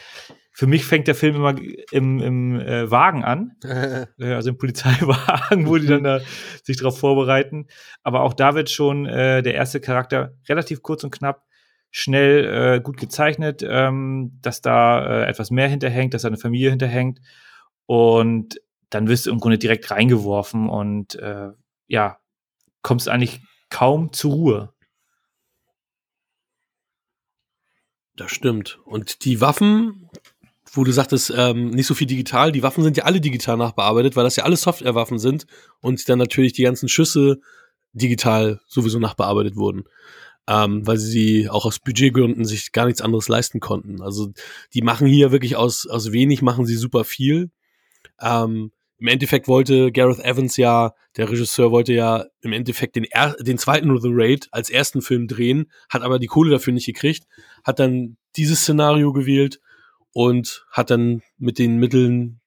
Für 0.52 0.66
mich 0.66 0.86
fängt 0.86 1.08
der 1.08 1.14
Film 1.14 1.36
immer 1.36 1.56
im, 1.92 2.20
im 2.20 2.60
äh, 2.60 2.90
Wagen 2.90 3.24
an, 3.24 3.56
äh, 3.64 4.08
also 4.20 4.50
im 4.50 4.58
Polizeiwagen, 4.58 5.68
wo 5.68 5.78
die 5.78 5.86
dann 5.86 6.04
da 6.04 6.20
sich 6.64 6.78
darauf 6.78 7.00
vorbereiten. 7.00 7.68
Aber 8.02 8.22
auch 8.22 8.34
da 8.34 8.56
wird 8.56 8.72
schon 8.72 9.06
äh, 9.06 9.44
der 9.44 9.54
erste 9.54 9.80
Charakter 9.80 10.34
relativ 10.50 10.82
kurz 10.82 11.04
und 11.04 11.12
knapp 11.12 11.46
schnell 11.92 12.46
äh, 12.78 12.82
gut 12.82 12.98
gezeichnet, 12.98 13.64
ähm, 13.68 14.40
dass 14.42 14.62
da 14.62 15.26
etwas 15.26 15.52
mehr 15.52 15.68
hinterhängt, 15.68 16.14
dass 16.14 16.24
da 16.24 16.28
eine 16.28 16.38
Familie 16.38 16.72
hinterhängt. 16.72 17.22
Und 17.86 18.60
dann 18.90 19.08
wirst 19.08 19.28
du 19.28 19.32
im 19.32 19.40
Grunde 19.40 19.58
direkt 19.58 19.92
reingeworfen 19.92 20.70
und 20.70 21.20
ja, 21.88 22.18
kommst 22.82 23.10
eigentlich 23.10 23.42
kaum 23.70 24.12
zur 24.12 24.32
Ruhe. 24.32 24.74
Das 28.18 28.32
stimmt. 28.32 28.80
Und 28.84 29.24
die 29.26 29.40
Waffen, 29.42 30.10
wo 30.74 30.84
du 30.84 30.92
sagtest, 30.92 31.32
ähm, 31.36 31.70
nicht 31.70 31.86
so 31.86 31.94
viel 31.94 32.08
digital, 32.08 32.52
die 32.52 32.64
Waffen 32.64 32.84
sind 32.84 32.98
ja 32.98 33.06
alle 33.06 33.22
digital 33.22 33.58
nachbearbeitet, 33.58 34.16
weil 34.16 34.24
das 34.24 34.36
ja 34.36 34.44
alle 34.44 34.58
Softwarewaffen 34.58 35.20
sind 35.20 35.46
und 35.82 36.10
dann 36.10 36.18
natürlich 36.18 36.52
die 36.54 36.64
ganzen 36.64 36.90
Schüsse 36.90 37.40
digital 37.94 38.60
sowieso 38.68 39.00
nachbearbeitet 39.00 39.56
wurden. 39.56 39.84
Ähm, 40.50 40.88
weil 40.88 40.98
sie 40.98 41.50
auch 41.50 41.66
aus 41.66 41.80
Budgetgründen 41.80 42.44
sich 42.46 42.72
gar 42.72 42.86
nichts 42.86 43.02
anderes 43.02 43.28
leisten 43.28 43.60
konnten. 43.60 44.02
Also 44.02 44.32
die 44.74 44.82
machen 44.82 45.06
hier 45.06 45.32
wirklich 45.32 45.56
aus, 45.56 45.86
aus 45.86 46.12
wenig, 46.12 46.42
machen 46.42 46.66
sie 46.66 46.76
super 46.76 47.04
viel. 47.04 47.52
Ähm, 48.20 48.72
im 49.00 49.08
Endeffekt 49.08 49.48
wollte 49.48 49.92
Gareth 49.92 50.20
Evans 50.20 50.58
ja, 50.58 50.94
der 51.18 51.30
Regisseur 51.30 51.72
wollte 51.72 51.94
ja 51.94 52.26
im 52.42 52.52
Endeffekt 52.52 52.96
den, 52.96 53.04
er 53.04 53.36
den 53.40 53.58
zweiten 53.58 53.96
The 54.00 54.10
Raid 54.12 54.48
als 54.52 54.70
ersten 54.70 55.02
Film 55.02 55.28
drehen, 55.28 55.72
hat 55.90 56.02
aber 56.02 56.20
die 56.20 56.28
Kohle 56.28 56.52
dafür 56.52 56.74
nicht 56.74 56.88
gekriegt, 56.88 57.26
hat 57.64 57.80
dann 57.80 58.18
dieses 58.36 58.62
Szenario 58.62 59.14
gewählt 59.14 59.60
und 60.14 60.66
hat 60.72 60.90
dann 60.90 61.22
mit 61.38 61.60
den 61.60 61.78
Mitteln 61.78 62.42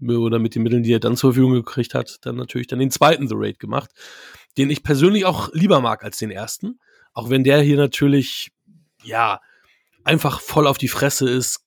oder 0.00 0.38
mit 0.38 0.54
den 0.54 0.62
Mitteln, 0.62 0.82
die 0.82 0.92
er 0.92 1.00
dann 1.00 1.16
zur 1.16 1.32
Verfügung 1.32 1.54
gekriegt 1.54 1.94
hat, 1.94 2.18
dann 2.22 2.36
natürlich 2.36 2.66
dann 2.66 2.78
den 2.78 2.90
zweiten 2.90 3.28
The 3.28 3.34
Raid 3.36 3.58
gemacht, 3.58 3.90
den 4.58 4.70
ich 4.70 4.82
persönlich 4.82 5.24
auch 5.24 5.52
lieber 5.52 5.80
mag 5.80 6.04
als 6.04 6.18
den 6.18 6.30
ersten, 6.30 6.78
auch 7.14 7.30
wenn 7.30 7.44
der 7.44 7.60
hier 7.62 7.76
natürlich, 7.76 8.50
ja, 9.02 9.40
einfach 10.04 10.40
voll 10.40 10.66
auf 10.66 10.78
die 10.78 10.88
Fresse 10.88 11.28
ist, 11.28 11.64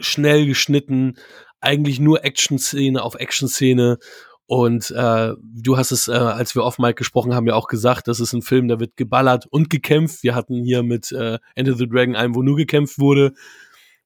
schnell 0.00 0.46
geschnitten, 0.46 1.16
eigentlich 1.60 2.00
nur 2.00 2.24
Action-Szene 2.24 3.02
auf 3.02 3.14
Action-Szene. 3.14 3.98
Und 4.46 4.90
äh, 4.92 5.34
du 5.42 5.76
hast 5.76 5.90
es, 5.90 6.08
äh, 6.08 6.12
als 6.12 6.54
wir 6.54 6.64
off 6.64 6.78
Mike 6.78 6.94
gesprochen 6.94 7.34
haben, 7.34 7.46
ja 7.46 7.54
auch 7.54 7.68
gesagt, 7.68 8.08
das 8.08 8.18
ist 8.18 8.32
ein 8.32 8.42
Film, 8.42 8.68
da 8.68 8.80
wird 8.80 8.96
geballert 8.96 9.46
und 9.46 9.68
gekämpft. 9.68 10.22
Wir 10.22 10.34
hatten 10.34 10.64
hier 10.64 10.82
mit 10.82 11.12
äh, 11.12 11.38
Enter 11.54 11.74
the 11.74 11.86
Dragon 11.86 12.16
einen, 12.16 12.34
wo 12.34 12.42
nur 12.42 12.56
gekämpft 12.56 12.98
wurde. 12.98 13.34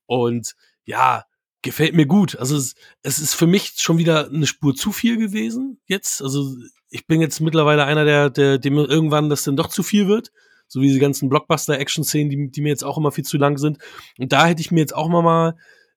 Und 0.07 0.55
ja, 0.84 1.24
gefällt 1.62 1.94
mir 1.94 2.07
gut. 2.07 2.36
Also 2.36 2.57
es, 2.57 2.74
es 3.03 3.20
ist 3.20 3.34
für 3.34 3.46
mich 3.46 3.74
schon 3.76 3.98
wieder 3.98 4.28
eine 4.28 4.46
Spur 4.46 4.74
zu 4.74 4.90
viel 4.90 5.16
gewesen 5.16 5.80
jetzt. 5.86 6.20
Also 6.20 6.57
ich 6.90 7.07
bin 7.07 7.20
jetzt 7.20 7.40
mittlerweile 7.40 7.84
einer, 7.84 8.05
der, 8.05 8.28
der 8.28 8.59
dem 8.59 8.76
irgendwann 8.76 9.30
das 9.30 9.44
dann 9.44 9.57
doch 9.57 9.68
zu 9.68 9.82
viel 9.82 10.09
wird. 10.09 10.32
So 10.66 10.80
wie 10.80 10.88
diese 10.88 11.00
ganzen 11.00 11.28
Blockbuster-Action-Szenen, 11.28 12.30
die, 12.30 12.50
die 12.50 12.62
mir 12.62 12.70
jetzt 12.70 12.84
auch 12.84 12.98
immer 12.98 13.12
viel 13.12 13.24
zu 13.24 13.36
lang 13.38 13.59
sind. 13.59 13.78
Und 14.18 14.32
da 14.32 14.46
hätte 14.46 14.61
ich 14.61 14.70
mir 14.70 14.80
jetzt 14.80 14.94
auch 14.94 15.09
mal 15.09 15.55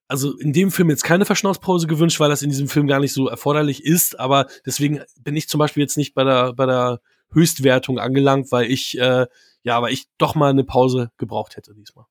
also 0.08 0.36
in 0.38 0.52
dem 0.52 0.70
Film 0.70 0.90
jetzt 0.90 1.04
keine 1.04 1.24
Verschnaufspause 1.24 1.86
gewünscht, 1.86 2.20
weil 2.20 2.30
das 2.30 2.42
in 2.42 2.50
diesem 2.50 2.68
Film 2.68 2.86
gar 2.86 3.00
nicht 3.00 3.12
so 3.12 3.28
erforderlich 3.28 3.84
ist, 3.84 4.18
aber 4.18 4.46
deswegen 4.64 5.02
bin 5.20 5.36
ich 5.36 5.48
zum 5.48 5.58
Beispiel 5.58 5.82
jetzt 5.82 5.96
nicht 5.96 6.14
bei 6.14 6.24
der, 6.24 6.52
bei 6.52 6.66
der 6.66 7.00
Höchstwertung 7.32 7.98
angelangt, 7.98 8.52
weil 8.52 8.70
ich, 8.70 8.98
äh, 8.98 9.26
ja, 9.62 9.82
weil 9.82 9.92
ich 9.92 10.06
doch 10.18 10.34
mal 10.34 10.50
eine 10.50 10.64
Pause 10.64 11.10
gebraucht 11.16 11.56
hätte 11.56 11.74
diesmal. 11.74 12.06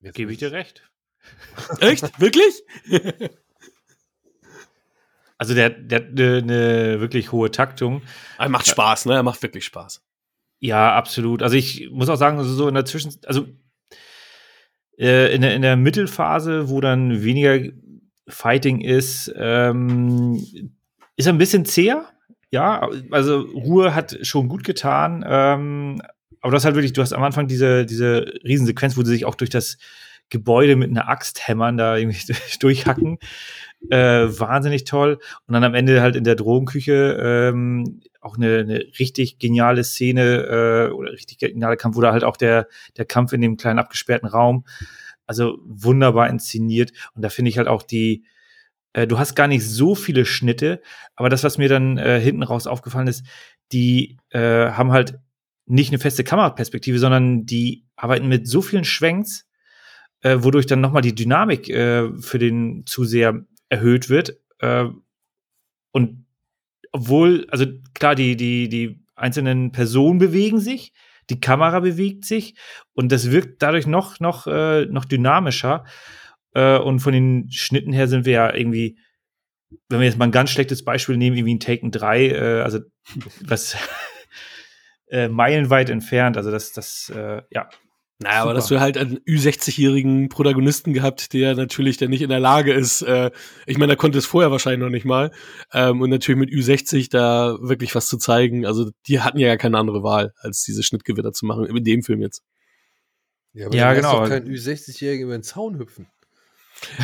Jetzt 0.00 0.14
gebe 0.14 0.32
ich 0.32 0.38
dir 0.38 0.52
recht. 0.52 0.88
Echt? 1.80 2.20
Wirklich? 2.20 2.62
also 5.36 5.54
der, 5.54 5.70
der 5.70 6.00
eine 6.00 6.42
ne 6.42 7.00
wirklich 7.00 7.32
hohe 7.32 7.50
Taktung. 7.50 8.02
Er 8.38 8.48
macht 8.48 8.68
Spaß, 8.68 9.06
ne? 9.06 9.14
Er 9.14 9.22
macht 9.22 9.42
wirklich 9.42 9.64
Spaß. 9.64 10.02
Ja, 10.60 10.94
absolut. 10.94 11.42
Also 11.42 11.56
ich 11.56 11.90
muss 11.90 12.08
auch 12.08 12.16
sagen, 12.16 12.38
also 12.38 12.52
so 12.54 12.68
in 12.68 12.74
der 12.74 12.84
Zwischen, 12.84 13.18
also 13.26 13.46
äh, 15.00 15.34
in, 15.34 15.40
der, 15.40 15.54
in 15.54 15.62
der 15.62 15.76
Mittelphase, 15.76 16.68
wo 16.68 16.80
dann 16.80 17.22
weniger 17.24 17.72
Fighting 18.28 18.80
ist, 18.80 19.32
ähm, 19.34 20.44
ist 21.16 21.26
ein 21.26 21.38
bisschen 21.38 21.64
zäher. 21.64 22.04
Ja, 22.50 22.88
also 23.10 23.40
Ruhe 23.40 23.94
hat 23.94 24.18
schon 24.22 24.48
gut 24.48 24.62
getan. 24.62 25.24
Ähm, 25.26 26.02
aber 26.40 26.52
das 26.52 26.64
halt 26.64 26.74
wirklich, 26.74 26.92
du 26.92 27.02
hast 27.02 27.12
am 27.12 27.22
Anfang 27.22 27.48
diese, 27.48 27.86
diese 27.86 28.32
Riesensequenz, 28.44 28.96
wo 28.96 29.02
sie 29.02 29.12
sich 29.12 29.24
auch 29.24 29.34
durch 29.34 29.50
das 29.50 29.78
Gebäude 30.28 30.76
mit 30.76 30.90
einer 30.90 31.08
Axt 31.08 31.48
hämmern, 31.48 31.76
da 31.76 31.96
irgendwie 31.96 32.34
durchhacken. 32.60 33.18
Äh, 33.88 34.26
wahnsinnig 34.38 34.84
toll. 34.84 35.18
Und 35.46 35.54
dann 35.54 35.64
am 35.64 35.74
Ende 35.74 36.02
halt 36.02 36.14
in 36.14 36.24
der 36.24 36.34
Drogenküche 36.34 37.18
ähm, 37.20 38.02
auch 38.20 38.36
eine, 38.36 38.58
eine 38.58 38.84
richtig 38.98 39.38
geniale 39.38 39.84
Szene 39.84 40.88
äh, 40.90 40.92
oder 40.92 41.12
richtig 41.12 41.38
geniale 41.38 41.76
Kampf 41.76 41.96
oder 41.96 42.12
halt 42.12 42.24
auch 42.24 42.36
der, 42.36 42.68
der 42.98 43.06
Kampf 43.06 43.32
in 43.32 43.40
dem 43.40 43.56
kleinen 43.56 43.78
abgesperrten 43.78 44.28
Raum. 44.28 44.64
Also 45.26 45.58
wunderbar 45.64 46.28
inszeniert. 46.28 46.92
Und 47.14 47.22
da 47.22 47.30
finde 47.30 47.48
ich 47.48 47.56
halt 47.56 47.68
auch 47.68 47.82
die, 47.82 48.24
äh, 48.92 49.06
du 49.06 49.18
hast 49.18 49.34
gar 49.34 49.46
nicht 49.46 49.66
so 49.66 49.94
viele 49.94 50.26
Schnitte, 50.26 50.82
aber 51.14 51.28
das, 51.28 51.44
was 51.44 51.56
mir 51.56 51.68
dann 51.68 51.96
äh, 51.98 52.20
hinten 52.20 52.42
raus 52.42 52.66
aufgefallen 52.66 53.06
ist, 53.06 53.24
die 53.72 54.18
äh, 54.30 54.70
haben 54.70 54.92
halt 54.92 55.18
nicht 55.66 55.90
eine 55.90 56.00
feste 56.00 56.24
Kameraperspektive, 56.24 56.98
sondern 56.98 57.46
die 57.46 57.86
arbeiten 57.96 58.28
mit 58.28 58.48
so 58.48 58.60
vielen 58.60 58.84
Schwenks, 58.84 59.46
äh, 60.22 60.38
wodurch 60.40 60.66
dann 60.66 60.80
nochmal 60.80 61.02
die 61.02 61.14
Dynamik 61.14 61.68
äh, 61.68 62.10
für 62.18 62.38
den 62.38 62.84
Zuseher 62.86 63.46
erhöht 63.70 64.10
wird. 64.10 64.38
Äh, 64.58 64.86
und 65.92 66.26
obwohl, 66.92 67.46
also 67.50 67.66
klar, 67.94 68.14
die, 68.14 68.36
die, 68.36 68.68
die 68.68 69.02
einzelnen 69.14 69.72
Personen 69.72 70.18
bewegen 70.18 70.60
sich, 70.60 70.92
die 71.30 71.40
Kamera 71.40 71.80
bewegt 71.80 72.24
sich 72.24 72.56
und 72.92 73.12
das 73.12 73.30
wirkt 73.30 73.62
dadurch 73.62 73.86
noch, 73.86 74.20
noch, 74.20 74.46
äh, 74.46 74.86
noch 74.86 75.04
dynamischer. 75.04 75.84
Äh, 76.54 76.78
und 76.78 76.98
von 76.98 77.12
den 77.12 77.50
Schnitten 77.50 77.92
her 77.92 78.08
sind 78.08 78.26
wir 78.26 78.32
ja 78.32 78.54
irgendwie, 78.54 78.98
wenn 79.88 80.00
wir 80.00 80.06
jetzt 80.06 80.18
mal 80.18 80.24
ein 80.24 80.32
ganz 80.32 80.50
schlechtes 80.50 80.84
Beispiel 80.84 81.16
nehmen, 81.16 81.36
irgendwie 81.36 81.54
ein 81.54 81.60
Taken 81.60 81.92
3, 81.92 82.28
äh, 82.28 82.60
also 82.62 82.80
was 83.44 83.76
äh, 85.08 85.28
meilenweit 85.28 85.90
entfernt. 85.90 86.36
Also 86.36 86.50
das, 86.50 86.72
das, 86.72 87.10
äh, 87.14 87.42
ja, 87.50 87.68
naja, 88.22 88.42
aber 88.42 88.52
dass 88.54 88.66
du 88.68 88.80
halt 88.80 88.98
einen 88.98 89.18
Ü60-jährigen 89.20 90.28
Protagonisten 90.28 90.92
gehabt, 90.92 91.32
der 91.32 91.54
natürlich 91.54 91.96
dann 91.96 92.10
nicht 92.10 92.20
in 92.22 92.28
der 92.28 92.40
Lage 92.40 92.72
ist, 92.72 93.00
äh, 93.02 93.30
ich 93.66 93.78
meine, 93.78 93.94
er 93.94 93.96
konnte 93.96 94.18
es 94.18 94.26
vorher 94.26 94.50
wahrscheinlich 94.50 94.80
noch 94.80 94.90
nicht 94.90 95.06
mal, 95.06 95.30
ähm, 95.72 96.02
und 96.02 96.10
natürlich 96.10 96.38
mit 96.38 96.50
Ü60 96.50 97.10
da 97.10 97.56
wirklich 97.60 97.94
was 97.94 98.08
zu 98.08 98.18
zeigen. 98.18 98.66
Also 98.66 98.90
die 99.06 99.20
hatten 99.20 99.38
ja 99.38 99.48
gar 99.48 99.56
keine 99.56 99.78
andere 99.78 100.02
Wahl, 100.02 100.32
als 100.38 100.62
diese 100.64 100.82
Schnittgewitter 100.82 101.32
zu 101.32 101.46
machen, 101.46 101.64
in 101.64 101.82
dem 101.82 102.02
Film 102.02 102.20
jetzt. 102.20 102.42
Ja, 103.52 103.66
aber 103.66 103.74
Ja, 103.74 103.90
du 103.90 103.96
genau. 103.96 104.20
Doch 104.20 104.28
kein 104.28 104.44
Ü60-Jährigen 104.46 105.24
über 105.24 105.36
den 105.38 105.42
Zaun 105.42 105.78
hüpfen. 105.78 106.06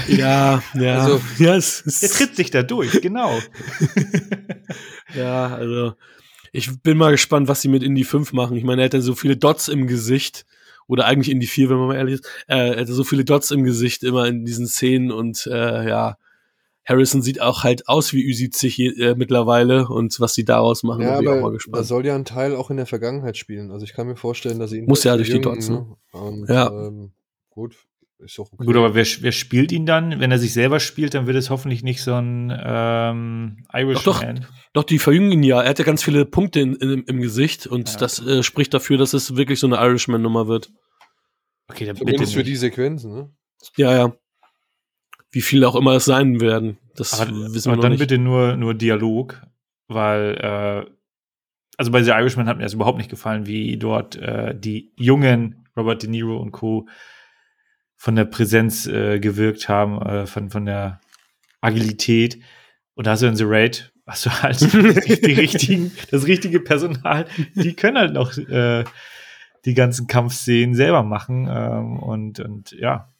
Ja, 0.08 0.62
ja. 0.74 0.98
Also- 0.98 1.20
ja, 1.38 1.56
es 1.56 1.82
der 1.82 1.92
ist, 2.10 2.16
tritt 2.18 2.36
sich 2.36 2.50
da 2.50 2.62
durch, 2.62 3.00
genau. 3.00 3.38
ja, 5.14 5.54
also 5.54 5.94
ich 6.52 6.82
bin 6.82 6.96
mal 6.96 7.10
gespannt, 7.10 7.48
was 7.48 7.60
sie 7.62 7.68
mit 7.68 7.82
Indie 7.82 8.04
5 8.04 8.32
machen. 8.32 8.56
Ich 8.56 8.64
meine, 8.64 8.82
er 8.82 8.86
hat 8.86 8.94
ja 8.94 9.00
so 9.00 9.14
viele 9.14 9.36
Dots 9.36 9.68
im 9.68 9.86
Gesicht. 9.86 10.46
Oder 10.88 11.06
eigentlich 11.06 11.30
Indie 11.30 11.46
4, 11.46 11.68
wenn 11.68 11.78
man 11.78 11.88
mal 11.88 11.96
ehrlich 11.96 12.14
ist. 12.20 12.26
Äh, 12.46 12.74
er 12.74 12.80
hatte 12.80 12.92
so 12.92 13.02
viele 13.04 13.24
Dots 13.24 13.50
im 13.50 13.64
Gesicht 13.64 14.04
immer 14.04 14.26
in 14.26 14.44
diesen 14.44 14.66
Szenen 14.68 15.10
und 15.10 15.46
äh, 15.50 15.88
ja, 15.88 16.16
Harrison 16.84 17.20
sieht 17.22 17.40
auch 17.40 17.64
halt 17.64 17.88
aus 17.88 18.12
wie 18.12 18.22
Ü70 18.24 18.68
je- 18.76 19.02
äh, 19.02 19.14
mittlerweile 19.16 19.88
und 19.88 20.20
was 20.20 20.34
sie 20.34 20.44
daraus 20.44 20.84
machen, 20.84 21.02
Ja, 21.02 21.16
bin 21.16 21.24
ich 21.24 21.28
auch 21.28 21.40
mal 21.42 21.50
gespannt. 21.50 21.84
soll 21.86 22.06
ja 22.06 22.14
ein 22.14 22.24
Teil 22.24 22.54
auch 22.54 22.70
in 22.70 22.76
der 22.76 22.86
Vergangenheit 22.86 23.36
spielen. 23.36 23.72
Also 23.72 23.84
ich 23.84 23.92
kann 23.92 24.06
mir 24.06 24.14
vorstellen, 24.14 24.60
dass 24.60 24.70
sie 24.70 24.78
ihn 24.78 24.86
Muss 24.86 25.02
ja 25.02 25.16
durch 25.16 25.30
die 25.30 25.40
Dots, 25.40 25.68
ne? 25.68 25.84
Und, 26.12 26.48
Ja. 26.48 26.68
Ähm, 26.70 27.10
gut, 27.50 27.76
ist 28.18 28.38
auch 28.38 28.50
okay. 28.52 28.64
Gut, 28.64 28.76
aber 28.76 28.94
wer, 28.94 29.04
wer 29.20 29.32
spielt 29.32 29.72
ihn 29.72 29.86
dann? 29.86 30.20
Wenn 30.20 30.30
er 30.30 30.38
sich 30.38 30.52
selber 30.52 30.80
spielt, 30.80 31.14
dann 31.14 31.26
wird 31.26 31.36
es 31.36 31.50
hoffentlich 31.50 31.82
nicht 31.82 32.02
so 32.02 32.14
ein 32.14 32.50
ähm, 32.64 33.66
Irishman. 33.72 34.46
Doch, 34.72 34.84
die 34.84 34.98
verjüngen 34.98 35.32
ihn 35.32 35.42
ja. 35.42 35.62
Er 35.62 35.70
hat 35.70 35.78
ja 35.78 35.84
ganz 35.84 36.02
viele 36.02 36.24
Punkte 36.24 36.60
in, 36.60 36.74
in, 36.76 37.02
im 37.04 37.20
Gesicht 37.20 37.66
und 37.66 37.90
Ja. 37.92 37.98
das 37.98 38.24
äh, 38.24 38.42
spricht 38.42 38.72
dafür, 38.74 38.96
dass 38.98 39.12
es 39.12 39.36
wirklich 39.36 39.60
so 39.60 39.66
eine 39.66 39.76
Irishman-Nummer 39.76 40.48
wird. 40.48 40.70
Okay, 41.68 41.84
dann 41.84 41.94
bitte 41.94 42.06
Zumindest 42.06 42.34
für 42.34 42.44
die 42.44 42.56
Sequenzen, 42.56 43.12
ne? 43.14 43.30
Ja, 43.76 43.96
ja. 43.96 44.12
Wie 45.32 45.40
viele 45.42 45.68
auch 45.68 45.74
immer 45.76 45.92
es 45.94 46.04
sein 46.04 46.40
werden. 46.40 46.78
Das 46.94 47.20
Aber, 47.20 47.30
wissen 47.30 47.64
wir 47.66 47.72
aber 47.72 47.76
noch 47.76 47.82
dann 47.82 47.92
nicht. 47.92 47.98
bitte 48.00 48.18
nur, 48.18 48.56
nur 48.56 48.74
Dialog, 48.74 49.42
weil 49.88 50.36
äh, 50.86 50.90
also 51.76 51.90
bei 51.90 52.02
The 52.02 52.12
Irishman 52.12 52.48
hat 52.48 52.56
mir 52.56 52.62
das 52.62 52.72
überhaupt 52.74 52.96
nicht 52.98 53.10
gefallen, 53.10 53.46
wie 53.46 53.76
dort 53.76 54.16
äh, 54.16 54.58
die 54.58 54.92
jungen 54.96 55.66
Robert 55.76 56.02
De 56.02 56.08
Niro 56.08 56.38
und 56.38 56.52
Co. 56.52 56.86
von 57.96 58.16
der 58.16 58.24
Präsenz 58.24 58.86
äh, 58.86 59.18
gewirkt 59.18 59.68
haben, 59.68 60.00
äh, 60.02 60.26
von, 60.26 60.50
von 60.50 60.66
der 60.66 61.00
Agilität. 61.60 62.38
Und 62.94 63.06
da 63.06 63.12
hast 63.12 63.22
du 63.22 63.26
in 63.26 63.36
The 63.36 63.44
Raid, 63.46 63.92
hast 64.06 64.26
du 64.26 64.30
halt 64.30 64.60
die 65.26 65.32
richtigen, 65.32 65.92
das 66.10 66.26
richtige 66.26 66.60
Personal, 66.60 67.26
die 67.54 67.74
können 67.74 67.98
halt 67.98 68.12
noch 68.12 68.36
äh, 68.36 68.84
die 69.64 69.74
ganzen 69.74 70.06
Kampfszenen 70.06 70.74
selber 70.74 71.02
machen. 71.02 71.48
Ähm, 71.50 71.98
und, 71.98 72.40
und 72.40 72.72
ja, 72.72 73.12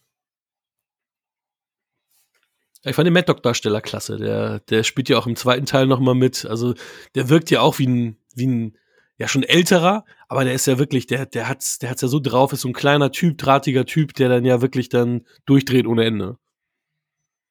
Ich 2.86 2.94
fand 2.94 3.06
den 3.06 3.14
Mad 3.14 3.26
Dog-Darsteller 3.26 3.80
klasse. 3.80 4.16
Der, 4.16 4.60
der 4.60 4.84
spielt 4.84 5.08
ja 5.08 5.18
auch 5.18 5.26
im 5.26 5.34
zweiten 5.34 5.66
Teil 5.66 5.86
nochmal 5.86 6.14
mit. 6.14 6.46
Also 6.46 6.74
der 7.16 7.28
wirkt 7.28 7.50
ja 7.50 7.60
auch 7.60 7.80
wie 7.80 7.88
ein, 7.88 8.16
wie 8.36 8.46
ein, 8.46 8.78
ja 9.18 9.28
schon 9.28 9.42
älterer, 9.42 10.04
aber 10.28 10.44
der 10.44 10.54
ist 10.54 10.66
ja 10.66 10.78
wirklich, 10.78 11.06
der, 11.06 11.26
der 11.26 11.48
hat's, 11.48 11.78
der 11.78 11.90
hat's 11.90 12.02
ja 12.02 12.08
so 12.08 12.20
drauf, 12.20 12.52
ist 12.52 12.62
so 12.62 12.68
ein 12.68 12.74
kleiner 12.74 13.12
Typ, 13.12 13.38
drahtiger 13.38 13.86
Typ, 13.86 14.14
der 14.14 14.28
dann 14.28 14.44
ja 14.44 14.60
wirklich 14.60 14.88
dann 14.88 15.26
durchdreht 15.46 15.86
ohne 15.86 16.04
Ende. 16.04 16.38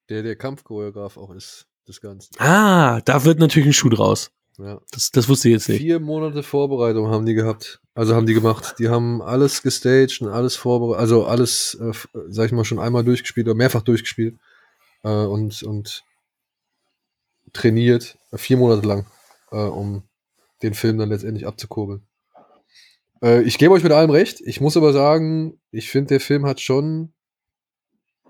Der 0.09 0.21
der 0.21 0.35
Kampfchoreograf 0.35 1.17
auch 1.17 1.31
ist 1.31 1.67
des 1.87 2.01
Ganzen. 2.01 2.39
Ah, 2.39 3.01
da 3.01 3.23
wird 3.25 3.39
natürlich 3.39 3.69
ein 3.69 3.73
Schuh 3.73 3.89
draus. 3.89 4.31
Ja. 4.57 4.79
Das, 4.91 5.11
das 5.11 5.27
wusste 5.27 5.49
ich 5.49 5.53
jetzt 5.53 5.69
nicht. 5.69 5.81
Vier 5.81 5.99
Monate 5.99 6.43
Vorbereitung 6.43 7.09
haben 7.09 7.25
die 7.25 7.33
gehabt. 7.33 7.81
Also 7.93 8.15
haben 8.15 8.25
die 8.25 8.33
gemacht. 8.33 8.75
Die 8.79 8.89
haben 8.89 9.21
alles 9.21 9.61
gestaged 9.61 10.21
und 10.21 10.29
alles 10.29 10.55
vorbereitet. 10.55 11.01
Also 11.01 11.25
alles, 11.25 11.77
äh, 11.81 11.91
sag 12.29 12.47
ich 12.47 12.51
mal, 12.51 12.63
schon 12.63 12.79
einmal 12.79 13.03
durchgespielt 13.03 13.47
oder 13.47 13.55
mehrfach 13.55 13.81
durchgespielt. 13.81 14.37
Äh, 15.03 15.09
und, 15.09 15.61
und 15.63 16.03
trainiert. 17.53 18.17
Äh, 18.31 18.37
vier 18.37 18.57
Monate 18.57 18.87
lang. 18.87 19.05
Äh, 19.51 19.57
um 19.57 20.03
den 20.63 20.73
Film 20.73 20.97
dann 20.97 21.09
letztendlich 21.09 21.47
abzukurbeln. 21.47 22.07
Äh, 23.21 23.41
ich 23.43 23.57
gebe 23.57 23.73
euch 23.73 23.83
mit 23.83 23.91
allem 23.91 24.09
recht. 24.09 24.41
Ich 24.41 24.61
muss 24.61 24.77
aber 24.77 24.93
sagen, 24.93 25.59
ich 25.71 25.89
finde, 25.89 26.09
der 26.09 26.19
Film 26.19 26.45
hat 26.45 26.61
schon, 26.61 27.13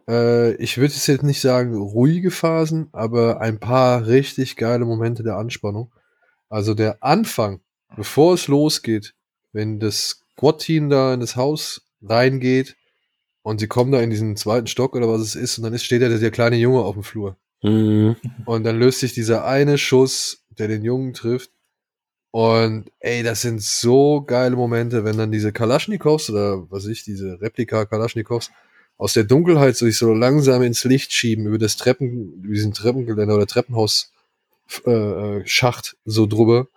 äh, 0.07 0.53
ich 0.55 0.77
würde 0.77 0.93
es 0.93 1.07
jetzt 1.07 1.23
nicht 1.23 1.41
sagen 1.41 1.75
ruhige 1.75 2.31
Phasen, 2.31 2.87
aber 2.91 3.41
ein 3.41 3.59
paar 3.59 4.07
richtig 4.07 4.55
geile 4.55 4.85
Momente 4.85 5.23
der 5.23 5.37
Anspannung. 5.37 5.93
Also 6.49 6.73
der 6.73 7.03
Anfang, 7.03 7.61
bevor 7.95 8.33
es 8.33 8.47
losgeht, 8.47 9.15
wenn 9.51 9.79
das 9.79 10.25
Squad-Team 10.37 10.89
da 10.89 11.13
in 11.13 11.19
das 11.19 11.35
Haus 11.35 11.87
reingeht 12.01 12.75
und 13.41 13.59
sie 13.59 13.67
kommen 13.67 13.91
da 13.91 14.01
in 14.01 14.09
diesen 14.09 14.35
zweiten 14.35 14.67
Stock 14.67 14.95
oder 14.95 15.07
was 15.07 15.21
es 15.21 15.35
ist 15.35 15.57
und 15.57 15.63
dann 15.63 15.73
ist, 15.73 15.83
steht 15.83 16.01
da 16.01 16.09
der 16.09 16.31
kleine 16.31 16.57
Junge 16.57 16.81
auf 16.81 16.95
dem 16.95 17.03
Flur. 17.03 17.37
Mhm. 17.63 18.15
Und 18.45 18.63
dann 18.63 18.77
löst 18.77 18.99
sich 18.99 19.13
dieser 19.13 19.45
eine 19.45 19.77
Schuss, 19.77 20.45
der 20.49 20.67
den 20.67 20.83
Jungen 20.83 21.13
trifft. 21.13 21.51
Und 22.35 22.91
ey, 22.99 23.23
das 23.23 23.43
sind 23.43 23.63
so 23.63 24.21
geile 24.21 24.57
Momente, 24.57 25.05
wenn 25.05 25.17
dann 25.17 25.31
diese 25.31 25.53
Kalaschnikows 25.53 26.29
oder 26.29 26.69
was 26.69 26.85
ich, 26.85 27.05
diese 27.05 27.39
Replika 27.39 27.85
Kalaschnikows 27.85 28.51
aus 28.97 29.13
der 29.13 29.23
Dunkelheit 29.23 29.77
sich 29.77 29.97
so 29.97 30.13
langsam 30.13 30.61
ins 30.61 30.83
Licht 30.83 31.13
schieben 31.13 31.45
über 31.45 31.57
das 31.57 31.77
Treppen, 31.77 32.33
über 32.43 32.53
diesen 32.53 32.73
Treppengeländer 32.73 33.35
oder 33.35 33.47
Treppenhaus 33.47 34.11
äh, 34.85 34.91
äh, 34.91 35.47
Schacht 35.47 35.95
so 36.03 36.25
drüber. 36.25 36.67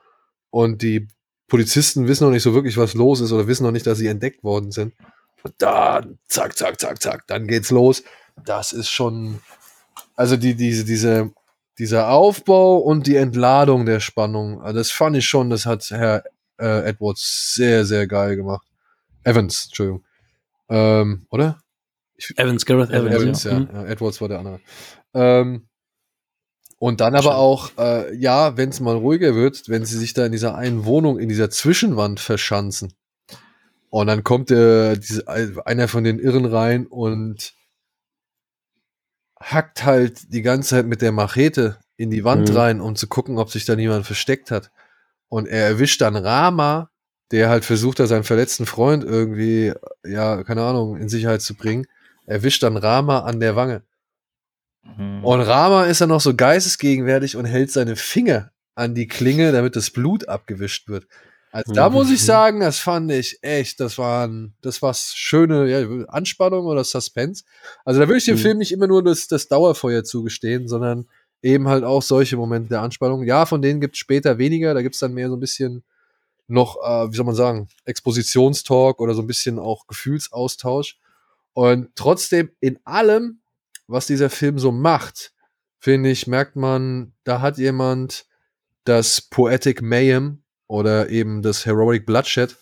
Und 0.51 0.83
die 0.83 1.09
Polizisten 1.49 2.07
wissen 2.07 2.23
noch 2.23 2.31
nicht 2.31 2.45
so 2.45 2.55
wirklich, 2.55 2.77
was 2.77 2.95
los 2.95 3.21
ist 3.21 3.33
oder 3.33 3.49
wissen 3.49 3.65
noch 3.65 3.73
nicht, 3.73 3.89
dass 3.89 3.99
sie 3.99 4.07
entdeckt 4.07 4.45
worden 4.45 4.71
sind. 4.71 4.95
Und 5.43 5.55
dann, 5.59 6.21
zack, 6.29 6.57
zack, 6.57 6.79
zack, 6.79 7.03
zack, 7.03 7.27
dann 7.27 7.49
geht's 7.49 7.73
los. 7.73 8.05
Das 8.45 8.73
ist 8.73 8.91
schon, 8.91 9.41
also 10.15 10.37
die, 10.37 10.55
diese, 10.55 10.85
diese, 10.85 11.33
dieser 11.79 12.11
Aufbau 12.11 12.79
und 12.79 13.07
die 13.07 13.17
Entladung 13.17 13.87
der 13.87 14.01
Spannung, 14.01 14.61
also 14.63 14.79
das 14.79 14.91
fand 14.91 15.17
ich 15.17 15.27
schon, 15.27 15.51
das 15.51 15.67
hat 15.67 15.89
Herr 15.91 16.25
äh, 16.59 16.89
Edwards 16.89 17.55
sehr, 17.55 17.85
sehr 17.85 18.07
geil 18.07 18.37
gemacht. 18.37 18.67
Evans, 19.25 19.67
Entschuldigung. 19.67 20.05
Ähm, 20.69 21.27
oder? 21.31 21.59
Evans, 22.37 22.67
Gareth 22.67 22.91
Evans. 22.91 23.15
Evans, 23.15 23.45
ja. 23.45 23.53
ja. 23.53 23.61
Mhm. 23.61 23.87
Edwards 23.87 24.21
war 24.21 24.29
der 24.29 24.39
andere. 24.39 24.61
Ähm, 25.15 25.69
und 26.79 27.01
dann 27.01 27.15
aber 27.15 27.37
auch, 27.37 27.71
äh, 27.79 28.15
ja, 28.17 28.57
wenn 28.57 28.69
es 28.69 28.81
mal 28.81 28.97
ruhiger 28.97 29.35
wird, 29.35 29.69
wenn 29.69 29.85
sie 29.85 29.99
sich 29.99 30.15
da 30.15 30.27
in 30.27 30.33
dieser 30.33 30.55
einen 30.55 30.85
Wohnung, 30.85 31.19
in 31.19 31.29
dieser 31.29 31.51
Zwischenwand 31.51 32.21
verschanzen. 32.21 32.93
Und 33.91 34.07
dann 34.07 34.23
kommt 34.23 34.51
der, 34.51 34.97
diese, 34.97 35.27
einer 35.67 35.89
von 35.89 36.05
den 36.05 36.19
Irren 36.19 36.45
rein 36.45 36.87
und 36.87 37.55
hackt 39.41 39.85
halt 39.85 40.33
die 40.33 40.43
ganze 40.43 40.71
Zeit 40.71 40.87
mit 40.87 41.03
der 41.03 41.13
Machete 41.13 41.79
in 41.97 42.11
die 42.11 42.25
Wand 42.25 42.51
Mhm. 42.51 42.57
rein, 42.57 42.81
um 42.81 42.97
zu 42.97 43.07
gucken, 43.07 43.39
ob 43.39 43.51
sich 43.51 43.65
da 43.65 43.77
niemand 43.77 44.07
versteckt 44.07 44.51
hat. 44.51 44.71
Und 45.29 45.47
er 45.47 45.67
erwischt 45.67 46.01
dann 46.01 46.17
Rama, 46.17 46.91
der 47.31 47.49
halt 47.51 47.65
versucht, 47.65 47.99
da 48.01 48.07
seinen 48.07 48.25
verletzten 48.25 48.67
Freund 48.67 49.05
irgendwie, 49.05 49.73
ja, 50.05 50.43
keine 50.45 50.63
Ahnung, 50.63 50.97
in 50.97 51.09
Sicherheit 51.09 51.43
zu 51.43 51.55
bringen. 51.55 51.87
Erwischt 52.27 52.63
dann 52.63 52.77
Rama 52.77 53.21
an 53.21 53.41
der 53.41 53.55
Wange. 53.57 53.83
Mhm. 54.83 55.25
Und 55.25 55.41
Rama 55.41 55.85
ist 55.85 56.01
dann 56.01 56.09
noch 56.09 56.21
so 56.21 56.35
geistesgegenwärtig 56.35 57.37
und 57.37 57.45
hält 57.45 57.71
seine 57.71 57.97
Finger 57.97 58.51
an 58.75 58.95
die 58.95 59.09
Klinge, 59.09 59.53
damit 59.53 59.77
das 59.77 59.91
Blut 59.91 60.29
abgewischt 60.29 60.89
wird. 60.89 61.07
Also 61.51 61.73
da 61.73 61.89
muss 61.89 62.11
ich 62.11 62.23
sagen, 62.23 62.61
das 62.61 62.79
fand 62.79 63.11
ich 63.11 63.39
echt, 63.43 63.81
das 63.81 63.97
waren, 63.97 64.55
das 64.61 64.83
war 64.83 64.95
schöne 64.95 65.69
ja, 65.69 66.05
Anspannung 66.09 66.67
oder 66.67 66.85
Suspense. 66.85 67.45
Also 67.85 68.01
da 68.01 68.07
würde 68.07 68.19
ich 68.19 68.25
dem 68.27 68.37
Mhm. 68.37 68.41
Film 68.41 68.59
nicht 68.59 68.73
immer 68.73 68.87
nur 68.87 69.03
das, 69.03 69.29
das 69.29 69.49
Dauerfeuer 69.49 70.05
zugestehen, 70.05 70.69
sondern 70.69 71.09
eben 71.43 71.69
halt 71.69 71.85
auch 71.85 72.03
solche 72.03 72.37
Momente 72.37 72.69
der 72.71 72.83
Anspannung. 72.83 73.23
Ja, 73.25 73.47
von 73.47 73.63
denen 73.63 73.81
gibt 73.81 73.95
es 73.95 74.01
später 74.01 74.39
weniger, 74.39 74.75
da 74.75 74.83
gibt 74.83 74.95
es 74.95 75.01
dann 75.01 75.15
mehr 75.15 75.29
so 75.29 75.37
ein 75.37 75.41
bisschen 75.41 75.85
noch, 76.49 76.77
äh, 76.83 77.11
wie 77.11 77.17
soll 77.17 77.27
man 77.27 77.35
sagen, 77.35 77.69
Expositionstalk 77.85 79.01
oder 79.01 79.15
so 79.15 79.23
ein 79.23 79.27
bisschen 79.27 79.59
auch 79.59 79.87
Gefühlsaustausch. 79.87 80.99
Und 81.53 81.91
trotzdem 81.95 82.51
in 82.61 82.79
allem, 82.85 83.41
was 83.87 84.07
dieser 84.07 84.31
Film 84.31 84.59
so 84.59 84.71
macht, 84.73 85.33
finde 85.79 86.11
ich, 86.11 86.27
merkt 86.27 86.57
man, 86.57 87.15
da 87.25 87.41
hat 87.41 87.59
jemand 87.59 88.27
das 88.85 89.21
Poetic 89.21 89.83
Mayhem 89.83 90.43
oder 90.69 91.09
eben 91.09 91.43
das 91.43 91.67
Heroic 91.67 92.07
Bloodshed 92.07 92.57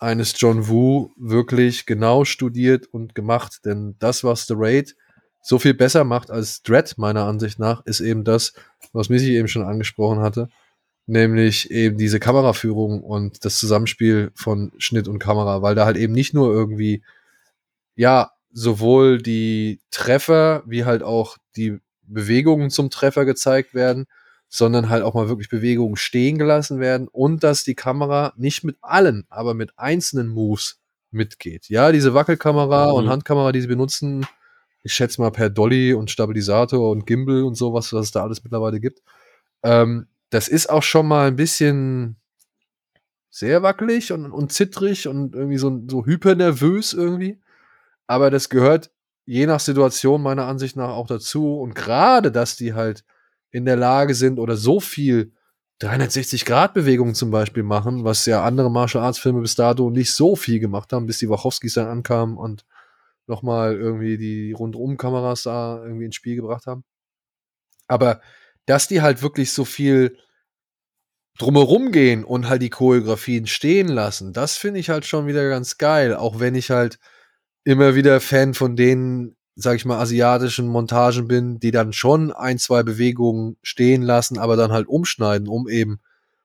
eines 0.00 0.34
John 0.36 0.68
Woo 0.68 1.12
wirklich 1.16 1.86
genau 1.86 2.24
studiert 2.24 2.86
und 2.88 3.14
gemacht. 3.14 3.60
Denn 3.64 3.94
das, 4.00 4.24
was 4.24 4.46
The 4.48 4.54
Raid 4.56 4.96
so 5.42 5.58
viel 5.58 5.74
besser 5.74 6.04
macht 6.04 6.30
als 6.30 6.62
Dread, 6.62 6.94
meiner 6.98 7.24
Ansicht 7.24 7.58
nach, 7.58 7.84
ist 7.86 8.00
eben 8.00 8.24
das, 8.24 8.52
was 8.92 9.08
Missy 9.08 9.36
eben 9.36 9.48
schon 9.48 9.64
angesprochen 9.64 10.20
hatte. 10.20 10.48
Nämlich 11.06 11.70
eben 11.70 11.98
diese 11.98 12.20
Kameraführung 12.20 13.02
und 13.02 13.44
das 13.44 13.58
Zusammenspiel 13.58 14.32
von 14.34 14.72
Schnitt 14.78 15.08
und 15.08 15.18
Kamera, 15.18 15.62
weil 15.62 15.74
da 15.74 15.84
halt 15.84 15.96
eben 15.96 16.12
nicht 16.12 16.32
nur 16.32 16.52
irgendwie, 16.52 17.02
ja, 17.94 18.32
sowohl 18.52 19.18
die 19.18 19.80
Treffer 19.90 20.62
wie 20.66 20.84
halt 20.84 21.02
auch 21.02 21.38
die 21.56 21.78
Bewegungen 22.02 22.70
zum 22.70 22.90
Treffer 22.90 23.24
gezeigt 23.24 23.74
werden, 23.74 24.06
sondern 24.54 24.90
halt 24.90 25.02
auch 25.02 25.14
mal 25.14 25.30
wirklich 25.30 25.48
Bewegungen 25.48 25.96
stehen 25.96 26.36
gelassen 26.36 26.78
werden 26.78 27.08
und 27.08 27.42
dass 27.42 27.64
die 27.64 27.74
Kamera 27.74 28.34
nicht 28.36 28.64
mit 28.64 28.76
allen, 28.82 29.24
aber 29.30 29.54
mit 29.54 29.78
einzelnen 29.78 30.28
Moves 30.28 30.78
mitgeht. 31.10 31.70
Ja, 31.70 31.90
diese 31.90 32.12
Wackelkamera 32.12 32.88
mhm. 32.88 32.94
und 32.98 33.08
Handkamera, 33.08 33.52
die 33.52 33.62
sie 33.62 33.66
benutzen, 33.66 34.26
ich 34.82 34.92
schätze 34.92 35.22
mal 35.22 35.30
per 35.30 35.48
Dolly 35.48 35.94
und 35.94 36.10
Stabilisator 36.10 36.90
und 36.90 37.06
Gimbal 37.06 37.44
und 37.44 37.54
sowas, 37.54 37.94
was 37.94 38.06
es 38.06 38.10
da 38.12 38.24
alles 38.24 38.44
mittlerweile 38.44 38.78
gibt. 38.78 39.00
Ähm, 39.62 40.06
das 40.28 40.48
ist 40.48 40.68
auch 40.68 40.82
schon 40.82 41.08
mal 41.08 41.28
ein 41.28 41.36
bisschen 41.36 42.16
sehr 43.30 43.62
wackelig 43.62 44.12
und, 44.12 44.30
und 44.30 44.52
zittrig 44.52 45.08
und 45.08 45.34
irgendwie 45.34 45.56
so, 45.56 45.82
so 45.88 46.04
hypernervös 46.04 46.92
irgendwie. 46.92 47.40
Aber 48.06 48.30
das 48.30 48.50
gehört 48.50 48.90
je 49.24 49.46
nach 49.46 49.60
Situation 49.60 50.20
meiner 50.20 50.46
Ansicht 50.46 50.76
nach 50.76 50.90
auch 50.90 51.06
dazu. 51.06 51.58
Und 51.58 51.74
gerade, 51.74 52.30
dass 52.30 52.56
die 52.56 52.74
halt 52.74 53.02
in 53.52 53.64
der 53.64 53.76
Lage 53.76 54.14
sind 54.14 54.38
oder 54.38 54.56
so 54.56 54.80
viel 54.80 55.32
360-Grad-Bewegungen 55.80 57.14
zum 57.14 57.30
Beispiel 57.30 57.62
machen, 57.62 58.04
was 58.04 58.26
ja 58.26 58.44
andere 58.44 58.70
Martial 58.70 59.04
Arts-Filme 59.04 59.40
bis 59.40 59.54
dato 59.54 59.90
nicht 59.90 60.12
so 60.12 60.36
viel 60.36 60.58
gemacht 60.58 60.92
haben, 60.92 61.06
bis 61.06 61.18
die 61.18 61.28
Wachowskis 61.28 61.74
dann 61.74 61.86
ankamen 61.86 62.36
und 62.36 62.64
nochmal 63.26 63.76
irgendwie 63.76 64.16
die 64.16 64.52
Rundum-Kameras 64.52 65.44
da 65.44 65.82
irgendwie 65.82 66.06
ins 66.06 66.16
Spiel 66.16 66.36
gebracht 66.36 66.66
haben. 66.66 66.84
Aber 67.86 68.20
dass 68.66 68.88
die 68.88 69.02
halt 69.02 69.22
wirklich 69.22 69.52
so 69.52 69.64
viel 69.64 70.16
drumherum 71.38 71.92
gehen 71.92 72.24
und 72.24 72.48
halt 72.48 72.62
die 72.62 72.70
Choreografien 72.70 73.46
stehen 73.46 73.88
lassen, 73.88 74.32
das 74.32 74.56
finde 74.56 74.80
ich 74.80 74.90
halt 74.90 75.04
schon 75.04 75.26
wieder 75.26 75.48
ganz 75.48 75.78
geil. 75.78 76.14
Auch 76.14 76.40
wenn 76.40 76.54
ich 76.54 76.70
halt 76.70 76.98
immer 77.64 77.94
wieder 77.94 78.20
Fan 78.20 78.54
von 78.54 78.76
den, 78.76 79.36
sag 79.54 79.76
ich 79.76 79.84
mal, 79.84 80.00
asiatischen 80.00 80.66
Montagen 80.66 81.28
bin, 81.28 81.60
die 81.60 81.70
dann 81.70 81.92
schon 81.92 82.32
ein, 82.32 82.58
zwei 82.58 82.82
Bewegungen 82.82 83.56
stehen 83.62 84.02
lassen, 84.02 84.38
aber 84.38 84.56
dann 84.56 84.72
halt 84.72 84.88
umschneiden, 84.88 85.48
um 85.48 85.68
eben 85.68 86.00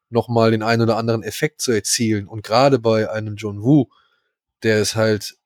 nochmal 0.10 0.52
den 0.52 0.64
einen 0.64 0.82
oder 0.82 0.98
anderen 0.98 1.24
Effekt 1.24 1.62
zu 1.62 1.72
erzielen. 1.72 2.28
Und 2.28 2.44
gerade 2.44 2.80
bei 2.80 3.10
einem 3.10 3.36
John 3.36 3.62
Woo, 3.62 3.88
der 4.64 4.82
ist 4.82 4.96
halt, 4.96 5.38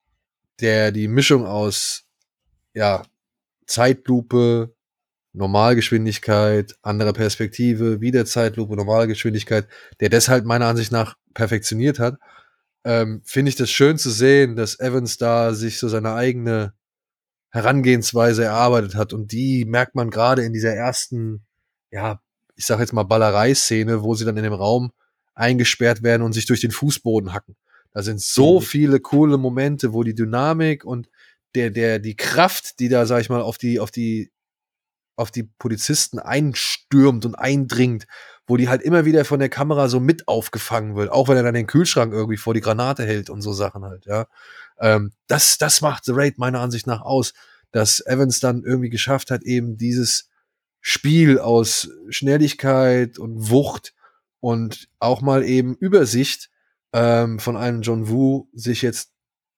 der 0.59 0.91
die 0.91 1.07
Mischung 1.07 1.45
aus, 1.45 2.03
ja, 2.73 3.03
Zeitlupe, 3.67 4.73
Normalgeschwindigkeit, 5.33 6.75
andere 6.81 7.13
Perspektive, 7.13 8.01
wieder 8.01 8.25
Zeitlupe, 8.25 8.75
Normalgeschwindigkeit, 8.75 9.67
der 9.99 10.09
deshalb 10.09 10.45
meiner 10.45 10.67
Ansicht 10.67 10.91
nach 10.91 11.15
perfektioniert 11.33 11.99
hat, 11.99 12.17
ähm, 12.83 13.21
finde 13.23 13.49
ich 13.49 13.55
das 13.55 13.69
schön 13.69 13.97
zu 13.97 14.09
sehen, 14.09 14.55
dass 14.55 14.79
Evans 14.79 15.17
da 15.17 15.53
sich 15.53 15.79
so 15.79 15.87
seine 15.87 16.13
eigene 16.13 16.73
Herangehensweise 17.51 18.43
erarbeitet 18.43 18.95
hat. 18.95 19.13
Und 19.13 19.31
die 19.31 19.65
merkt 19.65 19.95
man 19.95 20.09
gerade 20.09 20.43
in 20.43 20.53
dieser 20.53 20.73
ersten, 20.73 21.45
ja, 21.91 22.21
ich 22.55 22.65
sag 22.65 22.79
jetzt 22.79 22.93
mal 22.93 23.03
Ballerei-Szene, 23.03 24.03
wo 24.03 24.15
sie 24.15 24.25
dann 24.25 24.37
in 24.37 24.43
dem 24.43 24.53
Raum 24.53 24.91
eingesperrt 25.33 26.03
werden 26.03 26.23
und 26.23 26.33
sich 26.33 26.45
durch 26.45 26.61
den 26.61 26.71
Fußboden 26.71 27.33
hacken. 27.33 27.55
Da 27.93 28.03
sind 28.03 28.21
so 28.21 28.59
mhm. 28.59 28.63
viele 28.63 28.99
coole 28.99 29.37
Momente, 29.37 29.93
wo 29.93 30.03
die 30.03 30.15
Dynamik 30.15 30.85
und 30.85 31.09
der, 31.55 31.69
der, 31.69 31.99
die 31.99 32.15
Kraft, 32.15 32.79
die 32.79 32.89
da, 32.89 33.05
sag 33.05 33.21
ich 33.21 33.29
mal, 33.29 33.41
auf 33.41 33.57
die, 33.57 33.79
auf 33.79 33.91
die, 33.91 34.31
auf 35.17 35.31
die 35.31 35.43
Polizisten 35.43 36.19
einstürmt 36.19 37.25
und 37.25 37.35
eindringt 37.35 38.07
wo 38.51 38.57
die 38.57 38.67
halt 38.67 38.81
immer 38.81 39.05
wieder 39.05 39.23
von 39.23 39.39
der 39.39 39.47
Kamera 39.47 39.87
so 39.87 40.01
mit 40.01 40.27
aufgefangen 40.27 40.97
wird, 40.97 41.09
auch 41.09 41.29
wenn 41.29 41.37
er 41.37 41.43
dann 41.43 41.53
den 41.53 41.67
Kühlschrank 41.67 42.11
irgendwie 42.11 42.35
vor 42.35 42.53
die 42.53 42.59
Granate 42.59 43.05
hält 43.05 43.29
und 43.29 43.41
so 43.41 43.53
Sachen 43.53 43.85
halt, 43.85 44.05
ja. 44.05 44.27
Ähm, 44.81 45.13
das, 45.27 45.57
das 45.57 45.79
macht 45.81 46.03
The 46.05 46.11
Raid 46.13 46.37
meiner 46.37 46.59
Ansicht 46.59 46.87
nach 46.87 47.01
aus, 47.01 47.33
dass 47.71 48.05
Evans 48.05 48.39
dann 48.39 48.63
irgendwie 48.63 48.89
geschafft 48.89 49.31
hat, 49.31 49.43
eben 49.43 49.77
dieses 49.77 50.29
Spiel 50.81 51.39
aus 51.39 51.89
Schnelligkeit 52.09 53.19
und 53.19 53.49
Wucht 53.49 53.93
und 54.39 54.89
auch 54.99 55.21
mal 55.21 55.43
eben 55.43 55.75
Übersicht 55.75 56.49
ähm, 56.91 57.39
von 57.39 57.55
einem 57.55 57.83
John 57.83 58.09
Woo 58.09 58.49
sich 58.53 58.81
jetzt 58.81 59.11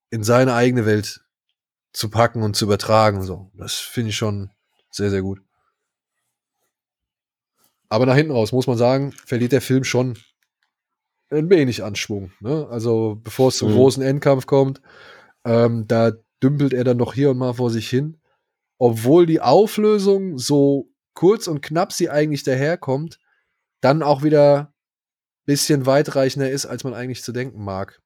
in 0.10 0.24
seine 0.24 0.54
eigene 0.54 0.86
Welt 0.86 1.22
zu 1.94 2.10
packen 2.10 2.44
und 2.44 2.56
zu 2.56 2.66
übertragen. 2.66 3.24
So, 3.24 3.50
das 3.56 3.76
finde 3.76 4.10
ich 4.10 4.18
schon 4.18 4.52
sehr, 4.92 5.10
sehr 5.10 5.22
gut. 5.22 5.42
Aber 7.90 8.06
nach 8.06 8.16
hinten 8.16 8.32
raus, 8.32 8.52
muss 8.52 8.68
man 8.68 8.78
sagen, 8.78 9.14
verliert 9.26 9.54
der 9.54 9.62
Film 9.62 9.84
schon 9.84 10.18
ein 11.30 11.50
wenig 11.50 11.84
Anschwung. 11.84 12.32
Ne? 12.42 12.68
Also 12.70 13.20
bevor 13.24 13.50
es 13.50 13.58
zum 13.58 13.72
mhm. 13.72 13.76
großen 13.76 14.04
Endkampf 14.04 14.46
kommt, 14.46 14.82
ähm, 15.46 15.86
da 15.88 16.14
dümpelt 16.42 16.74
er 16.74 16.84
dann 16.84 16.98
noch 16.98 17.14
hier 17.14 17.32
und 17.32 17.38
mal 17.38 17.54
vor 17.54 17.70
sich 17.70 17.90
hin. 17.90 18.20
Obwohl 18.78 19.26
die 19.26 19.42
Auflösung 19.42 20.38
so 20.38 20.90
kurz 21.14 21.48
und 21.48 21.62
knapp 21.62 21.94
sie 21.94 22.10
eigentlich 22.10 22.44
daherkommt, 22.44 23.20
dann 23.82 24.04
auch 24.04 24.24
wieder 24.24 24.60
ein 24.60 25.46
bisschen 25.46 25.86
weitreichender 25.86 26.50
ist, 26.50 26.66
als 26.66 26.84
man 26.84 26.94
eigentlich 26.94 27.24
zu 27.24 27.32
denken 27.32 27.64
mag. 27.64 28.02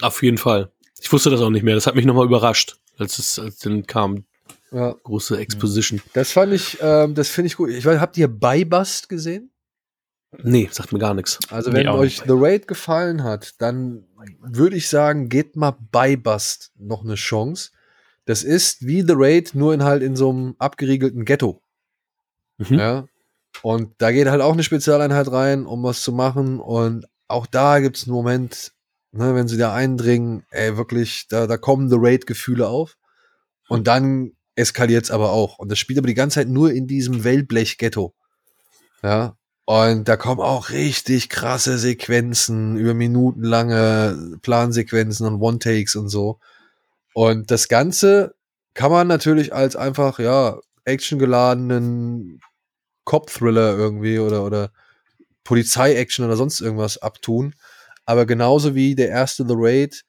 Auf 0.00 0.22
jeden 0.22 0.38
Fall. 0.38 0.70
Ich 1.00 1.12
wusste 1.12 1.30
das 1.30 1.40
auch 1.40 1.50
nicht 1.50 1.64
mehr. 1.64 1.74
Das 1.74 1.86
hat 1.86 1.94
mich 1.94 2.04
nochmal 2.04 2.26
überrascht, 2.26 2.76
als 2.98 3.18
es 3.18 3.38
als 3.38 3.58
dann 3.58 3.86
kam. 3.86 4.24
Ja. 4.70 4.94
Große 5.02 5.38
Exposition. 5.38 6.00
Das 6.14 6.32
fand 6.32 6.54
ich, 6.54 6.78
ähm, 6.80 7.14
das 7.14 7.28
finde 7.28 7.48
ich 7.48 7.56
gut. 7.56 7.70
Ich 7.70 7.84
weiß, 7.84 8.00
habt 8.00 8.16
ihr 8.16 8.28
Bybust 8.28 9.08
gesehen? 9.08 9.50
Nee, 10.42 10.68
sagt 10.72 10.92
mir 10.92 10.98
gar 10.98 11.12
nichts. 11.12 11.38
Also 11.50 11.72
wenn 11.72 11.84
nee, 11.86 11.92
euch 11.92 12.22
The 12.26 12.32
Raid 12.32 12.66
gefallen 12.66 13.22
hat, 13.22 13.60
dann 13.60 14.06
würde 14.40 14.76
ich 14.76 14.88
sagen, 14.88 15.28
geht 15.28 15.56
mal 15.56 15.76
Bybust 15.92 16.72
noch 16.76 17.04
eine 17.04 17.14
Chance. 17.14 17.70
Das 18.24 18.42
ist 18.44 18.86
wie 18.86 19.02
The 19.02 19.14
Raid, 19.16 19.54
nur 19.54 19.74
in 19.74 19.82
halt 19.82 20.02
in 20.02 20.16
so 20.16 20.30
einem 20.30 20.54
abgeriegelten 20.58 21.24
Ghetto. 21.24 21.60
Mhm. 22.58 22.78
Ja. 22.78 23.06
Und 23.62 23.94
da 23.98 24.12
geht 24.12 24.28
halt 24.28 24.40
auch 24.40 24.52
eine 24.52 24.62
Spezialeinheit 24.62 25.30
rein, 25.30 25.66
um 25.66 25.82
was 25.82 26.02
zu 26.02 26.12
machen. 26.12 26.60
Und 26.60 27.06
auch 27.28 27.46
da 27.46 27.80
gibt 27.80 27.96
es 27.96 28.04
einen 28.04 28.14
Moment, 28.14 28.72
ne, 29.12 29.34
wenn 29.34 29.48
sie 29.48 29.58
da 29.58 29.74
eindringen, 29.74 30.44
ey, 30.50 30.76
wirklich, 30.76 31.26
da, 31.28 31.46
da 31.46 31.56
kommen 31.56 31.90
The 31.90 31.96
Raid-Gefühle 31.98 32.68
auf. 32.68 32.96
Und 33.68 33.86
dann 33.86 34.32
eskaliert 34.54 35.04
es 35.04 35.10
aber 35.10 35.30
auch. 35.30 35.58
Und 35.58 35.70
das 35.70 35.78
spielt 35.78 35.98
aber 35.98 36.08
die 36.08 36.14
ganze 36.14 36.36
Zeit 36.36 36.48
nur 36.48 36.72
in 36.72 36.86
diesem 36.86 37.24
Wellblech-Ghetto. 37.24 38.14
Ja. 39.02 39.36
Und 39.72 40.06
da 40.06 40.18
kommen 40.18 40.42
auch 40.42 40.68
richtig 40.68 41.30
krasse 41.30 41.78
Sequenzen, 41.78 42.76
über 42.76 42.92
minutenlange 42.92 44.36
Plansequenzen 44.42 45.26
und 45.26 45.40
One-Takes 45.40 45.96
und 45.96 46.10
so. 46.10 46.40
Und 47.14 47.50
das 47.50 47.68
Ganze 47.68 48.34
kann 48.74 48.90
man 48.90 49.08
natürlich 49.08 49.54
als 49.54 49.74
einfach, 49.74 50.18
ja, 50.18 50.58
actiongeladenen 50.84 52.40
Cop-Thriller 53.04 53.74
irgendwie 53.74 54.18
oder, 54.18 54.44
oder 54.44 54.72
Polizei-Action 55.42 56.26
oder 56.26 56.36
sonst 56.36 56.60
irgendwas 56.60 56.98
abtun. 56.98 57.54
Aber 58.04 58.26
genauso 58.26 58.74
wie 58.74 58.94
der 58.94 59.08
erste 59.08 59.48
The 59.48 59.54
Raid 59.56 60.04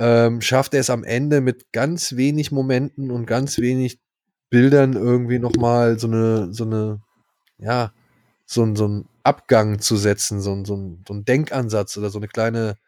ähm, 0.00 0.40
schafft 0.40 0.74
er 0.74 0.80
es 0.80 0.90
am 0.90 1.04
Ende 1.04 1.40
mit 1.40 1.70
ganz 1.70 2.16
wenig 2.16 2.50
Momenten 2.50 3.12
und 3.12 3.26
ganz 3.26 3.58
wenig 3.58 4.00
Bildern 4.50 4.94
irgendwie 4.94 5.38
nochmal 5.38 5.96
so 5.96 6.08
eine, 6.08 6.52
so 6.52 6.64
eine, 6.64 7.02
ja, 7.58 7.92
so, 8.46 8.74
so 8.74 8.84
einen 8.84 9.08
Abgang 9.24 9.80
zu 9.80 9.96
setzen, 9.96 10.40
so, 10.40 10.64
so, 10.64 10.98
so 11.06 11.12
einen 11.12 11.24
Denkansatz 11.24 11.96
oder 11.96 12.10
so 12.10 12.18
eine 12.18 12.28
kleine, 12.28 12.78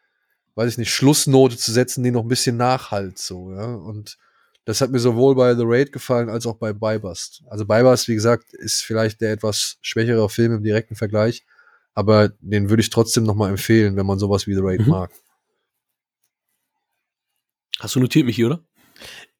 weiß 0.55 0.71
ich 0.71 0.77
nicht, 0.77 0.93
Schlussnote 0.93 1.57
zu 1.57 1.71
setzen, 1.71 2.03
die 2.03 2.11
noch 2.11 2.23
ein 2.23 2.29
bisschen 2.29 2.57
nachhalt, 2.57 3.19
so, 3.19 3.51
ja. 3.51 3.65
Und 3.65 4.17
das 4.65 4.81
hat 4.81 4.91
mir 4.91 4.99
sowohl 4.99 5.35
bei 5.35 5.55
The 5.55 5.63
Raid 5.65 5.91
gefallen 5.91 6.29
als 6.29 6.45
auch 6.45 6.57
bei 6.57 6.73
Bybust. 6.73 7.43
Also 7.47 7.65
Bybust, 7.65 8.07
wie 8.07 8.15
gesagt, 8.15 8.53
ist 8.53 8.81
vielleicht 8.81 9.19
der 9.21 9.33
etwas 9.33 9.77
schwächere 9.81 10.29
Film 10.29 10.53
im 10.53 10.63
direkten 10.63 10.95
Vergleich, 10.95 11.45
aber 11.93 12.29
den 12.39 12.69
würde 12.69 12.81
ich 12.81 12.89
trotzdem 12.89 13.25
nochmal 13.25 13.49
empfehlen, 13.49 13.97
wenn 13.97 14.05
man 14.05 14.19
sowas 14.19 14.47
wie 14.47 14.55
The 14.55 14.61
Raid 14.63 14.81
mhm. 14.81 14.89
mag. 14.89 15.11
Hast 17.79 17.95
du 17.95 17.99
notiert, 17.99 18.25
Michi, 18.25 18.45
oder? 18.45 18.63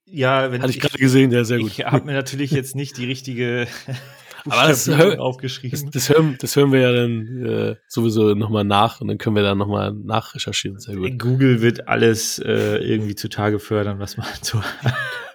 Ja, 0.05 0.51
wenn 0.51 0.61
Hatte 0.61 0.71
ich, 0.71 0.77
ich 0.77 0.81
gerade 0.81 0.97
gesehen, 0.97 1.31
ja, 1.31 1.43
sehr 1.43 1.59
gut. 1.59 1.71
Ich 1.71 1.85
habe 1.85 2.05
mir 2.05 2.13
natürlich 2.13 2.51
jetzt 2.51 2.75
nicht 2.75 2.97
die 2.97 3.05
richtige 3.05 3.67
Aber 4.45 4.67
das, 4.67 4.87
hör, 4.87 5.19
aufgeschrieben. 5.19 5.79
Das, 5.83 5.91
das, 5.91 6.09
hören, 6.09 6.37
das 6.39 6.55
hören 6.55 6.71
wir 6.71 6.79
ja 6.79 6.91
dann 6.91 7.45
äh, 7.45 7.75
sowieso 7.87 8.33
nochmal 8.35 8.63
nach 8.63 9.01
und 9.01 9.07
dann 9.07 9.17
können 9.17 9.35
wir 9.35 9.43
dann 9.43 9.57
nochmal 9.57 9.93
nachrecherchieren. 9.93 10.79
Sehr 10.79 10.95
gut. 10.95 11.19
Google 11.19 11.61
wird 11.61 11.87
alles 11.87 12.39
äh, 12.39 12.77
irgendwie 12.77 13.15
zutage 13.15 13.59
fördern, 13.59 13.99
was 13.99 14.17
man 14.17 14.27
so 14.41 14.61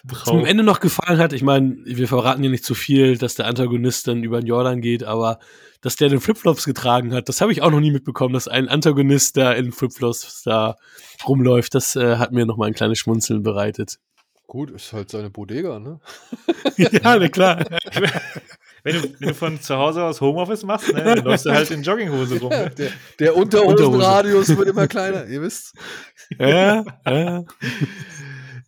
Was 0.04 0.26
mir 0.26 0.40
am 0.40 0.44
Ende 0.44 0.62
noch 0.62 0.80
gefallen 0.80 1.18
hat, 1.18 1.32
ich 1.32 1.42
meine, 1.42 1.76
wir 1.84 2.08
verraten 2.08 2.42
hier 2.42 2.50
nicht 2.50 2.64
zu 2.64 2.74
viel, 2.74 3.18
dass 3.18 3.34
der 3.34 3.46
Antagonist 3.46 4.08
dann 4.08 4.22
über 4.22 4.40
den 4.40 4.46
Jordan 4.46 4.80
geht, 4.80 5.04
aber 5.04 5.38
dass 5.80 5.96
der 5.96 6.08
den 6.08 6.20
Flipflops 6.20 6.64
getragen 6.64 7.12
hat, 7.12 7.28
das 7.28 7.40
habe 7.40 7.52
ich 7.52 7.60
auch 7.60 7.70
noch 7.70 7.80
nie 7.80 7.90
mitbekommen, 7.90 8.32
dass 8.32 8.48
ein 8.48 8.68
Antagonist 8.68 9.36
da 9.36 9.52
in 9.52 9.70
Flipflops 9.70 10.42
da 10.42 10.76
rumläuft. 11.26 11.74
Das 11.74 11.94
äh, 11.94 12.16
hat 12.16 12.32
mir 12.32 12.46
noch 12.46 12.56
mal 12.56 12.66
ein 12.66 12.74
kleines 12.74 12.98
Schmunzeln 12.98 13.42
bereitet. 13.42 13.98
Gut, 14.46 14.70
ist 14.70 14.92
halt 14.92 15.10
seine 15.10 15.30
Bodega, 15.30 15.78
ne? 15.78 16.00
ja, 16.76 16.88
na 17.02 17.28
klar. 17.28 17.64
Wenn, 18.84 19.02
du, 19.02 19.02
wenn 19.18 19.28
du 19.28 19.34
von 19.34 19.60
zu 19.60 19.76
Hause 19.76 20.04
aus 20.04 20.20
Homeoffice 20.20 20.62
machst, 20.62 20.92
ne, 20.92 21.02
dann 21.02 21.24
läufst 21.24 21.46
du 21.46 21.50
halt 21.50 21.70
in 21.70 21.82
Jogginghose 21.82 22.38
rum. 22.38 22.50
Ne? 22.50 22.70
Der, 22.76 22.90
der 23.18 23.36
Unterhosenradius 23.36 24.56
wird 24.56 24.68
immer 24.68 24.86
kleiner, 24.86 25.26
ihr 25.26 25.42
wisst. 25.42 25.74
Ja, 26.38 26.84
ja. 27.06 27.44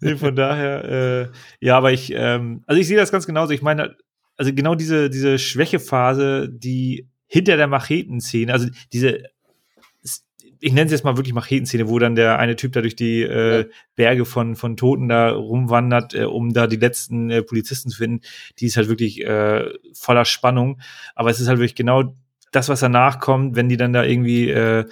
Nee, 0.00 0.16
von 0.16 0.34
daher, 0.36 0.84
äh, 0.84 1.28
ja, 1.60 1.76
aber 1.76 1.92
ich, 1.92 2.12
ähm, 2.14 2.62
also 2.66 2.80
ich 2.80 2.86
sehe 2.86 2.96
das 2.96 3.12
ganz 3.12 3.26
genauso. 3.26 3.52
Ich 3.52 3.62
meine, 3.62 3.96
also 4.36 4.52
genau 4.52 4.74
diese, 4.74 5.08
diese 5.08 5.38
Schwächephase, 5.38 6.48
die 6.50 7.08
hinter 7.26 7.56
der 7.56 7.66
Machenszene, 7.66 8.52
also 8.52 8.68
diese, 8.92 9.22
ich 10.60 10.72
nenne 10.72 10.86
es 10.86 10.92
jetzt 10.92 11.04
mal 11.04 11.16
wirklich 11.16 11.34
Machenszene, 11.34 11.88
wo 11.88 11.98
dann 11.98 12.14
der 12.14 12.38
eine 12.38 12.56
Typ 12.56 12.72
da 12.72 12.80
durch 12.80 12.96
die 12.96 13.22
äh, 13.22 13.68
Berge 13.94 14.24
von, 14.24 14.56
von 14.56 14.76
Toten 14.76 15.08
da 15.08 15.30
rumwandert, 15.30 16.14
äh, 16.14 16.24
um 16.24 16.52
da 16.52 16.66
die 16.66 16.76
letzten 16.76 17.30
äh, 17.30 17.42
Polizisten 17.42 17.90
zu 17.90 17.98
finden, 17.98 18.20
die 18.58 18.66
ist 18.66 18.76
halt 18.76 18.88
wirklich 18.88 19.24
äh, 19.24 19.70
voller 19.92 20.24
Spannung. 20.24 20.80
Aber 21.14 21.30
es 21.30 21.40
ist 21.40 21.48
halt 21.48 21.58
wirklich 21.58 21.74
genau 21.74 22.14
das, 22.52 22.68
was 22.68 22.80
danach 22.80 23.18
kommt, 23.20 23.56
wenn 23.56 23.68
die 23.68 23.76
dann 23.76 23.92
da 23.92 24.04
irgendwie, 24.04 24.50
äh, 24.50 24.84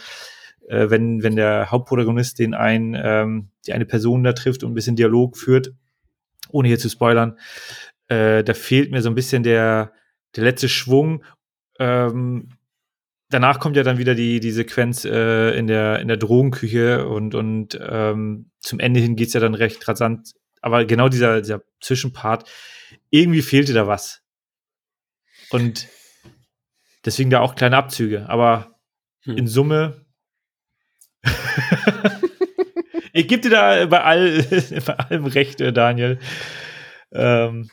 äh, 0.69 0.91
wenn, 0.91 1.23
wenn 1.23 1.37
der 1.37 1.71
Hauptprotagonist 1.71 2.39
den 2.39 2.55
einen, 2.55 2.97
ähm, 3.01 3.49
die 3.67 3.73
eine 3.73 3.87
Person 3.87 4.25
da 4.25 4.33
trifft 4.33 4.65
und 4.65 4.73
ein 4.73 4.75
bisschen 4.75 4.97
Dialog 4.97 5.37
führt, 5.37 5.73
ohne 6.51 6.69
hier 6.69 6.79
zu 6.79 6.89
spoilern, 6.89 7.39
äh, 8.09 8.45
da 8.45 8.55
fehlt 8.55 8.91
mir 8.91 9.03
so 9.03 9.09
ein 9.09 9.15
bisschen 9.15 9.43
der, 9.43 9.93
der 10.37 10.45
letzte 10.45 10.69
Schwung. 10.69 11.25
Ähm, 11.79 12.51
danach 13.31 13.59
kommt 13.61 13.77
ja 13.77 13.83
dann 13.83 13.99
wieder 13.99 14.15
die, 14.15 14.41
die 14.41 14.51
Sequenz 14.51 15.05
äh, 15.05 15.57
in, 15.57 15.67
der, 15.67 16.01
in 16.01 16.09
der 16.09 16.17
Drogenküche 16.17 17.07
und, 17.07 17.35
und 17.35 17.79
ähm, 17.81 18.51
zum 18.61 18.81
Ende 18.81 19.01
hin 19.01 19.17
geht's 19.17 19.35
ja 19.35 19.41
dann 19.41 19.55
recht 19.55 19.87
rasant. 19.89 20.33
Aber 20.61 20.85
genau 20.85 21.09
dieser, 21.09 21.41
dieser 21.41 21.63
Zwischenpart, 21.81 22.51
irgendwie 23.11 23.43
fehlte 23.43 23.73
da 23.73 23.87
was. 23.87 24.23
Und 25.51 25.89
deswegen 27.05 27.31
da 27.31 27.41
auch 27.41 27.55
kleine 27.55 27.77
Abzüge. 27.77 28.29
Aber 28.29 28.75
hm. 29.25 29.37
in 29.37 29.47
Summe. 29.47 30.07
ich 33.13 33.29
gebe 33.29 33.43
dir 33.43 33.51
da 33.51 33.87
bei, 33.87 34.03
all, 34.03 34.43
bei 34.87 34.95
allem 34.95 35.27
recht, 35.27 35.61
äh, 35.61 35.73
Daniel. 35.73 36.19
Ähm, 37.13 37.71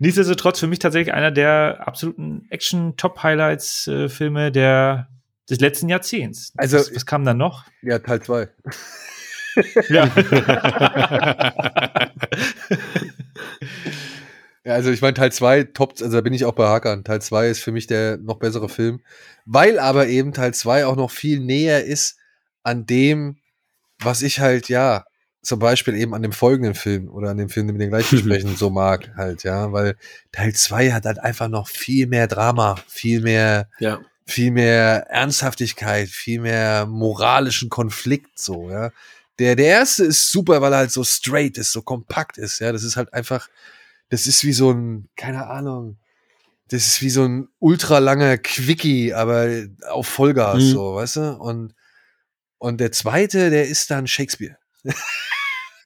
Nichtsdestotrotz 0.00 0.58
für 0.58 0.66
mich 0.66 0.78
tatsächlich 0.78 1.12
einer 1.12 1.30
der 1.30 1.86
absoluten 1.86 2.46
Action-Top-Highlights-Filme 2.48 4.46
äh, 4.46 4.50
der 4.50 5.08
des 5.50 5.60
letzten 5.60 5.90
Jahrzehnts. 5.90 6.52
Also, 6.56 6.78
was, 6.78 6.94
was 6.94 7.04
kam 7.04 7.24
dann 7.24 7.36
noch? 7.36 7.66
Ja, 7.82 7.98
Teil 7.98 8.22
2. 8.22 8.48
ja. 9.90 10.06
ja, 14.64 14.72
also 14.72 14.90
ich 14.90 15.02
meine, 15.02 15.14
Teil 15.14 15.32
2 15.32 15.64
toppt, 15.64 16.02
also 16.02 16.16
da 16.16 16.22
bin 16.22 16.32
ich 16.32 16.46
auch 16.46 16.54
bei 16.54 16.66
Hakan. 16.66 17.04
Teil 17.04 17.20
2 17.20 17.48
ist 17.48 17.62
für 17.62 17.72
mich 17.72 17.86
der 17.86 18.16
noch 18.16 18.38
bessere 18.38 18.70
Film, 18.70 19.02
weil 19.44 19.78
aber 19.78 20.06
eben 20.06 20.32
Teil 20.32 20.54
2 20.54 20.86
auch 20.86 20.96
noch 20.96 21.10
viel 21.10 21.40
näher 21.40 21.84
ist 21.84 22.16
an 22.62 22.86
dem, 22.86 23.36
was 23.98 24.22
ich 24.22 24.40
halt, 24.40 24.70
ja, 24.70 25.04
zum 25.42 25.58
Beispiel 25.58 25.94
eben 25.94 26.14
an 26.14 26.22
dem 26.22 26.32
folgenden 26.32 26.74
Film 26.74 27.08
oder 27.08 27.30
an 27.30 27.38
dem 27.38 27.48
Film, 27.48 27.68
den 27.68 27.78
wir 27.78 27.88
gleich 27.88 28.10
besprechen, 28.10 28.56
so 28.56 28.70
mag 28.70 29.10
halt, 29.16 29.42
ja, 29.42 29.72
weil 29.72 29.96
Teil 30.32 30.54
2 30.54 30.92
hat 30.92 31.06
halt 31.06 31.18
einfach 31.18 31.48
noch 31.48 31.68
viel 31.68 32.06
mehr 32.06 32.26
Drama, 32.26 32.76
viel 32.88 33.20
mehr, 33.22 33.68
ja. 33.78 34.00
viel 34.26 34.50
mehr 34.50 35.06
Ernsthaftigkeit, 35.08 36.08
viel 36.08 36.40
mehr 36.40 36.86
moralischen 36.86 37.70
Konflikt, 37.70 38.38
so, 38.38 38.70
ja. 38.70 38.90
Der, 39.38 39.56
der 39.56 39.66
erste 39.66 40.04
ist 40.04 40.30
super, 40.30 40.60
weil 40.60 40.74
er 40.74 40.80
halt 40.80 40.92
so 40.92 41.02
straight 41.02 41.56
ist, 41.56 41.72
so 41.72 41.80
kompakt 41.80 42.36
ist, 42.36 42.58
ja. 42.58 42.72
Das 42.72 42.84
ist 42.84 42.96
halt 42.96 43.12
einfach, 43.14 43.48
das 44.10 44.26
ist 44.26 44.44
wie 44.44 44.52
so 44.52 44.70
ein, 44.72 45.08
keine 45.16 45.46
Ahnung, 45.46 45.96
das 46.68 46.86
ist 46.86 47.00
wie 47.00 47.10
so 47.10 47.24
ein 47.24 47.48
ultralanger 47.58 48.36
Quickie, 48.36 49.14
aber 49.14 49.48
auf 49.88 50.06
Vollgas, 50.06 50.62
mhm. 50.62 50.70
so, 50.70 50.94
weißt 50.96 51.16
du? 51.16 51.36
Und, 51.36 51.74
und 52.58 52.78
der 52.78 52.92
zweite, 52.92 53.48
der 53.48 53.66
ist 53.66 53.90
dann 53.90 54.06
Shakespeare. 54.06 54.59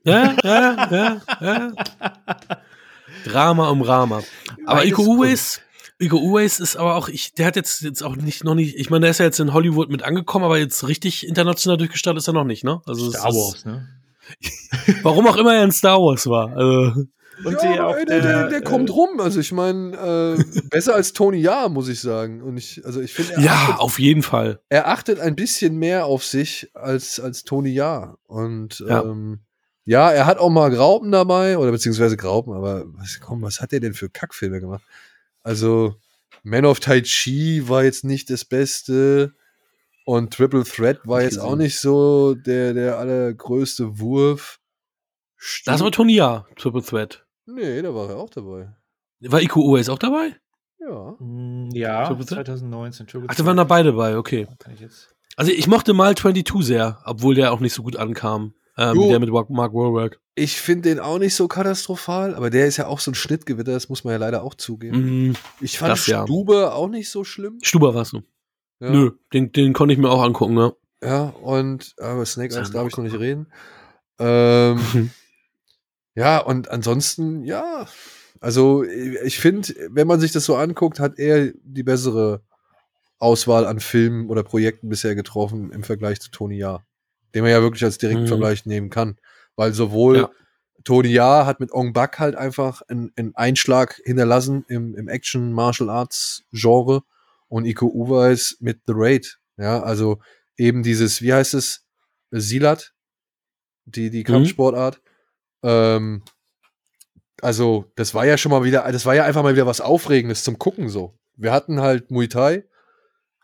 Ja, 0.07 0.37
ja, 0.45 0.91
ja, 0.91 1.23
ja. 1.41 1.73
Drama 3.25 3.71
um 3.71 3.81
Rama. 3.81 4.23
Aber 4.67 4.85
Iko 4.85 5.03
Uwais, 5.03 5.63
Iko 5.99 6.19
Uwais 6.19 6.61
ist 6.61 6.77
aber 6.77 6.97
auch, 6.97 7.09
ich, 7.09 7.33
der 7.33 7.47
hat 7.47 7.57
jetzt, 7.57 7.81
jetzt 7.81 8.03
auch 8.03 8.17
nicht, 8.17 8.45
noch 8.45 8.55
nicht, 8.55 8.77
ich 8.77 8.91
meine, 8.91 9.03
der 9.03 9.11
ist 9.13 9.19
ja 9.19 9.25
jetzt 9.25 9.41
in 9.41 9.55
Hollywood 9.55 9.89
mit 9.89 10.03
angekommen, 10.03 10.45
aber 10.45 10.59
jetzt 10.59 10.87
richtig 10.87 11.27
international 11.27 11.79
durchgestartet 11.79 12.19
ist 12.19 12.29
er 12.29 12.35
noch 12.35 12.45
nicht, 12.45 12.65
ne? 12.65 12.83
Also 12.87 13.11
Star 13.11 13.33
Wars, 13.33 13.55
ist, 13.55 13.67
ne? 13.67 13.89
warum 15.03 15.27
auch 15.27 15.37
immer 15.37 15.55
er 15.55 15.65
in 15.65 15.73
Star 15.73 15.99
Wars 15.99 16.27
war. 16.27 16.55
Also, 16.55 17.05
und 17.45 17.63
ja, 17.63 17.87
auch 17.87 17.97
der, 17.97 18.21
der, 18.21 18.49
der, 18.49 18.63
kommt 18.63 18.91
rum. 18.91 19.21
Also 19.21 19.41
ich 19.41 19.53
meine, 19.53 20.37
äh, 20.39 20.61
besser 20.71 20.95
als 20.95 21.13
Tony 21.13 21.39
Ja, 21.39 21.69
muss 21.69 21.89
ich 21.89 22.01
sagen. 22.01 22.43
Und 22.43 22.57
ich, 22.57 22.85
also 22.85 23.01
ich 23.01 23.13
finde, 23.13 23.41
ja, 23.43 23.53
achtet, 23.53 23.81
auf 23.81 23.99
jeden 23.99 24.23
Fall. 24.23 24.61
Er 24.69 24.89
achtet 24.89 25.21
ein 25.21 25.35
bisschen 25.35 25.77
mehr 25.77 26.07
auf 26.07 26.25
sich 26.25 26.71
als 26.75 27.19
als 27.19 27.45
Tony 27.45 27.71
Ja. 27.71 28.17
Und 28.27 28.79
ja. 28.81 29.03
Ähm, 29.03 29.41
ja, 29.87 30.11
er 30.11 30.27
hat 30.27 30.39
auch 30.39 30.51
mal 30.51 30.71
Graupen 30.71 31.13
dabei, 31.13 31.59
oder 31.59 31.71
beziehungsweise 31.71 32.17
Graupen, 32.17 32.55
aber 32.55 32.85
was, 32.95 33.21
komm, 33.21 33.43
was 33.43 33.61
hat 33.61 33.73
er 33.73 33.81
denn 33.81 33.93
für 33.93 34.09
Kackfilme 34.09 34.61
gemacht? 34.61 34.83
Also, 35.43 35.97
Man 36.43 36.65
of 36.65 36.81
Tai 36.81 37.03
Chi 37.03 37.69
war 37.69 37.85
jetzt 37.85 38.03
nicht 38.03 38.31
das 38.31 38.47
Beste 38.47 39.35
und 40.07 40.33
Triple 40.33 40.65
Threat 40.65 41.01
war 41.05 41.23
jetzt 41.23 41.39
auch 41.39 41.57
nicht 41.57 41.79
so 41.79 42.35
der, 42.35 42.73
der 42.73 42.99
allergrößte 42.99 43.99
Wurf. 43.99 44.59
Stimmt. 45.37 45.75
Das 45.75 45.83
war 45.83 45.93
Tony 45.93 46.15
Ja, 46.15 46.47
Triple 46.57 46.83
Threat. 46.83 47.24
Nee, 47.47 47.83
da 47.83 47.95
war 47.95 48.11
er 48.11 48.17
auch 48.17 48.31
dabei. 48.31 48.75
War 49.21 49.41
Iko 49.41 49.61
Uwais 49.61 49.89
auch 49.89 49.99
dabei? 49.99 50.37
Ja. 50.79 51.15
Mm, 51.19 51.71
ja, 51.73 52.07
Triple 52.07 52.27
2019. 52.27 53.07
Triple 53.07 53.29
Ach, 53.31 53.35
da 53.35 53.47
waren 53.47 53.57
da 53.57 53.65
beide 53.65 53.91
dabei, 53.91 54.17
okay. 54.17 54.47
Also 55.37 55.51
ich 55.51 55.67
mochte 55.67 55.95
mal 55.95 56.15
22 56.15 56.65
sehr, 56.65 57.01
obwohl 57.05 57.35
der 57.35 57.53
auch 57.53 57.61
nicht 57.61 57.75
so 57.75 57.83
gut 57.83 57.97
ankam. 57.97 58.55
Ähm, 58.77 58.99
der 59.09 59.21
mit 59.21 59.31
Mark 59.31 59.51
Wahlberg. 59.51 60.21
Ich 60.35 60.61
finde 60.61 60.89
den 60.89 60.99
auch 60.99 61.19
nicht 61.19 61.37
so 61.37 61.47
katastrophal, 61.47 62.35
aber 62.35 62.51
der 62.51 62.67
ist 62.67 62.77
ja 62.77 62.89
auch 62.89 62.99
so 62.99 63.13
ein 63.13 63.15
Schnittgewitter, 63.15 63.71
das 63.71 63.89
muss 63.89 64.03
man 64.03 64.13
ja 64.13 64.19
leider 64.19 64.43
auch 64.43 64.55
zugeben. 64.55 65.29
Mm, 65.29 65.35
ich 65.61 65.79
fand 65.79 65.97
Stuber 65.97 66.61
ja. 66.61 66.73
auch 66.73 66.89
nicht 66.89 67.09
so 67.09 67.23
schlimm. 67.23 67.59
Stuber 67.63 67.95
warst 67.95 68.15
du. 68.15 68.23
Ja. 68.81 68.91
Nö, 68.91 69.13
den, 69.33 69.53
den 69.53 69.73
konnte 69.75 69.95
ich 69.95 70.01
mir 70.01 70.11
auch 70.11 70.23
angucken, 70.23 70.55
ne? 70.55 70.75
Ja, 71.03 71.27
und 71.43 71.95
aber 72.01 72.27
Snake 72.27 72.57
Eyes 72.57 72.73
darf 72.73 72.89
ich 72.89 72.97
noch 72.97 73.05
nicht 73.05 73.19
reden. 73.19 73.47
Ähm, 74.19 74.81
ja, 76.15 76.39
und 76.39 76.71
ansonsten, 76.71 77.45
ja, 77.45 77.87
also 78.41 78.85
ich 78.85 79.39
finde, 79.39 79.75
wenn 79.91 80.07
man 80.07 80.21
sich 80.21 80.33
das 80.33 80.45
so 80.45 80.57
anguckt, 80.57 81.01
hat 81.01 81.19
er 81.19 81.53
die 81.63 81.83
bessere 81.83 82.43
Auswahl 83.19 83.67
an 83.67 83.81
Filmen 83.81 84.29
oder 84.29 84.43
Projekten 84.43 84.89
bisher 84.89 85.15
getroffen 85.15 85.71
im 85.73 85.83
Vergleich 85.83 86.21
zu 86.21 86.31
Tony 86.31 86.59
Ja 86.59 86.85
den 87.35 87.43
man 87.43 87.51
ja 87.51 87.61
wirklich 87.63 87.85
als 87.85 87.99
direkten 87.99 88.25
mhm. 88.25 88.29
Vergleich 88.29 88.65
nehmen 88.65 88.91
kann. 88.91 89.19
Weil 89.57 89.73
sowohl 89.73 90.17
ja. 90.17 90.31
Tony 90.85 91.09
Ja 91.09 91.47
hat 91.47 91.61
mit 91.61 91.73
Ong 91.73 91.93
Bak 91.93 92.19
halt 92.19 92.37
einfach 92.37 92.83
einen, 92.89 93.13
einen 93.17 93.35
Einschlag 93.35 94.01
hinterlassen 94.05 94.65
im, 94.69 94.95
im 94.95 95.09
Action 95.09 95.53
Martial 95.53 95.91
Arts 95.91 96.45
Genre 96.53 97.03
und 97.49 97.65
Iko 97.65 97.87
Uweis 97.87 98.57
mit 98.61 98.81
The 98.87 98.93
Raid. 98.95 99.39
Ja, 99.57 99.83
also 99.83 100.21
eben 100.57 100.83
dieses, 100.83 101.23
wie 101.23 101.33
heißt 101.33 101.55
es? 101.55 101.85
Silat, 102.31 102.95
die, 103.85 104.11
die 104.11 104.21
mhm. 104.21 104.25
Kampfsportart. 104.25 104.97
Mhm. 104.97 105.11
Ähm, 105.65 106.23
also, 107.43 107.91
das 107.97 108.15
war 108.15 108.25
ja 108.25 108.39
schon 108.39 108.53
mal 108.53 108.63
wieder, 108.65 108.91
das 108.93 109.07
war 109.07 109.15
ja 109.15 109.25
einfach 109.25 109.43
mal 109.43 109.55
wieder 109.55 109.67
was 109.67 109.81
Aufregendes 109.81 110.45
zum 110.45 110.59
Gucken 110.59 110.89
so. 110.89 111.19
Wir 111.37 111.53
hatten 111.53 111.81
halt 111.81 112.11
Muay 112.11 112.29
Thai 112.29 112.65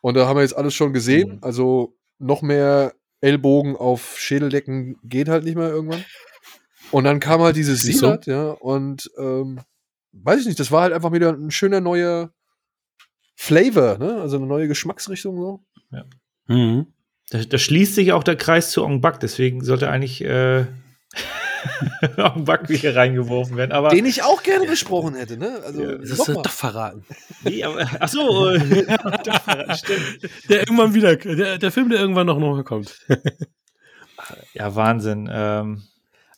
und 0.01 0.17
da 0.17 0.27
haben 0.27 0.37
wir 0.37 0.43
jetzt 0.43 0.57
alles 0.57 0.75
schon 0.75 0.93
gesehen. 0.93 1.37
Mhm. 1.37 1.39
Also 1.43 1.97
noch 2.19 2.43
mehr 2.43 2.95
Ellbogen 3.21 3.77
auf 3.77 4.19
Schädeldecken 4.19 4.99
geht 5.03 5.29
halt 5.29 5.45
nicht 5.45 5.57
mehr 5.57 5.69
irgendwann. 5.69 6.05
Und 6.91 7.05
dann 7.05 7.21
kam 7.21 7.41
halt 7.41 7.57
dieses 7.57 7.83
Silat, 7.83 8.25
so? 8.25 8.31
ja, 8.31 8.51
und 8.51 9.11
ähm, 9.19 9.61
weiß 10.13 10.41
ich 10.41 10.47
nicht, 10.47 10.61
das 10.61 10.73
war 10.73 10.83
halt 10.83 10.93
einfach 10.93 11.13
wieder 11.13 11.33
ein 11.33 11.51
schöner 11.51 11.81
neuer 11.81 12.33
Flavor, 13.37 13.99
ne? 13.99 14.21
Also 14.21 14.37
eine 14.37 14.47
neue 14.47 14.69
Geschmacksrichtung 14.69 15.39
so. 15.41 15.65
Ja. 15.91 16.05
Mhm. 16.47 16.87
Da, 17.31 17.45
da, 17.45 17.59
schließt 17.59 17.95
sich 17.95 18.13
auch 18.13 18.25
der 18.25 18.37
Kreis 18.37 18.73
zu 18.73 18.83
Ong 18.83 19.01
Bak, 19.01 19.21
deswegen 19.21 19.63
sollte 19.63 19.89
eigentlich 19.89 20.25
äh, 20.25 20.67
Ong 22.17 22.45
Bak 22.45 22.69
wieder 22.69 22.95
reingeworfen 22.97 23.57
werden. 23.57 23.73
Aber, 23.73 23.91
Den 23.91 24.07
ich 24.07 24.23
auch 24.23 24.43
gerne 24.43 24.67
besprochen 24.67 25.15
hätte, 25.15 25.37
ne? 25.37 25.61
Also, 25.65 25.83
ja, 25.83 25.95
das 25.97 26.11
ist 26.11 26.29
doch 26.29 26.49
verraten. 26.49 27.05
Nee, 27.45 27.65
aber, 27.65 27.89
ach 27.99 28.09
so, 28.09 28.49
äh, 28.49 28.87
doch 29.25 29.43
verraten, 29.43 29.75
stimmt. 29.75 30.31
Der 30.49 30.61
irgendwann 30.61 30.95
wieder, 30.95 31.17
der, 31.17 31.59
der 31.59 31.71
Film, 31.73 31.91
der 31.91 32.01
irgendwann 32.01 32.27
noch, 32.27 32.39
noch 32.39 32.63
kommt. 32.65 32.99
ja, 34.55 34.75
Wahnsinn. 34.75 35.29
Ähm, 35.33 35.83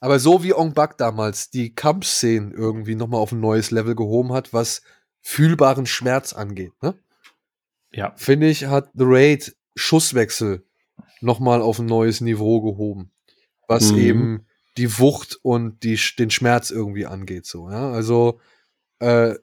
Aber 0.00 0.18
so 0.18 0.42
wie 0.42 0.54
Ong 0.54 0.74
Bak 0.74 0.98
damals 0.98 1.50
die 1.50 1.74
Kampfszenen 1.74 2.52
irgendwie 2.52 2.94
nochmal 2.94 3.20
auf 3.20 3.32
ein 3.32 3.40
neues 3.40 3.70
Level 3.70 3.94
gehoben 3.94 4.32
hat, 4.32 4.52
was 4.52 4.82
fühlbaren 5.20 5.86
Schmerz 5.86 6.32
angeht, 6.32 6.72
ne? 6.82 6.94
Ja. 7.92 8.12
Finde 8.16 8.48
ich, 8.48 8.64
hat 8.66 8.90
The 8.94 9.04
Raid 9.06 9.54
Schusswechsel 9.76 10.64
nochmal 11.20 11.62
auf 11.62 11.78
ein 11.78 11.86
neues 11.86 12.20
Niveau 12.20 12.60
gehoben. 12.60 13.12
Was 13.68 13.92
Mhm. 13.92 13.98
eben 13.98 14.46
die 14.76 14.98
Wucht 14.98 15.38
und 15.42 15.82
die, 15.82 15.98
den 16.18 16.30
Schmerz 16.30 16.70
irgendwie 16.70 17.06
angeht, 17.06 17.46
so, 17.46 17.70
ja. 17.70 17.90
Also, 17.92 18.40
äh, 19.00 19.34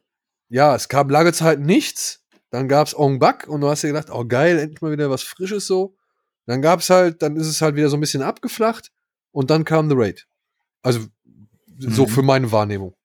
ja, 0.49 0.76
es 0.76 0.89
kam 0.89 1.10
lange 1.10 1.34
Zeit 1.34 1.60
nichts. 1.60 2.26
Dann 2.49 2.68
gab's 2.68 2.95
Ong 2.95 3.19
Bak 3.19 3.47
und 3.47 3.61
du 3.61 3.69
hast 3.69 3.84
dir 3.84 3.89
gedacht, 3.89 4.10
oh 4.11 4.26
geil, 4.26 4.57
endlich 4.57 4.81
mal 4.81 4.91
wieder 4.91 5.10
was 5.11 5.22
Frisches 5.22 5.68
so. 5.68 5.95
Dann 6.47 6.64
gab's 6.64 6.89
halt, 6.89 7.22
dann 7.22 7.35
ist 7.35 7.45
es 7.47 7.61
halt 7.61 7.76
wieder 7.76 7.89
so 7.89 7.97
ein 7.97 7.99
bisschen 7.99 8.23
abgeflacht 8.23 8.91
und 9.31 9.51
dann 9.51 9.65
kam 9.65 9.88
The 9.89 9.95
Raid. 9.95 10.26
Also 10.81 11.01
so 11.77 12.03
Mhm. 12.06 12.07
für 12.07 12.23
meine 12.23 12.51
Wahrnehmung. 12.51 12.95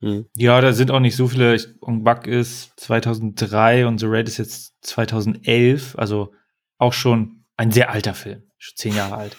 Hm. 0.00 0.26
Ja, 0.34 0.60
da 0.60 0.72
sind 0.72 0.90
auch 0.90 0.98
nicht 0.98 1.14
so 1.14 1.28
viele. 1.28 1.54
Ich- 1.54 1.68
Ong 1.80 2.02
Bak 2.02 2.26
ist 2.26 2.72
2003 2.80 3.86
und 3.86 3.98
The 4.00 4.06
Raid 4.08 4.26
ist 4.28 4.38
jetzt 4.38 4.74
2011. 4.82 5.96
Also 5.96 6.32
auch 6.78 6.92
schon 6.92 7.44
ein 7.56 7.70
sehr 7.70 7.90
alter 7.90 8.14
Film. 8.14 8.42
Schon 8.58 8.76
zehn 8.76 8.96
Jahre 8.96 9.14
alt. 9.16 9.36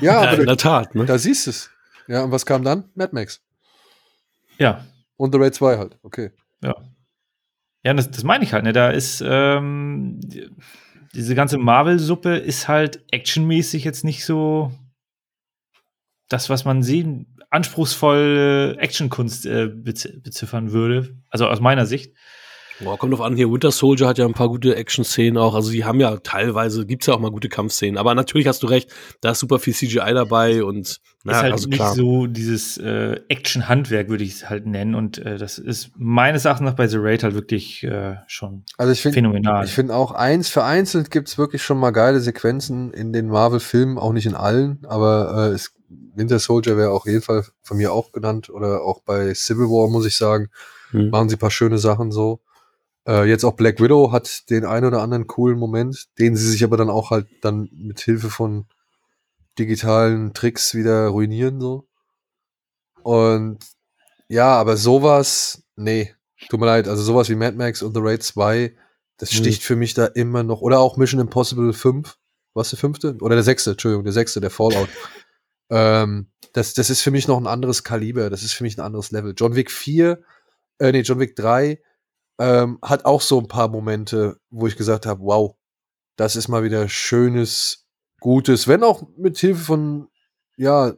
Ja, 0.00 0.22
Ja, 0.22 0.30
aber 0.30 0.38
in 0.40 0.46
der 0.46 0.56
Tat, 0.56 0.94
ne? 0.94 1.04
da 1.06 1.18
siehst 1.18 1.46
du 1.46 1.50
es. 1.50 1.70
Ja, 2.08 2.24
und 2.24 2.30
was 2.32 2.46
kam 2.46 2.64
dann? 2.64 2.84
Mad 2.94 3.14
Max. 3.14 3.40
Ja. 4.58 4.84
Und 5.16 5.32
The 5.32 5.38
Raid 5.40 5.54
2 5.54 5.78
halt. 5.78 5.98
Okay. 6.02 6.30
Ja. 6.62 6.74
Ja, 7.84 7.94
das, 7.94 8.10
das 8.10 8.22
meine 8.24 8.44
ich 8.44 8.52
halt, 8.52 8.64
ne? 8.64 8.72
Da 8.72 8.90
ist 8.90 9.22
ähm, 9.26 10.20
die- 10.22 10.48
diese 11.14 11.34
ganze 11.34 11.58
Marvel-Suppe 11.58 12.36
ist 12.36 12.68
halt 12.68 13.04
actionmäßig 13.12 13.84
jetzt 13.84 14.02
nicht 14.04 14.24
so 14.24 14.72
das, 16.28 16.48
was 16.48 16.64
man 16.64 16.82
sehen, 16.82 17.36
anspruchsvoll 17.50 18.76
Actionkunst 18.78 19.44
äh, 19.44 19.66
bez 19.68 20.08
beziffern 20.22 20.72
würde. 20.72 21.14
Also 21.28 21.48
aus 21.48 21.60
meiner 21.60 21.84
Sicht. 21.84 22.14
Boah, 22.80 22.98
kommt 22.98 23.12
drauf 23.12 23.20
an, 23.20 23.36
hier 23.36 23.50
Winter 23.50 23.70
Soldier 23.70 24.08
hat 24.08 24.18
ja 24.18 24.26
ein 24.26 24.32
paar 24.32 24.48
gute 24.48 24.74
Action-Szenen 24.76 25.38
auch. 25.38 25.54
Also 25.54 25.70
die 25.70 25.84
haben 25.84 26.00
ja 26.00 26.16
teilweise, 26.16 26.86
gibt's 26.86 27.06
ja 27.06 27.14
auch 27.14 27.20
mal 27.20 27.30
gute 27.30 27.48
Kampfszenen. 27.48 27.98
Aber 27.98 28.14
natürlich 28.14 28.46
hast 28.46 28.62
du 28.62 28.66
recht, 28.66 28.90
da 29.20 29.32
ist 29.32 29.38
super 29.40 29.58
viel 29.58 29.74
CGI 29.74 30.12
dabei 30.14 30.64
und 30.64 31.00
na, 31.24 31.32
ist 31.32 31.42
halt 31.42 31.52
also 31.52 31.68
nicht 31.68 31.76
klar. 31.78 31.94
so 31.94 32.26
dieses 32.26 32.78
äh, 32.78 33.20
Action-Handwerk, 33.28 34.08
würde 34.08 34.24
ich 34.24 34.32
es 34.32 34.50
halt 34.50 34.66
nennen. 34.66 34.94
Und 34.94 35.18
äh, 35.18 35.38
das 35.38 35.58
ist 35.58 35.90
meines 35.96 36.44
Erachtens 36.44 36.64
nach 36.66 36.74
bei 36.74 36.88
The 36.88 36.96
Raid 36.98 37.22
halt 37.22 37.34
wirklich 37.34 37.84
äh, 37.84 38.16
schon 38.26 38.64
Also 38.78 38.92
ich 38.92 39.02
finde 39.02 39.16
phänomenal. 39.16 39.64
ich 39.64 39.72
finde 39.72 39.94
auch 39.94 40.12
eins 40.12 40.48
vereinzelt 40.48 41.10
gibt's 41.10 41.38
wirklich 41.38 41.62
schon 41.62 41.78
mal 41.78 41.90
geile 41.90 42.20
Sequenzen 42.20 42.92
in 42.92 43.12
den 43.12 43.28
Marvel-Filmen, 43.28 43.98
auch 43.98 44.12
nicht 44.12 44.26
in 44.26 44.34
allen, 44.34 44.84
aber 44.88 45.50
äh, 45.50 45.54
es, 45.54 45.74
Winter 46.14 46.38
Soldier 46.38 46.76
wäre 46.76 46.90
auf 46.90 47.06
jeden 47.06 47.22
Fall 47.22 47.44
von 47.62 47.76
mir 47.76 47.92
auch 47.92 48.12
genannt 48.12 48.50
oder 48.50 48.82
auch 48.82 49.02
bei 49.02 49.34
Civil 49.34 49.66
War, 49.66 49.88
muss 49.88 50.06
ich 50.06 50.16
sagen, 50.16 50.48
Hm. 50.92 51.10
machen 51.10 51.28
sie 51.28 51.36
ein 51.36 51.38
paar 51.38 51.50
schöne 51.50 51.78
Sachen 51.78 52.12
so. 52.12 52.40
Äh, 53.06 53.24
jetzt 53.24 53.44
auch 53.44 53.54
Black 53.54 53.80
Widow 53.80 54.12
hat 54.12 54.48
den 54.50 54.64
ein 54.64 54.84
oder 54.84 55.02
anderen 55.02 55.26
coolen 55.26 55.58
Moment, 55.58 56.08
den 56.18 56.36
sie 56.36 56.48
sich 56.48 56.62
aber 56.62 56.76
dann 56.76 56.90
auch 56.90 57.10
halt 57.10 57.26
dann 57.42 57.68
mit 57.72 58.00
Hilfe 58.00 58.30
von 58.30 58.66
digitalen 59.58 60.32
Tricks 60.34 60.74
wieder 60.74 61.08
ruinieren 61.08 61.60
so. 61.60 61.88
Und 63.02 63.58
ja, 64.28 64.54
aber 64.54 64.76
sowas, 64.76 65.64
nee, 65.76 66.14
tut 66.48 66.60
mir 66.60 66.66
leid, 66.66 66.88
also 66.88 67.02
sowas 67.02 67.28
wie 67.28 67.34
Mad 67.34 67.56
Max 67.56 67.82
und 67.82 67.94
The 67.94 68.00
Raid 68.02 68.22
2, 68.22 68.74
das 69.18 69.30
Hm. 69.30 69.38
sticht 69.38 69.62
für 69.62 69.76
mich 69.76 69.94
da 69.94 70.06
immer 70.06 70.42
noch. 70.42 70.60
Oder 70.60 70.78
auch 70.78 70.96
Mission 70.96 71.20
Impossible 71.20 71.72
5, 71.72 72.16
was 72.54 72.70
der 72.70 72.78
fünfte? 72.78 73.16
Oder 73.20 73.34
der 73.34 73.44
sechste, 73.44 73.72
Entschuldigung, 73.72 74.04
der 74.04 74.12
sechste, 74.12 74.40
der 74.40 74.50
Fallout. 74.50 74.88
ähm, 75.70 76.28
das, 76.52 76.74
das 76.74 76.88
ist 76.88 77.02
für 77.02 77.10
mich 77.10 77.28
noch 77.28 77.38
ein 77.38 77.46
anderes 77.46 77.82
Kaliber, 77.82 78.30
das 78.30 78.42
ist 78.42 78.52
für 78.52 78.62
mich 78.62 78.78
ein 78.78 78.82
anderes 78.82 79.10
Level. 79.10 79.34
John 79.36 79.56
Wick 79.56 79.70
4, 79.70 80.22
äh, 80.78 80.92
nee, 80.92 81.00
John 81.00 81.18
Wick 81.18 81.34
3 81.34 81.80
ähm, 82.42 82.80
hat 82.82 83.04
auch 83.04 83.20
so 83.20 83.38
ein 83.38 83.46
paar 83.46 83.68
Momente, 83.68 84.36
wo 84.50 84.66
ich 84.66 84.76
gesagt 84.76 85.06
habe, 85.06 85.22
wow, 85.22 85.54
das 86.16 86.34
ist 86.34 86.48
mal 86.48 86.64
wieder 86.64 86.88
schönes, 86.88 87.86
gutes, 88.18 88.66
wenn 88.66 88.82
auch 88.82 89.04
mit 89.16 89.38
Hilfe 89.38 89.62
von, 89.62 90.08
ja, 90.56 90.92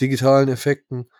digitalen 0.00 0.48
Effekten 0.48 1.10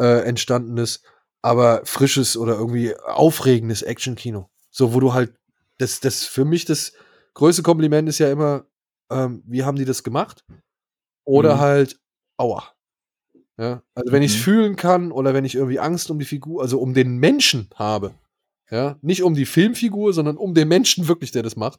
äh, 0.00 0.24
entstandenes, 0.24 1.02
aber 1.42 1.82
frisches 1.84 2.34
oder 2.38 2.54
irgendwie 2.54 2.96
aufregendes 2.96 3.82
Action-Kino. 3.82 4.48
So, 4.70 4.94
wo 4.94 5.00
du 5.00 5.12
halt, 5.12 5.34
das, 5.76 6.00
das 6.00 6.24
für 6.24 6.46
mich 6.46 6.64
das 6.64 6.94
größte 7.34 7.62
Kompliment 7.62 8.08
ist 8.08 8.20
ja 8.20 8.32
immer, 8.32 8.64
ähm, 9.10 9.42
wie 9.46 9.64
haben 9.64 9.76
die 9.76 9.84
das 9.84 10.02
gemacht? 10.02 10.46
Oder 11.24 11.56
Mhm. 11.56 11.60
halt, 11.60 12.00
aua. 12.38 12.72
Ja, 13.58 13.82
also 13.94 14.12
wenn 14.12 14.22
ich 14.22 14.32
es 14.32 14.38
Mhm. 14.38 14.42
fühlen 14.44 14.76
kann 14.76 15.12
oder 15.12 15.34
wenn 15.34 15.44
ich 15.44 15.56
irgendwie 15.56 15.78
Angst 15.78 16.10
um 16.10 16.18
die 16.18 16.24
Figur, 16.24 16.62
also 16.62 16.80
um 16.80 16.94
den 16.94 17.18
Menschen 17.18 17.68
habe, 17.74 18.14
ja, 18.74 18.98
nicht 19.02 19.22
um 19.22 19.34
die 19.34 19.46
Filmfigur, 19.46 20.12
sondern 20.12 20.36
um 20.36 20.52
den 20.52 20.66
Menschen 20.66 21.06
wirklich, 21.06 21.30
der 21.30 21.44
das 21.44 21.54
macht, 21.54 21.78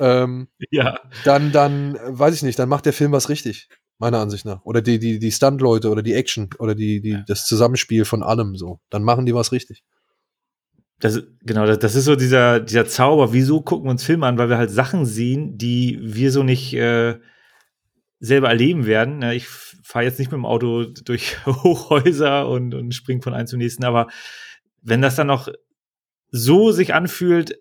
ähm, 0.00 0.48
ja. 0.70 0.98
dann, 1.24 1.52
dann, 1.52 1.98
weiß 2.02 2.34
ich 2.34 2.42
nicht, 2.42 2.58
dann 2.58 2.70
macht 2.70 2.86
der 2.86 2.94
Film 2.94 3.12
was 3.12 3.28
richtig, 3.28 3.68
meiner 3.98 4.18
Ansicht 4.18 4.46
nach. 4.46 4.64
Oder 4.64 4.80
die, 4.80 4.98
die, 4.98 5.18
die 5.18 5.30
Stunt-Leute 5.30 5.90
oder 5.90 6.02
die 6.02 6.14
Action 6.14 6.48
oder 6.58 6.74
die, 6.74 7.02
die, 7.02 7.18
das 7.26 7.44
Zusammenspiel 7.44 8.06
von 8.06 8.22
allem 8.22 8.56
so. 8.56 8.80
Dann 8.88 9.02
machen 9.02 9.26
die 9.26 9.34
was 9.34 9.52
richtig. 9.52 9.84
Das, 10.98 11.22
genau, 11.42 11.66
das, 11.66 11.78
das 11.78 11.94
ist 11.94 12.06
so 12.06 12.16
dieser, 12.16 12.58
dieser 12.60 12.86
Zauber. 12.86 13.34
Wieso 13.34 13.60
gucken 13.60 13.86
wir 13.86 13.90
uns 13.90 14.02
Filme 14.02 14.26
an? 14.26 14.38
Weil 14.38 14.48
wir 14.48 14.56
halt 14.56 14.70
Sachen 14.70 15.04
sehen, 15.04 15.58
die 15.58 15.98
wir 16.00 16.32
so 16.32 16.42
nicht 16.42 16.72
äh, 16.72 17.18
selber 18.18 18.48
erleben 18.48 18.86
werden. 18.86 19.22
Ich 19.30 19.46
fahre 19.46 20.06
jetzt 20.06 20.18
nicht 20.18 20.30
mit 20.30 20.38
dem 20.38 20.46
Auto 20.46 20.86
durch 21.04 21.36
Hochhäuser 21.46 22.48
und, 22.48 22.74
und 22.74 22.94
springe 22.94 23.20
von 23.20 23.34
einem 23.34 23.46
zum 23.46 23.58
nächsten, 23.58 23.84
aber 23.84 24.08
wenn 24.80 25.02
das 25.02 25.16
dann 25.16 25.26
noch 25.26 25.48
so 26.30 26.72
sich 26.72 26.94
anfühlt, 26.94 27.58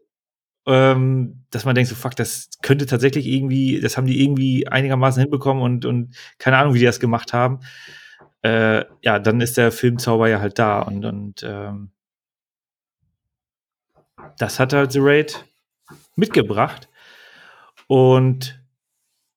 ähm, 0.65 1.45
dass 1.49 1.65
man 1.65 1.75
denkt, 1.75 1.89
so 1.89 1.95
fuck, 1.95 2.15
das 2.15 2.49
könnte 2.61 2.85
tatsächlich 2.85 3.25
irgendwie, 3.27 3.79
das 3.79 3.97
haben 3.97 4.07
die 4.07 4.21
irgendwie 4.21 4.67
einigermaßen 4.67 5.21
hinbekommen 5.21 5.63
und, 5.63 5.85
und 5.85 6.15
keine 6.39 6.57
Ahnung, 6.57 6.73
wie 6.73 6.79
die 6.79 6.85
das 6.85 6.99
gemacht 6.99 7.33
haben. 7.33 7.61
Äh, 8.41 8.85
ja, 9.01 9.19
dann 9.19 9.41
ist 9.41 9.57
der 9.57 9.71
Filmzauber 9.71 10.29
ja 10.29 10.39
halt 10.39 10.59
da 10.59 10.81
und, 10.81 11.05
und 11.05 11.43
ähm, 11.43 11.91
das 14.37 14.59
hat 14.59 14.73
halt 14.73 14.91
The 14.91 14.99
Raid 15.01 15.45
mitgebracht. 16.15 16.89
Und 17.87 18.61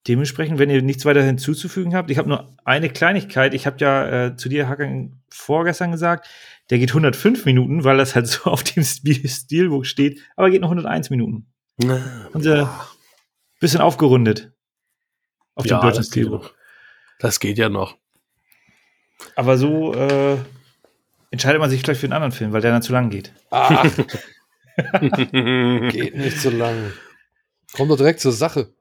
dementsprechend, 0.08 0.58
wenn 0.58 0.70
ihr 0.70 0.82
nichts 0.82 1.04
weiter 1.04 1.22
hinzuzufügen 1.22 1.94
habt, 1.94 2.10
ich 2.10 2.18
habe 2.18 2.28
nur 2.28 2.56
eine 2.64 2.88
Kleinigkeit. 2.88 3.54
Ich 3.54 3.66
habe 3.66 3.76
ja 3.80 4.26
äh, 4.26 4.36
zu 4.36 4.48
dir, 4.48 4.68
Hakan, 4.68 5.22
vorgestern 5.30 5.92
gesagt, 5.92 6.28
der 6.70 6.78
geht 6.78 6.90
105 6.90 7.44
Minuten, 7.44 7.84
weil 7.84 7.96
das 7.98 8.14
halt 8.14 8.26
so 8.28 8.44
auf 8.44 8.62
dem 8.62 8.82
Stilbuch 8.84 9.84
steht, 9.84 10.20
aber 10.36 10.50
geht 10.50 10.60
noch 10.60 10.70
101 10.70 11.10
Minuten. 11.10 11.46
Unser 12.32 12.88
bisschen 13.58 13.80
aufgerundet. 13.80 14.52
Auf 15.54 15.64
dem 15.64 15.70
ja, 15.70 15.80
deutschen 15.80 15.98
das 15.98 16.10
geht 16.10 16.24
Stilbuch. 16.24 16.44
noch. 16.44 16.54
Das 17.18 17.40
geht 17.40 17.58
ja 17.58 17.68
noch. 17.68 17.96
Aber 19.36 19.58
so 19.58 19.94
äh, 19.94 20.38
entscheidet 21.30 21.60
man 21.60 21.68
sich 21.68 21.82
vielleicht 21.82 22.00
für 22.00 22.06
einen 22.06 22.14
anderen 22.14 22.32
Film, 22.32 22.52
weil 22.52 22.62
der 22.62 22.72
dann 22.72 22.82
zu 22.82 22.92
lang 22.92 23.10
geht. 23.10 23.32
Ach, 23.50 23.84
geht 25.00 26.16
nicht 26.16 26.40
so 26.40 26.50
lang. 26.50 26.92
Komm 27.74 27.88
doch 27.88 27.96
direkt 27.96 28.20
zur 28.20 28.32
Sache. 28.32 28.72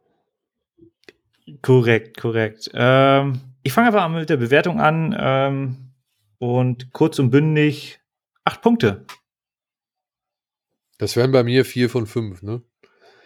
Korrekt, 1.61 2.17
korrekt. 2.17 2.69
Ähm, 2.73 3.39
ich 3.63 3.73
fange 3.73 3.87
einfach 3.87 4.09
mit 4.09 4.29
der 4.29 4.37
Bewertung 4.37 4.79
an 4.79 5.15
ähm, 5.19 5.91
und 6.37 6.91
kurz 6.93 7.19
und 7.19 7.29
bündig 7.31 7.99
acht 8.45 8.61
Punkte. 8.61 9.05
Das 10.97 11.15
wären 11.15 11.31
bei 11.31 11.43
mir 11.43 11.65
vier 11.65 11.89
von 11.89 12.07
fünf, 12.07 12.41
ne? 12.41 12.61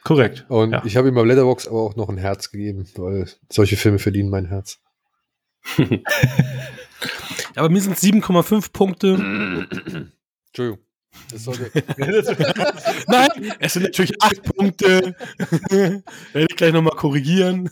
Korrekt. 0.03 0.45
Und 0.49 0.71
Ja. 0.71 0.83
ich 0.85 0.97
habe 0.97 1.07
ihm 1.07 1.15
bei 1.15 1.23
Letterbox 1.23 1.67
aber 1.67 1.79
auch 1.81 1.95
noch 1.95 2.09
ein 2.09 2.17
Herz 2.17 2.51
gegeben, 2.51 2.87
weil 2.95 3.27
solche 3.49 3.77
Filme 3.77 3.99
verdienen 3.99 4.29
mein 4.29 4.45
Herz. 4.47 4.79
Aber 7.55 7.69
mir 7.69 7.79
sind 7.81 7.95
7,5 7.97 8.73
Punkte. 8.73 9.13
Entschuldigung. 10.47 10.85
Das 11.31 11.44
sollte, 11.45 11.72
Nein, 13.07 13.53
es 13.60 13.73
sind 13.73 13.84
natürlich 13.84 14.22
8 14.22 14.44
Punkte. 14.44 15.15
Werde 15.69 16.48
ich 16.49 16.56
gleich 16.56 16.73
nochmal 16.73 16.95
korrigieren. 16.95 17.69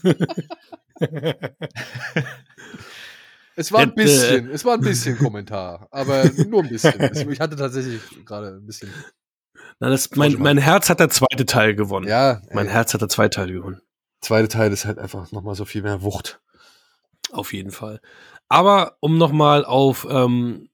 es 3.55 3.71
war 3.71 3.81
ein 3.81 3.89
Der- 3.95 4.03
bisschen, 4.03 4.49
es 4.49 4.65
war 4.65 4.73
ein 4.75 4.81
bisschen 4.81 5.17
Kommentar, 5.17 5.87
aber 5.91 6.25
nur 6.47 6.63
ein 6.63 6.69
bisschen. 6.69 6.93
Ich 7.31 7.39
hatte 7.39 7.55
tatsächlich 7.55 8.01
gerade 8.25 8.55
ein 8.55 8.65
bisschen. 8.65 8.89
Na, 9.79 9.89
das, 9.89 10.09
mein, 10.15 10.33
mein 10.39 10.57
Herz 10.57 10.89
hat 10.89 10.99
der 10.99 11.09
zweite 11.09 11.45
Teil 11.45 11.75
gewonnen. 11.75 12.07
Ja, 12.07 12.41
Mein 12.53 12.67
ey, 12.67 12.71
Herz 12.73 12.93
hat 12.93 13.01
der 13.01 13.09
zweite 13.09 13.35
Teil 13.37 13.51
gewonnen. 13.51 13.81
zweite 14.21 14.47
Teil 14.47 14.71
ist 14.71 14.85
halt 14.85 14.99
einfach 14.99 15.31
nochmal 15.31 15.55
so 15.55 15.65
viel 15.65 15.81
mehr 15.81 16.01
Wucht. 16.03 16.39
Auf 17.31 17.53
jeden 17.53 17.71
Fall. 17.71 17.99
Aber 18.47 18.97
um 18.99 19.17
nochmal 19.17 19.65
auf 19.65 20.05
ähm, 20.09 20.69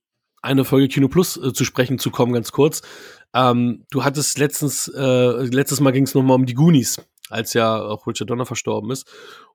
eine 0.48 0.66
Folge 0.66 0.88
Kino 0.88 1.08
Plus 1.08 1.38
äh, 1.38 1.54
zu 1.54 1.66
sprechen 1.66 2.00
zu 2.00 2.10
kommen, 2.10 2.34
ganz 2.34 2.52
kurz. 2.52 2.82
Ähm, 3.34 3.86
du 3.92 4.04
hattest 4.04 4.40
letztens, 4.40 4.88
äh, 4.88 5.46
letztes 5.46 5.80
Mal 5.80 5.92
ging 5.92 6.04
es 6.04 6.16
nochmal 6.16 6.36
um 6.36 6.46
die 6.46 6.56
Goonies. 6.56 6.98
als 7.30 7.54
ja 7.54 7.82
auch 7.82 8.08
Richard 8.08 8.30
Donner 8.30 8.46
verstorben 8.46 8.90
ist. 8.90 9.06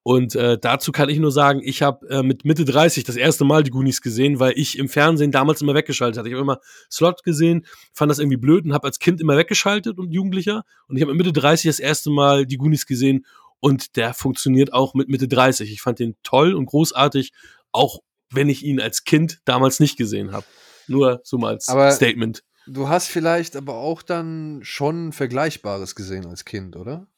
Und 0.02 0.34
äh, 0.34 0.58
dazu 0.60 0.92
kann 0.92 1.08
ich 1.08 1.18
nur 1.18 1.32
sagen, 1.32 1.60
ich 1.64 1.80
habe 1.82 2.06
äh, 2.08 2.22
mit 2.22 2.44
Mitte 2.44 2.64
30 2.64 3.04
das 3.04 3.16
erste 3.16 3.44
Mal 3.44 3.62
die 3.62 3.70
Goonies 3.70 4.02
gesehen, 4.02 4.40
weil 4.40 4.52
ich 4.56 4.78
im 4.78 4.88
Fernsehen 4.88 5.30
damals 5.30 5.62
immer 5.62 5.74
weggeschaltet 5.74 6.18
hatte. 6.18 6.28
Ich 6.28 6.34
habe 6.34 6.42
immer 6.42 6.60
Slot 6.90 7.22
gesehen, 7.22 7.64
fand 7.94 8.10
das 8.10 8.18
irgendwie 8.18 8.36
blöd 8.36 8.64
und 8.64 8.74
habe 8.74 8.86
als 8.86 8.98
Kind 8.98 9.20
immer 9.20 9.36
weggeschaltet 9.36 9.98
und 9.98 10.12
Jugendlicher. 10.12 10.64
Und 10.86 10.96
ich 10.96 11.02
habe 11.02 11.14
mit 11.14 11.24
Mitte 11.24 11.40
30 11.40 11.68
das 11.68 11.78
erste 11.78 12.10
Mal 12.10 12.46
die 12.46 12.58
Goonies 12.58 12.86
gesehen 12.86 13.24
und 13.60 13.96
der 13.96 14.12
funktioniert 14.12 14.72
auch 14.72 14.94
mit 14.94 15.08
Mitte 15.08 15.28
30. 15.28 15.72
Ich 15.72 15.80
fand 15.80 16.00
den 16.00 16.16
toll 16.24 16.54
und 16.54 16.66
großartig, 16.66 17.32
auch 17.70 18.00
wenn 18.30 18.48
ich 18.48 18.64
ihn 18.64 18.80
als 18.80 19.04
Kind 19.04 19.40
damals 19.44 19.78
nicht 19.78 19.96
gesehen 19.96 20.32
habe. 20.32 20.44
Nur 20.88 21.20
so 21.24 21.38
mal 21.38 21.48
als 21.54 21.68
Aber- 21.68 21.90
Statement. 21.90 22.42
Du 22.66 22.88
hast 22.88 23.08
vielleicht 23.08 23.56
aber 23.56 23.74
auch 23.74 24.02
dann 24.02 24.60
schon 24.62 25.12
Vergleichbares 25.12 25.96
gesehen 25.96 26.26
als 26.26 26.44
Kind, 26.44 26.76
oder? 26.76 27.08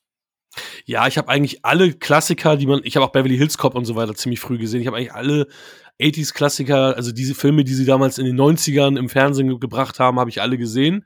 Ja, 0.86 1.07
ich 1.07 1.19
habe 1.19 1.28
eigentlich 1.28 1.65
alle 1.65 1.93
Klassiker, 1.93 2.57
die 2.57 2.66
man, 2.66 2.81
ich 2.85 2.97
habe 2.97 3.05
auch 3.05 3.12
Beverly 3.12 3.36
Hills 3.36 3.59
Cop 3.59 3.74
und 3.74 3.85
so 3.85 3.95
weiter 3.97 4.15
ziemlich 4.15 4.41
früh 4.41 4.57
gesehen. 4.57 4.81
Ich 4.81 4.86
habe 4.86 4.97
eigentlich 4.97 5.12
alle 5.12 5.47
80s 6.01 6.32
Klassiker, 6.32 6.97
also 6.97 7.12
diese 7.12 7.35
Filme, 7.35 7.65
die 7.65 7.74
sie 7.74 7.85
damals 7.85 8.19
in 8.19 8.24
den 8.24 8.36
90ern 8.41 8.97
im 8.99 9.09
Fernsehen 9.09 9.49
ge- 9.49 9.59
gebracht 9.59 9.99
haben, 9.99 10.19
habe 10.19 10.31
ich 10.31 10.41
alle 10.41 10.57
gesehen. 10.57 11.05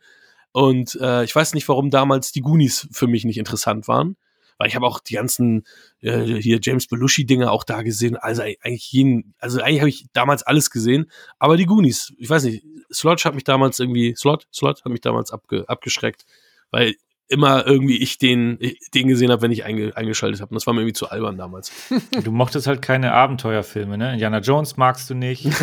Und 0.52 0.96
äh, 1.00 1.24
ich 1.24 1.34
weiß 1.34 1.54
nicht, 1.54 1.68
warum 1.68 1.90
damals 1.90 2.30
die 2.32 2.40
Goonies 2.42 2.88
für 2.92 3.06
mich 3.06 3.24
nicht 3.24 3.38
interessant 3.38 3.88
waren. 3.88 4.16
Weil 4.58 4.68
ich 4.68 4.74
habe 4.76 4.86
auch 4.86 5.00
die 5.00 5.14
ganzen 5.14 5.64
äh, 6.00 6.20
hier 6.24 6.58
James 6.60 6.86
Belushi-Dinger 6.88 7.50
auch 7.50 7.64
da 7.64 7.82
gesehen. 7.82 8.16
Also 8.16 8.42
eig- 8.42 8.58
eigentlich 8.62 8.90
jeden, 8.92 9.34
also 9.38 9.60
eigentlich 9.62 9.80
habe 9.80 9.88
ich 9.88 10.06
damals 10.12 10.42
alles 10.42 10.70
gesehen. 10.70 11.10
Aber 11.38 11.56
die 11.56 11.64
Goonies, 11.66 12.12
ich 12.18 12.28
weiß 12.28 12.42
nicht, 12.44 12.64
Slot 12.92 13.24
hat 13.24 13.34
mich 13.34 13.44
damals 13.44 13.78
irgendwie, 13.78 14.14
Slot, 14.16 14.46
Slot 14.52 14.84
hat 14.84 14.90
mich 14.92 15.00
damals 15.00 15.30
abge, 15.32 15.64
abgeschreckt. 15.68 16.24
Weil 16.70 16.94
immer 17.30 17.66
irgendwie 17.66 17.98
ich 17.98 18.16
den, 18.16 18.58
den 18.94 19.06
gesehen 19.06 19.30
habe, 19.30 19.42
wenn 19.42 19.52
ich 19.52 19.62
einge, 19.64 19.94
eingeschaltet 19.94 20.40
habe. 20.40 20.48
Und 20.50 20.54
das 20.54 20.66
war 20.66 20.72
mir 20.72 20.80
irgendwie 20.80 20.94
zu 20.94 21.10
albern 21.10 21.36
damals. 21.36 21.70
Du 22.24 22.32
mochtest 22.32 22.66
halt 22.66 22.80
keine 22.80 23.12
Abenteuerfilme, 23.12 23.98
ne? 23.98 24.14
Indiana 24.14 24.38
Jones 24.38 24.76
magst 24.78 25.08
du 25.10 25.14
nicht. 25.14 25.44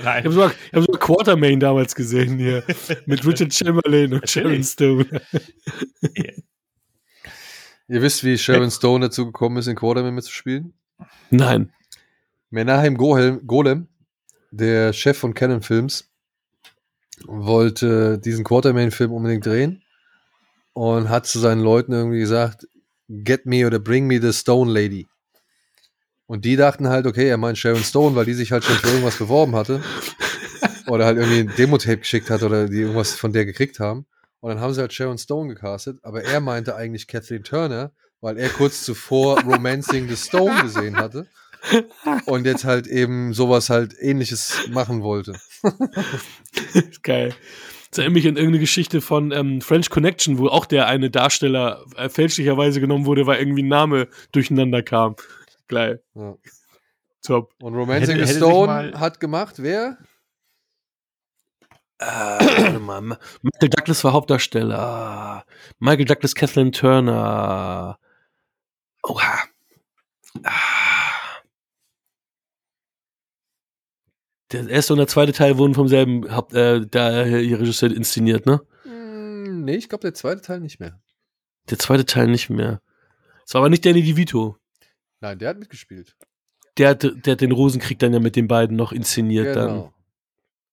Ich 0.00 0.06
habe 0.24 0.32
sogar, 0.32 0.52
hab 0.72 0.80
sogar 0.82 0.98
Quartermain 1.00 1.60
damals 1.60 1.94
gesehen 1.94 2.38
hier. 2.38 2.62
Mit 3.06 3.26
Richard 3.26 3.52
Chamberlain 3.52 4.14
und 4.14 4.28
Sharon. 4.30 4.62
Stone. 4.64 5.06
Ihr 7.90 8.02
wisst, 8.02 8.22
wie 8.22 8.38
Sharon 8.38 8.70
Stone 8.70 9.06
dazu 9.06 9.26
gekommen 9.26 9.56
ist, 9.56 9.66
in 9.66 9.74
Quarterman 9.74 10.14
mitzuspielen? 10.14 10.74
Nein. 11.30 11.72
Menahem 12.48 12.96
Golem, 12.96 13.44
Golem, 13.48 13.88
der 14.52 14.92
Chef 14.92 15.18
von 15.18 15.34
Canon 15.34 15.60
Films, 15.60 16.08
wollte 17.26 18.20
diesen 18.20 18.44
Quartermain-Film 18.44 19.10
unbedingt 19.10 19.44
drehen 19.44 19.82
und 20.72 21.08
hat 21.08 21.26
zu 21.26 21.40
seinen 21.40 21.62
Leuten 21.62 21.92
irgendwie 21.92 22.20
gesagt, 22.20 22.68
get 23.08 23.44
me 23.44 23.66
oder 23.66 23.80
bring 23.80 24.06
me 24.06 24.20
the 24.20 24.32
Stone 24.32 24.70
Lady. 24.70 25.08
Und 26.26 26.44
die 26.44 26.54
dachten 26.54 26.88
halt, 26.88 27.06
okay, 27.06 27.28
er 27.28 27.38
meint 27.38 27.58
Sharon 27.58 27.82
Stone, 27.82 28.14
weil 28.14 28.24
die 28.24 28.34
sich 28.34 28.52
halt 28.52 28.62
schon 28.62 28.76
für 28.76 28.86
irgendwas 28.86 29.18
beworben 29.18 29.56
hatte. 29.56 29.82
Oder 30.86 31.06
halt 31.06 31.18
irgendwie 31.18 31.40
ein 31.40 31.52
Demo-Tape 31.56 31.98
geschickt 31.98 32.30
hat 32.30 32.42
oder 32.42 32.68
die 32.68 32.80
irgendwas 32.80 33.14
von 33.14 33.32
der 33.32 33.44
gekriegt 33.44 33.78
haben. 33.78 34.06
Und 34.40 34.48
dann 34.50 34.60
haben 34.60 34.72
sie 34.72 34.80
halt 34.80 34.92
Sharon 34.92 35.18
Stone 35.18 35.48
gecastet, 35.54 35.98
aber 36.02 36.22
er 36.24 36.40
meinte 36.40 36.74
eigentlich 36.74 37.06
Kathleen 37.06 37.44
Turner, 37.44 37.92
weil 38.20 38.38
er 38.38 38.48
kurz 38.48 38.84
zuvor 38.84 39.40
Romancing 39.42 40.08
the 40.08 40.16
Stone 40.16 40.62
gesehen 40.62 40.96
hatte 40.96 41.26
und 42.26 42.46
jetzt 42.46 42.64
halt 42.64 42.86
eben 42.86 43.34
sowas 43.34 43.68
halt 43.70 43.94
ähnliches 44.00 44.66
machen 44.70 45.02
wollte. 45.02 45.34
Geil. 47.02 47.34
Das 47.90 47.98
erinnert 47.98 48.14
mich 48.14 48.28
an 48.28 48.36
irgendeine 48.36 48.60
Geschichte 48.60 49.00
von 49.00 49.32
ähm, 49.32 49.60
French 49.60 49.90
Connection, 49.90 50.38
wo 50.38 50.46
auch 50.46 50.64
der 50.64 50.86
eine 50.86 51.10
Darsteller 51.10 51.84
äh, 51.96 52.08
fälschlicherweise 52.08 52.80
genommen 52.80 53.04
wurde, 53.04 53.26
weil 53.26 53.40
irgendwie 53.40 53.62
ein 53.64 53.68
Name 53.68 54.08
durcheinander 54.32 54.82
kam. 54.82 55.16
Geil. 55.68 56.02
Ja. 56.14 56.36
Top. 57.22 57.52
Und 57.60 57.74
Romancing 57.74 58.16
Hätte- 58.16 58.26
the 58.32 58.36
Stone 58.36 58.92
hat 58.98 59.18
gemacht, 59.20 59.56
wer? 59.58 59.98
Äh, 62.00 62.78
mal. 62.78 63.00
Ma- 63.02 63.18
Michael 63.42 63.68
Douglas 63.68 64.02
war 64.04 64.12
Hauptdarsteller. 64.14 65.44
Michael 65.78 66.06
Douglas, 66.06 66.34
Kathleen 66.34 66.72
Turner. 66.72 67.98
Oha. 69.02 69.38
Ah. 70.44 70.52
Der 74.52 74.68
erste 74.68 74.94
und 74.94 74.98
der 74.98 75.06
zweite 75.06 75.32
Teil 75.32 75.58
wurden 75.58 75.74
vom 75.74 75.86
selben 75.88 76.34
Haupt, 76.34 76.54
äh, 76.54 76.84
da 76.86 77.24
ihr 77.24 77.60
Regisseur 77.60 77.90
inszeniert, 77.94 78.46
ne? 78.46 78.60
Hm, 78.82 79.64
nee, 79.64 79.76
ich 79.76 79.88
glaube 79.88 80.02
der 80.02 80.14
zweite 80.14 80.40
Teil 80.40 80.60
nicht 80.60 80.80
mehr. 80.80 81.00
Der 81.68 81.78
zweite 81.78 82.04
Teil 82.04 82.26
nicht 82.26 82.50
mehr. 82.50 82.80
Es 83.46 83.54
war 83.54 83.60
aber 83.60 83.68
nicht 83.68 83.84
Danny 83.86 84.02
DeVito. 84.02 84.56
Nein, 85.20 85.38
der 85.38 85.50
hat 85.50 85.58
mitgespielt. 85.58 86.16
Der 86.78 86.90
hat, 86.90 87.02
der 87.02 87.32
hat 87.32 87.40
den 87.40 87.52
Rosenkrieg 87.52 87.98
dann 87.98 88.12
ja 88.12 88.20
mit 88.20 88.34
den 88.36 88.48
beiden 88.48 88.76
noch 88.76 88.90
inszeniert 88.92 89.54
dann. 89.54 89.92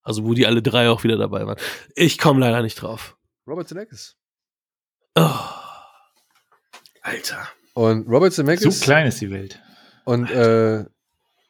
Also 0.07 0.23
wo 0.23 0.33
die 0.33 0.47
alle 0.47 0.61
drei 0.61 0.89
auch 0.89 1.03
wieder 1.03 1.17
dabei 1.17 1.45
waren. 1.45 1.57
Ich 1.93 2.17
komme 2.17 2.39
leider 2.39 2.61
nicht 2.61 2.75
drauf. 2.75 3.17
Robert 3.45 3.67
Zemeckis. 3.67 4.15
Oh. 5.15 5.29
Alter. 7.01 7.49
Und 7.73 8.07
Robert 8.07 8.31
So 8.31 8.41
Zemeckis 8.41 8.79
klein 8.79 9.07
ist 9.07 9.19
die 9.19 9.29
Welt. 9.31 9.61
und 10.05 10.31
äh, 10.31 10.85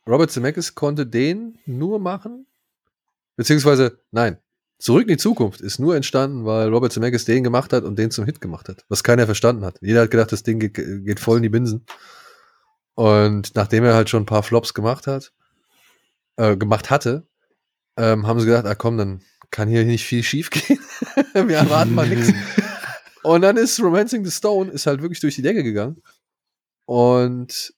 Robert 0.07 0.31
Zemeckis 0.31 0.73
konnte 0.73 1.05
den 1.05 1.59
nur 1.67 1.99
machen, 1.99 2.47
beziehungsweise 3.35 3.99
nein, 4.09 4.39
Zurück 4.79 5.03
in 5.03 5.07
die 5.09 5.17
Zukunft 5.17 5.61
ist 5.61 5.79
nur 5.79 5.95
entstanden, 5.95 6.45
weil 6.45 6.69
Robert 6.69 6.93
Zemeckis 6.93 7.25
den 7.25 7.43
gemacht 7.43 7.73
hat 7.73 7.83
und 7.83 7.97
den 7.97 8.11
zum 8.11 8.25
Hit 8.25 8.41
gemacht 8.41 8.69
hat, 8.69 8.85
was 8.89 9.03
keiner 9.03 9.25
verstanden 9.25 9.65
hat. 9.65 9.79
Jeder 9.81 10.01
hat 10.01 10.11
gedacht, 10.11 10.31
das 10.31 10.43
Ding 10.43 10.59
geht, 10.59 10.75
geht 10.75 11.19
voll 11.19 11.37
in 11.37 11.43
die 11.43 11.49
Binsen. 11.49 11.85
Und 12.93 13.55
nachdem 13.55 13.83
er 13.85 13.95
halt 13.95 14.09
schon 14.09 14.21
ein 14.23 14.27
paar 14.27 14.43
Flops 14.43 14.75
gemacht 14.75 15.07
hat, 15.07 15.33
äh, 16.35 16.55
gemacht 16.55 16.91
hatte, 16.91 17.27
ähm, 17.97 18.27
haben 18.27 18.39
sie 18.39 18.45
gedacht, 18.45 18.65
ah 18.65 18.75
komm, 18.75 18.97
dann 18.97 19.21
kann 19.51 19.67
hier 19.69 19.83
nicht 19.85 20.05
viel 20.05 20.23
schief 20.23 20.49
gehen. 20.49 20.79
Wir 21.33 21.57
erwarten 21.57 21.93
mal 21.95 22.07
nichts. 22.07 22.33
Und 23.23 23.41
dann 23.41 23.57
ist 23.57 23.79
Romancing 23.81 24.23
the 24.23 24.31
Stone 24.31 24.71
ist 24.71 24.85
halt 24.87 25.01
wirklich 25.01 25.19
durch 25.19 25.35
die 25.35 25.41
Decke 25.41 25.63
gegangen. 25.63 26.01
Und 26.85 27.73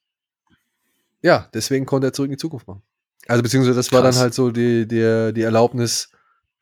ja, 1.22 1.48
deswegen 1.52 1.86
konnte 1.86 2.08
er 2.08 2.12
zurück 2.12 2.28
in 2.28 2.32
die 2.36 2.40
Zukunft 2.40 2.68
machen. 2.68 2.82
Also 3.26 3.42
beziehungsweise 3.42 3.76
das 3.76 3.90
war 3.92 4.02
Krass. 4.02 4.14
dann 4.16 4.22
halt 4.22 4.34
so 4.34 4.50
die, 4.50 4.86
die, 4.86 5.32
die 5.34 5.42
Erlaubnis, 5.42 6.10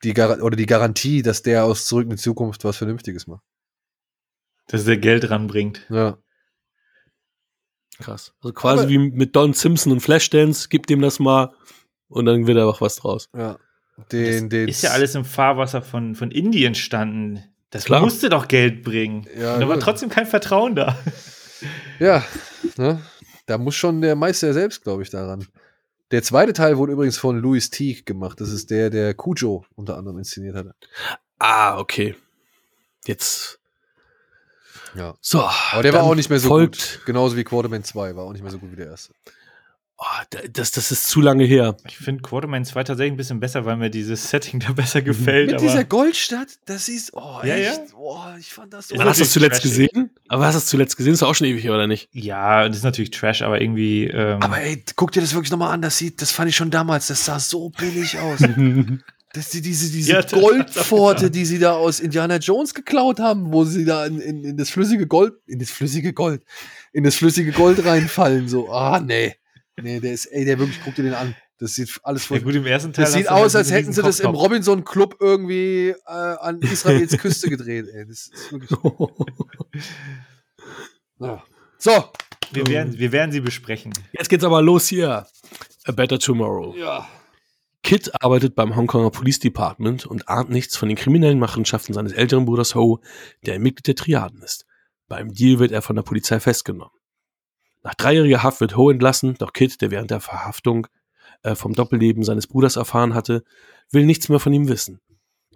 die 0.03 0.13
Gar 0.13 0.41
oder 0.41 0.55
die 0.55 0.65
Garantie, 0.65 1.21
dass 1.21 1.41
der 1.43 1.65
aus 1.65 1.85
zurück 1.85 2.05
in 2.05 2.11
die 2.11 2.15
Zukunft 2.17 2.63
was 2.63 2.77
Vernünftiges 2.77 3.27
macht. 3.27 3.43
Dass 4.67 4.85
der 4.85 4.97
Geld 4.97 5.29
ranbringt. 5.29 5.85
Ja. 5.89 6.17
Krass. 7.99 8.33
Also 8.41 8.53
quasi 8.53 8.81
Aber- 8.83 8.89
wie 8.89 8.97
mit 8.97 9.35
Don 9.35 9.53
Simpson 9.53 9.91
und 9.91 9.99
Flashdance, 10.01 10.67
gib 10.69 10.87
dem 10.87 11.01
das 11.01 11.19
mal 11.19 11.53
und 12.09 12.25
dann 12.25 12.47
wird 12.47 12.57
einfach 12.57 12.81
was 12.81 12.97
draus. 12.97 13.29
Ja. 13.35 13.57
Den, 14.11 14.49
den 14.49 14.67
Ist 14.67 14.83
ja 14.83 14.91
alles 14.91 15.15
im 15.15 15.25
Fahrwasser 15.25 15.81
von, 15.81 16.15
von 16.15 16.31
Indien 16.31 16.75
standen. 16.75 17.43
Das 17.69 17.85
Klar. 17.85 18.01
musste 18.01 18.29
doch 18.29 18.47
Geld 18.47 18.83
bringen. 18.83 19.27
Ja, 19.37 19.57
da 19.59 19.67
war 19.67 19.75
gut. 19.75 19.83
trotzdem 19.83 20.09
kein 20.09 20.25
Vertrauen 20.25 20.75
da. 20.75 20.97
Ja, 21.99 22.23
ne? 22.77 23.01
da 23.45 23.57
muss 23.57 23.75
schon 23.75 24.01
der 24.01 24.15
Meister 24.15 24.53
selbst, 24.53 24.83
glaube 24.83 25.03
ich, 25.03 25.09
daran. 25.09 25.45
Der 26.11 26.23
zweite 26.23 26.53
Teil 26.53 26.77
wurde 26.77 26.93
übrigens 26.93 27.17
von 27.17 27.37
Louis 27.37 27.69
Teague 27.69 28.03
gemacht. 28.03 28.41
Das 28.41 28.49
ist 28.49 28.71
der, 28.71 28.89
der 28.89 29.13
Cujo 29.13 29.65
unter 29.75 29.97
anderem 29.97 30.17
inszeniert 30.17 30.55
hatte. 30.55 30.73
Ah, 31.37 31.77
okay. 31.77 32.15
Jetzt. 33.05 33.59
Ja. 34.95 35.13
So. 35.21 35.43
Aber 35.71 35.83
der 35.83 35.93
war 35.93 36.03
auch 36.03 36.15
nicht 36.15 36.29
mehr 36.29 36.39
so 36.39 36.47
folgt, 36.47 36.95
gut. 36.97 37.05
Genauso 37.05 37.37
wie 37.37 37.43
Quarterman 37.43 37.83
2 37.83 38.15
war 38.15 38.23
auch 38.23 38.33
nicht 38.33 38.41
mehr 38.41 38.51
so 38.51 38.57
gut 38.57 38.71
wie 38.71 38.75
der 38.75 38.87
erste. 38.87 39.13
Oh, 40.01 40.05
da- 40.29 40.39
das, 40.53 40.71
das 40.71 40.91
ist 40.93 41.07
zu 41.07 41.19
lange 41.19 41.43
her. 41.43 41.75
Ich 41.85 41.97
finde 41.97 42.21
Quarterman 42.21 42.63
2 42.63 42.85
tatsächlich 42.85 43.11
ein 43.13 43.17
bisschen 43.17 43.41
besser, 43.41 43.65
weil 43.65 43.75
mir 43.75 43.89
dieses 43.89 44.29
Setting 44.29 44.61
da 44.61 44.71
besser 44.73 45.01
gefällt. 45.01 45.47
Mit 45.47 45.55
aber 45.57 45.65
dieser 45.67 45.83
Goldstadt, 45.83 46.47
das 46.65 46.87
ist, 46.87 47.11
oh, 47.13 47.39
Ja, 47.43 47.55
echt, 47.55 47.77
ja. 47.79 47.95
oh, 47.97 48.17
ich 48.39 48.47
fand 48.53 48.73
das 48.73 48.87
so. 48.87 48.97
Wann 48.97 49.07
hast 49.09 49.19
du 49.19 49.23
das 49.25 49.33
zuletzt 49.33 49.61
trashig. 49.61 49.89
gesehen? 49.91 50.09
Aber 50.29 50.45
hast 50.45 50.53
du 50.55 50.59
das 50.59 50.65
zuletzt 50.67 50.95
gesehen? 50.95 51.13
Ist 51.13 51.21
auch 51.23 51.35
schon 51.35 51.47
ewig 51.47 51.63
her, 51.65 51.73
oder 51.73 51.87
nicht? 51.87 52.07
ja, 52.13 52.65
das 52.67 52.77
ist 52.77 52.83
natürlich 52.83 53.11
Trash, 53.11 53.41
aber 53.41 53.59
irgendwie. 53.59 54.05
Ähm, 54.05 54.41
Aber 54.41 54.61
ey, 54.61 54.81
guck 54.95 55.11
dir 55.11 55.19
das 55.19 55.33
wirklich 55.33 55.51
nochmal 55.51 55.73
an, 55.73 55.81
das 55.81 55.97
sieht, 55.97 56.21
das 56.21 56.31
fand 56.31 56.47
ich 56.49 56.55
schon 56.55 56.71
damals, 56.71 57.07
das 57.07 57.25
sah 57.25 57.39
so 57.39 57.69
billig 57.69 58.17
aus. 58.19 58.39
Das 59.31 59.49
die, 59.49 59.61
diese 59.61 59.91
diese 59.91 60.11
Ja, 60.11 60.21
das- 60.23 60.31
Goldpforte, 60.31 61.29
die 61.29 61.45
sie 61.45 61.59
da 61.59 61.73
aus 61.73 61.99
Indiana 61.99 62.37
Jones 62.37 62.73
geklaut 62.73 63.19
haben, 63.19 63.53
wo 63.53 63.63
sie 63.63 63.85
da 63.85 64.07
in, 64.07 64.19
in, 64.19 64.43
in 64.43 64.57
das 64.57 64.71
flüssige 64.71 65.05
Gold, 65.05 65.33
in 65.45 65.59
das 65.59 65.69
flüssige 65.69 66.13
Gold, 66.13 66.41
in 66.93 67.03
das 67.03 67.13
flüssige 67.13 67.51
Gold 67.51 67.85
reinfallen, 67.85 68.47
so, 68.47 68.71
ah, 68.73 68.99
nee. 68.99 69.35
Nee, 69.81 69.99
der 69.99 70.13
ist, 70.13 70.25
ey, 70.25 70.45
der 70.45 70.59
wirklich, 70.59 70.79
guck 70.83 70.95
dir 70.95 71.03
den 71.03 71.13
an. 71.13 71.35
Das 71.59 71.75
sieht 71.75 71.99
alles 72.03 72.23
ja, 72.23 72.27
voll. 72.27 72.39
gut, 72.41 72.55
im 72.55 72.65
ersten 72.65 72.93
Teil. 72.93 73.05
das 73.05 73.13
sieht 73.13 73.29
aus, 73.29 73.55
als 73.55 73.69
hätten 73.69 73.91
sie 73.91 74.01
das 74.01 74.21
im. 74.21 74.31
Robinson 74.31 74.85
Club 74.85 75.17
irgendwie 75.19 75.89
äh, 75.89 75.95
an 76.07 76.61
Israels 76.61 77.17
Küste 77.17 77.49
gedreht, 77.49 77.85
ey. 77.93 78.05
Das 78.07 78.27
ist 78.27 78.51
wirklich. 78.51 78.79
Ja. 81.19 81.43
So. 81.77 81.91
Wir 82.51 82.65
werden, 82.67 82.97
wir 82.97 83.11
werden 83.11 83.31
sie 83.31 83.41
besprechen. 83.41 83.93
Jetzt 84.13 84.29
geht's 84.29 84.43
aber 84.43 84.61
los 84.61 84.87
hier. 84.87 85.27
A 85.85 85.91
Better 85.91 86.17
Tomorrow. 86.17 86.75
Ja. 86.77 87.07
Kit 87.83 88.11
arbeitet 88.21 88.55
beim 88.55 88.75
Hongkonger 88.75 89.11
Police 89.11 89.39
Department 89.39 90.05
und 90.05 90.27
ahnt 90.27 90.49
nichts 90.49 90.75
von 90.75 90.89
den 90.89 90.97
kriminellen 90.97 91.39
Machenschaften 91.39 91.93
seines 91.93 92.11
älteren 92.11 92.45
Bruders 92.45 92.75
Ho, 92.75 92.99
der 93.45 93.55
ein 93.55 93.61
Mitglied 93.61 93.87
der 93.87 93.95
Triaden 93.95 94.41
ist. 94.41 94.65
Beim 95.07 95.33
Deal 95.33 95.59
wird 95.59 95.71
er 95.71 95.81
von 95.81 95.95
der 95.95 96.03
Polizei 96.03 96.39
festgenommen. 96.39 96.93
Nach 97.83 97.95
dreijähriger 97.95 98.43
Haft 98.43 98.61
wird 98.61 98.75
Ho 98.75 98.89
entlassen, 98.89 99.35
doch 99.39 99.53
Kid, 99.53 99.81
der 99.81 99.91
während 99.91 100.11
der 100.11 100.19
Verhaftung 100.19 100.87
äh, 101.43 101.55
vom 101.55 101.73
Doppelleben 101.73 102.23
seines 102.23 102.47
Bruders 102.47 102.75
erfahren 102.75 103.13
hatte, 103.13 103.43
will 103.91 104.05
nichts 104.05 104.29
mehr 104.29 104.39
von 104.39 104.53
ihm 104.53 104.67
wissen. 104.67 104.99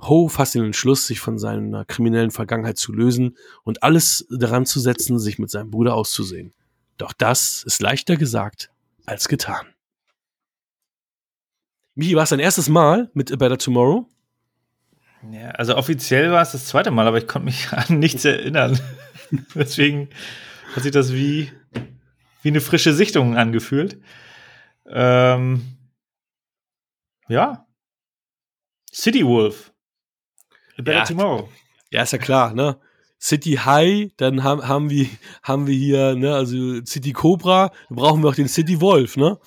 Ho 0.02 0.28
fasst 0.28 0.56
den 0.56 0.66
Entschluss, 0.66 1.08
sich 1.08 1.20
von 1.20 1.38
seiner 1.38 1.86
kriminellen 1.86 2.32
Vergangenheit 2.32 2.78
zu 2.78 2.94
lösen 2.94 3.38
und 3.64 3.84
alles 3.84 4.26
daran 4.30 4.66
zu 4.66 4.80
setzen, 4.80 5.20
sich 5.20 5.40
mit 5.40 5.50
seinem 5.50 5.72
Bruder 5.72 5.95
auszusehen. 5.95 6.54
Doch 6.98 7.14
das 7.14 7.64
ist 7.64 7.82
leichter 7.82 8.18
gesagt 8.18 8.70
als 9.06 9.28
getan. 9.28 9.66
Michi, 11.95 12.16
war 12.16 12.24
es 12.24 12.30
dein 12.30 12.40
erstes 12.40 12.70
Mal 12.70 13.10
mit 13.14 13.32
A 13.32 13.36
Better 13.36 13.58
Tomorrow? 13.58 14.08
Ja, 15.32 15.52
also 15.52 15.78
offiziell 15.78 16.32
war 16.32 16.41
es 16.41 16.52
das 16.52 16.66
zweite 16.66 16.91
Mal, 16.91 17.08
aber 17.08 17.18
ich 17.18 17.28
konnte 17.28 17.45
mich 17.45 17.68
an 17.72 18.00
nichts 18.00 18.26
erinnern. 18.26 18.80
Deswegen 19.56 20.10
hat 20.76 20.84
sich 20.84 20.91
das 20.91 21.14
wie, 21.14 21.52
wie 22.44 22.49
eine 22.49 22.61
frische 22.61 22.94
Sichtung 22.94 23.36
angefühlt. 23.36 23.99
Ähm, 24.86 25.78
ja. 27.28 27.65
City 28.94 29.26
Wolf. 29.26 29.74
A 30.78 30.82
Better 30.82 30.99
Ja. 30.99 31.06
Tomorrow. 31.06 31.49
Ja, 31.90 32.03
ist 32.03 32.14
ja 32.14 32.20
klar, 32.20 32.53
ne? 32.53 32.80
City 33.20 33.53
High, 33.53 34.11
dann 34.18 34.44
haben, 34.44 34.68
haben, 34.68 34.90
wir, 34.90 35.07
haben 35.44 35.65
wir 35.65 35.76
hier, 35.76 36.15
ne, 36.15 36.36
also 36.36 36.84
City 36.86 37.14
Cobra, 37.14 37.72
dann 37.88 37.95
brauchen 37.95 38.22
wir 38.22 38.30
auch 38.30 38.36
den 38.36 38.49
City 38.49 38.82
Wolf, 38.82 39.15
ne? 39.15 39.40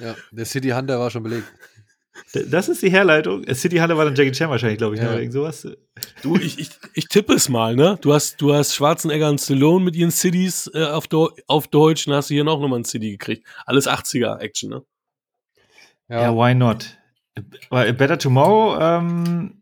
Ja, 0.00 0.14
der 0.30 0.46
City 0.46 0.70
Hunter 0.70 0.98
war 0.98 1.10
schon 1.10 1.22
belegt. 1.22 1.46
Das 2.50 2.68
ist 2.68 2.82
die 2.82 2.90
Herleitung. 2.90 3.44
Äh, 3.44 3.54
City 3.54 3.76
Halle 3.76 3.96
war 3.96 4.04
dann 4.04 4.14
Jackie 4.14 4.32
Chan 4.32 4.50
wahrscheinlich, 4.50 4.78
glaube 4.78 4.94
ich, 4.94 5.00
Ja. 5.00 5.06
ne, 5.06 5.10
oder 5.12 5.20
irgend 5.20 5.32
sowas. 5.32 5.68
Du, 6.22 6.36
ich, 6.36 6.58
ich, 6.58 6.70
ich 6.94 7.08
tippe 7.08 7.34
es 7.34 7.48
mal, 7.48 7.76
ne? 7.76 7.98
Du 8.00 8.12
hast, 8.12 8.40
du 8.40 8.52
hast 8.54 8.74
Schwarzenegger 8.74 9.28
und 9.28 9.40
Stallone 9.40 9.84
mit 9.84 9.96
ihren 9.96 10.10
Cities 10.10 10.70
äh, 10.74 10.84
auf, 10.84 11.08
Deu 11.08 11.28
auf 11.46 11.68
Deutsch, 11.68 12.06
dann 12.06 12.14
hast 12.14 12.30
du 12.30 12.34
hier 12.34 12.44
noch 12.44 12.60
nochmal 12.60 12.80
ein 12.80 12.84
City 12.84 13.10
gekriegt. 13.12 13.46
Alles 13.64 13.88
80er-Action, 13.88 14.70
ne? 14.70 14.82
Ja, 16.08 16.34
why 16.34 16.54
not? 16.54 16.96
Weil 17.70 17.88
A 17.88 17.92
Better 17.92 18.18
Tomorrow 18.18 18.78
ähm, 18.80 19.60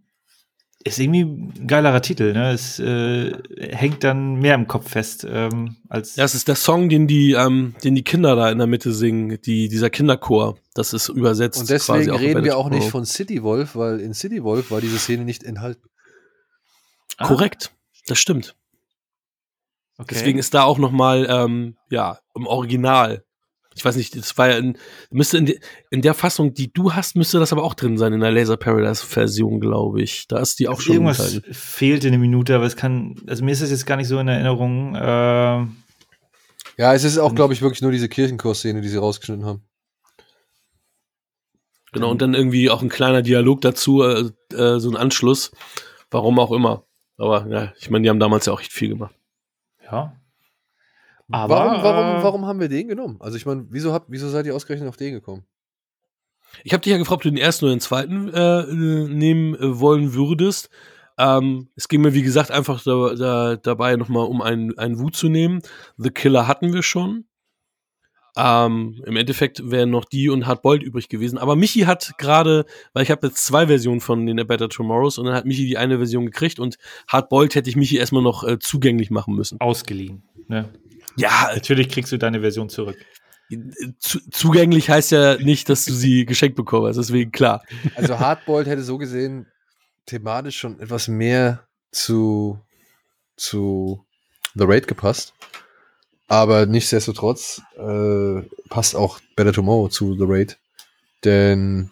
ist 0.84 0.98
irgendwie 0.98 1.22
ein 1.22 1.66
geilerer 1.66 2.02
Titel, 2.02 2.34
ne? 2.34 2.52
Es 2.52 2.78
äh, 2.78 3.32
hängt 3.58 4.04
dann 4.04 4.34
mehr 4.34 4.54
im 4.54 4.66
Kopf 4.66 4.90
fest 4.90 5.26
ähm, 5.28 5.76
als. 5.88 6.16
Ja, 6.16 6.24
es 6.24 6.34
ist 6.34 6.46
der 6.46 6.56
Song, 6.56 6.90
den 6.90 7.06
die, 7.06 7.32
ähm, 7.32 7.74
den 7.82 7.94
die 7.94 8.04
Kinder 8.04 8.36
da 8.36 8.50
in 8.50 8.58
der 8.58 8.66
Mitte 8.66 8.92
singen, 8.92 9.40
die, 9.40 9.68
dieser 9.68 9.88
Kinderchor. 9.88 10.58
Das 10.74 10.92
ist 10.92 11.08
übersetzt. 11.08 11.60
Und 11.60 11.68
quasi 11.68 12.04
deswegen 12.04 12.16
reden 12.16 12.44
wir 12.44 12.58
auch 12.58 12.68
nicht 12.68 12.90
von 12.90 13.06
City 13.06 13.42
Wolf, 13.42 13.76
weil 13.76 13.98
in 14.00 14.12
City 14.12 14.44
Wolf 14.44 14.70
war 14.70 14.82
diese 14.82 14.98
Szene 14.98 15.24
nicht 15.24 15.42
enthalten. 15.42 15.88
Ah, 17.16 17.28
Korrekt, 17.28 17.72
das 18.06 18.18
stimmt. 18.18 18.54
okay. 19.96 20.14
Deswegen 20.14 20.38
ist 20.38 20.52
da 20.52 20.64
auch 20.64 20.78
noch 20.78 20.90
mal, 20.90 21.26
ähm, 21.30 21.76
ja, 21.88 22.18
im 22.34 22.46
Original. 22.46 23.24
Ich 23.74 23.84
weiß 23.84 23.96
nicht, 23.96 24.16
das 24.16 24.38
war 24.38 24.50
ja 24.50 24.56
in, 24.58 24.78
müsste 25.10 25.38
in, 25.38 25.46
de, 25.46 25.58
in 25.90 26.00
der 26.00 26.14
Fassung, 26.14 26.54
die 26.54 26.72
du 26.72 26.92
hast, 26.94 27.16
müsste 27.16 27.38
das 27.40 27.52
aber 27.52 27.64
auch 27.64 27.74
drin 27.74 27.98
sein, 27.98 28.12
in 28.12 28.20
der 28.20 28.30
Laser 28.30 28.56
Paradise 28.56 29.04
Version, 29.04 29.60
glaube 29.60 30.00
ich. 30.02 30.28
Da 30.28 30.38
ist 30.38 30.58
die 30.60 30.68
auch 30.68 30.80
schon 30.80 30.94
Irgendwas 30.94 31.34
enthalten. 31.34 31.54
fehlt 31.54 32.04
in 32.04 32.08
eine 32.08 32.18
Minute, 32.18 32.54
aber 32.54 32.66
es 32.66 32.76
kann. 32.76 33.16
Also 33.26 33.44
mir 33.44 33.50
ist 33.50 33.62
das 33.62 33.70
jetzt 33.70 33.86
gar 33.86 33.96
nicht 33.96 34.08
so 34.08 34.18
in 34.18 34.28
Erinnerung. 34.28 34.96
Ähm, 34.96 35.76
Ja, 36.76 36.94
es 36.94 37.04
ist 37.04 37.18
auch, 37.18 37.34
glaube 37.34 37.52
ich, 37.54 37.62
wirklich 37.62 37.82
nur 37.82 37.92
diese 37.92 38.08
Kirchenchor-Szene, 38.08 38.80
die 38.80 38.88
sie 38.88 38.96
rausgeschnitten 38.96 39.44
haben. 39.44 39.62
Genau, 41.92 42.10
und 42.10 42.20
dann 42.22 42.34
irgendwie 42.34 42.70
auch 42.70 42.82
ein 42.82 42.88
kleiner 42.88 43.22
Dialog 43.22 43.60
dazu, 43.60 44.02
äh, 44.02 44.30
äh, 44.52 44.80
so 44.80 44.90
ein 44.90 44.96
Anschluss. 44.96 45.52
Warum 46.10 46.38
auch 46.40 46.50
immer. 46.50 46.84
Aber 47.16 47.46
ja, 47.48 47.72
ich 47.78 47.90
meine, 47.90 48.02
die 48.02 48.10
haben 48.10 48.18
damals 48.18 48.46
ja 48.46 48.52
auch 48.52 48.60
echt 48.60 48.72
viel 48.72 48.88
gemacht. 48.88 49.14
ja. 49.84 50.16
Aber 51.30 51.54
warum, 51.54 51.82
warum, 51.82 52.20
äh, 52.20 52.22
warum 52.22 52.46
haben 52.46 52.60
wir 52.60 52.68
den 52.68 52.88
genommen? 52.88 53.16
Also 53.20 53.36
ich 53.36 53.46
meine, 53.46 53.66
wieso, 53.70 53.92
habt- 53.92 54.06
wieso 54.10 54.28
seid 54.28 54.46
ihr 54.46 54.54
ausgerechnet 54.54 54.88
auf 54.88 54.96
den 54.96 55.14
gekommen? 55.14 55.44
Ich 56.62 56.72
habe 56.72 56.82
dich 56.82 56.90
ja 56.92 56.98
gefragt, 56.98 57.16
ob 57.16 57.22
du 57.22 57.30
den 57.30 57.38
ersten 57.38 57.64
oder 57.64 57.74
den 57.74 57.80
zweiten 57.80 58.28
äh, 58.28 58.62
nehmen 58.72 59.54
äh, 59.56 59.80
wollen 59.80 60.14
würdest. 60.14 60.70
Ähm, 61.18 61.68
es 61.76 61.88
ging 61.88 62.00
mir, 62.02 62.12
wie 62.14 62.22
gesagt, 62.22 62.50
einfach 62.50 62.82
da, 62.84 63.14
da, 63.14 63.56
dabei 63.56 63.96
nochmal 63.96 64.26
um 64.26 64.42
einen, 64.42 64.76
einen 64.78 64.98
Wut 64.98 65.16
zu 65.16 65.28
nehmen. 65.28 65.62
The 65.96 66.10
Killer 66.10 66.46
hatten 66.46 66.72
wir 66.72 66.82
schon. 66.82 67.24
Ähm, 68.36 69.00
Im 69.06 69.16
Endeffekt 69.16 69.70
wären 69.70 69.90
noch 69.90 70.04
die 70.04 70.28
und 70.28 70.46
Hardboiled 70.46 70.82
übrig 70.82 71.08
gewesen. 71.08 71.38
Aber 71.38 71.54
Michi 71.54 71.80
hat 71.82 72.14
gerade, 72.18 72.64
weil 72.92 73.04
ich 73.04 73.10
habe 73.12 73.28
jetzt 73.28 73.44
zwei 73.46 73.68
Versionen 73.68 74.00
von 74.00 74.26
den 74.26 74.40
A 74.40 74.44
Better 74.44 74.68
Tomorrows 74.68 75.18
und 75.18 75.26
dann 75.26 75.34
hat 75.36 75.44
Michi 75.46 75.66
die 75.66 75.78
eine 75.78 75.98
Version 75.98 76.26
gekriegt 76.26 76.58
und 76.58 76.76
Hardboiled 77.06 77.54
hätte 77.54 77.70
ich 77.70 77.76
Michi 77.76 77.96
erstmal 77.96 78.22
noch 78.22 78.42
äh, 78.42 78.58
zugänglich 78.58 79.10
machen 79.12 79.34
müssen. 79.36 79.60
ausgeliehen. 79.60 80.24
Ne? 80.48 80.68
Ja, 81.16 81.50
Natürlich 81.54 81.88
kriegst 81.88 82.12
du 82.12 82.18
deine 82.18 82.40
Version 82.40 82.68
zurück. 82.68 82.96
zu, 83.98 84.18
zugänglich 84.30 84.90
heißt 84.90 85.12
ja 85.12 85.36
nicht, 85.36 85.68
dass 85.68 85.84
du 85.84 85.92
sie 85.92 86.26
geschenkt 86.26 86.56
bekommen 86.56 86.86
hast, 86.86 86.96
deswegen 86.96 87.30
klar. 87.32 87.62
Also 87.94 88.18
Hardboiled 88.18 88.66
hätte 88.66 88.82
so 88.82 88.98
gesehen 88.98 89.46
thematisch 90.06 90.58
schon 90.58 90.80
etwas 90.80 91.08
mehr 91.08 91.66
zu, 91.90 92.58
zu 93.36 94.04
The 94.54 94.64
Raid 94.64 94.88
gepasst. 94.88 95.34
Aber 96.28 96.66
nichtsdestotrotz 96.66 97.62
äh, 97.76 98.42
passt 98.68 98.96
auch 98.96 99.20
Better 99.36 99.52
Tomorrow 99.52 99.88
zu 99.88 100.14
The 100.14 100.24
Raid. 100.26 100.58
Denn 101.24 101.90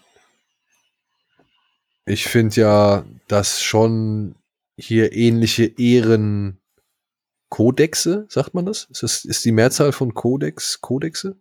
ich 2.05 2.24
finde 2.24 2.61
ja, 2.61 3.05
dass 3.28 3.62
schon 3.62 4.35
hier 4.77 5.12
ähnliche 5.12 5.65
Ehren 5.65 6.59
Kodexe, 7.52 8.24
sagt 8.30 8.54
man 8.54 8.64
das? 8.64 8.84
Ist, 8.90 9.02
das? 9.02 9.26
ist 9.26 9.44
die 9.44 9.52
Mehrzahl 9.52 9.92
von 9.92 10.14
Kodex, 10.14 10.80
Kodexe? 10.80 11.36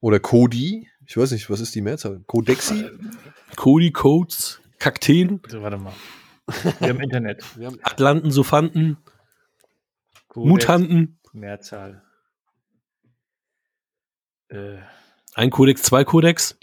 Oder 0.00 0.20
Kodi? 0.20 0.88
Ich 1.06 1.18
weiß 1.18 1.32
nicht, 1.32 1.50
was 1.50 1.60
ist 1.60 1.74
die 1.74 1.82
Mehrzahl? 1.82 2.22
Kodexi? 2.26 2.88
Cody 3.56 3.92
Codes, 3.92 4.58
Kakteen, 4.78 5.42
So, 5.48 5.60
warte 5.60 5.76
mal. 5.76 5.92
Wir 6.78 6.88
haben 6.88 7.00
Internet. 7.00 7.44
Wir 7.58 7.66
haben 7.66 7.78
Atlanten, 7.82 8.30
Sophanten, 8.30 8.96
Codex, 10.28 10.48
Mutanten. 10.48 11.18
Mehrzahl. 11.34 12.02
Äh, 14.48 14.78
Ein 15.34 15.50
Kodex, 15.50 15.82
zwei 15.82 16.04
Kodex. 16.04 16.58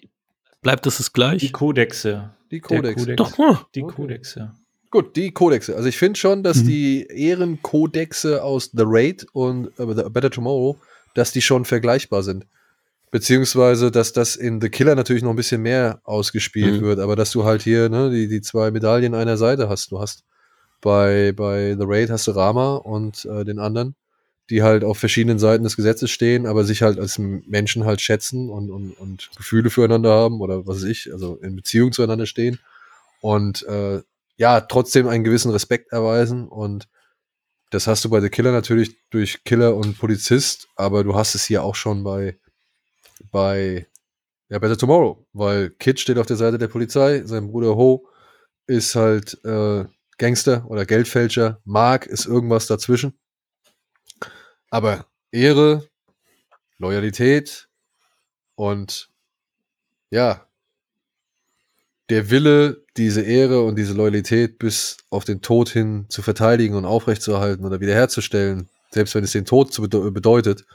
Bleibt 0.64 0.88
das 0.88 0.98
das 0.98 1.08
die 1.08 1.14
gleich? 1.14 1.54
Kodexe. 1.54 2.34
die 2.50 2.62
Der 2.62 2.80
Kodex. 2.80 3.00
Kodex. 3.04 3.16
Doch, 3.18 3.38
hm. 3.38 3.60
Die 3.76 3.84
Okay. 3.84 3.96
Kodexe. 3.96 4.56
Gut, 4.90 5.16
die 5.16 5.32
Kodexe. 5.32 5.76
Also 5.76 5.90
ich 5.90 5.98
finde 5.98 6.18
schon, 6.20 6.44
dass 6.44 6.58
Mhm. 6.64 6.68
die 6.68 7.08
Ehrenkodexe 7.08 8.44
aus 8.44 8.72
The 8.74 8.84
Raid 8.86 9.26
und 9.34 9.68
äh, 9.80 9.94
The 9.96 10.10
Better 10.10 10.30
Tomorrow, 10.32 10.78
dass 11.14 11.32
die 11.32 11.42
schon 11.42 11.66
vergleichbar 11.66 12.24
sind. 12.24 12.46
Beziehungsweise, 13.12 13.90
dass 13.90 14.12
das 14.14 14.36
in 14.36 14.60
The 14.62 14.70
Killer 14.70 14.96
natürlich 14.96 15.24
noch 15.24 15.30
ein 15.30 15.36
bisschen 15.38 15.62
mehr 15.62 16.02
ausgespielt 16.04 16.82
Mhm. 16.82 16.86
wird, 16.86 17.00
aber 17.00 17.16
dass 17.16 17.32
du 17.32 17.46
halt 17.46 17.62
hier 17.62 17.90
ne, 17.90 18.10
die, 18.12 18.28
die 18.28 18.42
zwei 18.42 18.70
Medaillen 18.72 19.14
einer 19.16 19.38
Seite 19.38 19.70
hast. 19.70 19.92
Du 19.92 20.00
hast 20.00 20.24
bei, 20.82 21.32
bei 21.36 21.76
The 21.78 21.86
Raid 21.86 22.10
hast 22.10 22.28
du 22.28 22.32
Rama 22.32 22.76
und 22.76 23.26
äh, 23.26 23.46
den 23.46 23.60
anderen, 23.60 23.96
die 24.50 24.62
halt 24.62 24.84
auf 24.84 24.98
verschiedenen 24.98 25.40
Seiten 25.40 25.64
des 25.64 25.76
Gesetzes 25.78 26.12
stehen, 26.12 26.46
aber 26.46 26.64
sich 26.66 26.82
halt 26.82 27.00
als 27.00 27.18
Menschen 27.18 27.86
halt 27.86 28.02
schätzen 28.02 28.50
und, 28.50 28.70
und, 28.70 28.92
und 29.00 29.30
Gefühle 29.38 29.70
füreinander 29.70 30.12
haben 30.12 30.40
oder 30.42 30.68
was 30.68 30.78
weiß 30.78 30.84
ich, 30.84 31.12
also 31.12 31.38
in 31.42 31.56
Beziehung 31.56 31.92
zueinander 31.94 32.26
stehen. 32.26 32.60
Und 33.22 33.64
äh, 33.68 34.02
ja, 34.38 34.62
trotzdem 34.62 35.08
einen 35.08 35.24
gewissen 35.24 35.52
Respekt 35.52 35.92
erweisen. 35.92 36.48
Und 36.48 36.88
das 37.72 37.88
hast 37.88 38.06
du 38.06 38.10
bei 38.10 38.22
The 38.22 38.30
Killer 38.30 38.52
natürlich 38.52 38.98
durch 39.10 39.44
Killer 39.44 39.76
und 39.76 39.98
Polizist, 39.98 40.68
aber 40.76 41.04
du 41.04 41.16
hast 41.16 41.36
es 41.36 41.46
hier 41.46 41.64
auch 41.64 41.76
schon 41.76 42.04
bei, 42.04 42.40
bei 43.32 43.88
ja, 44.50 44.60
Better 44.60 44.78
Tomorrow, 44.78 45.26
weil 45.34 45.72
Kid 45.72 46.00
steht 46.00 46.18
auf 46.18 46.28
der 46.28 46.38
Seite 46.38 46.58
der 46.58 46.70
Polizei, 46.70 47.24
sein 47.26 47.48
Bruder 47.48 47.76
Ho 47.76 48.08
ist 48.68 48.96
halt 48.96 49.44
äh, 49.44 49.86
Gangster 50.18 50.66
oder 50.70 50.86
Geldfälscher, 50.86 51.62
Mark 51.66 52.06
ist 52.06 52.26
irgendwas 52.26 52.68
dazwischen. 52.68 53.18
Aber 54.70 55.06
Ehre, 55.32 55.88
Loyalität 56.78 57.70
und 58.56 59.10
ja, 60.10 60.48
der 62.10 62.30
Wille, 62.30 62.86
diese 62.98 63.22
Ehre 63.22 63.64
und 63.64 63.76
diese 63.76 63.94
Loyalität 63.94 64.60
bis 64.60 64.98
auf 65.10 65.24
den 65.24 65.42
Tod 65.42 65.70
hin 65.70 66.06
zu 66.10 66.22
verteidigen 66.22 66.76
und 66.76 66.86
aufrechtzuerhalten 66.86 67.66
oder 67.66 67.80
wiederherzustellen, 67.80 68.70
selbst 68.92 69.16
wenn 69.16 69.24
es 69.24 69.32
den 69.32 69.46
Tod 69.46 69.72
zu 69.72 69.84
bede 69.84 70.12
bedeutet, 70.12 70.66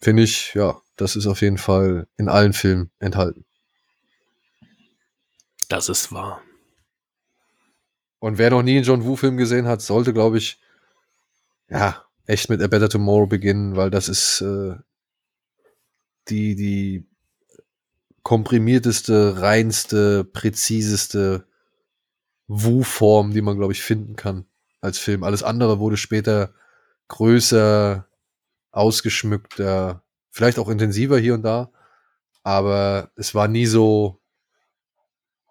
finde 0.00 0.22
ich, 0.24 0.54
ja, 0.54 0.80
das 0.96 1.16
ist 1.16 1.26
auf 1.26 1.40
jeden 1.40 1.58
Fall 1.58 2.06
in 2.16 2.28
allen 2.28 2.52
Filmen 2.52 2.90
enthalten. 2.98 3.44
Das 5.68 5.88
ist 5.88 6.12
wahr. 6.12 6.42
Und 8.18 8.38
wer 8.38 8.50
noch 8.50 8.62
nie 8.62 8.76
einen 8.76 8.84
John 8.84 9.04
Woo-Film 9.04 9.36
gesehen 9.36 9.66
hat, 9.66 9.80
sollte, 9.82 10.12
glaube 10.12 10.38
ich, 10.38 10.60
ja, 11.68 12.04
echt 12.26 12.50
mit 12.50 12.60
A 12.62 12.66
Better 12.66 12.88
Tomorrow 12.88 13.26
beginnen, 13.26 13.74
weil 13.74 13.90
das 13.90 14.08
ist 14.08 14.42
äh, 14.42 14.76
die, 16.28 16.54
die 16.54 17.06
komprimierteste, 18.22 19.40
reinste, 19.40 20.24
präziseste 20.24 21.46
Wu-Form, 22.46 23.32
die 23.32 23.42
man, 23.42 23.56
glaube 23.56 23.72
ich, 23.72 23.82
finden 23.82 24.16
kann 24.16 24.46
als 24.80 24.98
Film. 24.98 25.24
Alles 25.24 25.42
andere 25.42 25.78
wurde 25.78 25.96
später 25.96 26.54
größer, 27.08 28.06
ausgeschmückter, 28.70 30.02
vielleicht 30.30 30.58
auch 30.58 30.68
intensiver 30.68 31.18
hier 31.18 31.34
und 31.34 31.42
da. 31.42 31.70
Aber 32.42 33.10
es 33.16 33.34
war 33.34 33.48
nie 33.48 33.66
so, 33.66 34.20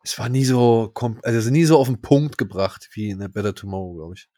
es 0.04 0.18
war 0.20 0.30
nie 0.30 0.46
so, 0.46 0.92
also 1.24 1.50
nie 1.50 1.66
so 1.66 1.78
auf 1.78 1.88
den 1.88 2.02
Punkt 2.02 2.38
gebracht 2.38 2.90
wie 2.94 3.10
in 3.10 3.20
der 3.20 3.30
Better 3.30 3.56
Tomorrow, 3.56 3.96
glaube 3.96 4.14
ich. 4.16 4.30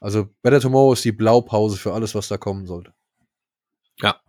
Also 0.00 0.28
Better 0.42 0.60
Tomorrow 0.60 0.94
ist 0.94 1.04
die 1.04 1.12
Blaupause 1.12 1.76
für 1.76 1.92
alles, 1.92 2.14
was 2.14 2.28
da 2.28 2.38
kommen 2.38 2.66
sollte. 2.66 2.94
Ja. 3.98 4.20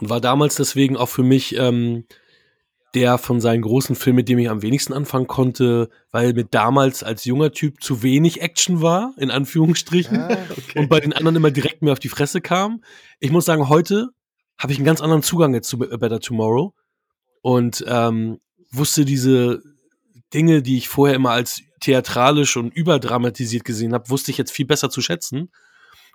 Und 0.00 0.10
war 0.10 0.20
damals 0.20 0.54
deswegen 0.56 0.96
auch 0.96 1.08
für 1.08 1.22
mich 1.22 1.56
ähm, 1.56 2.04
der 2.94 3.18
von 3.18 3.40
seinen 3.40 3.62
großen 3.62 3.94
Filmen, 3.94 4.16
mit 4.16 4.28
dem 4.28 4.38
ich 4.38 4.50
am 4.50 4.62
wenigsten 4.62 4.92
anfangen 4.92 5.26
konnte, 5.26 5.90
weil 6.10 6.32
mit 6.32 6.54
damals 6.54 7.02
als 7.02 7.24
junger 7.24 7.52
Typ 7.52 7.82
zu 7.82 8.02
wenig 8.02 8.40
Action 8.40 8.82
war, 8.82 9.14
in 9.16 9.30
Anführungsstrichen, 9.30 10.18
ah, 10.18 10.36
okay. 10.50 10.78
und 10.78 10.88
bei 10.88 10.98
den 11.00 11.12
anderen 11.12 11.36
immer 11.36 11.50
direkt 11.50 11.82
mir 11.82 11.92
auf 11.92 12.00
die 12.00 12.08
Fresse 12.08 12.40
kam. 12.40 12.82
Ich 13.20 13.30
muss 13.30 13.44
sagen, 13.44 13.68
heute 13.68 14.08
habe 14.58 14.72
ich 14.72 14.78
einen 14.78 14.86
ganz 14.86 15.00
anderen 15.00 15.22
Zugang 15.22 15.54
jetzt 15.54 15.68
zu 15.68 15.78
Better 15.78 16.20
Tomorrow 16.20 16.74
und 17.42 17.84
ähm, 17.86 18.40
wusste 18.70 19.04
diese 19.04 19.62
Dinge, 20.34 20.62
die 20.62 20.76
ich 20.76 20.88
vorher 20.88 21.16
immer 21.16 21.30
als 21.30 21.62
theatralisch 21.80 22.56
und 22.56 22.74
überdramatisiert 22.74 23.64
gesehen 23.64 23.94
habe, 23.94 24.10
wusste 24.10 24.30
ich 24.30 24.38
jetzt 24.38 24.52
viel 24.52 24.66
besser 24.66 24.90
zu 24.90 25.00
schätzen. 25.00 25.50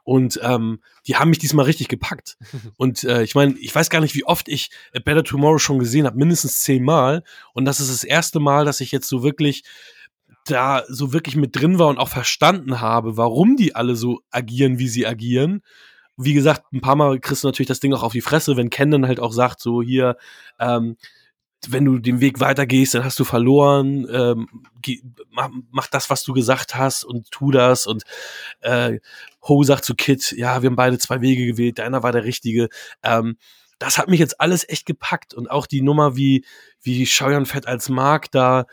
Und 0.06 0.40
ähm, 0.44 0.80
die 1.08 1.18
haben 1.18 1.30
mich 1.30 1.40
diesmal 1.40 1.66
richtig 1.66 1.88
gepackt. 1.88 2.38
Und 2.78 3.04
äh, 3.04 3.24
ich 3.24 3.36
meine, 3.36 3.58
ich 3.58 3.74
weiß 3.74 3.90
gar 3.90 4.00
nicht, 4.00 4.16
wie 4.16 4.24
oft 4.24 4.48
ich 4.48 4.70
A 4.96 5.00
Better 5.00 5.24
Tomorrow 5.24 5.58
schon 5.58 5.80
gesehen 5.80 6.06
habe, 6.06 6.18
mindestens 6.18 6.62
zehnmal. 6.62 7.24
Und 7.54 7.66
das 7.66 7.80
ist 7.80 7.90
das 7.90 8.04
erste 8.04 8.40
Mal, 8.40 8.66
dass 8.66 8.80
ich 8.80 8.92
jetzt 8.92 9.10
so 9.10 9.24
wirklich 9.24 9.64
da 10.46 10.84
so 10.88 11.12
wirklich 11.12 11.36
mit 11.36 11.56
drin 11.56 11.80
war 11.80 11.88
und 11.88 11.98
auch 11.98 12.08
verstanden 12.08 12.80
habe, 12.82 13.18
warum 13.18 13.58
die 13.58 13.76
alle 13.76 13.96
so 13.96 14.22
agieren, 14.30 14.78
wie 14.78 14.88
sie 14.88 15.08
agieren. 15.08 15.64
Wie 16.18 16.36
gesagt, 16.36 16.72
ein 16.72 16.82
paar 16.82 16.96
Mal 16.96 17.20
kriegst 17.20 17.44
du 17.44 17.48
natürlich 17.48 17.68
das 17.68 17.80
Ding 17.80 17.94
auch 17.94 18.04
auf 18.04 18.14
die 18.14 18.22
Fresse, 18.22 18.56
wenn 18.56 18.70
Ken 18.70 18.92
dann 18.92 19.08
halt 19.08 19.20
auch 19.20 19.34
sagt, 19.34 19.60
so 19.60 19.82
hier, 19.82 20.18
ähm, 20.60 20.98
wenn 21.72 21.86
du 21.86 22.00
den 22.00 22.22
Weg 22.22 22.40
weitergehst, 22.40 22.94
dann 22.94 23.04
hast 23.04 23.20
du 23.20 23.24
verloren. 23.24 24.08
Ähm, 24.12 24.48
geh, 24.82 25.02
mach, 25.32 25.50
mach, 25.72 25.88
das, 25.88 26.10
was 26.10 26.24
du 26.24 26.34
gesagt 26.34 26.76
hast 26.76 27.04
und 27.04 27.30
tu 27.32 27.52
das. 27.52 27.88
Und 27.88 28.04
äh, 28.62 29.00
Ho 29.48 29.64
sagt 29.64 29.86
zu 29.86 29.96
Kit, 29.96 30.34
ja, 30.38 30.62
wir 30.62 30.70
haben 30.70 30.76
beide 30.76 30.98
zwei 30.98 31.22
Wege 31.22 31.46
gewählt, 31.46 31.80
deiner 31.80 32.04
war 32.04 32.12
der 32.12 32.24
richtige. 32.24 32.70
Ähm, 33.04 33.38
das 33.80 33.98
hat 33.98 34.08
mich 34.08 34.20
jetzt 34.20 34.40
alles 34.40 34.68
echt 34.68 34.86
gepackt 34.86 35.34
und 35.34 35.50
auch 35.52 35.68
die 35.68 35.82
Nummer, 35.82 36.16
wie 36.16 36.46
wie 36.82 37.06
Scheuern 37.06 37.46
Fett 37.46 37.68
als 37.68 37.90
Mark 37.90 38.32
da 38.32 38.66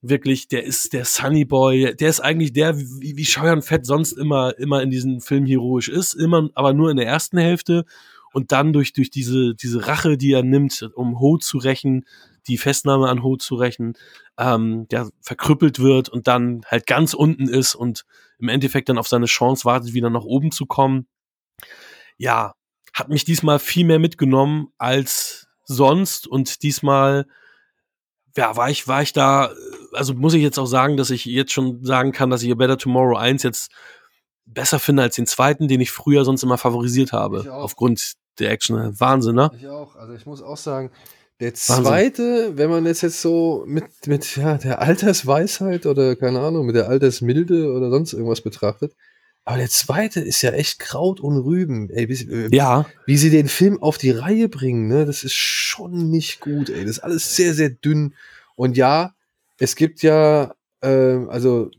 wirklich, 0.00 0.48
der 0.48 0.64
ist 0.64 0.92
der 0.92 1.04
Sunny 1.04 1.44
Boy, 1.44 1.94
der 1.96 2.08
ist 2.08 2.20
eigentlich 2.20 2.52
der, 2.52 2.78
wie, 2.78 3.16
wie 3.16 3.24
Scheuern 3.24 3.62
Fett 3.62 3.84
sonst 3.86 4.12
immer 4.12 4.58
immer 4.58 4.82
in 4.82 4.90
diesem 4.90 5.20
Film 5.20 5.46
heroisch 5.46 5.88
ist, 5.88 6.14
immer, 6.14 6.48
aber 6.54 6.72
nur 6.72 6.90
in 6.90 6.96
der 6.96 7.06
ersten 7.06 7.38
Hälfte 7.38 7.84
und 8.32 8.52
dann 8.52 8.72
durch 8.72 8.92
durch 8.92 9.10
diese 9.10 9.54
diese 9.54 9.86
Rache, 9.86 10.16
die 10.16 10.32
er 10.32 10.42
nimmt, 10.42 10.88
um 10.94 11.18
Ho 11.20 11.38
zu 11.38 11.58
rächen, 11.58 12.04
die 12.46 12.58
Festnahme 12.58 13.08
an 13.08 13.22
Ho 13.22 13.36
zu 13.36 13.56
rächen, 13.56 13.94
ähm, 14.38 14.86
der 14.88 15.10
verkrüppelt 15.20 15.78
wird 15.78 16.08
und 16.08 16.28
dann 16.28 16.62
halt 16.66 16.86
ganz 16.86 17.14
unten 17.14 17.48
ist 17.48 17.74
und 17.74 18.04
im 18.38 18.48
Endeffekt 18.48 18.88
dann 18.88 18.98
auf 18.98 19.08
seine 19.08 19.26
Chance 19.26 19.64
wartet, 19.64 19.92
wieder 19.92 20.10
nach 20.10 20.24
oben 20.24 20.50
zu 20.50 20.66
kommen. 20.66 21.06
Ja, 22.16 22.54
hat 22.92 23.08
mich 23.08 23.24
diesmal 23.24 23.58
viel 23.58 23.84
mehr 23.84 23.98
mitgenommen 23.98 24.68
als 24.78 25.48
sonst 25.64 26.26
und 26.26 26.62
diesmal 26.62 27.26
ja, 28.36 28.56
war 28.56 28.70
ich, 28.70 28.86
war 28.86 29.02
ich 29.02 29.12
da, 29.12 29.50
also 29.92 30.14
muss 30.14 30.34
ich 30.34 30.42
jetzt 30.42 30.58
auch 30.58 30.66
sagen, 30.66 30.96
dass 30.96 31.10
ich 31.10 31.24
jetzt 31.24 31.52
schon 31.52 31.84
sagen 31.84 32.12
kann, 32.12 32.30
dass 32.30 32.42
ich 32.42 32.52
A 32.52 32.54
Better 32.54 32.78
Tomorrow 32.78 33.16
1 33.16 33.42
jetzt 33.42 33.72
besser 34.46 34.78
finde 34.78 35.02
als 35.02 35.16
den 35.16 35.26
zweiten, 35.26 35.66
den 35.66 35.80
ich 35.80 35.90
früher 35.90 36.24
sonst 36.24 36.42
immer 36.42 36.56
favorisiert 36.56 37.12
habe. 37.12 37.52
Aufgrund 37.52 38.14
der 38.38 38.50
Action. 38.50 38.98
Wahnsinn, 39.00 39.34
ne? 39.34 39.50
Ich 39.56 39.66
auch. 39.66 39.96
Also 39.96 40.14
ich 40.14 40.24
muss 40.26 40.42
auch 40.42 40.56
sagen, 40.56 40.90
der 41.40 41.54
zweite, 41.54 42.22
Wahnsinn. 42.22 42.58
wenn 42.58 42.70
man 42.70 42.86
jetzt 42.86 43.02
jetzt 43.02 43.22
so 43.22 43.64
mit, 43.66 43.84
mit 44.06 44.36
ja, 44.36 44.58
der 44.58 44.80
Altersweisheit 44.80 45.86
oder 45.86 46.16
keine 46.16 46.40
Ahnung, 46.40 46.66
mit 46.66 46.74
der 46.74 46.88
Altersmilde 46.88 47.72
oder 47.72 47.90
sonst 47.90 48.12
irgendwas 48.12 48.40
betrachtet, 48.40 48.94
aber 49.48 49.56
der 49.56 49.70
zweite 49.70 50.20
ist 50.20 50.42
ja 50.42 50.50
echt 50.50 50.78
Kraut 50.78 51.20
und 51.20 51.38
Rüben. 51.38 51.88
Ey, 51.88 52.06
wie, 52.10 52.30
äh, 52.30 52.54
ja. 52.54 52.84
wie 53.06 53.16
sie 53.16 53.30
den 53.30 53.48
Film 53.48 53.82
auf 53.82 53.96
die 53.96 54.10
Reihe 54.10 54.46
bringen, 54.50 54.88
ne, 54.88 55.06
das 55.06 55.24
ist 55.24 55.36
schon 55.36 56.10
nicht 56.10 56.40
gut, 56.40 56.68
ey. 56.68 56.82
Das 56.82 56.98
ist 56.98 56.98
alles 56.98 57.34
sehr, 57.34 57.54
sehr 57.54 57.70
dünn. 57.70 58.14
Und 58.56 58.76
ja, 58.76 59.14
es 59.58 59.74
gibt 59.74 60.02
ja, 60.02 60.54
äh, 60.82 60.88
also 61.28 61.70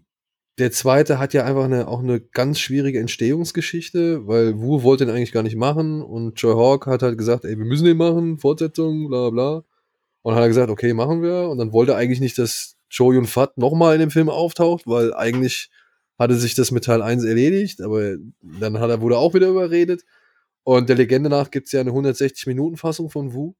der 0.59 0.71
zweite 0.71 1.19
hat 1.19 1.33
ja 1.33 1.45
einfach 1.45 1.63
eine, 1.63 1.87
auch 1.87 1.99
eine 1.99 2.19
ganz 2.19 2.59
schwierige 2.59 2.99
Entstehungsgeschichte, 2.99 4.27
weil 4.27 4.59
Wu 4.59 4.83
wollte 4.83 5.05
den 5.05 5.15
eigentlich 5.15 5.31
gar 5.31 5.43
nicht 5.43 5.55
machen 5.55 6.01
und 6.01 6.39
Joy 6.39 6.53
Hawk 6.55 6.85
hat 6.87 7.01
halt 7.01 7.17
gesagt, 7.17 7.45
ey, 7.45 7.57
wir 7.57 7.65
müssen 7.65 7.85
den 7.85 7.97
machen, 7.97 8.37
Fortsetzung, 8.37 9.07
bla 9.07 9.29
bla. 9.29 9.63
Und 10.21 10.35
hat 10.35 10.41
er 10.41 10.47
gesagt, 10.49 10.69
okay, 10.69 10.93
machen 10.93 11.21
wir. 11.21 11.49
Und 11.49 11.59
dann 11.59 11.71
wollte 11.71 11.93
er 11.93 11.97
eigentlich 11.97 12.19
nicht, 12.19 12.37
dass 12.37 12.75
Cho 12.89 13.13
Yun 13.13 13.25
Fat 13.25 13.57
nochmal 13.57 13.93
in 13.95 14.01
dem 14.01 14.11
Film 14.11 14.29
auftaucht, 14.29 14.85
weil 14.85 15.13
eigentlich 15.13 15.69
hatte 16.17 16.35
sich 16.35 16.55
das 16.55 16.71
mit 16.71 16.83
Teil 16.83 17.01
1 17.01 17.23
erledigt, 17.23 17.81
aber 17.81 18.17
dann 18.41 18.79
hat 18.79 18.89
er, 18.89 19.01
wurde 19.01 19.17
auch 19.17 19.33
wieder 19.33 19.47
überredet. 19.47 20.03
Und 20.63 20.89
der 20.89 20.97
Legende 20.97 21.29
nach 21.29 21.51
gibt 21.51 21.67
es 21.67 21.71
ja 21.71 21.79
eine 21.79 21.91
160-Minuten-Fassung 21.91 23.09
von 23.09 23.33
Wu 23.33 23.53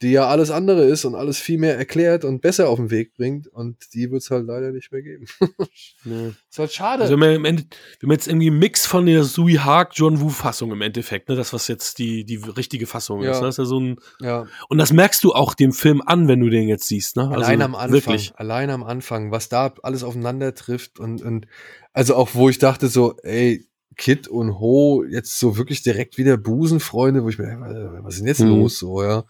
die 0.00 0.12
ja 0.12 0.28
alles 0.28 0.50
andere 0.50 0.84
ist 0.84 1.04
und 1.04 1.16
alles 1.16 1.38
viel 1.38 1.58
mehr 1.58 1.76
erklärt 1.76 2.24
und 2.24 2.40
besser 2.40 2.68
auf 2.68 2.78
den 2.78 2.90
Weg 2.90 3.14
bringt. 3.14 3.48
Und 3.48 3.76
die 3.94 4.10
wird 4.10 4.22
es 4.22 4.30
halt 4.30 4.46
leider 4.46 4.70
nicht 4.70 4.92
mehr 4.92 5.02
geben. 5.02 5.26
nee. 6.04 6.34
Ist 6.48 6.58
halt 6.58 6.72
schade. 6.72 7.02
Also 7.02 7.16
wir, 7.16 7.34
haben 7.34 7.42
wir 7.42 7.50
haben 7.50 8.12
jetzt 8.12 8.28
irgendwie 8.28 8.48
einen 8.48 8.60
Mix 8.60 8.86
von 8.86 9.06
der 9.06 9.24
Sui 9.24 9.54
Haag 9.54 9.90
John 9.94 10.20
Woo 10.20 10.28
Fassung 10.28 10.70
im 10.70 10.82
Endeffekt, 10.82 11.28
ne? 11.28 11.34
Das, 11.34 11.52
was 11.52 11.66
jetzt 11.66 11.98
die, 11.98 12.24
die 12.24 12.36
richtige 12.36 12.86
Fassung 12.86 13.22
ja. 13.22 13.32
ist. 13.32 13.40
Ne? 13.40 13.46
Das 13.46 13.54
ist 13.54 13.58
ja 13.58 13.64
so 13.64 13.80
ein. 13.80 13.96
Ja. 14.20 14.46
Und 14.68 14.78
das 14.78 14.92
merkst 14.92 15.24
du 15.24 15.32
auch 15.32 15.54
dem 15.54 15.72
Film 15.72 16.00
an, 16.04 16.28
wenn 16.28 16.40
du 16.40 16.48
den 16.48 16.68
jetzt 16.68 16.86
siehst, 16.86 17.16
ne? 17.16 17.22
Also 17.22 17.34
allein 17.34 17.62
am 17.62 17.74
Anfang. 17.74 17.92
Wirklich. 17.92 18.32
Allein 18.36 18.70
am 18.70 18.84
Anfang, 18.84 19.32
was 19.32 19.48
da 19.48 19.74
alles 19.82 20.04
aufeinander 20.04 20.54
trifft 20.54 21.00
und, 21.00 21.22
und 21.22 21.46
also 21.92 22.14
auch 22.14 22.34
wo 22.34 22.48
ich 22.48 22.58
dachte 22.58 22.86
so, 22.86 23.16
ey, 23.24 23.68
Kid 23.96 24.28
und 24.28 24.60
Ho 24.60 25.02
jetzt 25.02 25.40
so 25.40 25.56
wirklich 25.56 25.82
direkt 25.82 26.18
wieder 26.18 26.36
Busenfreunde, 26.36 27.24
wo 27.24 27.28
ich 27.28 27.38
mir, 27.38 27.58
was 28.02 28.14
ist 28.14 28.20
denn 28.20 28.28
jetzt 28.28 28.40
mhm. 28.40 28.50
los 28.50 28.78
so, 28.78 29.02
ja? 29.02 29.24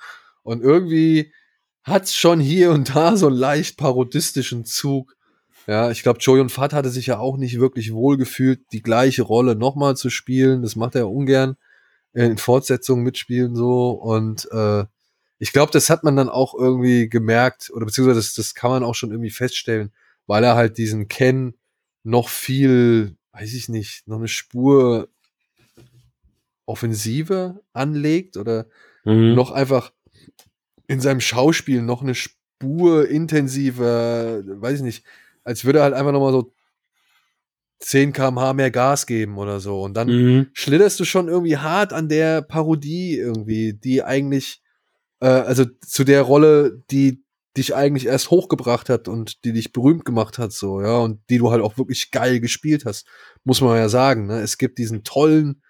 Und 0.48 0.62
irgendwie 0.62 1.32
hat's 1.82 2.14
schon 2.14 2.40
hier 2.40 2.70
und 2.70 2.94
da 2.94 3.16
so 3.18 3.26
einen 3.26 3.36
leicht 3.36 3.76
parodistischen 3.76 4.64
Zug. 4.64 5.14
Ja, 5.66 5.90
ich 5.90 6.02
glaube, 6.02 6.20
Joey 6.20 6.40
und 6.40 6.50
Fat 6.50 6.72
hatte 6.72 6.88
sich 6.88 7.06
ja 7.06 7.18
auch 7.18 7.36
nicht 7.36 7.60
wirklich 7.60 7.92
wohl 7.92 8.16
gefühlt, 8.16 8.60
die 8.72 8.80
gleiche 8.80 9.22
Rolle 9.22 9.56
nochmal 9.56 9.94
zu 9.94 10.08
spielen. 10.08 10.62
Das 10.62 10.74
macht 10.74 10.94
er 10.94 11.10
ungern 11.10 11.56
in 12.14 12.38
Fortsetzungen 12.38 13.04
mitspielen 13.04 13.54
so. 13.54 13.90
Und 13.90 14.48
äh, 14.50 14.84
ich 15.38 15.52
glaube, 15.52 15.70
das 15.70 15.90
hat 15.90 16.02
man 16.02 16.16
dann 16.16 16.30
auch 16.30 16.54
irgendwie 16.54 17.10
gemerkt, 17.10 17.70
oder 17.74 17.84
beziehungsweise 17.84 18.18
das, 18.18 18.32
das 18.32 18.54
kann 18.54 18.70
man 18.70 18.82
auch 18.82 18.94
schon 18.94 19.10
irgendwie 19.10 19.30
feststellen, 19.30 19.92
weil 20.26 20.44
er 20.44 20.56
halt 20.56 20.78
diesen 20.78 21.08
Ken 21.08 21.58
noch 22.04 22.30
viel, 22.30 23.16
weiß 23.32 23.52
ich 23.52 23.68
nicht, 23.68 24.08
noch 24.08 24.16
eine 24.16 24.28
Spur 24.28 25.10
offensiver 26.64 27.60
anlegt 27.74 28.38
oder 28.38 28.66
mhm. 29.04 29.34
noch 29.34 29.50
einfach 29.50 29.92
in 30.88 31.00
seinem 31.00 31.20
Schauspiel 31.20 31.82
noch 31.82 32.02
eine 32.02 32.14
Spur 32.16 33.08
intensiver, 33.08 34.42
weiß 34.44 34.78
ich 34.78 34.82
nicht, 34.82 35.04
als 35.44 35.64
würde 35.64 35.78
er 35.78 35.84
halt 35.84 35.94
einfach 35.94 36.12
nochmal 36.12 36.32
so 36.32 36.52
10 37.80 38.12
kmh 38.12 38.54
mehr 38.54 38.70
Gas 38.70 39.06
geben 39.06 39.38
oder 39.38 39.60
so. 39.60 39.82
Und 39.82 39.94
dann 39.94 40.08
mhm. 40.08 40.46
schlitterst 40.52 40.98
du 40.98 41.04
schon 41.04 41.28
irgendwie 41.28 41.58
hart 41.58 41.92
an 41.92 42.08
der 42.08 42.42
Parodie 42.42 43.16
irgendwie, 43.16 43.74
die 43.74 44.02
eigentlich, 44.02 44.62
äh, 45.20 45.28
also 45.28 45.64
zu 45.86 46.04
der 46.04 46.22
Rolle, 46.22 46.82
die 46.90 47.22
dich 47.56 47.74
eigentlich 47.74 48.06
erst 48.06 48.30
hochgebracht 48.30 48.88
hat 48.88 49.08
und 49.08 49.44
die 49.44 49.52
dich 49.52 49.72
berühmt 49.72 50.04
gemacht 50.04 50.38
hat, 50.38 50.52
so, 50.52 50.80
ja, 50.80 50.98
und 50.98 51.20
die 51.28 51.38
du 51.38 51.50
halt 51.50 51.62
auch 51.62 51.76
wirklich 51.76 52.10
geil 52.10 52.40
gespielt 52.40 52.84
hast, 52.84 53.06
muss 53.44 53.60
man 53.60 53.76
ja 53.76 53.88
sagen, 53.88 54.26
ne? 54.26 54.40
Es 54.40 54.58
gibt 54.58 54.78
diesen 54.78 55.02
tollen, 55.02 55.62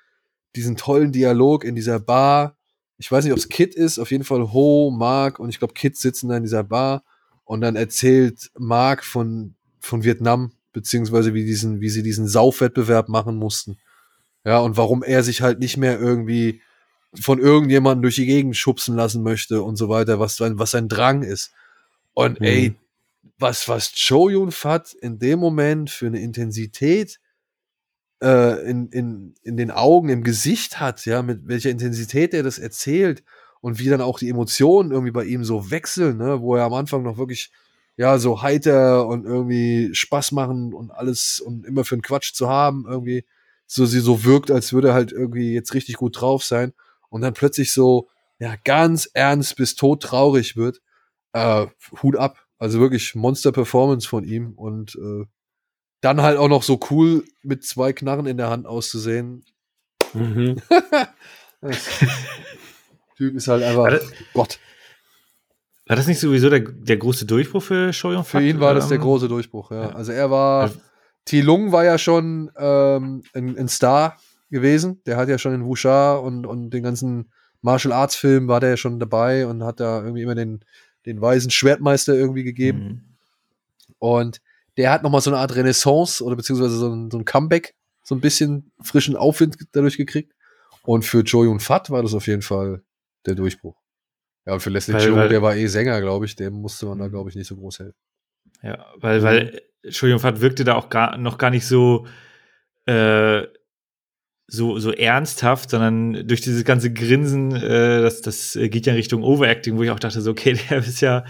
diesen 0.54 0.76
tollen 0.76 1.12
Dialog 1.12 1.64
in 1.64 1.74
dieser 1.74 1.98
Bar, 1.98 2.57
ich 2.98 3.10
weiß 3.10 3.24
nicht, 3.24 3.32
ob 3.32 3.38
es 3.38 3.48
Kit 3.48 3.74
ist, 3.74 3.98
auf 3.98 4.10
jeden 4.10 4.24
Fall 4.24 4.52
Ho, 4.52 4.90
Mark 4.90 5.38
und 5.38 5.48
ich 5.48 5.58
glaube, 5.58 5.74
Kit 5.74 5.96
sitzen 5.96 6.28
da 6.28 6.36
in 6.36 6.42
dieser 6.42 6.64
Bar 6.64 7.04
und 7.44 7.60
dann 7.60 7.76
erzählt 7.76 8.50
Mark 8.58 9.04
von, 9.04 9.54
von 9.80 10.02
Vietnam, 10.02 10.52
beziehungsweise 10.72 11.32
wie, 11.32 11.44
diesen, 11.44 11.80
wie 11.80 11.88
sie 11.88 12.02
diesen 12.02 12.26
Saufwettbewerb 12.26 13.08
machen 13.08 13.36
mussten. 13.36 13.78
Ja, 14.44 14.58
und 14.58 14.76
warum 14.76 15.02
er 15.02 15.22
sich 15.22 15.42
halt 15.42 15.60
nicht 15.60 15.76
mehr 15.76 15.98
irgendwie 15.98 16.60
von 17.18 17.38
irgendjemandem 17.38 18.02
durch 18.02 18.16
die 18.16 18.26
Gegend 18.26 18.56
schubsen 18.56 18.96
lassen 18.96 19.22
möchte 19.22 19.62
und 19.62 19.76
so 19.76 19.88
weiter, 19.88 20.20
was 20.20 20.36
sein, 20.36 20.58
was 20.58 20.72
sein 20.72 20.88
Drang 20.88 21.22
ist. 21.22 21.52
Und 22.14 22.40
mhm. 22.40 22.46
ey, 22.46 22.74
was, 23.38 23.68
was 23.68 23.92
Cho 23.94 24.28
Yun 24.28 24.50
Fat 24.50 24.92
in 24.92 25.18
dem 25.18 25.38
Moment 25.38 25.90
für 25.90 26.06
eine 26.06 26.20
Intensität 26.20 27.20
äh, 28.22 28.68
in, 28.68 28.88
in, 28.88 29.34
in 29.42 29.56
den 29.56 29.70
Augen, 29.70 30.08
im 30.08 30.24
Gesicht 30.24 30.80
hat, 30.80 31.06
ja, 31.06 31.22
mit 31.22 31.46
welcher 31.46 31.70
Intensität 31.70 32.34
er 32.34 32.42
das 32.42 32.58
erzählt 32.58 33.22
und 33.60 33.78
wie 33.78 33.88
dann 33.88 34.00
auch 34.00 34.18
die 34.18 34.28
Emotionen 34.28 34.90
irgendwie 34.90 35.12
bei 35.12 35.24
ihm 35.24 35.44
so 35.44 35.70
wechseln, 35.70 36.18
ne, 36.18 36.40
wo 36.40 36.56
er 36.56 36.64
am 36.64 36.74
Anfang 36.74 37.02
noch 37.02 37.18
wirklich 37.18 37.50
ja 37.96 38.18
so 38.18 38.42
heiter 38.42 39.06
und 39.06 39.24
irgendwie 39.24 39.90
Spaß 39.92 40.32
machen 40.32 40.72
und 40.72 40.90
alles 40.90 41.40
und 41.40 41.66
immer 41.66 41.84
für 41.84 41.96
einen 41.96 42.02
Quatsch 42.02 42.32
zu 42.32 42.48
haben 42.48 42.86
irgendwie 42.88 43.24
so 43.66 43.86
sie 43.86 44.00
so 44.00 44.24
wirkt, 44.24 44.50
als 44.50 44.72
würde 44.72 44.88
er 44.88 44.94
halt 44.94 45.12
irgendwie 45.12 45.52
jetzt 45.52 45.74
richtig 45.74 45.96
gut 45.96 46.20
drauf 46.20 46.44
sein 46.44 46.72
und 47.10 47.20
dann 47.20 47.34
plötzlich 47.34 47.72
so 47.72 48.08
ja 48.38 48.54
ganz 48.64 49.10
ernst 49.12 49.56
bis 49.56 49.74
tot 49.74 50.02
traurig 50.02 50.56
wird. 50.56 50.80
Äh, 51.32 51.66
Hut 52.02 52.16
ab, 52.16 52.46
also 52.58 52.80
wirklich 52.80 53.14
Monster 53.14 53.52
Performance 53.52 54.08
von 54.08 54.24
ihm 54.24 54.52
und 54.52 54.94
äh, 54.96 55.26
dann 56.00 56.22
halt 56.22 56.38
auch 56.38 56.48
noch 56.48 56.62
so 56.62 56.78
cool 56.90 57.24
mit 57.42 57.64
zwei 57.64 57.92
Knarren 57.92 58.26
in 58.26 58.36
der 58.36 58.50
Hand 58.50 58.66
auszusehen. 58.66 59.44
Mhm. 60.14 60.56
typ 63.16 63.34
ist 63.34 63.48
halt 63.48 63.62
einfach 63.62 63.90
das- 63.90 64.12
Gott. 64.32 64.58
War 65.86 65.96
das 65.96 66.06
nicht 66.06 66.20
sowieso 66.20 66.50
der, 66.50 66.60
der 66.60 66.98
große 66.98 67.24
Durchbruch 67.24 67.62
für 67.62 67.92
Shoyong 67.92 68.24
Für 68.24 68.42
ihn 68.42 68.60
war 68.60 68.74
das 68.74 68.88
der 68.88 68.98
große 68.98 69.26
Durchbruch, 69.26 69.70
ja. 69.70 69.88
Also 69.90 70.12
er 70.12 70.30
war, 70.30 70.70
T. 71.24 71.40
Lung 71.40 71.72
war 71.72 71.82
ja 71.82 71.96
schon 71.96 72.50
ähm, 72.58 73.22
ein, 73.32 73.56
ein 73.56 73.68
Star 73.68 74.18
gewesen. 74.50 75.00
Der 75.06 75.16
hat 75.16 75.30
ja 75.30 75.38
schon 75.38 75.54
in 75.54 75.64
Wuxia 75.64 76.16
und, 76.16 76.46
und 76.46 76.70
den 76.70 76.82
ganzen 76.82 77.32
Martial 77.62 77.92
Arts 77.92 78.16
Film 78.16 78.48
war 78.48 78.60
der 78.60 78.70
ja 78.70 78.76
schon 78.76 79.00
dabei 79.00 79.46
und 79.46 79.64
hat 79.64 79.80
da 79.80 80.02
irgendwie 80.02 80.22
immer 80.22 80.34
den, 80.34 80.60
den 81.06 81.22
weisen 81.22 81.50
Schwertmeister 81.50 82.14
irgendwie 82.14 82.44
gegeben. 82.44 82.78
Mhm. 82.78 83.00
Und 83.98 84.40
der 84.78 84.90
hat 84.90 85.02
nochmal 85.02 85.20
so 85.20 85.30
eine 85.30 85.38
Art 85.38 85.54
Renaissance 85.54 86.24
oder 86.24 86.36
beziehungsweise 86.36 86.76
so 86.76 86.88
ein, 86.88 87.10
so 87.10 87.18
ein 87.18 87.24
Comeback, 87.26 87.74
so 88.02 88.14
ein 88.14 88.20
bisschen 88.20 88.72
frischen 88.80 89.16
Aufwind 89.16 89.56
dadurch 89.72 89.96
gekriegt. 89.98 90.32
Und 90.82 91.04
für 91.04 91.22
Jo 91.22 91.44
Yun 91.44 91.60
Fat 91.60 91.90
war 91.90 92.02
das 92.02 92.14
auf 92.14 92.26
jeden 92.26 92.40
Fall 92.42 92.82
der 93.26 93.34
Durchbruch. 93.34 93.76
Ja, 94.46 94.54
und 94.54 94.60
für 94.60 94.70
Leslie 94.70 94.94
Weil- 94.94 95.04
Cheung, 95.04 95.16
weil- 95.18 95.28
der 95.28 95.42
war 95.42 95.54
eh 95.54 95.66
Sänger, 95.66 96.00
glaube 96.00 96.24
ich, 96.24 96.34
dem 96.36 96.54
musste 96.54 96.86
man 96.86 96.98
da, 96.98 97.08
glaube 97.08 97.28
ich, 97.28 97.36
nicht 97.36 97.46
so 97.48 97.56
groß 97.56 97.80
helfen. 97.80 97.98
Ja, 98.62 98.86
weil, 98.96 99.22
weil 99.22 99.60
Entschuldigung, 99.82 100.20
Fat 100.20 100.40
wirkte 100.40 100.64
da 100.64 100.74
auch 100.76 100.88
gar, 100.88 101.18
noch 101.18 101.36
gar 101.36 101.50
nicht 101.50 101.66
so, 101.66 102.06
äh, 102.86 103.42
so, 104.46 104.78
so 104.78 104.92
ernsthaft, 104.92 105.68
sondern 105.70 106.26
durch 106.26 106.40
dieses 106.40 106.64
ganze 106.64 106.90
Grinsen, 106.92 107.54
äh, 107.54 108.00
das, 108.00 108.22
das 108.22 108.52
geht 108.58 108.86
ja 108.86 108.92
in 108.94 108.96
Richtung 108.96 109.22
Overacting, 109.22 109.76
wo 109.76 109.82
ich 109.82 109.90
auch 109.90 110.00
dachte, 110.00 110.22
so, 110.22 110.30
okay, 110.30 110.54
der 110.70 110.78
ist 110.78 111.00
ja, 111.02 111.24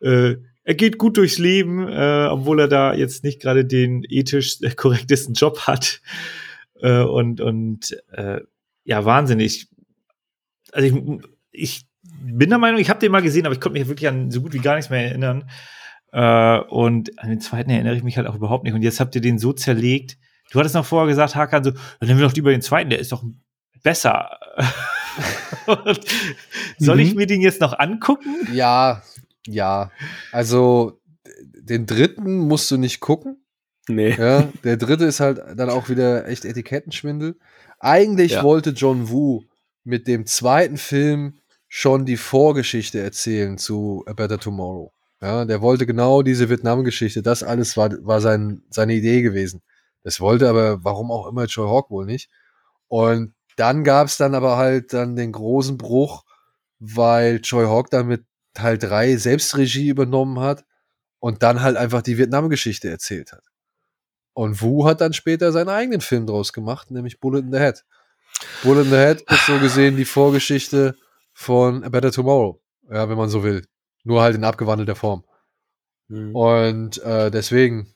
äh, 0.00 0.36
er 0.64 0.74
geht 0.74 0.98
gut 0.98 1.16
durchs 1.16 1.38
Leben, 1.38 1.86
äh, 1.88 2.28
obwohl 2.30 2.60
er 2.60 2.68
da 2.68 2.94
jetzt 2.94 3.22
nicht 3.24 3.40
gerade 3.40 3.64
den 3.64 4.02
ethisch 4.08 4.58
korrektesten 4.76 5.34
Job 5.34 5.60
hat. 5.66 6.00
Äh, 6.80 7.02
und 7.02 7.40
und 7.40 7.96
äh, 8.12 8.40
ja, 8.84 9.04
wahnsinnig. 9.04 9.68
Also 10.72 10.88
ich, 10.88 11.22
ich 11.52 11.86
bin 12.22 12.48
der 12.50 12.58
Meinung, 12.58 12.80
ich 12.80 12.90
habe 12.90 13.00
den 13.00 13.12
mal 13.12 13.22
gesehen, 13.22 13.46
aber 13.46 13.54
ich 13.54 13.60
konnte 13.60 13.78
mich 13.78 13.88
wirklich 13.88 14.08
an 14.08 14.30
so 14.30 14.40
gut 14.42 14.52
wie 14.54 14.58
gar 14.58 14.74
nichts 14.74 14.90
mehr 14.90 15.04
erinnern. 15.06 15.48
Äh, 16.12 16.58
und 16.60 17.18
an 17.18 17.28
den 17.30 17.40
zweiten 17.40 17.70
erinnere 17.70 17.96
ich 17.96 18.02
mich 18.02 18.16
halt 18.16 18.26
auch 18.26 18.34
überhaupt 18.34 18.64
nicht. 18.64 18.74
Und 18.74 18.82
jetzt 18.82 19.00
habt 19.00 19.14
ihr 19.14 19.20
den 19.20 19.38
so 19.38 19.52
zerlegt. 19.52 20.16
Du 20.50 20.58
hattest 20.58 20.74
noch 20.74 20.84
vorher 20.84 21.08
gesagt, 21.08 21.34
Hakan, 21.34 21.64
so, 21.64 21.70
dann 21.72 22.08
nehmen 22.08 22.20
wir 22.20 22.26
doch 22.28 22.34
lieber 22.34 22.50
den 22.50 22.62
zweiten, 22.62 22.90
der 22.90 22.98
ist 22.98 23.12
doch 23.12 23.24
besser. 23.82 24.38
soll 26.78 27.00
ich 27.00 27.10
Mhm. 27.12 27.16
mir 27.16 27.26
den 27.26 27.40
jetzt 27.40 27.60
noch 27.60 27.78
angucken? 27.78 28.34
Ja, 28.52 29.02
ja. 29.46 29.90
Also 30.32 31.00
den 31.52 31.86
dritten 31.86 32.38
musst 32.38 32.70
du 32.70 32.76
nicht 32.76 33.00
gucken. 33.00 33.44
Nee. 33.88 34.14
Ja, 34.14 34.48
der 34.62 34.76
dritte 34.76 35.04
ist 35.04 35.20
halt 35.20 35.40
dann 35.56 35.70
auch 35.70 35.88
wieder 35.88 36.26
echt 36.26 36.44
Etikettenschwindel. 36.44 37.36
Eigentlich 37.80 38.32
Ja. 38.32 38.42
wollte 38.42 38.70
John 38.70 39.10
Woo 39.10 39.44
mit 39.84 40.06
dem 40.08 40.26
zweiten 40.26 40.78
Film 40.78 41.38
schon 41.68 42.06
die 42.06 42.16
Vorgeschichte 42.16 43.00
erzählen 43.00 43.58
zu 43.58 44.04
A 44.06 44.12
Better 44.12 44.38
Tomorrow. 44.38 44.92
Ja, 45.20 45.44
der 45.44 45.60
wollte 45.60 45.86
genau 45.86 46.22
diese 46.22 46.48
Vietnam-Geschichte, 46.48 47.22
das 47.22 47.42
alles 47.42 47.76
war, 47.76 47.90
war 48.06 48.20
sein, 48.20 48.62
seine 48.70 48.94
Idee 48.94 49.22
gewesen. 49.22 49.62
Das 50.02 50.20
wollte 50.20 50.48
aber, 50.48 50.84
warum 50.84 51.10
auch 51.10 51.26
immer, 51.26 51.46
Joe 51.46 51.68
Hawk 51.68 51.90
wohl 51.90 52.04
nicht. 52.04 52.30
Und 52.88 53.34
dann 53.56 53.84
gab 53.84 54.06
es 54.06 54.16
dann 54.16 54.34
aber 54.34 54.56
halt 54.56 54.92
dann 54.92 55.16
den 55.16 55.32
großen 55.32 55.78
Bruch, 55.78 56.24
weil 56.78 57.40
Joy 57.42 57.64
Hawk 57.66 57.90
dann 57.90 58.06
mit 58.06 58.24
Teil 58.54 58.78
3 58.78 59.16
Selbstregie 59.16 59.88
übernommen 59.88 60.40
hat 60.40 60.64
und 61.18 61.42
dann 61.42 61.62
halt 61.62 61.76
einfach 61.76 62.02
die 62.02 62.18
Vietnam-Geschichte 62.18 62.88
erzählt 62.88 63.32
hat. 63.32 63.44
Und 64.32 64.60
Wu 64.60 64.84
hat 64.86 65.00
dann 65.00 65.12
später 65.12 65.52
seinen 65.52 65.68
eigenen 65.68 66.00
Film 66.00 66.26
draus 66.26 66.52
gemacht, 66.52 66.90
nämlich 66.90 67.20
Bullet 67.20 67.40
in 67.40 67.52
the 67.52 67.58
Head. 67.58 67.84
Bullet 68.62 68.82
in 68.82 68.90
the 68.90 68.96
Head 68.96 69.20
ist 69.30 69.46
so 69.46 69.58
gesehen 69.58 69.96
die 69.96 70.04
Vorgeschichte 70.04 70.96
von 71.32 71.84
A 71.84 71.88
Better 71.88 72.10
Tomorrow, 72.10 72.60
ja, 72.90 73.08
wenn 73.08 73.16
man 73.16 73.28
so 73.28 73.44
will. 73.44 73.64
Nur 74.02 74.22
halt 74.22 74.34
in 74.34 74.44
abgewandelter 74.44 74.96
Form. 74.96 75.24
Mhm. 76.08 76.34
Und 76.34 77.02
äh, 77.02 77.30
deswegen, 77.30 77.94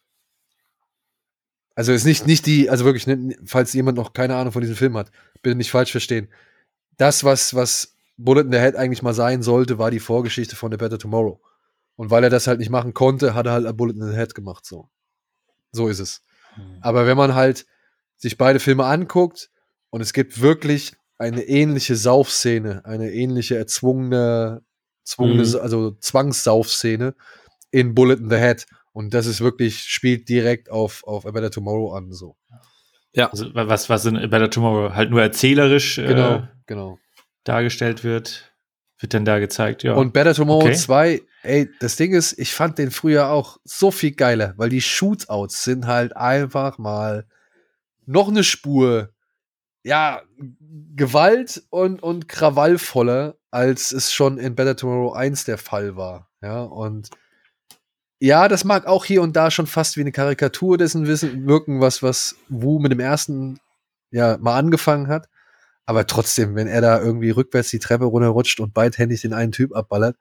also 1.75 1.93
ist 1.93 2.05
nicht, 2.05 2.27
nicht 2.27 2.47
die, 2.47 2.71
also 2.71 2.85
wirklich, 2.85 3.07
ne, 3.07 3.37
falls 3.45 3.73
jemand 3.73 3.97
noch 3.97 4.13
keine 4.13 4.37
Ahnung 4.37 4.53
von 4.53 4.63
diesem 4.63 4.77
Film 4.77 4.97
hat, 4.97 5.11
bitte 5.43 5.57
nicht 5.57 5.71
falsch 5.71 5.91
verstehen. 5.91 6.29
Das, 6.97 7.25
was, 7.25 7.55
was 7.55 7.98
Bullet 8.19 8.43
in 8.43 8.53
the 8.53 8.59
Head 8.59 8.77
eigentlich 8.77 9.03
mal 9.03 9.15
sein 9.15 9.43
sollte, 9.43 9.79
war 9.79 9.91
die 9.91 10.01
Vorgeschichte 10.01 10.57
von 10.57 10.73
A 10.75 10.77
Better 10.77 10.99
Tomorrow. 10.99 11.41
Und 11.97 12.11
weil 12.11 12.23
er 12.25 12.31
das 12.31 12.47
halt 12.47 12.59
nicht 12.59 12.71
machen 12.71 12.93
konnte, 12.95 13.35
hat 13.35 13.47
er 13.47 13.53
halt 13.53 13.67
A 13.67 13.73
Bullet 13.73 13.95
in 13.95 14.03
the 14.11 14.17
Head 14.17 14.35
gemacht, 14.35 14.67
so. 14.67 14.89
So 15.73 15.89
ist 15.89 15.99
es. 16.01 16.23
Aber 16.81 17.07
wenn 17.07 17.17
man 17.17 17.35
halt 17.35 17.67
sich 18.17 18.37
beide 18.37 18.59
Filme 18.59 18.85
anguckt 18.85 19.51
und 19.91 20.01
es 20.01 20.13
gibt 20.13 20.41
wirklich 20.41 20.95
eine 21.19 21.43
ähnliche 21.43 21.97
Saufszene, 21.97 22.85
eine 22.85 23.11
ähnliche 23.13 23.57
erzwungene, 23.57 24.63
zwungene, 25.05 25.45
Mhm. 25.47 25.57
also 25.61 25.93
Zwangssaufszene 25.93 27.15
in 27.71 27.95
Bullet 27.95 28.15
in 28.19 28.31
the 28.31 28.37
Head. 28.37 28.67
Und 28.93 29.15
das 29.15 29.27
ist 29.27 29.41
wirklich, 29.41 29.81
spielt 29.81 30.29
direkt 30.29 30.71
auf, 30.71 31.05
auf 31.05 31.27
A 31.27 31.31
Better 31.31 31.51
Tomorrow 31.51 31.93
an, 31.93 32.13
so. 32.13 32.37
Also, 33.29 33.47
was, 33.55 33.89
was 33.89 34.05
in 34.07 34.17
A 34.17 34.27
Better 34.27 34.51
Tomorrow 34.51 34.95
halt 34.95 35.11
nur 35.11 35.23
erzählerisch 35.23 35.97
Genau, 35.97 36.35
äh, 36.37 36.43
genau. 36.67 36.99
Dargestellt 37.49 38.05
wird, 38.05 38.53
wird 38.99 39.15
dann 39.15 39.25
da 39.25 39.39
gezeigt, 39.39 39.83
ja. 39.83 39.95
Und 39.95 40.13
Better 40.13 40.35
Tomorrow 40.35 40.67
Okay. 40.67 40.75
2, 40.75 41.23
ey, 41.43 41.71
das 41.81 41.97
Ding 41.97 42.13
ist, 42.13 42.39
ich 42.39 42.55
fand 42.55 42.79
den 42.79 42.91
früher 42.91 43.31
auch 43.31 43.59
so 43.65 43.91
viel 43.91 44.13
geiler, 44.13 44.55
weil 44.57 44.69
die 44.69 44.81
Shootouts 44.81 45.65
sind 45.65 45.87
halt 45.87 46.17
einfach 46.17 46.79
mal 46.79 47.27
noch 48.07 48.29
eine 48.29 48.45
Spur, 48.45 49.11
ja, 49.85 50.23
Gewalt 50.97 51.63
und, 51.71 52.03
und 52.03 52.29
krawallvoller, 52.29 53.37
als 53.51 53.93
es 53.93 54.13
schon 54.13 54.39
in 54.39 54.55
Better 54.55 54.77
Tomorrow 54.77 55.13
1 55.13 55.45
der 55.45 55.59
Fall 55.59 55.97
war. 55.97 56.29
Ja, 56.43 56.63
und 56.63 57.11
ja, 58.21 58.49
das 58.49 58.65
mag 58.65 58.87
auch 58.87 59.05
hier 59.05 59.23
und 59.23 59.37
da 59.37 59.51
schon 59.51 59.67
fast 59.67 59.97
wie 59.97 60.01
eine 60.01 60.13
Karikatur 60.13 60.77
dessen 60.77 61.07
wissen, 61.07 61.47
wirken, 61.47 61.81
was, 61.81 62.03
was 62.03 62.37
Wu 62.49 62.81
mit 62.81 62.91
dem 62.91 63.01
ersten 63.01 63.61
ja 64.11 64.37
mal 64.39 64.59
angefangen 64.59 65.09
hat. 65.09 65.29
Aber 65.89 66.07
trotzdem, 66.07 66.55
wenn 66.55 66.67
er 66.67 66.83
da 66.83 67.01
irgendwie 67.01 67.31
rückwärts 67.31 67.71
die 67.71 67.79
Treppe 67.79 68.05
runterrutscht 68.05 68.61
und 68.61 68.75
beidhändig 68.75 69.23
den 69.23 69.33
einen 69.33 69.53
Typ 69.53 69.75
abballert, 69.75 70.19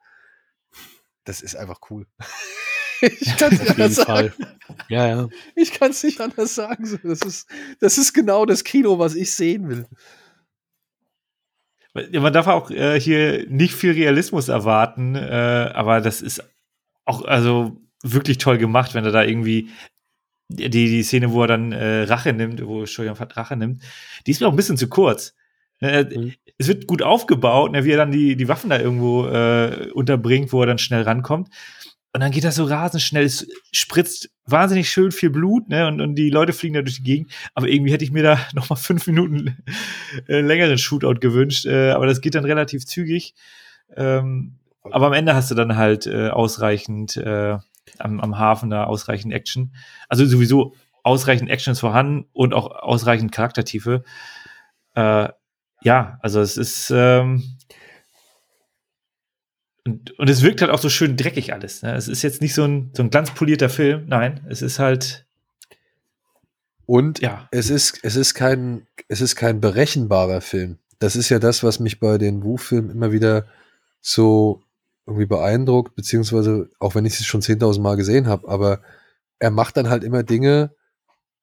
das 1.24 1.42
ist 1.42 1.56
einfach 1.56 1.78
cool. 1.90 2.06
ich 3.02 3.36
kann 3.36 3.52
es 3.52 3.60
nicht 3.60 3.72
anders 3.72 3.94
sagen. 3.96 4.30
Fall. 4.30 4.32
Ja, 4.88 5.06
ja. 5.06 5.28
Ich 5.54 5.72
kann 5.72 5.90
es 5.90 6.02
nicht 6.02 6.22
anders 6.22 6.54
sagen. 6.54 6.98
Das 7.02 7.20
ist, 7.20 7.50
das 7.80 7.98
ist 7.98 8.14
genau 8.14 8.46
das 8.46 8.64
Kino, 8.64 8.98
was 8.98 9.14
ich 9.14 9.34
sehen 9.34 9.68
will. 9.68 9.86
Man 12.18 12.32
darf 12.32 12.46
auch 12.46 12.70
äh, 12.70 12.98
hier 12.98 13.46
nicht 13.50 13.74
viel 13.74 13.92
Realismus 13.92 14.48
erwarten, 14.48 15.16
äh, 15.16 15.70
aber 15.74 16.00
das 16.00 16.22
ist 16.22 16.42
auch 17.04 17.26
also 17.26 17.76
wirklich 18.02 18.38
toll 18.38 18.56
gemacht, 18.56 18.94
wenn 18.94 19.04
er 19.04 19.12
da 19.12 19.22
irgendwie 19.22 19.68
die, 20.48 20.70
die 20.70 21.02
Szene, 21.02 21.30
wo 21.32 21.42
er 21.42 21.48
dann 21.48 21.72
äh, 21.72 22.04
Rache 22.04 22.32
nimmt, 22.32 22.64
wo 22.64 22.86
Shoyan 22.86 23.16
Fat 23.16 23.36
Rache 23.36 23.56
nimmt, 23.56 23.82
die 24.26 24.30
ist 24.30 24.40
mir 24.40 24.46
auch 24.46 24.52
ein 24.52 24.56
bisschen 24.56 24.78
zu 24.78 24.88
kurz. 24.88 25.34
Äh, 25.80 26.04
Mhm. 26.04 26.34
Es 26.60 26.66
wird 26.66 26.88
gut 26.88 27.02
aufgebaut, 27.02 27.70
ne, 27.70 27.84
wie 27.84 27.92
er 27.92 27.98
dann 27.98 28.10
die, 28.10 28.34
die 28.34 28.48
Waffen 28.48 28.70
da 28.70 28.80
irgendwo 28.80 29.26
äh, 29.26 29.90
unterbringt, 29.94 30.52
wo 30.52 30.60
er 30.60 30.66
dann 30.66 30.78
schnell 30.78 31.02
rankommt. 31.02 31.50
Und 32.12 32.20
dann 32.20 32.32
geht 32.32 32.42
das 32.42 32.56
so 32.56 32.64
rasend 32.64 33.02
schnell, 33.02 33.24
es 33.24 33.46
spritzt 33.70 34.30
wahnsinnig 34.44 34.90
schön 34.90 35.12
viel 35.12 35.30
Blut, 35.30 35.68
ne? 35.68 35.86
Und, 35.86 36.00
und 36.00 36.14
die 36.16 36.30
Leute 36.30 36.52
fliegen 36.52 36.74
da 36.74 36.82
durch 36.82 36.96
die 36.96 37.02
Gegend. 37.04 37.32
Aber 37.54 37.68
irgendwie 37.68 37.92
hätte 37.92 38.02
ich 38.02 38.10
mir 38.10 38.22
da 38.22 38.40
noch 38.54 38.70
mal 38.70 38.76
fünf 38.76 39.06
Minuten 39.06 39.56
äh, 40.26 40.40
längeren 40.40 40.78
Shootout 40.78 41.20
gewünscht. 41.20 41.66
Äh, 41.66 41.90
aber 41.90 42.06
das 42.06 42.20
geht 42.20 42.34
dann 42.34 42.44
relativ 42.44 42.86
zügig. 42.86 43.34
Ähm, 43.94 44.56
aber 44.82 45.06
am 45.06 45.12
Ende 45.12 45.34
hast 45.34 45.50
du 45.50 45.54
dann 45.54 45.76
halt 45.76 46.06
äh, 46.06 46.30
ausreichend 46.30 47.16
äh, 47.18 47.58
am, 47.98 48.20
am 48.20 48.38
Hafen 48.38 48.70
da 48.70 48.84
ausreichend 48.84 49.32
Action. 49.32 49.74
Also 50.08 50.24
sowieso 50.26 50.74
ausreichend 51.02 51.50
Action 51.50 51.72
ist 51.72 51.80
vorhanden 51.80 52.26
und 52.32 52.54
auch 52.54 52.70
ausreichend 52.70 53.32
Charaktertiefe. 53.32 54.02
Äh, 54.94 55.28
ja, 55.82 56.18
also 56.22 56.40
es 56.40 56.56
ist 56.56 56.90
ähm, 56.94 57.58
und, 59.88 60.18
und 60.18 60.28
es 60.28 60.42
wirkt 60.42 60.60
halt 60.60 60.70
auch 60.70 60.80
so 60.80 60.90
schön 60.90 61.16
dreckig 61.16 61.54
alles. 61.54 61.82
Ne? 61.82 61.94
Es 61.94 62.08
ist 62.08 62.22
jetzt 62.22 62.42
nicht 62.42 62.54
so 62.54 62.64
ein, 62.64 62.90
so 62.94 63.02
ein 63.02 63.08
glanzpolierter 63.08 63.70
Film. 63.70 64.04
Nein, 64.06 64.44
es 64.50 64.60
ist 64.60 64.78
halt, 64.78 65.26
Und 66.84 67.20
ja. 67.20 67.48
es 67.52 67.70
ist, 67.70 68.00
es 68.02 68.14
ist 68.16 68.34
kein, 68.34 68.86
es 69.08 69.22
ist 69.22 69.34
kein 69.34 69.62
berechenbarer 69.62 70.42
Film. 70.42 70.78
Das 70.98 71.16
ist 71.16 71.30
ja 71.30 71.38
das, 71.38 71.62
was 71.62 71.80
mich 71.80 72.00
bei 72.00 72.18
den 72.18 72.42
Wu-Filmen 72.42 72.90
immer 72.90 73.12
wieder 73.12 73.46
so 74.02 74.62
irgendwie 75.06 75.26
beeindruckt, 75.26 75.96
beziehungsweise 75.96 76.68
auch 76.80 76.94
wenn 76.94 77.06
ich 77.06 77.18
es 77.18 77.24
schon 77.24 77.40
10.000 77.40 77.80
Mal 77.80 77.96
gesehen 77.96 78.26
habe, 78.26 78.46
aber 78.46 78.82
er 79.38 79.50
macht 79.50 79.78
dann 79.78 79.88
halt 79.88 80.04
immer 80.04 80.22
Dinge, 80.22 80.74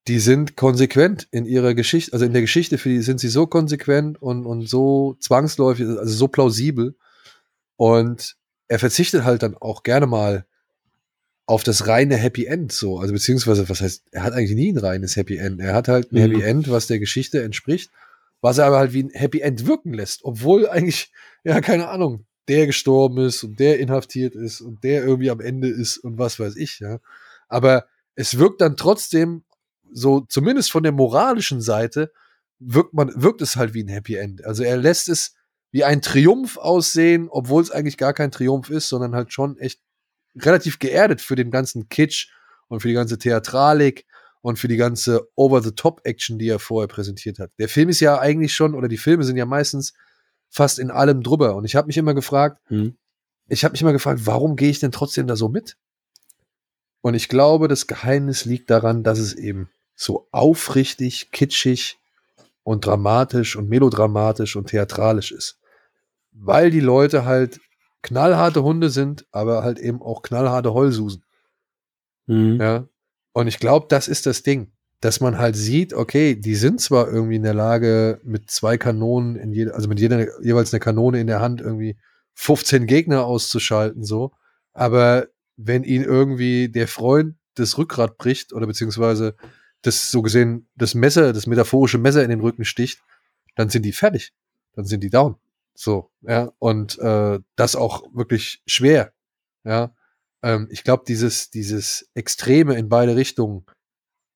die 0.08 0.20
sind 0.20 0.56
konsequent 0.56 1.28
in 1.32 1.46
ihrer 1.46 1.74
Geschichte, 1.74 2.14
also 2.14 2.26
in 2.26 2.34
der 2.34 2.42
Geschichte 2.42 2.78
für 2.78 2.90
die 2.90 3.02
sind 3.02 3.20
sie 3.20 3.30
so 3.30 3.48
konsequent 3.48 4.22
und, 4.22 4.46
und 4.46 4.70
so 4.70 5.18
zwangsläufig, 5.20 5.88
also 5.88 6.14
so 6.14 6.28
plausibel. 6.28 6.96
Und 7.76 8.36
er 8.68 8.80
verzichtet 8.80 9.24
halt 9.24 9.44
dann 9.44 9.56
auch 9.56 9.84
gerne 9.84 10.06
mal 10.06 10.46
auf 11.48 11.64
das 11.64 11.88
reine 11.88 12.16
Happy 12.18 12.46
End 12.46 12.72
so. 12.72 13.00
Also 13.00 13.14
beziehungsweise, 13.14 13.70
was 13.70 13.82
heißt, 13.82 14.04
er 14.12 14.24
hat 14.24 14.34
eigentlich 14.34 14.56
nie 14.56 14.72
ein 14.72 14.78
reines 14.78 15.16
Happy 15.16 15.38
End. 15.38 15.60
Er 15.60 15.74
hat 15.74 15.88
halt 15.88 16.12
ein 16.12 16.16
Mhm. 16.16 16.20
Happy 16.20 16.42
End, 16.42 16.70
was 16.70 16.88
der 16.88 17.00
Geschichte 17.00 17.44
entspricht, 17.44 17.92
was 18.42 18.58
er 18.58 18.66
aber 18.66 18.78
halt 18.80 18.94
wie 18.94 19.04
ein 19.04 19.10
Happy 19.12 19.42
End 19.42 19.66
wirken 19.66 19.94
lässt, 19.94 20.24
obwohl 20.24 20.68
eigentlich, 20.70 21.12
ja, 21.44 21.62
keine 21.62 21.90
Ahnung, 21.90 22.26
der 22.48 22.68
gestorben 22.68 23.20
ist 23.20 23.44
und 23.44 23.60
der 23.60 23.80
inhaftiert 23.80 24.36
ist 24.36 24.62
und 24.62 24.84
der 24.84 25.04
irgendwie 25.04 25.32
am 25.32 25.40
Ende 25.40 25.68
ist 25.68 25.98
und 25.98 26.20
was 26.20 26.40
weiß 26.40 26.56
ich, 26.58 26.80
ja. 26.80 27.00
Aber 27.48 27.86
es 28.16 28.38
wirkt 28.38 28.62
dann 28.62 28.78
trotzdem 28.78 29.44
so, 29.96 30.22
zumindest 30.28 30.72
von 30.72 30.84
der 30.84 30.92
moralischen 30.92 31.62
Seite, 31.62 32.12
wirkt 32.60 32.94
man, 32.94 33.12
wirkt 33.16 33.42
es 33.42 33.56
halt 33.56 33.74
wie 33.74 33.84
ein 33.84 33.88
Happy 33.88 34.16
End. 34.16 34.44
Also 34.44 34.64
er 34.64 34.78
lässt 34.78 35.08
es 35.08 35.36
wie 35.72 35.84
ein 35.86 36.02
Triumph 36.02 36.58
aussehen, 36.58 37.28
obwohl 37.30 37.62
es 37.62 37.72
eigentlich 37.72 37.98
gar 37.98 38.14
kein 38.14 38.32
Triumph 38.32 38.70
ist, 38.70 38.90
sondern 38.90 39.16
halt 39.16 39.32
schon 39.32 39.58
echt 39.58 39.80
relativ 40.36 40.80
geerdet 40.80 41.22
für 41.22 41.36
den 41.36 41.50
ganzen 41.50 41.88
Kitsch 41.88 42.30
und 42.68 42.82
für 42.82 42.90
die 42.90 42.94
ganze 42.94 43.18
Theatralik 43.18 44.06
und 44.42 44.60
für 44.60 44.68
die 44.68 44.78
ganze 44.78 45.30
Over-the-Top-Action, 45.36 46.38
die 46.38 46.50
er 46.50 46.60
vorher 46.60 46.88
präsentiert 46.88 47.40
hat. 47.40 47.52
Der 47.58 47.70
Film 47.70 47.90
ist 47.90 48.02
ja 48.02 48.20
eigentlich 48.20 48.54
schon, 48.54 48.76
oder 48.76 48.88
die 48.90 48.98
Filme 48.98 49.24
sind 49.24 49.38
ja 49.38 49.46
meistens 49.46 49.94
fast 50.50 50.78
in 50.78 50.92
allem 50.92 51.24
drüber. 51.24 51.56
Und 51.56 51.64
ich 51.66 51.76
habe 51.76 51.88
mich 51.88 51.98
immer 51.98 52.14
gefragt, 52.14 52.62
Hm. 52.68 52.98
ich 53.48 53.64
habe 53.64 53.72
mich 53.72 53.82
immer 53.82 53.94
gefragt, 53.94 54.22
warum 54.26 54.58
gehe 54.58 54.70
ich 54.70 54.80
denn 54.80 54.92
trotzdem 54.92 55.26
da 55.28 55.36
so 55.36 55.48
mit? 55.48 55.78
Und 57.02 57.14
ich 57.14 57.30
glaube, 57.30 57.68
das 57.68 57.88
Geheimnis 57.88 58.46
liegt 58.46 58.70
daran, 58.70 59.04
dass 59.04 59.20
es 59.20 59.34
eben 59.34 59.70
so 59.96 60.28
aufrichtig, 60.32 61.32
kitschig 61.32 61.98
und 62.64 62.86
dramatisch 62.86 63.56
und 63.56 63.70
melodramatisch 63.70 64.56
und 64.56 64.68
theatralisch 64.68 65.32
ist. 65.32 65.60
Weil 66.32 66.72
die 66.72 66.82
Leute 66.82 67.26
halt 67.26 67.60
knallharte 68.02 68.64
Hunde 68.64 68.90
sind, 68.90 69.26
aber 69.32 69.64
halt 69.64 69.80
eben 69.80 70.02
auch 70.02 70.22
knallharte 70.22 70.74
Heulsusen. 70.74 71.24
Hm. 72.28 72.60
Ja. 72.60 72.88
Und 73.34 73.48
ich 73.48 73.60
glaube, 73.60 73.88
das 73.90 74.08
ist 74.08 74.26
das 74.26 74.44
Ding, 74.44 74.72
dass 75.02 75.22
man 75.22 75.38
halt 75.38 75.56
sieht, 75.56 75.94
okay, 75.94 76.36
die 76.36 76.56
sind 76.56 76.82
zwar 76.82 77.08
irgendwie 77.08 77.36
in 77.36 77.44
der 77.44 77.54
Lage, 77.54 78.20
mit 78.24 78.50
zwei 78.50 78.78
Kanonen 78.78 79.36
in 79.36 79.52
jeder, 79.52 79.76
also 79.76 79.88
mit 79.88 80.00
jeder 80.00 80.42
jeweils 80.44 80.74
eine 80.74 80.80
Kanone 80.80 81.20
in 81.20 81.28
der 81.28 81.42
Hand 81.42 81.62
irgendwie 81.62 81.98
15 82.36 82.86
Gegner 82.88 83.26
auszuschalten, 83.26 84.04
so, 84.04 84.32
aber 84.74 85.28
wenn 85.58 85.84
ihnen 85.84 86.04
irgendwie 86.04 86.70
der 86.70 86.88
Freund 86.88 87.36
das 87.56 87.78
Rückgrat 87.78 88.18
bricht 88.18 88.54
oder 88.54 88.68
beziehungsweise 88.68 89.36
das 89.86 90.12
so 90.12 90.22
gesehen 90.22 90.68
das 90.76 90.96
Messer, 90.96 91.34
das 91.34 91.48
metaphorische 91.48 91.98
Messer 91.98 92.24
in 92.24 92.30
den 92.30 92.42
Rücken 92.42 92.66
sticht, 92.66 93.02
dann 93.56 93.70
sind 93.70 93.84
die 93.84 93.92
fertig, 93.92 94.34
dann 94.74 94.86
sind 94.86 95.02
die 95.02 95.10
down. 95.10 95.36
So, 95.74 96.10
ja, 96.22 96.52
und 96.60 96.98
äh, 97.00 97.40
das 97.56 97.76
auch 97.76 98.04
wirklich 98.14 98.62
schwer, 98.66 99.14
ja. 99.64 99.94
Ähm, 100.42 100.68
ich 100.70 100.84
glaube, 100.84 101.04
dieses, 101.08 101.50
dieses 101.50 102.10
Extreme 102.14 102.76
in 102.76 102.88
beide 102.88 103.16
Richtungen 103.16 103.66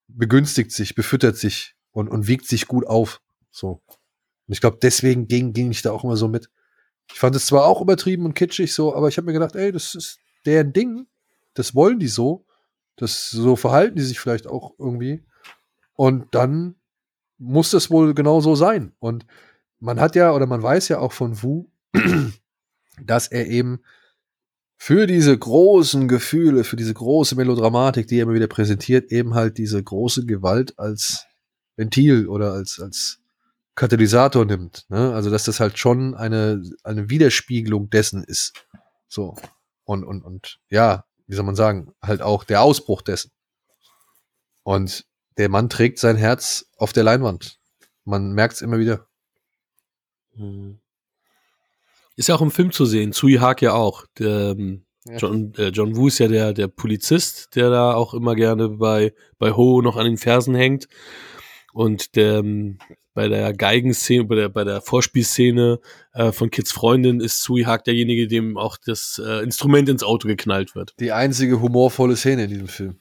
begünstigt 0.08 0.72
sich, 0.72 0.96
befüttert 0.96 1.38
sich 1.38 1.76
und, 1.92 2.10
und 2.10 2.28
wiegt 2.28 2.48
sich 2.48 2.68
gut 2.68 2.86
auf. 2.88 3.22
So. 3.52 3.82
Und 3.88 4.54
ich 4.54 4.60
glaube, 4.60 4.80
deswegen 4.82 5.28
ging, 5.28 5.54
ging 5.54 5.72
ich 5.72 5.82
da 5.82 5.92
auch 5.92 6.04
immer 6.04 6.18
so 6.18 6.28
mit. 6.28 6.50
Ich 7.12 7.20
fand 7.20 7.36
es 7.36 7.46
zwar 7.46 7.66
auch 7.66 7.82
übertrieben 7.82 8.26
und 8.26 8.34
kitschig 8.34 8.74
so, 8.74 8.96
aber 8.96 9.08
ich 9.08 9.18
habe 9.18 9.26
mir 9.26 9.34
gedacht, 9.34 9.56
ey, 9.56 9.72
das 9.72 9.96
ist 9.96 10.20
deren 10.46 10.74
Ding. 10.74 11.08
Das 11.54 11.76
wollen 11.76 12.00
die 12.00 12.08
so. 12.08 12.46
Das, 12.96 13.30
so 13.30 13.56
verhalten 13.56 13.96
die 13.96 14.04
sich 14.04 14.20
vielleicht 14.20 14.48
auch 14.48 14.74
irgendwie. 14.78 15.24
Und 16.00 16.34
dann 16.34 16.76
muss 17.38 17.72
das 17.72 17.92
wohl 17.92 18.14
genau 18.14 18.40
so 18.40 18.56
sein. 18.56 18.94
Und 19.00 19.26
man 19.82 20.00
hat 20.00 20.16
ja, 20.16 20.32
oder 20.32 20.46
man 20.46 20.64
weiß 20.64 20.88
ja 20.88 21.00
auch 21.00 21.12
von 21.12 21.44
Wu, 21.44 21.68
dass 23.06 23.28
er 23.28 23.48
eben 23.48 23.82
für 24.78 25.08
diese 25.08 25.38
großen 25.38 26.08
Gefühle, 26.08 26.64
für 26.64 26.78
diese 26.78 26.94
große 26.94 27.36
Melodramatik, 27.36 28.08
die 28.08 28.18
er 28.18 28.24
immer 28.24 28.34
wieder 28.34 28.48
präsentiert, 28.48 29.12
eben 29.12 29.34
halt 29.34 29.58
diese 29.58 29.84
große 29.84 30.26
Gewalt 30.26 30.80
als 30.80 31.26
Ventil 31.76 32.30
oder 32.30 32.54
als, 32.54 32.80
als 32.80 33.20
Katalysator 33.76 34.46
nimmt. 34.46 34.86
Ne? 34.88 35.14
Also, 35.14 35.30
dass 35.30 35.44
das 35.44 35.60
halt 35.60 35.80
schon 35.80 36.16
eine, 36.16 36.64
eine 36.86 37.10
Widerspiegelung 37.10 37.90
dessen 37.90 38.24
ist. 38.24 38.54
So. 39.10 39.36
Und, 39.84 40.06
und, 40.06 40.24
und 40.24 40.62
ja, 40.70 41.04
wie 41.28 41.36
soll 41.36 41.44
man 41.44 41.58
sagen, 41.58 41.92
halt 42.02 42.22
auch 42.22 42.46
der 42.46 42.62
Ausbruch 42.62 43.02
dessen. 43.02 43.32
Und 44.64 45.09
der 45.40 45.50
Mann 45.50 45.70
trägt 45.70 45.98
sein 45.98 46.18
Herz 46.18 46.70
auf 46.78 46.94
der 46.94 47.04
Leinwand. 47.04 47.60
Man 48.06 48.34
merkt 48.34 48.56
es 48.56 48.62
immer 48.62 48.78
wieder. 48.78 49.08
Hm. 50.36 50.80
Ist 52.16 52.28
ja 52.28 52.36
auch 52.36 52.42
im 52.42 52.52
Film 52.52 52.72
zu 52.72 52.86
sehen, 52.86 53.14
Tsui 53.14 53.36
Hark 53.36 53.62
ja 53.62 53.74
auch. 53.74 54.06
Der, 54.20 54.52
ähm, 54.52 54.86
Ja. 55.06 55.18
John, 55.18 55.54
äh, 55.58 55.70
John 55.70 55.96
Woo 55.96 56.08
ist 56.08 56.20
ja 56.20 56.28
der, 56.28 56.54
der 56.54 56.68
Polizist, 56.68 57.56
der 57.56 57.70
da 57.70 57.94
auch 57.94 58.14
immer 58.14 58.36
gerne 58.36 58.68
bei, 58.68 59.14
bei 59.38 59.54
Ho 59.54 59.82
noch 59.82 59.96
an 59.96 60.06
den 60.06 60.18
Fersen 60.18 60.54
hängt. 60.56 60.88
Und 61.74 62.16
der, 62.18 62.40
ähm, 62.40 62.80
bei 63.14 63.30
der 63.30 63.54
Geigenszene, 63.54 64.26
bei 64.26 64.36
der, 64.36 64.50
bei 64.50 64.66
der 64.66 64.82
Vorspielszene 64.82 65.80
äh, 66.14 66.32
von 66.34 66.52
Kids 66.52 66.74
Freundin 66.74 67.22
ist 67.22 67.42
Tsui 67.42 67.64
Hark 67.64 67.86
derjenige, 67.86 68.28
dem 68.28 68.58
auch 68.58 68.78
das 68.78 69.22
äh, 69.26 69.42
Instrument 69.42 69.88
ins 69.88 70.04
Auto 70.04 70.28
geknallt 70.28 70.76
wird. 70.76 70.94
Die 71.00 71.14
einzige 71.14 71.62
humorvolle 71.62 72.18
Szene 72.18 72.44
in 72.44 72.50
diesem 72.50 72.68
Film. 72.68 73.00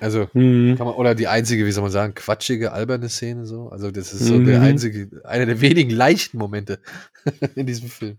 Also, 0.00 0.28
Hm. 0.32 0.76
Kann 0.76 0.86
man, 0.86 0.94
oder 0.96 1.14
die 1.14 1.26
einzige, 1.28 1.66
wie 1.66 1.72
soll 1.72 1.82
man 1.82 1.90
sagen, 1.92 2.14
quatschige, 2.14 2.72
alberne 2.72 3.08
Szene 3.08 3.46
so. 3.46 3.68
Also 3.68 3.90
das 3.90 4.12
ist 4.12 4.26
so 4.26 4.38
Mhm. 4.38 4.44
der 4.44 4.62
einzige, 4.62 5.22
einer 5.24 5.46
der 5.46 5.60
wenigen 5.60 5.90
leichten 5.90 6.38
Momente 6.38 6.80
in 7.56 7.66
diesem 7.66 7.88
Film. 7.88 8.18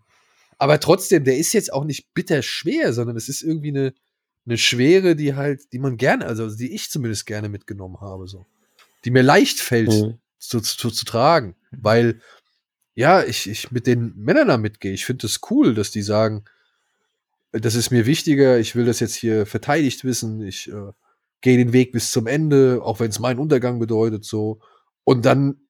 Aber 0.57 0.79
trotzdem, 0.79 1.23
der 1.23 1.37
ist 1.37 1.53
jetzt 1.53 1.71
auch 1.71 1.85
nicht 1.85 2.13
bitter 2.13 2.41
schwer, 2.41 2.91
sondern 2.91 3.15
es 3.15 3.29
ist 3.29 3.41
irgendwie 3.41 3.69
eine, 3.69 3.93
eine 4.45 4.57
Schwere, 4.57 5.15
die 5.15 5.35
halt, 5.35 5.71
die 5.71 5.79
man 5.79 5.95
gerne, 5.97 6.25
also 6.25 6.53
die 6.53 6.73
ich 6.73 6.89
zumindest 6.89 7.25
gerne 7.25 7.47
mitgenommen 7.49 8.01
habe, 8.01 8.27
so. 8.27 8.45
Die 9.05 9.11
mir 9.11 9.23
leicht 9.23 9.59
fällt 9.59 9.91
Hm. 9.91 10.19
zu, 10.37 10.59
zu, 10.59 10.89
zu 10.91 11.05
tragen. 11.05 11.55
Weil, 11.71 12.19
ja, 12.95 13.23
ich, 13.23 13.49
ich 13.49 13.71
mit 13.71 13.87
den 13.87 14.13
Männern 14.17 14.49
da 14.49 14.57
mitgehe. 14.57 14.91
Ich 14.91 15.05
finde 15.05 15.25
es 15.25 15.33
das 15.39 15.49
cool, 15.49 15.73
dass 15.73 15.91
die 15.91 16.01
sagen, 16.01 16.43
das 17.53 17.75
ist 17.75 17.91
mir 17.91 18.05
wichtiger, 18.05 18.59
ich 18.59 18.75
will 18.75 18.85
das 18.85 18.99
jetzt 18.99 19.15
hier 19.15 19.45
verteidigt 19.45 20.03
wissen, 20.03 20.41
ich 20.45 20.69
äh, 20.69 20.91
gehe 21.41 21.57
den 21.57 21.73
Weg 21.73 21.91
bis 21.91 22.11
zum 22.11 22.27
Ende, 22.27 22.81
auch 22.83 22.99
wenn 22.99 23.09
es 23.09 23.19
meinen 23.19 23.39
Untergang 23.39 23.79
bedeutet, 23.79 24.25
so. 24.25 24.59
Und 25.03 25.25
dann 25.25 25.61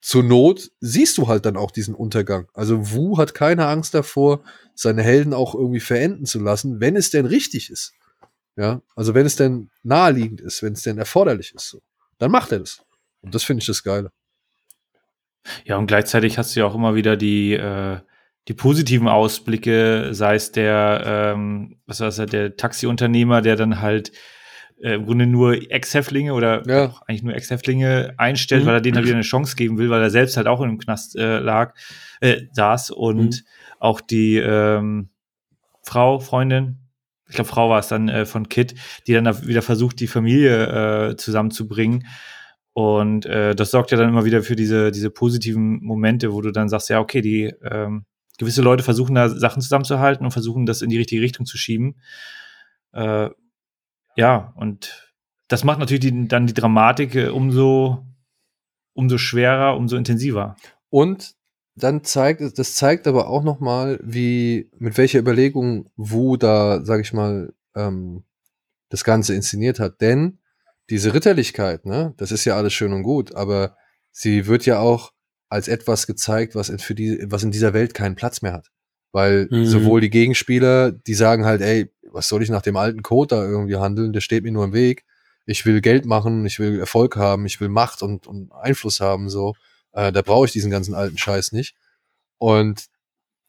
zur 0.00 0.22
Not 0.22 0.70
siehst 0.80 1.18
du 1.18 1.28
halt 1.28 1.46
dann 1.46 1.56
auch 1.56 1.70
diesen 1.70 1.94
Untergang. 1.94 2.48
Also 2.54 2.92
Wu 2.92 3.18
hat 3.18 3.34
keine 3.34 3.66
Angst 3.66 3.94
davor, 3.94 4.42
seine 4.74 5.02
Helden 5.02 5.32
auch 5.32 5.54
irgendwie 5.54 5.80
verenden 5.80 6.26
zu 6.26 6.40
lassen, 6.40 6.80
wenn 6.80 6.96
es 6.96 7.10
denn 7.10 7.26
richtig 7.26 7.70
ist. 7.70 7.94
Ja, 8.56 8.82
also 8.96 9.14
wenn 9.14 9.24
es 9.24 9.36
denn 9.36 9.70
naheliegend 9.82 10.40
ist, 10.40 10.62
wenn 10.62 10.74
es 10.74 10.82
denn 10.82 10.98
erforderlich 10.98 11.54
ist, 11.54 11.68
so. 11.68 11.80
Dann 12.18 12.30
macht 12.30 12.52
er 12.52 12.60
das. 12.60 12.84
Und 13.22 13.34
das 13.34 13.44
finde 13.44 13.60
ich 13.60 13.66
das 13.66 13.82
Geile. 13.82 14.10
Ja, 15.64 15.76
und 15.76 15.86
gleichzeitig 15.86 16.38
hast 16.38 16.54
du 16.54 16.60
ja 16.60 16.66
auch 16.66 16.74
immer 16.74 16.94
wieder 16.94 17.16
die, 17.16 17.54
äh, 17.54 17.98
die 18.48 18.54
positiven 18.54 19.08
Ausblicke, 19.08 20.10
sei 20.12 20.34
es 20.34 20.52
der, 20.52 21.02
ähm, 21.04 21.80
was 21.86 22.00
war 22.00 22.08
das, 22.08 22.16
der 22.30 22.56
Taxiunternehmer, 22.56 23.40
der 23.40 23.56
dann 23.56 23.80
halt 23.80 24.12
äh, 24.82 24.94
im 24.94 25.06
Grunde 25.06 25.26
nur 25.26 25.54
Ex-Häftlinge 25.70 26.34
oder 26.34 26.66
Ja. 26.68 26.94
eigentlich 27.06 27.22
nur 27.22 27.34
Ex-Häftlinge 27.34 28.14
einstellt, 28.18 28.62
Mhm. 28.62 28.66
weil 28.66 28.74
er 28.74 28.80
denen 28.80 28.96
halt 28.96 29.06
wieder 29.06 29.14
eine 29.16 29.22
Chance 29.24 29.56
geben 29.56 29.78
will, 29.78 29.90
weil 29.90 30.02
er 30.02 30.10
selbst 30.10 30.36
halt 30.36 30.46
auch 30.46 30.60
in 30.60 30.68
einem 30.68 30.78
Knast 30.78 31.16
äh, 31.16 31.38
lag, 31.38 31.74
äh, 32.20 32.42
saß 32.52 32.90
und 32.90 33.44
auch 33.78 34.00
die 34.00 34.36
ähm, 34.36 35.08
Frau, 35.82 36.18
Freundin, 36.20 36.78
ich 37.28 37.34
glaube, 37.36 37.48
Frau 37.48 37.70
war 37.70 37.78
es 37.78 37.88
dann 37.88 38.08
äh, 38.08 38.26
von 38.26 38.48
Kit, 38.48 38.74
die 39.06 39.14
dann 39.14 39.24
da 39.24 39.46
wieder 39.46 39.62
versucht, 39.62 39.98
die 40.00 40.06
Familie 40.06 41.10
äh, 41.12 41.16
zusammenzubringen. 41.16 42.06
Und 42.74 43.26
äh, 43.26 43.54
das 43.54 43.70
sorgt 43.70 43.90
ja 43.90 43.96
dann 43.96 44.08
immer 44.10 44.24
wieder 44.24 44.42
für 44.42 44.54
diese, 44.56 44.90
diese 44.92 45.10
positiven 45.10 45.82
Momente, 45.82 46.32
wo 46.32 46.40
du 46.42 46.52
dann 46.52 46.68
sagst, 46.68 46.88
ja, 46.90 47.00
okay, 47.00 47.20
die 47.22 47.52
ähm, 47.62 48.04
gewisse 48.38 48.62
Leute 48.62 48.82
versuchen 48.82 49.14
da 49.14 49.28
Sachen 49.28 49.62
zusammenzuhalten 49.62 50.24
und 50.26 50.32
versuchen 50.32 50.66
das 50.66 50.82
in 50.82 50.90
die 50.90 50.98
richtige 50.98 51.22
Richtung 51.22 51.46
zu 51.46 51.56
schieben. 51.58 51.96
Äh, 52.92 53.30
ja, 54.16 54.52
und 54.56 55.12
das 55.48 55.64
macht 55.64 55.78
natürlich 55.78 56.00
die, 56.00 56.28
dann 56.28 56.46
die 56.46 56.54
Dramatik 56.54 57.14
äh, 57.14 57.28
umso, 57.28 58.06
umso 58.94 59.18
schwerer, 59.18 59.76
umso 59.76 59.96
intensiver. 59.96 60.56
Und 60.90 61.34
dann 61.74 62.04
zeigt 62.04 62.40
es, 62.40 62.52
das 62.54 62.74
zeigt 62.74 63.06
aber 63.06 63.28
auch 63.28 63.42
noch 63.42 63.60
mal, 63.60 63.98
wie 64.02 64.70
mit 64.78 64.98
welcher 64.98 65.18
Überlegung 65.18 65.88
Wu 65.96 66.36
da, 66.36 66.84
sag 66.84 67.00
ich 67.00 67.12
mal, 67.12 67.54
ähm, 67.74 68.24
das 68.90 69.04
Ganze 69.04 69.34
inszeniert 69.34 69.80
hat. 69.80 70.00
Denn 70.00 70.38
diese 70.90 71.14
Ritterlichkeit, 71.14 71.86
ne, 71.86 72.12
das 72.18 72.30
ist 72.32 72.44
ja 72.44 72.56
alles 72.56 72.74
schön 72.74 72.92
und 72.92 73.02
gut, 73.02 73.34
aber 73.34 73.76
sie 74.10 74.46
wird 74.46 74.66
ja 74.66 74.80
auch 74.80 75.12
als 75.48 75.68
etwas 75.68 76.06
gezeigt, 76.06 76.54
was 76.54 76.68
in, 76.68 76.78
für 76.78 76.94
die, 76.94 77.24
was 77.26 77.42
in 77.42 77.50
dieser 77.50 77.72
Welt 77.72 77.94
keinen 77.94 78.16
Platz 78.16 78.42
mehr 78.42 78.52
hat. 78.52 78.68
Weil 79.12 79.48
Mhm. 79.50 79.66
sowohl 79.66 80.00
die 80.00 80.10
Gegenspieler, 80.10 80.92
die 80.92 81.14
sagen 81.14 81.44
halt, 81.44 81.60
ey, 81.62 81.90
was 82.12 82.28
soll 82.28 82.42
ich 82.42 82.50
nach 82.50 82.62
dem 82.62 82.76
alten 82.76 83.02
Code 83.02 83.36
da 83.36 83.44
irgendwie 83.44 83.76
handeln, 83.76 84.12
der 84.12 84.20
steht 84.20 84.44
mir 84.44 84.52
nur 84.52 84.64
im 84.64 84.72
Weg. 84.72 85.04
ich 85.46 85.66
will 85.66 85.80
Geld 85.80 86.06
machen, 86.06 86.46
ich 86.46 86.58
will 86.60 86.78
Erfolg 86.78 87.16
haben, 87.16 87.46
ich 87.46 87.60
will 87.60 87.68
Macht 87.68 88.02
und, 88.02 88.26
und 88.26 88.52
Einfluss 88.52 89.00
haben, 89.00 89.28
so. 89.28 89.54
Äh, 89.92 90.12
da 90.12 90.22
brauche 90.22 90.46
ich 90.46 90.52
diesen 90.52 90.70
ganzen 90.70 90.94
alten 90.94 91.18
Scheiß 91.18 91.52
nicht. 91.52 91.76
Und 92.38 92.86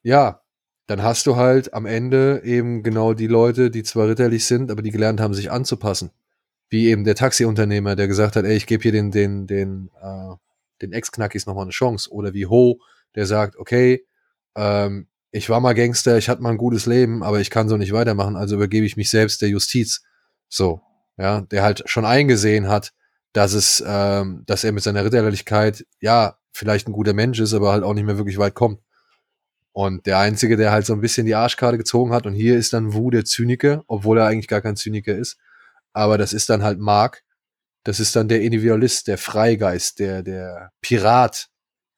ja, 0.03 0.41
dann 0.87 1.03
hast 1.03 1.27
du 1.27 1.35
halt 1.35 1.73
am 1.73 1.85
Ende 1.85 2.41
eben 2.43 2.83
genau 2.83 3.13
die 3.13 3.27
Leute, 3.27 3.71
die 3.71 3.83
zwar 3.83 4.07
ritterlich 4.07 4.45
sind, 4.45 4.71
aber 4.71 4.81
die 4.81 4.91
gelernt 4.91 5.21
haben, 5.21 5.33
sich 5.33 5.51
anzupassen. 5.51 6.11
Wie 6.69 6.87
eben 6.87 7.03
der 7.03 7.15
Taxiunternehmer, 7.15 7.95
der 7.95 8.07
gesagt 8.07 8.35
hat, 8.35 8.45
ey, 8.45 8.55
ich 8.55 8.67
gebe 8.67 8.83
hier 8.83 8.91
den, 8.91 9.11
den, 9.11 9.47
den, 9.47 9.89
äh, 10.01 10.35
den 10.81 10.91
Ex-Knackis 10.91 11.45
nochmal 11.45 11.63
eine 11.65 11.71
Chance. 11.71 12.11
Oder 12.11 12.33
wie 12.33 12.47
Ho, 12.47 12.81
der 13.15 13.25
sagt, 13.25 13.55
okay, 13.57 14.05
ähm, 14.55 15.07
ich 15.33 15.49
war 15.49 15.59
mal 15.59 15.73
Gangster, 15.73 16.17
ich 16.17 16.29
hatte 16.29 16.43
mal 16.43 16.51
ein 16.51 16.57
gutes 16.57 16.85
Leben, 16.85 17.23
aber 17.23 17.41
ich 17.41 17.49
kann 17.49 17.67
so 17.67 17.75
nicht 17.75 17.91
weitermachen, 17.91 18.35
also 18.35 18.55
übergebe 18.55 18.85
ich 18.85 18.97
mich 18.97 19.09
selbst 19.09 19.41
der 19.41 19.49
Justiz. 19.49 20.03
So, 20.47 20.81
ja, 21.17 21.41
der 21.41 21.63
halt 21.63 21.83
schon 21.87 22.05
eingesehen 22.05 22.67
hat, 22.67 22.93
dass 23.33 23.53
es, 23.53 23.83
ähm, 23.85 24.43
dass 24.45 24.63
er 24.63 24.71
mit 24.73 24.83
seiner 24.83 25.03
Ritterlichkeit, 25.03 25.87
ja, 25.99 26.37
vielleicht 26.51 26.87
ein 26.87 26.93
guter 26.93 27.13
Mensch 27.13 27.39
ist, 27.39 27.55
aber 27.55 27.71
halt 27.71 27.83
auch 27.83 27.95
nicht 27.95 28.05
mehr 28.05 28.17
wirklich 28.17 28.37
weit 28.37 28.53
kommt. 28.53 28.79
Und 29.71 30.05
der 30.05 30.19
Einzige, 30.19 30.55
der 30.55 30.71
halt 30.71 30.85
so 30.85 30.93
ein 30.93 31.01
bisschen 31.01 31.25
die 31.25 31.33
Arschkarte 31.33 31.79
gezogen 31.79 32.13
hat, 32.13 32.27
und 32.27 32.33
hier 32.35 32.55
ist 32.55 32.73
dann 32.73 32.93
Wu 32.93 33.09
der 33.09 33.25
Zyniker, 33.25 33.83
obwohl 33.87 34.19
er 34.19 34.27
eigentlich 34.27 34.47
gar 34.47 34.61
kein 34.61 34.75
Zyniker 34.75 35.15
ist. 35.15 35.37
Aber 35.93 36.19
das 36.19 36.33
ist 36.33 36.47
dann 36.51 36.61
halt 36.61 36.77
Mark. 36.77 37.23
Das 37.83 37.99
ist 37.99 38.15
dann 38.15 38.27
der 38.27 38.41
Individualist, 38.41 39.07
der 39.07 39.17
Freigeist, 39.17 39.97
der, 39.97 40.21
der 40.21 40.71
Pirat, 40.81 41.49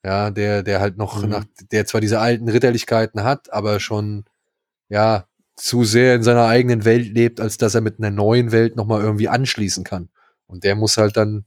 ja, 0.05 0.29
der, 0.29 0.61
der 0.61 0.79
halt 0.81 0.97
noch 0.97 1.23
Mhm. 1.23 1.29
nach, 1.29 1.45
der 1.71 1.87
zwar 1.87 1.99
diese 1.99 2.19
alten 2.19 2.47
Ritterlichkeiten 2.47 3.23
hat, 3.23 3.51
aber 3.51 3.79
schon, 3.79 4.25
ja, 4.87 5.25
zu 5.55 5.83
sehr 5.83 6.15
in 6.15 6.21
seiner 6.23 6.45
eigenen 6.45 6.85
Welt 6.85 7.07
lebt, 7.13 7.41
als 7.41 7.57
dass 7.57 7.73
er 7.73 7.81
mit 7.81 7.97
einer 7.97 8.11
neuen 8.11 8.51
Welt 8.51 8.75
nochmal 8.75 9.01
irgendwie 9.01 9.29
anschließen 9.29 9.83
kann. 9.83 10.09
Und 10.47 10.63
der 10.63 10.75
muss 10.75 10.97
halt 10.97 11.17
dann 11.17 11.45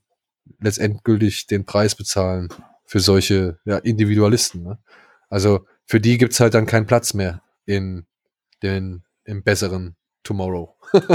letztendgültig 0.61 1.47
den 1.47 1.67
Preis 1.67 1.95
bezahlen 1.95 2.49
für 2.85 3.01
solche 3.01 3.59
ja, 3.65 3.77
Individualisten. 3.79 4.63
Ne? 4.65 4.79
Also 5.29 5.67
für 5.85 6.01
die 6.01 6.19
gibt's 6.19 6.41
halt 6.41 6.55
dann 6.55 6.67
keinen 6.67 6.87
Platz 6.87 7.15
mehr 7.15 7.43
in 7.67 8.07
den, 8.63 9.05
im 9.25 9.43
besseren 9.45 9.95
Tomorrow. 10.25 10.75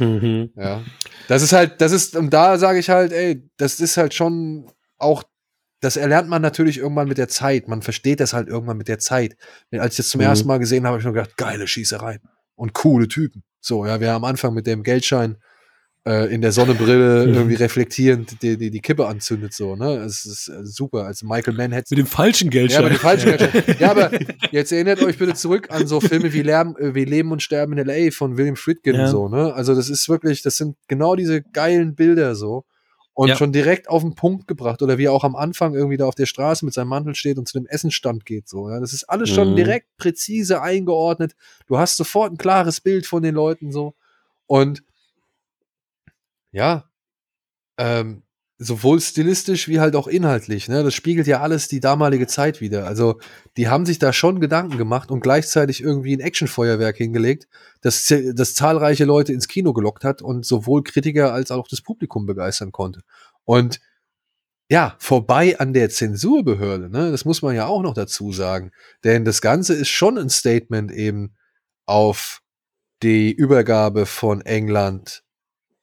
Mhm. 0.00 0.52
Ja. 0.54 0.84
Das 1.26 1.42
ist 1.42 1.52
halt, 1.52 1.80
das 1.80 1.90
ist, 1.90 2.14
und 2.14 2.30
da 2.30 2.56
sage 2.56 2.78
ich 2.78 2.88
halt, 2.88 3.12
ey, 3.12 3.50
das 3.56 3.80
ist 3.80 3.96
halt 3.96 4.14
schon 4.14 4.70
auch, 4.96 5.24
das 5.80 5.96
erlernt 5.96 6.28
man 6.28 6.42
natürlich 6.42 6.78
irgendwann 6.78 7.08
mit 7.08 7.18
der 7.18 7.28
Zeit. 7.28 7.68
Man 7.68 7.82
versteht 7.82 8.20
das 8.20 8.32
halt 8.32 8.48
irgendwann 8.48 8.76
mit 8.78 8.88
der 8.88 8.98
Zeit. 8.98 9.36
Als 9.72 9.92
ich 9.94 9.96
das 9.98 10.08
zum 10.08 10.20
Mhm. 10.20 10.26
ersten 10.26 10.48
Mal 10.48 10.58
gesehen 10.58 10.84
habe, 10.84 10.92
habe 10.94 10.98
ich 11.00 11.04
nur 11.04 11.14
gedacht, 11.14 11.36
geile 11.36 11.66
Schießereien 11.68 12.20
und 12.56 12.72
coole 12.72 13.08
Typen. 13.08 13.42
So, 13.60 13.86
ja, 13.86 14.00
wir 14.00 14.08
haben 14.12 14.24
am 14.24 14.30
Anfang 14.30 14.54
mit 14.54 14.66
dem 14.66 14.82
Geldschein 14.82 15.36
äh, 16.06 16.32
in 16.32 16.40
der 16.40 16.52
Sonnenbrille 16.52 17.26
Mhm. 17.26 17.34
irgendwie 17.34 17.54
reflektierend 17.56 18.40
die, 18.42 18.56
die, 18.56 18.70
die 18.70 18.80
Kippe 18.80 19.06
anzündet, 19.08 19.52
so, 19.52 19.76
ne? 19.76 19.96
Es 19.96 20.24
ist 20.24 20.48
äh, 20.48 20.64
super. 20.64 21.04
Also 21.04 21.26
Michael 21.26 21.54
Mann 21.54 21.72
hätte 21.72 21.94
Mit 21.94 21.98
dem 21.98 22.06
falschen 22.06 22.46
ja, 22.46 22.50
Geldschein. 22.50 22.80
aber 22.80 22.90
die 22.90 22.96
falschen 22.96 23.36
Geldscheine. 23.36 23.76
Ja, 23.78 23.90
aber 23.90 24.10
jetzt 24.52 24.72
erinnert 24.72 25.02
euch 25.02 25.18
bitte 25.18 25.34
zurück 25.34 25.66
an 25.70 25.86
so 25.86 26.00
Filme 26.00 26.32
wie, 26.32 26.42
Lärm, 26.42 26.76
äh, 26.78 26.94
wie 26.94 27.04
Leben 27.04 27.30
und 27.32 27.42
Sterben 27.42 27.76
in 27.76 27.86
L.A. 27.88 28.10
von 28.10 28.38
William 28.38 28.56
Friedkin 28.56 28.94
Ja. 28.94 29.02
und 29.04 29.08
so, 29.10 29.28
ne? 29.28 29.52
Also 29.54 29.74
das 29.74 29.90
ist 29.90 30.08
wirklich, 30.08 30.40
das 30.42 30.56
sind 30.56 30.76
genau 30.88 31.14
diese 31.14 31.42
geilen 31.42 31.94
Bilder 31.94 32.34
so. 32.34 32.64
Und 33.18 33.30
Ja. 33.30 33.34
schon 33.36 33.50
direkt 33.50 33.88
auf 33.88 34.02
den 34.02 34.14
Punkt 34.14 34.46
gebracht. 34.46 34.80
Oder 34.80 34.96
wie 34.96 35.06
er 35.06 35.12
auch 35.12 35.24
am 35.24 35.34
Anfang 35.34 35.74
irgendwie 35.74 35.96
da 35.96 36.06
auf 36.06 36.14
der 36.14 36.26
Straße 36.26 36.64
mit 36.64 36.72
seinem 36.72 36.86
Mantel 36.86 37.16
steht 37.16 37.36
und 37.36 37.48
zu 37.48 37.58
dem 37.58 37.66
Essenstand 37.66 38.24
geht. 38.24 38.48
So, 38.48 38.70
ja? 38.70 38.78
Das 38.78 38.92
ist 38.92 39.02
alles 39.10 39.28
schon 39.28 39.50
Mhm. 39.50 39.56
direkt 39.56 39.88
präzise 39.96 40.62
eingeordnet. 40.62 41.34
Du 41.66 41.78
hast 41.78 41.96
sofort 41.96 42.32
ein 42.32 42.38
klares 42.38 42.80
Bild 42.80 43.06
von 43.08 43.24
den 43.24 43.34
Leuten 43.34 43.72
so. 43.72 43.96
Und 44.46 44.84
ja, 46.52 46.84
ähm, 47.76 48.22
sowohl 48.58 49.00
stilistisch 49.00 49.68
wie 49.68 49.78
halt 49.78 49.94
auch 49.94 50.08
inhaltlich. 50.08 50.68
Ne? 50.68 50.82
Das 50.82 50.92
spiegelt 50.92 51.28
ja 51.28 51.40
alles 51.40 51.68
die 51.68 51.78
damalige 51.78 52.26
Zeit 52.26 52.60
wieder. 52.60 52.86
Also 52.86 53.20
die 53.56 53.68
haben 53.68 53.86
sich 53.86 54.00
da 54.00 54.12
schon 54.12 54.40
Gedanken 54.40 54.76
gemacht 54.76 55.12
und 55.12 55.20
gleichzeitig 55.20 55.80
irgendwie 55.80 56.16
ein 56.16 56.20
Actionfeuerwerk 56.20 56.96
hingelegt, 56.96 57.46
das, 57.82 58.12
das 58.34 58.54
zahlreiche 58.54 59.04
Leute 59.04 59.32
ins 59.32 59.46
Kino 59.46 59.72
gelockt 59.72 60.02
hat 60.02 60.22
und 60.22 60.44
sowohl 60.44 60.82
Kritiker 60.82 61.32
als 61.32 61.52
auch 61.52 61.68
das 61.68 61.80
Publikum 61.82 62.26
begeistern 62.26 62.72
konnte. 62.72 63.02
Und 63.44 63.80
ja, 64.68 64.96
vorbei 64.98 65.58
an 65.58 65.72
der 65.72 65.88
Zensurbehörde, 65.88 66.90
ne? 66.90 67.10
das 67.12 67.24
muss 67.24 67.40
man 67.40 67.54
ja 67.54 67.66
auch 67.66 67.82
noch 67.82 67.94
dazu 67.94 68.32
sagen. 68.32 68.72
Denn 69.04 69.24
das 69.24 69.40
Ganze 69.40 69.72
ist 69.74 69.88
schon 69.88 70.18
ein 70.18 70.28
Statement 70.28 70.90
eben 70.90 71.36
auf 71.86 72.42
die 73.02 73.32
Übergabe 73.32 74.04
von 74.04 74.40
England 74.40 75.22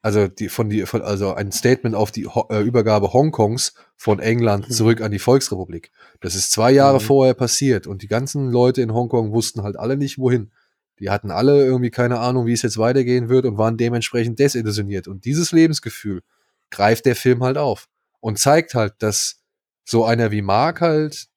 also 0.06 0.28
die 0.28 0.50
von 0.50 0.70
die 0.70 0.86
von, 0.86 1.02
also 1.02 1.34
ein 1.34 1.52
Statement 1.52 1.96
auf 1.96 2.12
die 2.12 2.28
Ho 2.28 2.46
äh, 2.52 2.62
Übergabe 2.62 3.12
Hongkongs 3.12 3.74
von 3.96 4.20
England 4.20 4.70
Mhm. 4.70 4.74
zurück 4.74 5.02
an 5.02 5.12
die 5.12 5.20
Volksrepublik. 5.20 5.92
Das 6.22 6.36
ist 6.36 6.52
zwei 6.52 6.72
Jahre 6.72 7.00
Mhm. 7.00 7.04
vorher 7.04 7.34
passiert 7.34 7.88
und 7.88 8.04
die 8.04 8.08
ganzen 8.08 8.50
Leute 8.52 8.82
in 8.84 8.94
Hongkong 8.94 9.32
wussten 9.32 9.64
halt 9.64 9.78
alle 9.78 9.98
nicht 9.98 10.20
wohin. 10.20 10.52
Die 11.00 11.10
hatten 11.10 11.32
alle 11.32 11.66
irgendwie 11.66 11.90
keine 11.90 12.20
Ahnung, 12.20 12.46
wie 12.46 12.54
es 12.54 12.62
jetzt 12.62 12.78
weitergehen 12.78 13.30
wird 13.30 13.46
und 13.46 13.58
waren 13.58 13.78
dementsprechend 13.78 14.38
desillusioniert. 14.38 15.08
Und 15.08 15.26
dieses 15.26 15.52
Lebensgefühl 15.52 16.22
greift 16.70 17.06
der 17.08 17.16
Film 17.16 17.44
halt 17.44 17.58
auf 17.58 17.88
und 18.20 18.38
zeigt 18.38 18.76
halt, 18.76 18.94
dass 19.00 19.42
so 19.86 20.06
einer 20.06 20.30
wie 20.32 20.42
Mark 20.44 20.82
halt 20.82 21.28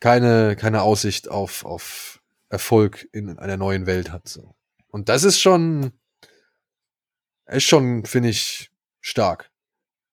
keine, 0.00 0.56
keine 0.56 0.82
Aussicht 0.82 1.30
auf, 1.30 1.64
auf 1.64 2.20
Erfolg 2.50 3.08
in 3.12 3.38
einer 3.38 3.56
neuen 3.56 3.86
Welt 3.86 4.12
hat. 4.12 4.28
So. 4.28 4.54
Und 4.88 5.08
das 5.08 5.24
ist 5.24 5.40
schon, 5.40 5.92
ist 7.46 7.64
schon, 7.64 8.04
finde 8.04 8.30
ich, 8.30 8.70
stark. 9.00 9.50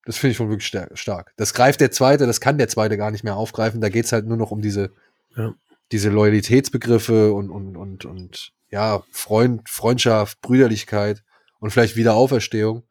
Das 0.04 0.16
finde 0.18 0.32
ich 0.32 0.36
schon 0.36 0.48
wirklich 0.48 0.66
star- 0.68 0.94
stark. 0.96 1.32
Das 1.36 1.54
greift 1.54 1.80
der 1.80 1.90
zweite, 1.92 2.26
das 2.26 2.40
kann 2.40 2.58
der 2.58 2.68
zweite 2.68 2.96
gar 2.96 3.10
nicht 3.10 3.24
mehr 3.24 3.36
aufgreifen. 3.36 3.80
Da 3.80 3.88
geht's 3.88 4.12
halt 4.12 4.26
nur 4.26 4.36
noch 4.36 4.50
um 4.50 4.60
diese, 4.60 4.92
Ja. 5.36 5.54
diese 5.92 6.10
Loyalitätsbegriffe 6.10 7.32
und, 7.32 7.50
und, 7.50 7.76
und, 7.76 8.04
und 8.04 8.52
ja, 8.70 9.02
Freund, 9.12 9.68
Freundschaft, 9.68 10.40
Brüderlichkeit 10.40 11.22
und 11.60 11.70
vielleicht 11.70 11.96
Wiederauferstehung. 11.96 12.82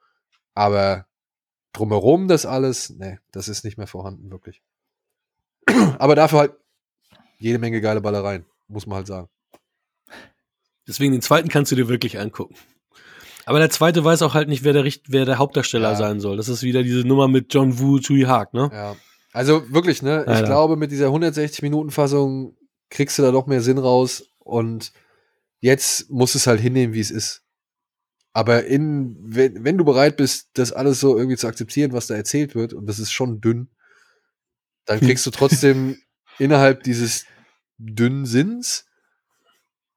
Aber 0.53 1.05
drumherum 1.73 2.27
das 2.27 2.45
alles, 2.45 2.89
nee, 2.91 3.19
das 3.31 3.47
ist 3.49 3.65
nicht 3.65 3.77
mehr 3.77 3.87
vorhanden, 3.87 4.29
wirklich. 4.31 4.61
Aber 5.99 6.15
dafür 6.15 6.39
halt 6.39 6.53
jede 7.39 7.59
Menge 7.59 7.81
geile 7.81 8.01
Ballereien, 8.01 8.45
muss 8.67 8.85
man 8.85 8.97
halt 8.97 9.07
sagen. 9.07 9.27
Deswegen 10.87 11.11
den 11.13 11.21
zweiten 11.21 11.49
kannst 11.49 11.71
du 11.71 11.75
dir 11.75 11.87
wirklich 11.87 12.19
angucken. 12.19 12.55
Aber 13.45 13.59
der 13.59 13.69
zweite 13.69 14.03
weiß 14.03 14.21
auch 14.21 14.33
halt 14.33 14.47
nicht, 14.49 14.63
wer 14.63 14.73
der, 14.73 14.83
Richt 14.83 15.05
wer 15.11 15.25
der 15.25 15.37
Hauptdarsteller 15.37 15.91
Ja. 15.91 15.95
sein 15.95 16.19
soll. 16.19 16.37
Das 16.37 16.47
ist 16.49 16.63
wieder 16.63 16.83
diese 16.83 17.07
Nummer 17.07 17.27
mit 17.27 17.53
John 17.53 17.79
Woo, 17.79 17.99
Tui 17.99 18.21
Haag, 18.23 18.53
ne? 18.53 18.69
Ja. 18.71 18.95
Also 19.33 19.71
wirklich, 19.71 20.01
ne? 20.01 20.21
Ich 20.21 20.27
Leider. 20.27 20.47
glaube, 20.47 20.75
mit 20.75 20.91
dieser 20.91 21.07
160-Minuten-Fassung 21.07 22.55
kriegst 22.89 23.17
du 23.17 23.23
da 23.23 23.31
doch 23.31 23.47
mehr 23.47 23.61
Sinn 23.61 23.77
raus 23.77 24.23
und 24.39 24.91
jetzt 25.59 26.09
musst 26.09 26.35
du 26.35 26.37
es 26.39 26.47
halt 26.47 26.59
hinnehmen, 26.59 26.93
wie 26.93 26.99
es 26.99 27.11
ist. 27.11 27.41
Aber 28.33 28.65
in, 28.65 29.17
wenn, 29.21 29.63
wenn 29.63 29.77
du 29.77 29.85
bereit 29.85 30.17
bist, 30.17 30.49
das 30.53 30.71
alles 30.71 30.99
so 30.99 31.17
irgendwie 31.17 31.37
zu 31.37 31.47
akzeptieren, 31.47 31.93
was 31.93 32.07
da 32.07 32.15
erzählt 32.15 32.55
wird, 32.55 32.73
und 32.73 32.85
das 32.87 32.99
ist 32.99 33.11
schon 33.11 33.41
dünn, 33.41 33.69
dann 34.85 34.99
Hm. 34.99 35.07
kriegst 35.07 35.25
du 35.25 35.31
trotzdem 35.31 35.97
innerhalb 36.39 36.83
dieses 36.83 37.25
dünnen 37.77 38.25
Sinns 38.25 38.85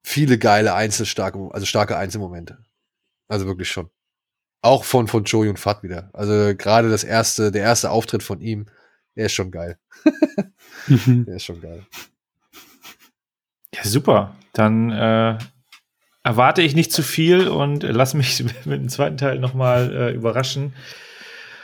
viele 0.03 0.39
geile 0.39 0.75
Einzelstarke, 0.75 1.49
also 1.53 1.67
starke 1.67 1.97
Einzelmomente. 1.97 2.59
Also 3.29 3.47
wirklich 3.47 3.69
schon. 3.69 3.91
Auch 4.63 4.85
von, 4.85 5.09
von 5.09 5.25
Joey 5.25 5.49
und 5.49 5.59
Fat 5.59 5.83
wieder. 5.83 6.11
Also 6.13 6.55
gerade 6.57 6.89
das 6.89 7.05
erste, 7.05 7.53
der 7.53 7.63
erste 7.63 7.91
Auftritt 7.91 8.23
von 8.23 8.41
ihm, 8.41 8.67
der 9.17 9.27
ist 9.27 9.33
schon 9.35 9.51
geil. 9.51 9.79
Der 10.89 11.37
ist 11.37 11.45
schon 11.45 11.61
geil. 11.61 11.87
Ja, 13.75 13.85
super. 13.85 14.35
Dann 14.53 14.91
äh, 14.91 15.39
erwarte 16.23 16.63
ich 16.63 16.75
nicht 16.75 16.93
zu 16.93 17.03
viel 17.03 17.49
und 17.49 17.83
lass 17.83 18.15
mich 18.15 18.43
mit 18.65 18.81
dem 18.81 18.89
zweiten 18.89 19.17
Teil 19.17 19.39
nochmal 19.39 19.95
äh, 19.95 20.13
überraschen. 20.13 20.75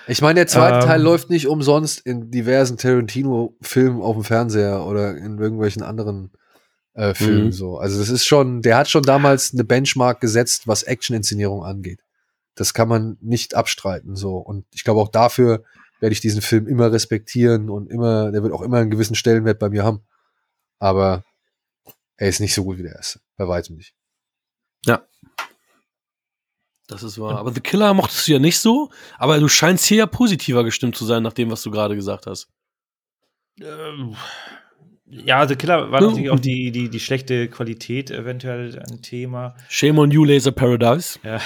Ich 0.07 0.23
meine, 0.23 0.41
der 0.41 0.47
zweite 0.47 0.79
Ähm. 0.79 0.83
Teil 0.83 1.03
läuft 1.03 1.31
nicht 1.31 1.47
umsonst 1.47 2.05
in 2.05 2.31
diversen 2.31 2.77
Tarantino-Filmen 2.77 4.03
auf 4.03 4.17
dem 4.17 4.25
Fernseher 4.25 4.85
oder 4.87 5.17
in 5.17 5.39
irgendwelchen 5.39 5.83
anderen 5.83 6.31
äh, 7.01 7.15
Filmen 7.15 7.47
Mhm. 7.47 7.53
so. 7.53 7.79
Also 7.79 7.99
das 7.99 8.11
ist 8.11 8.27
schon, 8.27 8.61
der 8.63 8.77
hat 8.77 8.91
schon 8.91 9.03
damals 9.03 9.53
eine 9.55 9.65
Benchmark 9.65 10.21
gesetzt, 10.21 10.69
was 10.69 10.83
Action-Inszenierung 10.83 11.65
angeht. 11.65 12.01
Das 12.55 12.75
kann 12.75 12.89
man 12.89 13.17
nicht 13.21 13.55
abstreiten 13.55 14.17
so. 14.17 14.37
Und 14.37 14.67
ich 14.75 14.85
glaube 14.85 15.01
auch 15.01 15.09
dafür 15.09 15.65
werde 16.01 16.13
ich 16.13 16.21
diesen 16.21 16.43
Film 16.43 16.67
immer 16.67 16.93
respektieren 16.93 17.71
und 17.71 17.91
immer, 17.91 18.31
der 18.33 18.43
wird 18.43 18.53
auch 18.53 18.63
immer 18.63 18.79
einen 18.79 18.91
gewissen 18.91 19.15
Stellenwert 19.15 19.59
bei 19.59 19.71
mir 19.71 19.85
haben. 19.85 20.03
Aber 20.79 21.25
er 22.17 22.29
ist 22.29 22.41
nicht 22.41 22.55
so 22.55 22.65
gut 22.65 22.79
wie 22.79 22.83
der 22.83 22.97
erste. 22.97 23.21
Bei 23.37 23.49
weitem 23.49 23.77
nicht. 23.77 23.95
Das 26.91 27.05
ist 27.05 27.21
wahr. 27.21 27.39
Aber 27.39 27.53
The 27.53 27.61
Killer 27.61 27.95
mochtest 27.95 28.27
du 28.27 28.33
ja 28.33 28.41
nicht 28.41 28.59
so, 28.59 28.91
aber 29.17 29.39
du 29.39 29.47
scheinst 29.47 29.85
hier 29.85 29.99
ja 29.99 30.07
positiver 30.07 30.65
gestimmt 30.65 30.97
zu 30.97 31.05
sein, 31.05 31.23
nach 31.23 31.33
dem, 31.33 31.49
was 31.49 31.63
du 31.63 31.71
gerade 31.71 31.95
gesagt 31.95 32.27
hast. 32.27 32.49
Ähm, 33.61 34.17
ja, 35.11 35.47
The 35.47 35.57
Killer 35.57 35.91
war 35.91 36.01
natürlich 36.01 36.31
auch 36.31 36.41
die, 36.41 36.71
die, 36.71 36.89
die 36.89 37.01
schlechte 37.01 37.49
Qualität 37.49 38.11
eventuell 38.11 38.79
ein 38.79 39.03
Thema. 39.03 39.55
Shame 39.69 39.99
on 39.99 40.11
you, 40.11 40.25
Laser 40.25 40.53
Paradise. 40.53 41.19
Ja. 41.25 41.41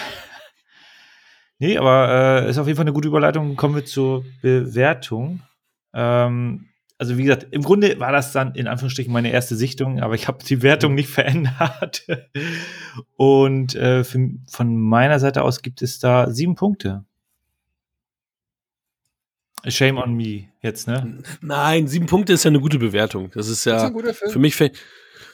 Nee, 1.58 1.78
aber 1.78 2.42
äh, 2.42 2.50
ist 2.50 2.58
auf 2.58 2.66
jeden 2.66 2.76
Fall 2.76 2.84
eine 2.84 2.92
gute 2.92 3.08
Überleitung. 3.08 3.56
Kommen 3.56 3.74
wir 3.74 3.84
zur 3.84 4.24
Bewertung. 4.42 5.40
Ähm, 5.94 6.66
also 6.98 7.16
wie 7.16 7.24
gesagt, 7.24 7.46
im 7.50 7.62
Grunde 7.62 7.98
war 8.00 8.12
das 8.12 8.32
dann 8.32 8.54
in 8.54 8.66
Anführungsstrichen 8.66 9.12
meine 9.12 9.30
erste 9.30 9.56
Sichtung, 9.56 10.00
aber 10.00 10.14
ich 10.14 10.28
habe 10.28 10.44
die 10.44 10.62
Wertung 10.62 10.94
nicht 10.94 11.08
verändert. 11.08 12.06
Und 13.16 13.74
äh, 13.74 14.04
für, 14.04 14.30
von 14.48 14.76
meiner 14.76 15.18
Seite 15.18 15.42
aus 15.42 15.62
gibt 15.62 15.82
es 15.82 15.98
da 15.98 16.30
sieben 16.30 16.54
Punkte. 16.54 17.04
Shame 19.68 19.98
on 19.98 20.14
me 20.14 20.48
jetzt, 20.60 20.86
ne? 20.86 21.22
Nein, 21.40 21.86
sieben 21.86 22.06
Punkte 22.06 22.32
ist 22.32 22.44
ja 22.44 22.50
eine 22.50 22.60
gute 22.60 22.78
Bewertung. 22.78 23.30
Das 23.34 23.48
ist 23.48 23.64
ja 23.64 23.90
das 23.90 24.20
ist 24.22 24.32
für 24.32 24.38
mich 24.38 24.56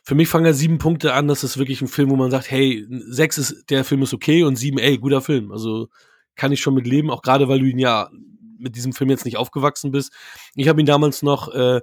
für 0.03 0.15
mich 0.15 0.29
fangen 0.29 0.47
ja 0.47 0.53
sieben 0.53 0.79
Punkte 0.79 1.13
an. 1.13 1.29
Das 1.29 1.45
ist 1.45 1.59
wirklich 1.59 1.83
ein 1.83 1.89
Film, 1.89 2.11
wo 2.11 2.17
man 2.17 2.31
sagt, 2.31 2.51
hey, 2.51 2.87
sechs 2.89 3.39
ist 3.39 3.65
der 3.71 3.85
Film 3.85 4.03
ist 4.03 4.15
okay 4.15 4.45
und 4.45 4.57
sieben, 4.57 4.79
ey, 4.79 4.99
guter 4.99 5.21
Film. 5.21 5.53
Also 5.53 5.89
kann 6.37 6.53
ich 6.53 6.61
schon 6.61 6.75
mit 6.75 6.87
leben, 6.87 7.11
auch 7.11 7.23
gerade 7.23 7.49
weil 7.49 7.59
du 7.59 7.67
ihn 7.67 7.79
ja 7.79 8.09
mit 8.59 8.77
diesem 8.77 8.93
Film 8.93 9.11
jetzt 9.11 9.25
nicht 9.25 9.37
aufgewachsen 9.37 9.91
bist. 9.91 10.13
Ich 10.55 10.69
habe 10.69 10.81
ihn 10.81 10.87
damals 10.87 11.23
noch 11.23 11.53
äh, 11.55 11.81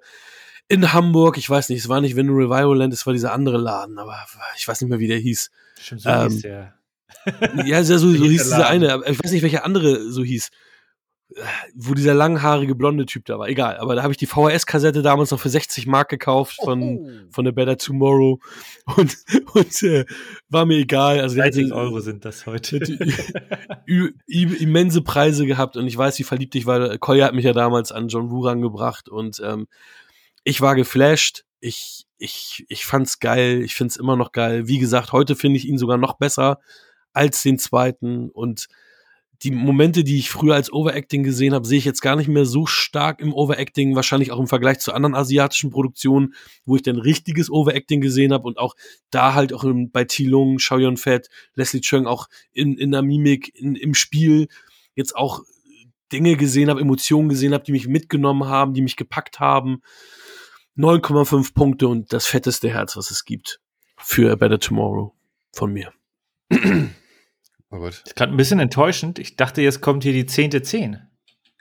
in 0.68 0.94
Hamburg, 0.94 1.38
ich 1.38 1.50
weiß 1.50 1.70
nicht, 1.70 1.80
es 1.80 1.90
war 1.90 2.02
nicht 2.02 2.16
When 2.16 2.30
Revival 2.30 2.78
Land, 2.78 2.94
es 2.94 3.06
war 3.06 3.14
dieser 3.14 3.34
andere 3.34 3.58
Laden, 3.58 3.98
aber 3.98 4.18
ich 4.58 4.68
weiß 4.68 4.82
nicht 4.82 4.90
mehr, 4.90 5.00
wie 5.00 5.08
der 5.08 5.18
hieß. 5.18 5.52
Stimmt, 5.80 6.02
so 6.02 6.10
ähm, 6.10 6.28
hieß 6.30 6.42
der. 6.42 6.74
ja, 7.66 7.84
so, 7.84 7.98
so 7.98 8.10
hieß 8.10 8.44
dieser 8.44 8.68
eine, 8.68 8.94
aber 8.94 9.10
ich 9.10 9.24
weiß 9.24 9.32
nicht, 9.32 9.44
welcher 9.44 9.66
andere 9.66 10.12
so 10.12 10.24
hieß 10.24 10.50
wo 11.76 11.94
dieser 11.94 12.14
langhaarige 12.14 12.76
blonde 12.76 13.06
Typ 13.06 13.26
da 13.26 13.38
war. 13.38 13.48
Egal, 13.48 13.78
aber 13.78 13.96
da 13.96 14.04
habe 14.04 14.12
ich 14.12 14.18
die 14.18 14.26
VHS-Kassette 14.26 15.02
damals 15.02 15.32
noch 15.32 15.40
für 15.40 15.50
60 15.50 15.86
Mark 15.86 16.10
gekauft 16.10 16.58
von, 16.64 16.82
oh. 16.82 17.10
von 17.30 17.46
The 17.46 17.52
Better 17.52 17.78
Tomorrow 17.78 18.40
und, 18.96 19.18
und 19.54 19.84
äh, 19.84 20.06
war 20.50 20.66
mir 20.66 20.78
egal. 20.78 21.20
Also 21.20 21.38
30 21.38 21.72
Euro 21.74 22.00
sind 22.00 22.26
das 22.26 22.46
heute. 22.46 22.78
immense 24.28 25.02
Preise 25.02 25.46
gehabt 25.46 25.78
und 25.78 25.88
ich 25.88 25.98
weiß, 25.98 26.18
wie 26.20 26.24
verliebt 26.24 26.56
ich 26.56 26.66
war. 26.66 26.98
Kolja 26.98 27.26
hat 27.26 27.34
mich 27.34 27.46
ja 27.46 27.54
damals 27.54 27.92
an 27.92 28.08
John 28.08 28.32
Woo 28.32 28.46
rangebracht 28.46 29.10
und 29.10 29.42
ähm, 29.44 29.68
ich 30.44 30.62
war 30.62 30.76
geflasht. 30.76 31.44
Ich, 31.60 32.06
ich, 32.18 32.66
ich 32.70 32.86
fand's 32.86 33.20
geil. 33.20 33.62
Ich 33.64 33.76
find's 33.76 33.98
immer 33.98 34.16
noch 34.16 34.32
geil. 34.32 34.68
Wie 34.68 34.80
gesagt, 34.80 35.12
heute 35.12 35.36
finde 35.36 35.58
ich 35.58 35.68
ihn 35.68 35.78
sogar 35.78 35.98
noch 35.98 36.18
besser 36.18 36.60
als 37.14 37.42
den 37.42 37.60
zweiten 37.60 38.30
und 38.30 38.68
die 39.44 39.52
Momente, 39.52 40.04
die 40.04 40.18
ich 40.18 40.30
früher 40.30 40.56
als 40.56 40.72
Overacting 40.72 41.24
gesehen 41.24 41.54
habe, 41.54 41.68
sehe 41.68 41.78
ich 41.78 41.86
jetzt 41.86 42.02
gar 42.02 42.16
nicht 42.16 42.28
mehr 42.28 42.46
so 42.46 42.66
stark 42.66 43.20
im 43.20 43.34
Overacting, 43.34 43.96
wahrscheinlich 43.96 44.32
auch 44.32 44.40
im 44.40 44.48
Vergleich 44.48 44.80
zu 44.80 44.94
anderen 44.94 45.16
asiatischen 45.16 45.70
Produktionen, 45.70 46.34
wo 46.66 46.76
ich 46.76 46.82
dann 46.82 46.98
richtiges 46.98 47.50
Overacting 47.50 48.02
gesehen 48.02 48.34
habe 48.34 48.48
und 48.48 48.58
auch 48.58 48.76
da 49.12 49.34
halt 49.34 49.54
auch 49.54 49.64
in, 49.64 49.92
bei 49.92 50.06
Tilung, 50.06 50.58
Xiao 50.58 50.80
Yun 50.80 50.98
Fett, 50.98 51.30
Leslie 51.54 51.82
Chung 51.82 52.08
auch 52.08 52.28
in, 52.52 52.78
in 52.78 52.92
der 52.92 53.04
Mimik, 53.04 53.54
in, 53.56 53.76
im 53.76 53.94
Spiel 53.94 54.48
jetzt 54.96 55.16
auch 55.16 55.42
Dinge 56.12 56.36
gesehen 56.38 56.70
habe, 56.70 56.82
Emotionen 56.82 57.30
gesehen 57.30 57.54
habe, 57.54 57.64
die 57.64 57.74
mich 57.74 57.88
mitgenommen 57.88 58.48
haben, 58.48 58.74
die 58.74 58.82
mich 58.82 58.96
gepackt 58.96 59.40
haben. 59.40 59.82
9,5 60.78 61.54
Punkte 61.54 61.88
und 61.88 62.14
das 62.14 62.26
fetteste 62.26 62.70
Herz, 62.70 62.96
was 62.96 63.12
es 63.12 63.26
gibt 63.26 63.60
für 63.98 64.32
A 64.32 64.36
Better 64.36 64.60
Tomorrow 64.60 65.14
von 65.52 65.74
mir. 65.74 65.92
Oh 67.70 67.80
Gott. 67.80 67.94
Das 67.94 68.08
ist 68.08 68.16
gerade 68.16 68.34
ein 68.34 68.38
bisschen 68.38 68.60
enttäuschend. 68.60 69.20
Ich 69.20 69.36
dachte, 69.36 69.62
jetzt 69.62 69.82
kommt 69.82 70.04
hier 70.04 70.14
die 70.14 70.26
zehnte 70.26 70.62
Zehn. 70.62 71.02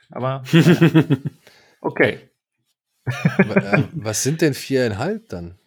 Aber 0.09 0.43
okay. 1.81 2.29
Äh, 3.05 3.83
was 3.93 4.23
sind 4.23 4.41
denn 4.41 4.53
viereinhalb 4.53 5.27
dann? 5.29 5.57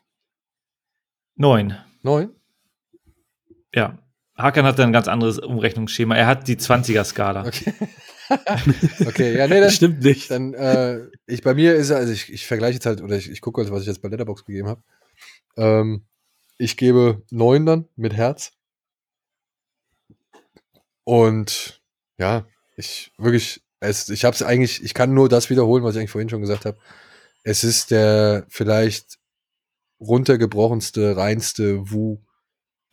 Neun. 1.37 1.77
Neun? 2.03 2.35
Ja. 3.75 3.99
Hakan 4.37 4.65
hat 4.65 4.81
ein 4.81 4.93
ganz 4.93 5.09
anderes 5.09 5.39
Umrechnungsschema. 5.39 6.17
Er 6.17 6.27
hat 6.27 6.49
die 6.49 6.57
20er-Skala. 6.57 7.47
Okay. 7.47 7.75
okay, 9.07 9.37
ja, 9.37 9.47
nee, 9.47 9.61
das 9.61 9.75
stimmt 9.75 10.03
nicht. 10.03 10.31
Dann, 10.31 10.55
äh, 10.55 11.01
ich, 11.27 11.43
bei 11.43 11.55
mir 11.55 11.75
ist 11.75 11.91
also 11.91 12.13
ich, 12.13 12.33
ich 12.33 12.47
vergleiche 12.47 12.75
jetzt 12.75 12.87
halt, 12.87 13.03
oder 13.03 13.17
ich, 13.17 13.31
ich 13.31 13.41
gucke 13.41 13.61
halt, 13.61 13.71
was 13.71 13.83
ich 13.83 13.89
jetzt 13.89 14.01
bei 14.01 14.09
Letterbox 14.09 14.45
gegeben 14.45 14.69
habe. 14.69 14.83
Ähm, 15.57 16.07
ich 16.57 16.77
gebe 16.77 17.23
neun 17.31 17.67
dann 17.67 17.89
mit 17.97 18.15
Herz. 18.15 18.53
Und 21.05 21.83
ja, 22.19 22.47
ich 22.77 23.13
wirklich, 23.19 23.63
es, 23.81 24.09
ich 24.09 24.25
habe 24.25 24.35
es 24.35 24.43
eigentlich, 24.43 24.83
ich 24.83 24.95
kann 24.95 25.15
nur 25.15 25.29
das 25.29 25.51
wiederholen, 25.51 25.85
was 25.85 25.95
ich 25.95 26.01
eigentlich 26.01 26.11
vorhin 26.11 26.29
schon 26.29 26.41
gesagt 26.41 26.65
habe. 26.65 26.79
Es 27.43 27.65
ist 27.65 27.91
der 27.91 28.47
vielleicht 28.49 29.19
runtergebrochenste, 30.01 31.17
reinste 31.17 31.91
Wu, 31.91 32.19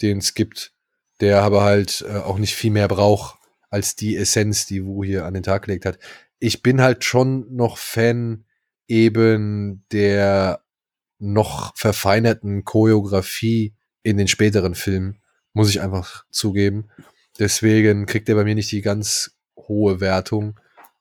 den 0.01 0.19
es 0.19 0.33
gibt, 0.33 0.73
der 1.19 1.41
aber 1.43 1.63
halt 1.63 2.05
äh, 2.07 2.17
auch 2.17 2.37
nicht 2.37 2.55
viel 2.55 2.71
mehr 2.71 2.87
braucht 2.87 3.37
als 3.69 3.95
die 3.95 4.15
Essenz, 4.15 4.65
die 4.65 4.85
Wu 4.85 5.03
hier 5.03 5.25
an 5.25 5.33
den 5.33 5.43
Tag 5.43 5.65
gelegt 5.65 5.85
hat. 5.85 5.99
Ich 6.39 6.61
bin 6.61 6.81
halt 6.81 7.03
schon 7.03 7.53
noch 7.53 7.77
Fan 7.77 8.45
eben 8.87 9.85
der 9.91 10.63
noch 11.19 11.75
verfeinerten 11.75 12.63
Choreografie 12.63 13.75
in 14.03 14.17
den 14.17 14.27
späteren 14.27 14.75
Filmen, 14.75 15.21
muss 15.53 15.69
ich 15.69 15.81
einfach 15.81 16.25
zugeben. 16.29 16.89
Deswegen 17.39 18.05
kriegt 18.05 18.29
er 18.29 18.35
bei 18.35 18.43
mir 18.43 18.55
nicht 18.55 18.71
die 18.71 18.81
ganz 18.81 19.31
hohe 19.57 19.99
Wertung. 19.99 20.59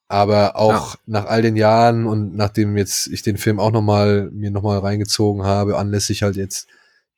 Aber 0.09 0.57
auch 0.57 0.95
ja. 0.95 1.01
nach 1.07 1.27
all 1.27 1.43
den 1.43 1.57
Jahren 1.57 2.07
und 2.07 2.37
nachdem 2.37 2.77
jetzt 2.77 3.09
ich 3.09 3.23
den 3.23 3.39
Film 3.39 3.59
auch 3.59 3.73
noch 3.73 3.83
mal 3.83 4.31
mir 4.31 4.51
noch 4.51 4.63
mal 4.63 4.79
reingezogen 4.79 5.43
habe, 5.43 5.77
anlässlich 5.79 6.23
halt 6.23 6.37
jetzt 6.37 6.69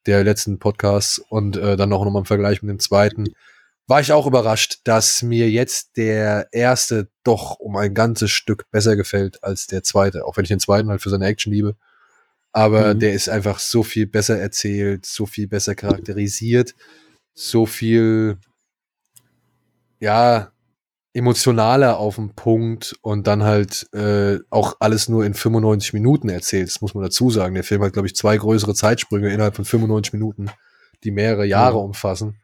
der 0.07 0.25
letzten 0.25 0.59
Podcasts 0.59 1.19
und 1.19 1.57
äh, 1.59 1.77
dann 1.77 1.93
auch 1.93 2.05
noch 2.05 2.11
mal 2.11 2.21
im 2.21 2.25
Vergleich 2.25 2.63
mit 2.63 2.71
dem 2.71 2.79
zweiten, 2.79 3.27
war 3.89 4.01
ich 4.01 4.13
auch 4.13 4.27
überrascht, 4.27 4.81
dass 4.85 5.23
mir 5.23 5.51
jetzt 5.51 5.97
der 5.97 6.49
erste 6.53 7.09
doch 7.25 7.59
um 7.59 7.77
ein 7.77 7.95
ganzes 7.95 8.31
Stück 8.31 8.71
besser 8.71 8.97
gefällt 8.97 9.43
als 9.45 9.67
der 9.67 9.83
zweite, 9.83 10.25
auch 10.25 10.37
wenn 10.37 10.45
ich 10.45 10.51
den 10.51 10.61
zweiten 10.61 10.89
halt 10.89 11.03
für 11.03 11.11
seine 11.11 11.27
Action 11.27 11.53
liebe. 11.53 11.77
Aber 12.53 12.95
mhm. 12.95 13.01
der 13.01 13.13
ist 13.13 13.29
einfach 13.29 13.59
so 13.59 13.83
viel 13.83 14.07
besser 14.07 14.39
erzählt, 14.39 15.05
so 15.05 15.27
viel 15.27 15.47
besser 15.47 15.75
charakterisiert, 15.75 16.75
so 17.35 17.67
viel 17.67 18.39
ja, 20.01 20.53
emotionaler 21.15 21.99
auf 21.99 22.17
den 22.17 22.35
Punkt 22.35 22.95
und 23.03 23.27
dann 23.27 23.43
halt 23.43 23.93
äh, 23.93 24.39
auch 24.51 24.77
alles 24.79 25.09
nur 25.09 25.25
in 25.25 25.35
95 25.35 25.93
Minuten 25.93 26.29
erzählt. 26.29 26.69
Das 26.69 26.81
muss 26.81 26.95
man 26.95 27.03
dazu 27.03 27.31
sagen. 27.31 27.55
Der 27.55 27.65
Film 27.65 27.83
hat, 27.83 27.93
glaube 27.93 28.07
ich, 28.07 28.15
zwei 28.15 28.37
größere 28.37 28.75
Zeitsprünge 28.75 29.33
innerhalb 29.33 29.57
von 29.57 29.65
95 29.65 30.13
Minuten, 30.13 30.51
die 31.05 31.11
mehrere 31.11 31.45
Jahre 31.45 31.79
mhm. 31.79 31.87
umfassen. 31.87 32.41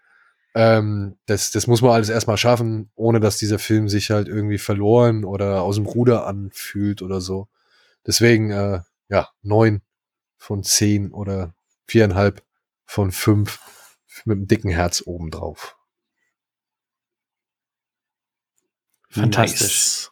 Ähm, 0.54 1.16
das, 1.26 1.50
das 1.50 1.66
muss 1.66 1.82
man 1.82 1.92
alles 1.92 2.08
erstmal 2.08 2.36
schaffen, 2.36 2.90
ohne 2.94 3.20
dass 3.20 3.38
dieser 3.38 3.58
Film 3.58 3.88
sich 3.88 4.10
halt 4.10 4.28
irgendwie 4.28 4.58
verloren 4.58 5.24
oder 5.24 5.62
aus 5.62 5.76
dem 5.76 5.86
Ruder 5.86 6.26
anfühlt 6.26 7.02
oder 7.02 7.20
so. 7.20 7.48
Deswegen, 8.06 8.50
äh, 8.50 8.80
ja, 9.08 9.28
neun 9.42 9.82
von 10.36 10.62
zehn 10.62 11.12
oder 11.12 11.54
viereinhalb 11.86 12.42
von 12.86 13.12
fünf 13.12 13.60
mit 14.24 14.36
einem 14.36 14.46
dicken 14.46 14.70
Herz 14.70 15.02
obendrauf. 15.04 15.76
Fantastisch. 19.14 19.60
Nice. 19.60 20.10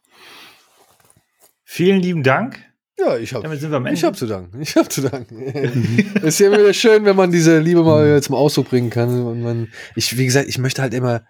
Vielen 1.65 2.01
lieben 2.01 2.23
Dank. 2.23 2.59
Ja, 2.99 3.17
ich 3.17 3.35
habe 3.35 3.47
ich 3.93 4.05
hab 4.05 4.17
zu 4.17 4.27
danken. 4.27 4.61
Ich 4.61 4.77
habe 4.77 4.89
zu 4.89 5.01
danken. 5.01 5.41
ist 6.23 6.39
ja 6.39 6.53
wieder 6.53 6.73
schön, 6.73 7.05
wenn 7.05 7.17
man 7.17 7.33
diese 7.33 7.59
Liebe 7.59 7.83
mal 7.83 8.23
zum 8.23 8.35
Ausdruck 8.35 8.69
bringen 8.69 8.91
kann. 8.91 9.25
Und 9.25 9.43
man, 9.43 9.69
ich, 9.97 10.17
wie 10.17 10.25
gesagt, 10.25 10.49
ich 10.49 10.59
möchte 10.59 10.83
halt 10.83 10.95
immer 10.95 11.25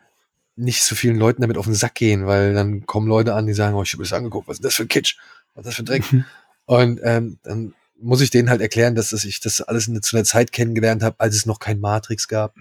nicht 0.57 0.83
so 0.83 0.95
vielen 0.95 1.17
Leuten 1.17 1.41
damit 1.41 1.57
auf 1.57 1.65
den 1.65 1.75
Sack 1.75 1.95
gehen, 1.95 2.27
weil 2.27 2.53
dann 2.53 2.85
kommen 2.85 3.09
Leute 3.09 3.35
an, 3.35 3.47
die 3.47 3.55
sagen, 3.55 3.75
oh, 3.75 3.83
ich 3.83 3.93
habe 3.95 4.03
das 4.03 4.13
angeguckt, 4.13 4.49
was 4.49 4.59
ist 4.59 4.65
das 4.65 4.75
für 4.75 4.83
ein 4.83 4.89
Kitsch? 4.89 5.17
Was 5.55 5.63
ist 5.63 5.67
das 5.67 5.75
für 5.77 5.83
ein 5.83 5.87
Dreck? 5.87 6.13
Mhm. 6.13 6.25
Und 6.67 7.01
ähm, 7.05 7.39
dann 7.43 7.75
muss 7.99 8.21
ich 8.21 8.31
denen 8.31 8.51
halt 8.51 8.61
erklären, 8.61 8.95
dass, 8.95 9.11
dass 9.11 9.25
ich 9.25 9.41
das 9.41 9.63
alles 9.63 9.89
in, 9.89 10.03
zu 10.03 10.17
einer 10.17 10.25
Zeit 10.25 10.53
kennengelernt 10.53 11.03
habe, 11.03 11.21
als 11.21 11.37
es 11.37 11.47
noch 11.47 11.59
kein 11.59 11.81
Matrix 11.81 12.29
gab. 12.29 12.55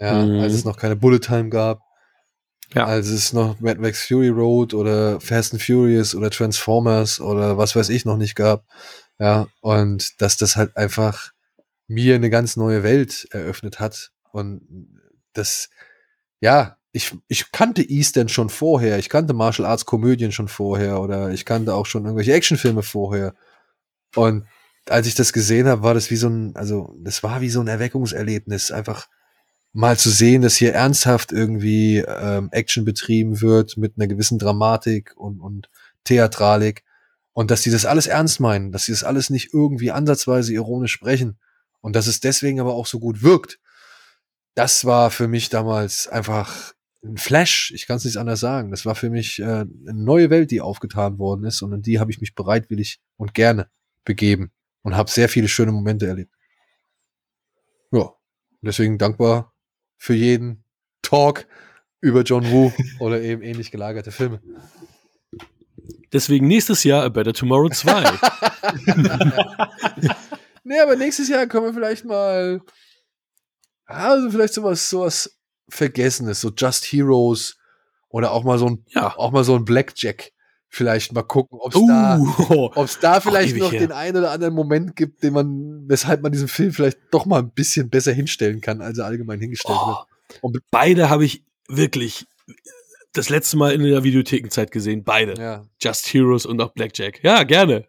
Ja, 0.00 0.24
mhm. 0.24 0.40
als 0.40 0.54
es 0.54 0.64
noch 0.64 0.76
keine 0.76 0.96
Bullet 0.96 1.18
Time 1.18 1.50
gab, 1.50 1.82
ja. 2.72 2.86
Als 2.86 3.08
es 3.08 3.32
noch 3.32 3.60
Mad 3.60 3.80
Max 3.80 4.06
Fury 4.06 4.28
Road 4.28 4.74
oder 4.74 5.20
Fast 5.20 5.52
and 5.52 5.62
Furious 5.62 6.14
oder 6.14 6.30
Transformers 6.30 7.20
oder 7.20 7.58
was 7.58 7.76
weiß 7.76 7.88
ich 7.88 8.04
noch 8.04 8.16
nicht 8.16 8.34
gab. 8.34 8.64
Ja, 9.18 9.46
und 9.60 10.20
dass 10.20 10.36
das 10.36 10.56
halt 10.56 10.76
einfach 10.76 11.32
mir 11.86 12.14
eine 12.14 12.30
ganz 12.30 12.56
neue 12.56 12.82
Welt 12.82 13.28
eröffnet 13.30 13.78
hat. 13.78 14.10
Und 14.32 14.88
das, 15.34 15.68
ja, 16.40 16.76
ich, 16.92 17.14
ich 17.28 17.52
kannte 17.52 17.82
Eastern 17.82 18.28
schon 18.28 18.50
vorher. 18.50 18.98
Ich 18.98 19.08
kannte 19.08 19.34
Martial 19.34 19.66
Arts 19.66 19.84
Komödien 19.84 20.32
schon 20.32 20.48
vorher 20.48 21.00
oder 21.00 21.30
ich 21.30 21.44
kannte 21.44 21.74
auch 21.74 21.86
schon 21.86 22.04
irgendwelche 22.04 22.32
Actionfilme 22.32 22.82
vorher. 22.82 23.34
Und 24.14 24.46
als 24.88 25.06
ich 25.06 25.14
das 25.14 25.32
gesehen 25.32 25.66
habe, 25.66 25.82
war 25.82 25.94
das 25.94 26.10
wie 26.10 26.16
so 26.16 26.28
ein, 26.28 26.56
also 26.56 26.94
das 26.98 27.22
war 27.22 27.40
wie 27.40 27.50
so 27.50 27.60
ein 27.60 27.68
Erweckungserlebnis. 27.68 28.70
Einfach 28.70 29.08
mal 29.74 29.98
zu 29.98 30.08
sehen, 30.08 30.40
dass 30.40 30.54
hier 30.56 30.72
ernsthaft 30.72 31.32
irgendwie 31.32 31.98
ähm, 31.98 32.48
Action 32.52 32.84
betrieben 32.84 33.40
wird 33.40 33.76
mit 33.76 33.94
einer 33.96 34.06
gewissen 34.06 34.38
Dramatik 34.38 35.14
und, 35.16 35.40
und 35.40 35.68
Theatralik 36.04 36.84
und 37.32 37.50
dass 37.50 37.62
die 37.62 37.70
das 37.70 37.84
alles 37.84 38.06
ernst 38.06 38.38
meinen, 38.38 38.70
dass 38.70 38.84
sie 38.84 38.92
das 38.92 39.02
alles 39.02 39.30
nicht 39.30 39.52
irgendwie 39.52 39.90
ansatzweise 39.90 40.54
ironisch 40.54 40.92
sprechen 40.92 41.38
und 41.80 41.96
dass 41.96 42.06
es 42.06 42.20
deswegen 42.20 42.60
aber 42.60 42.72
auch 42.72 42.86
so 42.86 43.00
gut 43.00 43.22
wirkt. 43.22 43.58
Das 44.54 44.84
war 44.84 45.10
für 45.10 45.26
mich 45.26 45.48
damals 45.48 46.06
einfach 46.06 46.72
ein 47.04 47.16
Flash, 47.16 47.72
ich 47.74 47.88
kann 47.88 47.96
es 47.96 48.04
nicht 48.04 48.16
anders 48.16 48.38
sagen. 48.38 48.70
Das 48.70 48.86
war 48.86 48.94
für 48.94 49.10
mich 49.10 49.40
äh, 49.40 49.44
eine 49.44 49.68
neue 49.92 50.30
Welt, 50.30 50.52
die 50.52 50.60
aufgetan 50.60 51.18
worden 51.18 51.44
ist 51.44 51.62
und 51.62 51.72
in 51.72 51.82
die 51.82 51.98
habe 51.98 52.12
ich 52.12 52.20
mich 52.20 52.36
bereitwillig 52.36 53.00
und 53.16 53.34
gerne 53.34 53.68
begeben 54.04 54.52
und 54.82 54.94
habe 54.94 55.10
sehr 55.10 55.28
viele 55.28 55.48
schöne 55.48 55.72
Momente 55.72 56.06
erlebt. 56.06 56.32
Ja, 57.90 58.12
deswegen 58.62 58.98
dankbar 58.98 59.53
für 59.96 60.14
jeden 60.14 60.64
Talk 61.02 61.46
über 62.00 62.22
John 62.22 62.50
Woo 62.50 62.72
oder 62.98 63.20
eben 63.20 63.42
ähnlich 63.42 63.70
gelagerte 63.70 64.12
Filme. 64.12 64.40
Deswegen 66.12 66.46
nächstes 66.46 66.84
Jahr 66.84 67.04
A 67.04 67.08
Better 67.08 67.32
Tomorrow 67.32 67.70
2. 67.70 68.04
nee, 70.64 70.80
aber 70.80 70.96
nächstes 70.96 71.28
Jahr 71.28 71.46
können 71.46 71.66
wir 71.66 71.74
vielleicht 71.74 72.04
mal, 72.04 72.60
also 73.86 74.30
vielleicht 74.30 74.54
sowas, 74.54 74.88
sowas 74.88 75.38
Vergessenes, 75.68 76.40
so 76.40 76.50
Just 76.56 76.84
Heroes 76.84 77.56
oder 78.08 78.32
auch 78.32 78.44
mal 78.44 78.58
so 78.58 78.68
ein, 78.68 78.84
Ja. 78.90 79.16
auch 79.16 79.32
mal 79.32 79.44
so 79.44 79.56
ein 79.56 79.64
Blackjack. 79.64 80.30
Vielleicht 80.74 81.12
mal 81.12 81.22
gucken, 81.22 81.58
ob 81.60 81.72
es 81.72 81.80
Uh, 81.80 81.86
da, 81.86 82.18
ob 82.74 82.84
es 82.84 82.98
da 82.98 83.20
vielleicht 83.20 83.52
ewig 83.52 83.62
noch 83.62 83.72
her. 83.72 83.78
den 83.78 83.92
einen 83.92 84.16
oder 84.16 84.32
anderen 84.32 84.54
Moment 84.54 84.96
gibt, 84.96 85.22
den 85.22 85.32
man, 85.32 85.84
weshalb 85.86 86.20
man 86.20 86.32
diesen 86.32 86.48
Film 86.48 86.72
vielleicht 86.72 86.98
doch 87.12 87.26
mal 87.26 87.38
ein 87.38 87.50
bisschen 87.50 87.90
besser 87.90 88.12
hinstellen 88.12 88.60
kann, 88.60 88.82
als 88.82 88.98
er 88.98 89.06
allgemein 89.06 89.38
hingestellt 89.38 89.78
Oh, 89.80 89.86
wird. 89.86 89.98
Und 90.42 90.58
beide 90.72 91.10
habe 91.10 91.24
ich 91.24 91.44
wirklich 91.68 92.26
das 93.12 93.28
letzte 93.28 93.56
Mal 93.56 93.72
in 93.72 93.84
der 93.84 94.02
Videothekenzeit 94.02 94.72
gesehen. 94.72 95.04
Beide. 95.04 95.40
ja. 95.40 95.64
Just 95.80 96.12
Heroes 96.12 96.44
und 96.44 96.60
auch 96.60 96.72
Blackjack. 96.72 97.22
Ja, 97.22 97.44
gerne. 97.44 97.84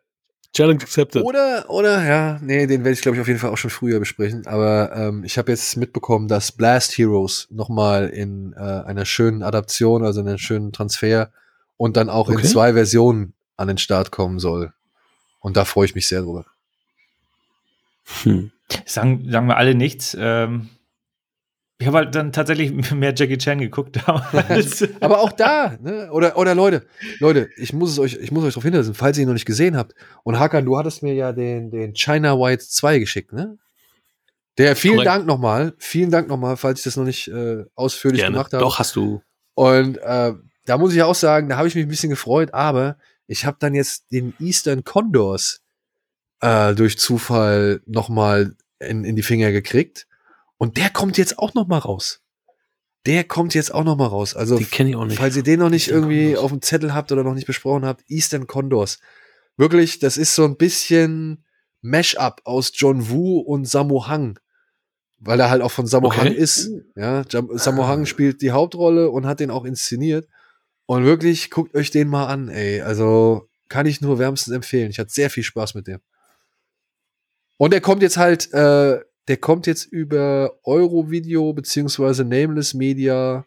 Challenge 0.54 0.82
accepted. 0.84 1.24
Oder, 1.24 1.66
oder, 1.70 2.06
ja, 2.06 2.40
nee, 2.44 2.68
den 2.68 2.84
werde 2.84 2.92
ich, 2.94 3.02
glaube 3.02 3.18
ich, 3.18 3.22
auf 3.22 3.28
jeden 3.28 3.40
Fall 3.40 3.50
auch 3.50 3.58
schon 3.58 3.72
früher 3.72 4.00
besprechen. 4.00 4.46
Aber 4.46 4.92
ähm, 4.96 5.24
ich 5.24 5.40
habe 5.40 5.52
jetzt 5.52 5.76
mitbekommen, 5.76 6.28
dass 6.28 6.52
Blast 6.52 6.96
Heroes 7.00 7.48
nochmal 7.50 8.10
in 8.10 8.54
äh, 8.54 8.60
einer 8.60 9.06
schönen 9.06 9.42
Adaption, 9.42 10.06
also 10.06 10.22
in 10.22 10.28
einem 10.28 10.38
schönen 10.38 10.72
Transfer 10.72 11.32
und 11.78 11.98
dann 11.98 12.10
auch 12.10 12.30
in 12.30 12.38
Okay. 12.38 12.48
zwei 12.48 12.74
Versionen 12.74 13.34
an 13.58 13.68
den 13.68 13.78
Start 13.78 14.12
kommen 14.12 14.40
soll. 14.40 14.74
Und 15.40 15.58
da 15.58 15.66
freue 15.66 15.86
ich 15.86 15.96
mich 15.96 16.08
sehr 16.08 16.22
drüber. 16.22 16.46
Hm. 18.24 18.52
Sagen, 18.86 19.30
sagen 19.30 19.48
wir 19.48 19.58
alle 19.58 19.76
nichts. 19.76 20.16
Ähm, 20.20 20.70
ich 21.78 21.88
habe 21.88 21.98
halt 21.98 22.16
dann 22.16 22.32
tatsächlich 22.32 22.72
mehr 22.92 23.14
Jackie 23.16 23.38
Chan 23.38 23.60
geguckt 23.60 24.00
damals. 24.08 24.88
Aber 25.02 25.20
auch 25.20 25.32
da, 25.32 25.78
ne? 25.82 26.10
Oder, 26.12 26.38
oder 26.38 26.56
Leute, 26.56 26.86
Leute, 27.20 27.50
ich 27.58 27.74
muss 27.74 27.92
es 27.92 28.00
euch, 28.00 28.16
ich 28.16 28.32
muss 28.32 28.44
euch 28.44 28.54
darauf 28.54 28.64
hinweisen, 28.64 28.94
falls 28.94 29.18
ihr 29.18 29.24
ihn 29.24 29.28
noch 29.28 29.34
nicht 29.34 29.46
gesehen 29.46 29.76
habt. 29.78 29.94
Und 30.24 30.40
Hakan, 30.40 30.66
du 30.66 30.78
hattest 30.78 31.04
mir 31.04 31.14
ja 31.14 31.32
den, 31.32 31.70
den 31.70 31.94
China 31.96 32.40
White 32.40 32.66
2 32.68 33.00
geschickt, 33.00 33.34
ne? 33.34 33.58
Der, 34.58 34.78
vielen 34.78 34.96
Korrekt. 34.96 35.08
Dank 35.08 35.26
nochmal, 35.26 35.74
vielen 35.80 36.12
Dank 36.12 36.30
nochmal, 36.30 36.56
falls 36.56 36.80
ich 36.80 36.86
das 36.86 36.96
noch 36.96 37.04
nicht 37.04 37.28
äh, 37.28 37.66
ausführlich 37.76 38.22
Gerne. 38.22 38.36
gemacht 38.36 38.54
habe. 38.54 38.64
Doch, 38.64 38.80
hast 38.80 38.96
du. 38.96 39.22
Und 39.54 39.98
äh, 39.98 40.34
da 40.66 40.78
muss 40.78 40.94
ich 40.94 41.02
auch 41.04 41.16
sagen, 41.16 41.50
da 41.50 41.58
habe 41.58 41.68
ich 41.68 41.76
mich 41.76 41.86
ein 41.86 41.90
bisschen 41.90 42.10
gefreut, 42.10 42.54
aber 42.54 42.98
ich 43.28 43.46
habe 43.46 43.58
dann 43.60 43.74
jetzt 43.74 44.12
den 44.12 44.34
Eastern 44.40 44.84
Condors 44.84 45.62
äh, 46.42 46.74
durch 46.76 46.98
Zufall 47.00 47.82
nochmal 47.86 48.56
in, 48.80 49.04
in 49.04 49.16
die 49.16 49.24
Finger 49.24 49.52
gekriegt. 49.52 50.08
Und 50.58 50.78
der 50.78 50.90
kommt 50.90 51.18
jetzt 51.18 51.40
auch 51.40 51.54
nochmal 51.54 51.80
raus. 51.80 52.22
Der 53.06 53.24
kommt 53.24 53.54
jetzt 53.54 53.74
auch 53.74 53.84
nochmal 53.84 54.08
raus. 54.08 54.36
Also, 54.36 54.58
Den 54.58 54.70
kenne 54.70 54.90
ich 54.92 54.96
auch 54.96 55.06
nicht. 55.06 55.18
falls 55.18 55.36
ihr 55.36 55.44
den 55.44 55.60
noch 55.60 55.70
nicht 55.70 55.88
Eastern 55.88 55.98
irgendwie 56.04 56.26
Condors. 56.34 56.44
auf 56.44 56.52
dem 56.52 56.62
Zettel 56.62 56.94
habt 56.94 57.12
oder 57.12 57.24
noch 57.24 57.36
nicht 57.36 57.46
besprochen 57.48 57.86
habt, 57.86 58.04
Eastern 58.10 58.48
Condors. 58.48 59.00
Wirklich, 59.58 60.00
das 60.00 60.18
ist 60.18 60.34
so 60.36 60.44
ein 60.46 60.58
bisschen 60.58 61.44
Mash-up 61.82 62.42
aus 62.46 62.72
John 62.74 63.10
Woo 63.10 63.40
und 63.40 63.66
Sammo 63.68 64.08
Hang. 64.08 64.40
Weil 65.20 65.40
er 65.40 65.50
halt 65.50 65.62
auch 65.62 65.72
von 65.72 65.88
Sammo 65.88 66.08
Okay. 66.08 66.20
Hang 66.22 66.34
ist. 66.34 66.70
Ja, 66.96 67.24
Sammo 67.30 67.88
Hang 67.88 68.06
spielt 68.06 68.42
die 68.42 68.52
Hauptrolle 68.52 69.10
und 69.10 69.26
hat 69.26 69.40
den 69.40 69.52
auch 69.52 69.66
inszeniert. 69.66 70.28
Und 70.88 71.04
wirklich, 71.04 71.50
guckt 71.50 71.76
euch 71.76 71.92
den 71.92 72.08
mal 72.08 72.28
an, 72.28 72.50
ey. 72.50 72.82
Also 72.82 73.50
kann 73.70 73.86
ich 73.86 74.02
nur 74.02 74.20
wärmstens 74.20 74.54
empfehlen. 74.54 74.92
Ich 74.92 75.00
hatte 75.00 75.12
sehr 75.12 75.30
viel 75.30 75.44
Spaß 75.44 75.74
mit 75.74 75.88
dem. 75.88 76.00
Und 77.58 77.72
der 77.72 77.82
kommt 77.82 78.02
jetzt 78.02 78.18
halt, 78.18 78.54
äh, 78.54 79.00
der 79.28 79.38
kommt 79.38 79.66
jetzt 79.66 79.86
über 79.86 80.60
Eurovideo 80.64 81.54
beziehungsweise 81.54 82.24
Nameless 82.24 82.74
Media 82.74 83.46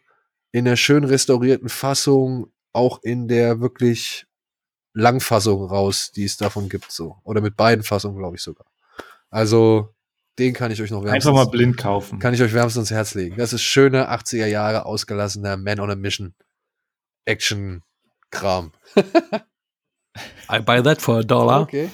in 0.51 0.65
der 0.65 0.75
schön 0.75 1.03
restaurierten 1.03 1.69
Fassung, 1.69 2.51
auch 2.73 3.01
in 3.03 3.27
der 3.27 3.61
wirklich 3.61 4.25
Langfassung 4.93 5.63
raus, 5.63 6.11
die 6.13 6.25
es 6.25 6.37
davon 6.37 6.67
gibt, 6.69 6.91
so. 6.91 7.17
Oder 7.23 7.41
mit 7.41 7.55
beiden 7.55 7.83
Fassungen, 7.83 8.17
glaube 8.17 8.35
ich 8.35 8.41
sogar. 8.41 8.65
Also, 9.29 9.93
den 10.39 10.53
kann 10.53 10.71
ich 10.71 10.81
euch 10.81 10.89
noch 10.89 11.05
Einfach 11.05 11.33
mal 11.33 11.45
blind 11.45 11.77
kaufen. 11.77 12.19
kann 12.19 12.33
ich 12.33 12.41
euch 12.41 12.53
wärmstens 12.53 12.91
ans 12.91 12.91
Herz 12.91 13.13
legen. 13.13 13.37
Das 13.37 13.53
ist 13.53 13.61
schöner 13.61 14.11
80er 14.11 14.47
Jahre 14.47 14.85
ausgelassener 14.85 15.55
Man 15.57 15.79
on 15.79 15.91
a 15.91 15.95
Mission 15.95 16.33
Action 17.29 17.83
Kram. 18.31 18.71
I 20.51 20.59
buy 20.59 20.81
that 20.81 21.01
for 21.01 21.19
a 21.19 21.23
dollar. 21.23 21.61
Okay. 21.61 21.89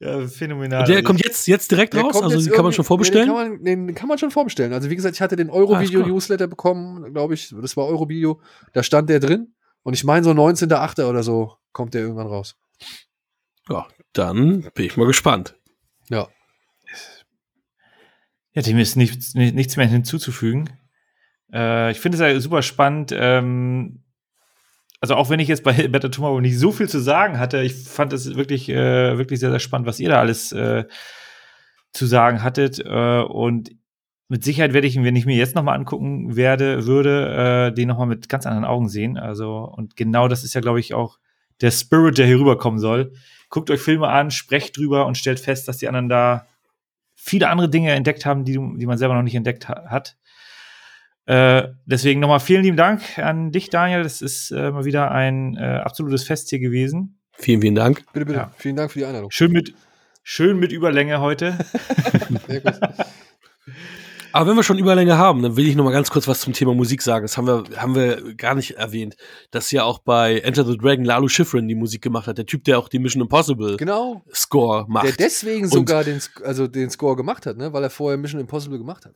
Ja, 0.00 0.26
phänomenal. 0.28 0.80
Und 0.82 0.88
der 0.88 1.02
kommt 1.02 1.24
jetzt, 1.24 1.48
jetzt 1.48 1.70
direkt 1.72 1.94
Der 1.94 2.02
raus? 2.02 2.22
Also 2.22 2.40
den 2.40 2.52
kann 2.52 2.62
man 2.64 2.72
schon 2.72 2.84
vorbestellen? 2.84 3.28
Nee, 3.28 3.34
den, 3.34 3.36
kann 3.36 3.76
man, 3.78 3.86
den 3.88 3.94
kann 3.96 4.08
man 4.08 4.18
schon 4.18 4.30
vorbestellen. 4.30 4.72
Also 4.72 4.90
wie 4.90 4.96
gesagt, 4.96 5.16
ich 5.16 5.20
hatte 5.20 5.34
den 5.34 5.50
Ah, 5.50 5.54
Eurovideo 5.54 6.00
ist 6.00 6.06
cool. 6.06 6.12
Newsletter 6.12 6.46
bekommen, 6.46 7.12
glaube 7.12 7.34
ich, 7.34 7.52
das 7.60 7.76
war 7.76 7.86
Eurovideo, 7.86 8.40
da 8.74 8.82
stand 8.84 9.10
der 9.10 9.18
drin 9.18 9.54
und 9.82 9.94
ich 9.94 10.04
meine 10.04 10.22
so 10.24 10.30
19.8. 10.30 11.04
oder 11.08 11.22
so 11.24 11.56
kommt 11.72 11.94
der 11.94 12.02
irgendwann 12.02 12.28
raus. 12.28 12.56
ja, 13.68 13.88
dann 14.12 14.62
bin 14.74 14.84
ich 14.84 14.96
mal 14.96 15.06
gespannt. 15.06 15.56
Ja. 16.10 16.28
Ja, 18.52 18.62
dem 18.62 18.78
ist 18.78 18.94
nichts, 18.96 19.34
ni- 19.34 19.52
nichts 19.52 19.76
mehr 19.76 19.86
hinzuzufügen. 19.86 20.70
Äh, 21.52 21.90
ich 21.92 22.00
finde 22.00 22.16
es 22.16 22.20
ja 22.20 22.40
super 22.40 22.62
spannend. 22.62 23.14
Ähm, 23.16 24.02
also 25.00 25.14
auch 25.14 25.30
wenn 25.30 25.40
ich 25.40 25.48
jetzt 25.48 25.64
bei 25.64 25.72
Better 25.88 26.10
Tomorrow 26.10 26.40
nicht 26.40 26.58
so 26.58 26.72
viel 26.72 26.88
zu 26.88 27.00
sagen 27.00 27.38
hatte, 27.38 27.62
ich 27.62 27.74
fand 27.74 28.12
es 28.12 28.34
wirklich, 28.34 28.68
äh, 28.68 29.18
wirklich 29.18 29.40
sehr, 29.40 29.50
sehr 29.50 29.60
spannend, 29.60 29.86
was 29.86 30.00
ihr 30.00 30.08
da 30.08 30.20
alles 30.20 30.52
äh, 30.52 30.84
zu 31.92 32.06
sagen 32.06 32.42
hattet. 32.42 32.80
Äh, 32.84 33.22
und 33.22 33.70
mit 34.28 34.44
Sicherheit 34.44 34.74
werde 34.74 34.86
ich 34.86 35.02
wenn 35.02 35.16
ich 35.16 35.26
mir 35.26 35.36
jetzt 35.36 35.54
nochmal 35.54 35.76
angucken 35.76 36.36
werde, 36.36 36.86
würde, 36.86 37.70
äh, 37.70 37.74
den 37.74 37.88
nochmal 37.88 38.06
mit 38.06 38.28
ganz 38.28 38.46
anderen 38.46 38.66
Augen 38.66 38.88
sehen. 38.88 39.16
Also, 39.16 39.60
und 39.60 39.96
genau 39.96 40.28
das 40.28 40.44
ist 40.44 40.54
ja, 40.54 40.60
glaube 40.60 40.80
ich, 40.80 40.92
auch 40.94 41.18
der 41.60 41.70
Spirit, 41.70 42.18
der 42.18 42.26
hier 42.26 42.38
rüberkommen 42.38 42.78
soll. 42.78 43.12
Guckt 43.48 43.70
euch 43.70 43.80
Filme 43.80 44.08
an, 44.08 44.30
sprecht 44.30 44.76
drüber 44.76 45.06
und 45.06 45.16
stellt 45.16 45.40
fest, 45.40 45.66
dass 45.66 45.78
die 45.78 45.88
anderen 45.88 46.10
da 46.10 46.46
viele 47.14 47.48
andere 47.48 47.70
Dinge 47.70 47.92
entdeckt 47.92 48.26
haben, 48.26 48.44
die, 48.44 48.52
die 48.52 48.86
man 48.86 48.98
selber 48.98 49.14
noch 49.14 49.22
nicht 49.22 49.34
entdeckt 49.34 49.68
ha 49.68 49.86
hat. 49.88 50.16
Äh, 51.28 51.74
deswegen 51.84 52.20
nochmal 52.20 52.40
vielen 52.40 52.62
lieben 52.62 52.78
Dank 52.78 53.18
an 53.18 53.52
dich, 53.52 53.68
Daniel. 53.68 54.02
Das 54.02 54.22
ist 54.22 54.50
äh, 54.50 54.70
mal 54.70 54.86
wieder 54.86 55.10
ein 55.10 55.56
äh, 55.58 55.60
absolutes 55.84 56.24
Fest 56.24 56.48
hier 56.48 56.58
gewesen. 56.58 57.20
Vielen, 57.32 57.60
vielen 57.60 57.74
Dank. 57.74 58.02
Bitte, 58.14 58.24
bitte. 58.24 58.38
Ja. 58.38 58.50
Vielen 58.56 58.76
Dank 58.76 58.90
für 58.90 59.00
die 59.00 59.04
Einladung. 59.04 59.30
Schön 59.30 59.52
mit, 59.52 59.74
schön 60.22 60.58
mit 60.58 60.72
Überlänge 60.72 61.20
heute. 61.20 61.52
Sehr 62.48 62.60
gut. 62.62 62.80
Aber 64.32 64.48
wenn 64.48 64.56
wir 64.56 64.62
schon 64.62 64.78
Überlänge 64.78 65.18
haben, 65.18 65.42
dann 65.42 65.56
will 65.56 65.66
ich 65.68 65.76
noch 65.76 65.84
mal 65.84 65.90
ganz 65.92 66.08
kurz 66.10 66.26
was 66.28 66.40
zum 66.40 66.54
Thema 66.54 66.74
Musik 66.74 67.02
sagen. 67.02 67.24
Das 67.24 67.36
haben 67.36 67.46
wir, 67.46 67.64
haben 67.76 67.94
wir 67.94 68.34
gar 68.34 68.54
nicht 68.54 68.78
erwähnt, 68.78 69.16
dass 69.50 69.70
ja 69.70 69.84
auch 69.84 69.98
bei 69.98 70.38
Enter 70.38 70.64
the 70.64 70.78
Dragon 70.78 71.04
Lalu 71.04 71.28
Schifrin 71.28 71.68
die 71.68 71.74
Musik 71.74 72.00
gemacht 72.00 72.26
hat. 72.26 72.38
Der 72.38 72.46
Typ, 72.46 72.64
der 72.64 72.78
auch 72.78 72.88
die 72.88 73.00
Mission 73.00 73.20
Impossible 73.22 73.76
Genau. 73.76 74.22
Score 74.32 74.86
macht. 74.88 75.04
Der 75.04 75.12
deswegen 75.12 75.64
Und- 75.64 75.72
sogar 75.72 76.04
den, 76.04 76.20
also 76.42 76.66
den 76.66 76.88
Score 76.88 77.16
gemacht 77.16 77.44
hat, 77.44 77.58
ne? 77.58 77.70
weil 77.74 77.82
er 77.82 77.90
vorher 77.90 78.16
Mission 78.16 78.40
Impossible 78.40 78.78
gemacht 78.78 79.04
hat. 79.04 79.14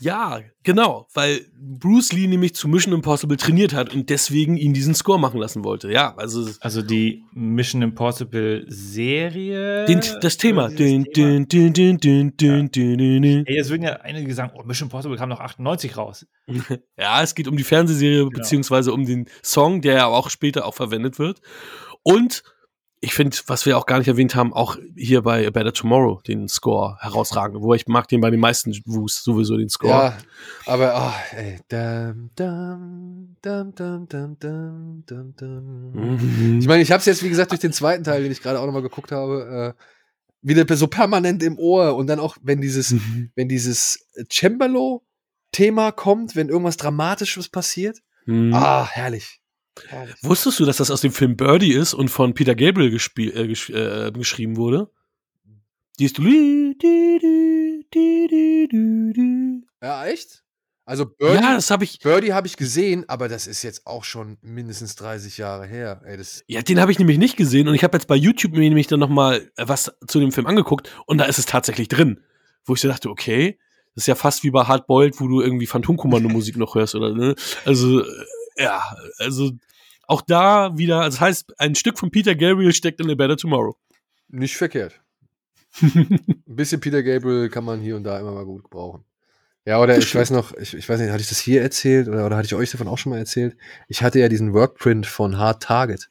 Ja, 0.00 0.40
genau, 0.62 1.06
weil 1.14 1.40
Bruce 1.60 2.12
Lee 2.12 2.26
nämlich 2.28 2.54
zu 2.54 2.68
Mission 2.68 2.94
Impossible 2.94 3.36
trainiert 3.36 3.74
hat 3.74 3.92
und 3.94 4.10
deswegen 4.10 4.56
ihn 4.56 4.72
diesen 4.72 4.94
Score 4.94 5.18
machen 5.18 5.40
lassen 5.40 5.64
wollte. 5.64 5.90
Ja, 5.90 6.14
also 6.16 6.48
Also 6.60 6.82
die 6.82 7.24
Mission 7.32 7.82
Impossible 7.82 8.64
Serie. 8.68 9.86
den, 9.86 10.00
das 10.20 10.36
Thema. 10.36 10.68
Dün, 10.68 11.04
dün, 11.14 11.48
dün, 11.48 11.72
dün, 11.72 11.98
dün, 11.98 12.32
dün, 12.38 12.70
dün, 12.72 12.98
dün. 12.98 13.44
Ey, 13.46 13.56
jetzt 13.56 13.70
würden 13.70 13.82
ja 13.82 13.94
einige 14.02 14.32
sagen, 14.34 14.52
oh, 14.54 14.62
Mission 14.64 14.86
Impossible 14.86 15.16
kam 15.16 15.28
noch 15.28 15.40
98 15.40 15.96
raus. 15.96 16.26
Ja, 16.98 17.22
es 17.22 17.34
geht 17.34 17.48
um 17.48 17.56
die 17.56 17.64
Fernsehserie 17.64 18.26
beziehungsweise 18.26 18.92
um 18.92 19.04
den 19.06 19.26
Song, 19.42 19.80
der 19.82 19.94
ja 19.94 20.06
auch 20.06 20.30
später 20.30 20.66
auch 20.66 20.74
verwendet 20.74 21.18
wird. 21.18 21.40
Und 22.02 22.42
ich 23.00 23.14
finde, 23.14 23.36
was 23.46 23.64
wir 23.64 23.78
auch 23.78 23.86
gar 23.86 23.98
nicht 23.98 24.08
erwähnt 24.08 24.34
haben, 24.34 24.52
auch 24.52 24.76
hier 24.96 25.22
bei 25.22 25.46
A 25.46 25.50
Better 25.50 25.72
Tomorrow 25.72 26.20
den 26.26 26.48
Score 26.48 26.96
herausragend. 27.00 27.62
Wo 27.62 27.72
ich 27.74 27.86
mag 27.86 28.08
den 28.08 28.20
bei 28.20 28.30
den 28.30 28.40
meisten 28.40 28.76
Woos 28.86 29.22
sowieso 29.22 29.56
den 29.56 29.68
Score. 29.68 29.92
Ja, 29.92 30.18
aber 30.66 30.94
ah, 30.94 31.14
ey. 31.32 31.60
Dum, 31.68 32.30
dum, 32.34 33.36
dum, 33.40 33.74
dum, 33.74 34.08
dum, 34.08 34.38
dum, 34.38 35.04
dum, 35.06 35.34
dum. 35.36 35.92
Mhm. 36.18 36.58
Ich 36.60 36.66
meine, 36.66 36.82
ich 36.82 36.90
habe 36.90 36.98
es 37.00 37.06
jetzt, 37.06 37.22
wie 37.22 37.28
gesagt, 37.28 37.52
durch 37.52 37.60
den 37.60 37.72
zweiten 37.72 38.02
Teil, 38.04 38.22
den 38.22 38.32
ich 38.32 38.42
gerade 38.42 38.58
auch 38.58 38.66
nochmal 38.66 38.82
geguckt 38.82 39.12
habe, 39.12 39.74
äh, 39.76 39.82
wieder 40.42 40.76
so 40.76 40.88
permanent 40.88 41.42
im 41.42 41.58
Ohr. 41.58 41.94
Und 41.94 42.08
dann 42.08 42.18
auch, 42.18 42.36
wenn 42.42 42.60
dieses, 42.60 42.90
Mhm. 42.92 43.30
wenn 43.36 43.48
dieses 43.48 44.06
Cembalo-Thema 44.28 45.92
kommt, 45.92 46.34
wenn 46.34 46.48
irgendwas 46.48 46.76
Dramatisches 46.76 47.48
passiert. 47.48 47.98
Mhm. 48.26 48.52
Ah, 48.54 48.88
herrlich. 48.90 49.37
Wusstest 50.22 50.60
du, 50.60 50.64
dass 50.64 50.78
das 50.78 50.90
aus 50.90 51.00
dem 51.00 51.12
Film 51.12 51.36
Birdie 51.36 51.72
ist 51.72 51.94
und 51.94 52.08
von 52.08 52.34
Peter 52.34 52.54
Gabriel 52.54 52.88
äh, 52.88 53.46
gesch 53.46 53.70
äh, 53.70 54.10
geschrieben 54.12 54.56
wurde? 54.56 54.90
Die 55.98 56.04
ist. 56.04 56.18
Ja, 59.82 60.06
echt? 60.06 60.44
Also 60.88 61.04
Birdie, 61.04 61.34
Ja, 61.34 61.54
das 61.54 61.70
habe 61.70 61.84
ich. 61.84 61.98
Birdie 61.98 62.32
habe 62.32 62.46
ich 62.46 62.56
gesehen, 62.56 63.04
aber 63.08 63.28
das 63.28 63.46
ist 63.46 63.62
jetzt 63.62 63.86
auch 63.86 64.04
schon 64.04 64.38
mindestens 64.40 64.96
30 64.96 65.36
Jahre 65.36 65.66
her. 65.66 66.00
Ey, 66.06 66.18
Ja, 66.46 66.62
den 66.62 66.80
habe 66.80 66.90
ich 66.90 66.98
nämlich 66.98 67.18
nicht 67.18 67.36
gesehen 67.36 67.68
und 67.68 67.74
ich 67.74 67.84
habe 67.84 67.96
jetzt 67.98 68.06
bei 68.06 68.16
YouTube 68.16 68.52
mir 68.52 68.60
nämlich 68.60 68.86
dann 68.86 69.00
noch 69.00 69.10
mal 69.10 69.50
äh, 69.56 69.64
was 69.68 69.92
zu 70.06 70.18
dem 70.18 70.32
Film 70.32 70.46
angeguckt 70.46 70.90
und 71.04 71.18
da 71.18 71.26
ist 71.26 71.38
es 71.38 71.44
tatsächlich 71.44 71.88
drin, 71.88 72.20
wo 72.64 72.72
ich 72.72 72.80
so 72.80 72.88
dachte, 72.88 73.10
okay, 73.10 73.58
das 73.94 74.04
ist 74.04 74.06
ja 74.06 74.14
fast 74.14 74.44
wie 74.44 74.50
bei 74.50 74.64
Hardboiled, 74.64 75.20
wo 75.20 75.28
du 75.28 75.42
irgendwie 75.42 75.66
Phantomkommando-Musik 75.66 76.56
noch 76.56 76.74
hörst 76.74 76.94
oder 76.94 77.12
ne? 77.12 77.34
Also 77.66 78.00
äh, 78.00 78.06
ja, 78.58 78.82
also 79.18 79.52
auch 80.06 80.22
da 80.22 80.76
wieder, 80.76 81.00
also 81.00 81.16
das 81.16 81.20
heißt, 81.20 81.60
ein 81.60 81.74
Stück 81.74 81.98
von 81.98 82.10
Peter 82.10 82.34
Gabriel 82.34 82.72
steckt 82.72 83.00
in 83.00 83.10
A 83.10 83.14
Better 83.14 83.36
Tomorrow. 83.36 83.76
nicht 84.28 84.56
verkehrt. 84.56 85.00
Ein 85.82 86.34
bisschen 86.46 86.80
Peter 86.80 87.02
Gabriel 87.02 87.48
kann 87.50 87.64
man 87.64 87.80
hier 87.80 87.94
und 87.96 88.04
da 88.04 88.18
immer 88.18 88.32
mal 88.32 88.44
gut 88.44 88.64
gebrauchen. 88.64 89.04
Ja, 89.66 89.80
oder 89.82 89.98
ich 89.98 90.14
weiß 90.14 90.30
noch, 90.30 90.56
ich, 90.56 90.72
ich 90.74 90.88
weiß 90.88 90.98
nicht, 90.98 91.10
hatte 91.10 91.20
ich 91.20 91.28
das 91.28 91.38
hier 91.38 91.60
erzählt 91.60 92.08
oder, 92.08 92.24
oder 92.24 92.36
hatte 92.38 92.46
ich 92.46 92.54
euch 92.54 92.70
davon 92.70 92.88
auch 92.88 92.96
schon 92.96 93.10
mal 93.10 93.18
erzählt? 93.18 93.54
Ich 93.86 94.02
hatte 94.02 94.18
ja 94.18 94.28
diesen 94.30 94.54
Workprint 94.54 95.06
von 95.06 95.36
Hard 95.36 95.62
Target. 95.62 96.08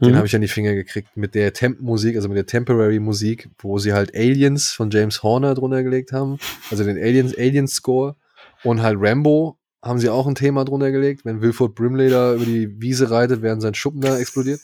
Den 0.00 0.12
Mhm. 0.12 0.16
habe 0.16 0.26
ich 0.28 0.34
an 0.36 0.40
die 0.40 0.48
Finger 0.48 0.74
gekriegt 0.74 1.16
mit 1.16 1.34
der 1.34 1.52
Temp-Musik, 1.52 2.14
also 2.16 2.28
mit 2.28 2.36
der 2.36 2.46
Temporary-Musik, 2.46 3.48
wo 3.58 3.78
sie 3.78 3.92
halt 3.92 4.14
Aliens 4.14 4.70
von 4.70 4.90
James 4.90 5.22
Horner 5.24 5.54
drunter 5.54 5.82
gelegt 5.82 6.12
haben. 6.12 6.38
Also 6.70 6.84
den 6.84 6.96
Aliens, 6.96 7.36
Aliens-Score. 7.36 8.14
Und 8.62 8.82
halt 8.82 8.98
Rambo 9.00 9.58
haben 9.84 9.98
sie 9.98 10.08
auch 10.08 10.26
ein 10.26 10.34
Thema 10.34 10.64
drunter 10.64 10.90
gelegt, 10.90 11.24
wenn 11.24 11.42
Wilford 11.42 11.74
Brimley 11.74 12.08
da 12.08 12.34
über 12.34 12.46
die 12.46 12.80
Wiese 12.80 13.10
reitet, 13.10 13.42
während 13.42 13.60
sein 13.60 13.74
Schuppen 13.74 14.00
da 14.00 14.18
explodiert. 14.18 14.60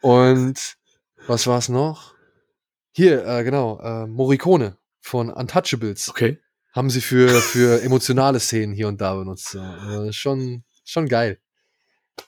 Und 0.00 0.76
was 1.26 1.46
war's 1.46 1.68
noch? 1.68 2.14
Hier, 2.90 3.24
äh, 3.24 3.44
genau, 3.44 3.80
äh, 3.80 4.06
Morricone 4.06 4.76
von 5.00 5.30
Untouchables 5.30 6.08
Okay. 6.08 6.38
haben 6.72 6.90
sie 6.90 7.00
für, 7.00 7.28
für 7.28 7.82
emotionale 7.82 8.40
Szenen 8.40 8.74
hier 8.74 8.88
und 8.88 9.00
da 9.00 9.14
benutzt. 9.14 9.54
Also 9.56 10.10
schon, 10.12 10.64
schon 10.84 11.08
geil. 11.08 11.38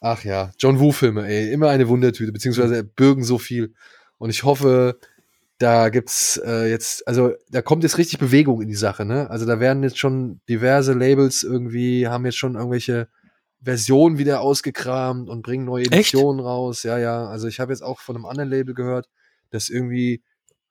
Ach 0.00 0.22
ja, 0.24 0.52
John 0.58 0.78
Woo-Filme, 0.78 1.26
ey, 1.26 1.52
immer 1.52 1.68
eine 1.68 1.88
Wundertüte, 1.88 2.32
beziehungsweise 2.32 2.84
bürgen 2.84 3.24
so 3.24 3.38
viel. 3.38 3.74
Und 4.18 4.30
ich 4.30 4.44
hoffe, 4.44 4.98
da 5.62 5.90
gibt's 5.90 6.40
äh, 6.44 6.68
jetzt, 6.68 7.06
also 7.06 7.34
da 7.48 7.62
kommt 7.62 7.84
jetzt 7.84 7.96
richtig 7.96 8.18
Bewegung 8.18 8.60
in 8.60 8.68
die 8.68 8.74
Sache, 8.74 9.04
ne? 9.04 9.30
Also 9.30 9.46
da 9.46 9.60
werden 9.60 9.84
jetzt 9.84 9.98
schon 9.98 10.40
diverse 10.48 10.92
Labels 10.92 11.44
irgendwie, 11.44 12.08
haben 12.08 12.24
jetzt 12.26 12.38
schon 12.38 12.56
irgendwelche 12.56 13.08
Versionen 13.62 14.18
wieder 14.18 14.40
ausgekramt 14.40 15.30
und 15.30 15.42
bringen 15.42 15.64
neue 15.64 15.84
Echt? 15.84 15.92
Editionen 15.92 16.40
raus. 16.44 16.82
Ja, 16.82 16.98
ja. 16.98 17.26
Also 17.26 17.46
ich 17.46 17.60
habe 17.60 17.72
jetzt 17.72 17.82
auch 17.82 18.00
von 18.00 18.16
einem 18.16 18.26
anderen 18.26 18.50
Label 18.50 18.74
gehört, 18.74 19.08
dass 19.50 19.68
irgendwie 19.68 20.24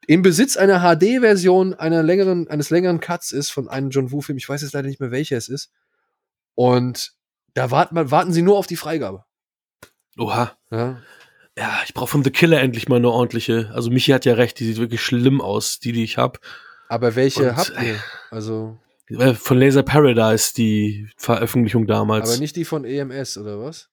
im 0.07 0.23
Besitz 0.23 0.57
einer 0.57 0.79
HD-Version 0.81 1.73
einer 1.73 2.03
längeren, 2.03 2.49
eines 2.49 2.69
längeren 2.69 2.99
Cuts 2.99 3.31
ist 3.31 3.49
von 3.49 3.69
einem 3.69 3.91
John 3.91 4.11
Woo-Film. 4.11 4.37
Ich 4.37 4.49
weiß 4.49 4.61
jetzt 4.61 4.73
leider 4.73 4.89
nicht 4.89 4.99
mehr, 4.99 5.11
welcher 5.11 5.37
es 5.37 5.47
ist. 5.47 5.71
Und 6.53 7.13
da 7.53 7.71
warten, 7.71 8.11
warten 8.11 8.33
sie 8.33 8.41
nur 8.41 8.57
auf 8.57 8.67
die 8.67 8.75
Freigabe. 8.75 9.23
Oha. 10.17 10.57
Ja? 10.69 11.01
Ja, 11.57 11.81
ich 11.85 11.93
brauche 11.93 12.07
von 12.09 12.23
The 12.23 12.31
Killer 12.31 12.61
endlich 12.61 12.87
mal 12.87 12.95
eine 12.97 13.09
ordentliche. 13.09 13.71
Also 13.73 13.89
Michi 13.91 14.11
hat 14.11 14.25
ja 14.25 14.33
recht, 14.35 14.59
die 14.59 14.65
sieht 14.65 14.77
wirklich 14.77 15.01
schlimm 15.01 15.41
aus, 15.41 15.79
die, 15.79 15.91
die 15.91 16.03
ich 16.03 16.17
habe. 16.17 16.39
Aber 16.87 17.15
welche 17.15 17.49
Und, 17.49 17.55
habt 17.57 17.73
ihr? 17.81 17.95
Also, 18.29 18.77
Äh, 19.09 19.33
Von 19.33 19.57
Laser 19.59 19.83
Paradise, 19.83 20.53
die 20.53 21.09
Veröffentlichung 21.17 21.85
damals. 21.87 22.29
aber 22.31 22.39
nicht 22.39 22.55
die 22.55 22.63
von 22.63 22.85
EMS, 22.85 23.37
oder 23.37 23.59
was? 23.59 23.89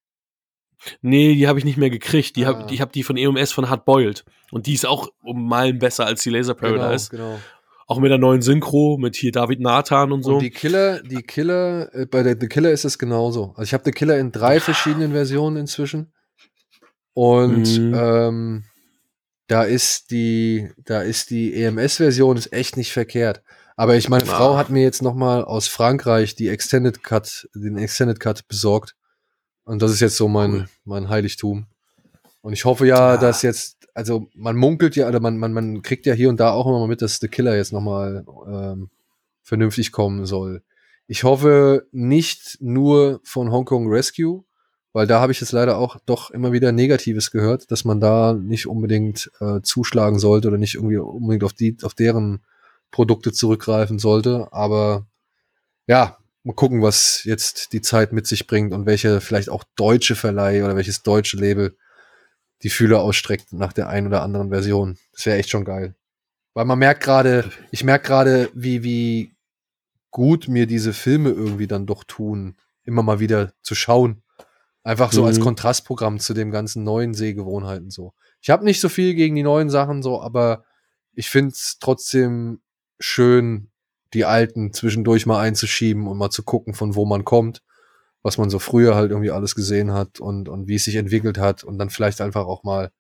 Nee, 1.03 1.35
die 1.35 1.49
habe 1.49 1.59
ich 1.59 1.65
nicht 1.65 1.77
mehr 1.77 1.91
gekriegt. 1.91 2.37
Die 2.37 2.45
Ah. 2.47 2.51
hab, 2.51 2.71
ich 2.71 2.81
habe 2.81 2.93
die 2.93 3.03
von 3.03 3.17
EMS 3.17 3.51
von 3.51 3.69
Hard 3.69 3.85
Boiled. 3.85 4.25
Und 4.53 4.67
die 4.67 4.75
ist 4.75 4.87
auch 4.87 5.09
um 5.25 5.49
Meilen 5.49 5.81
besser 5.81 6.07
als 6.07 6.23
die 6.23 6.31
Laser 6.31 6.55
Paradise. 6.55 7.11
Genau, 7.11 7.31
genau. 7.31 7.39
Auch 7.89 7.99
mit 7.99 8.11
der 8.13 8.19
neuen 8.19 8.43
Synchro, 8.43 8.97
mit 9.01 9.17
hier 9.17 9.33
David 9.33 9.59
Nathan 9.61 10.13
und 10.13 10.23
so. 10.23 10.35
Und 10.35 10.43
die 10.43 10.51
Killer, 10.51 11.03
die 11.03 11.23
Killer, 11.23 11.93
äh, 11.95 12.07
bei 12.07 12.23
der 12.23 12.37
The 12.39 12.47
Killer 12.47 12.71
ist 12.71 12.85
es 12.85 12.99
genauso. 12.99 13.55
Also 13.57 13.63
ich 13.63 13.73
habe 13.75 13.83
The 13.85 13.91
Killer 13.93 14.19
in 14.19 14.31
drei 14.31 14.61
verschiedenen 14.61 15.11
Versionen 15.13 15.57
inzwischen. 15.57 16.13
Und 17.21 17.77
Mhm. 17.81 17.95
ähm, 17.97 18.65
da 19.49 19.65
ist 19.65 20.13
die, 20.13 20.71
da 20.85 21.03
ist 21.03 21.31
die 21.31 21.53
EMS-Version 21.53 22.37
ist 22.37 22.53
echt 22.53 22.77
nicht 22.77 22.93
verkehrt. 22.93 23.43
Aber 23.75 23.97
ich, 23.97 24.09
meine 24.09 24.23
Ah. 24.23 24.27
Frau 24.27 24.57
hat 24.57 24.71
mir 24.71 24.83
jetzt 24.85 25.03
noch 25.03 25.15
mal 25.17 25.43
aus 25.45 25.67
Frankreich 25.67 26.37
die 26.37 26.47
Extended 26.49 27.03
Cut, 27.03 27.49
den 27.57 27.77
Extended 27.77 28.21
Cut 28.21 28.47
besorgt. 28.47 28.95
Und 29.65 29.83
das 29.83 29.91
ist 29.91 29.99
jetzt 29.99 30.17
so 30.17 30.29
mein, 30.29 30.53
Cool. 30.53 30.69
mein 30.85 31.09
Heiligtum. 31.09 31.67
Und 32.41 32.53
ich 32.53 32.65
hoffe 32.65 32.87
ja, 32.87 33.15
Ah. 33.15 33.17
dass 33.17 33.43
jetzt, 33.43 33.89
also 33.95 34.29
man 34.37 34.55
munkelt 34.57 34.95
ja, 34.95 35.09
oder 35.09 35.19
man, 35.19 35.39
man, 35.39 35.53
man 35.53 35.83
kriegt 35.83 36.07
ja 36.07 36.15
hier 36.15 36.29
und 36.29 36.39
da 36.39 36.53
auch 36.53 36.67
immer 36.69 36.79
mal 36.79 36.87
mit, 36.87 37.03
dass 37.03 37.19
The 37.19 37.27
Killer 37.27 37.57
jetzt 37.57 37.73
noch 37.73 37.81
mal 37.81 38.25
ähm, 38.47 38.91
vernünftig 39.43 39.91
kommen 39.91 40.25
soll. 40.25 40.63
Ich 41.09 41.25
hoffe 41.25 41.89
nicht 41.91 42.59
nur 42.61 43.21
von 43.25 43.51
Hong 43.51 43.65
Kong 43.65 43.89
Rescue, 43.89 44.45
weil 44.93 45.07
da 45.07 45.21
habe 45.21 45.33
ich 45.33 45.41
jetzt 45.41 45.53
leider 45.53 45.79
auch 45.79 45.99
doch 46.07 46.31
immer 46.31 46.53
wieder 46.53 46.73
Negatives 46.73 47.31
gehört, 47.31 47.71
dass 47.71 47.85
man 47.85 48.01
da 48.01 48.33
nicht 48.33 48.67
unbedingt 48.67 49.31
äh, 49.41 49.61
zuschlagen 49.63 50.19
sollte 50.19 50.49
oder 50.49 50.59
nicht 50.59 50.75
irgendwie 50.75 50.97
unbedingt 50.97 51.45
auf 51.45 51.53
die, 51.53 51.77
auf 51.83 51.95
deren 51.95 52.41
Produkte 52.91 53.33
zurückgreifen 53.33 53.99
sollte. 53.99 54.49
Aber 54.51 55.07
ja, 55.87 56.19
mal 56.43 56.55
gucken, 56.55 56.83
was 56.83 57.25
jetzt 57.25 57.73
die 57.73 57.83
Zeit 57.83 58.13
mit 58.13 58.27
sich 58.27 58.47
bringt 58.47 58.73
und 58.73 58.87
welche 58.87 59.21
vielleicht 59.21 59.51
auch 59.51 59.65
deutsche 59.77 60.17
Verleih 60.17 60.65
oder 60.65 60.77
welches 60.77 61.03
deutsche 61.03 61.37
Label 61.37 61.77
die 62.63 62.71
Fühler 62.71 63.01
ausstreckt 63.01 63.53
nach 63.53 63.73
der 63.73 63.89
einen 63.89 64.09
oder 64.09 64.23
anderen 64.23 64.51
Version. 64.51 64.99
Das 65.13 65.27
wäre 65.27 65.39
echt 65.39 65.51
schon 65.51 65.65
geil. 65.65 65.95
Weil 66.55 66.65
man 66.65 66.79
merkt 66.79 67.03
gerade, 67.03 67.51
ich 67.71 67.85
merke 67.85 68.09
gerade, 68.09 68.51
wie, 68.55 68.83
wie 68.83 69.37
gut 70.11 70.49
mir 70.49 70.67
diese 70.67 70.93
Filme 70.93 71.31
irgendwie 71.31 71.67
dann 71.67 71.87
doch 71.87 72.03
tun, 72.05 72.57
immer 72.85 73.03
mal 73.03 73.21
wieder 73.21 73.53
zu 73.63 73.75
schauen. 73.75 74.23
Einfach 74.89 75.13
so 75.13 75.21
Mhm. 75.21 75.27
als 75.27 75.41
Kontrastprogramm 75.41 76.19
zu 76.19 76.33
dem 76.33 76.51
ganzen 76.51 76.83
neuen 76.83 77.13
Sehgewohnheiten 77.13 77.91
so. 77.91 78.15
Ich 78.41 78.49
habe 78.49 78.65
nicht 78.65 78.81
so 78.81 78.89
viel 78.89 79.15
gegen 79.15 79.35
die 79.35 79.43
neuen 79.43 79.69
Sachen 79.69 80.03
so, 80.03 80.23
aber 80.23 80.65
ich 81.13 81.29
finde 81.29 81.51
es 81.51 81.77
trotzdem 81.79 82.63
schön, 82.99 83.71
die 84.15 84.25
alten 84.25 84.73
zwischendurch 84.73 85.27
mal 85.27 85.41
einzuschieben 85.43 86.07
und 86.07 86.17
mal 86.17 86.31
zu 86.31 86.43
gucken, 86.43 86.73
von 86.73 86.95
wo 86.95 87.05
man 87.05 87.27
kommt, 87.27 87.63
was 88.23 88.39
man 88.39 88.49
so 88.49 88.59
früher 88.59 88.95
halt 88.95 89.11
irgendwie 89.11 89.31
alles 89.31 89.55
gesehen 89.55 89.93
hat 89.93 90.21
und, 90.21 90.49
und 90.49 90.69
wie 90.69 90.77
es 90.77 90.85
sich 90.85 90.95
entwickelt 90.95 91.37
hat 91.37 91.65
und 91.65 91.77
dann 91.77 91.91
vielleicht 91.91 92.23
einfach 92.23 92.47
auch 92.47 92.63
mal, 92.65 92.91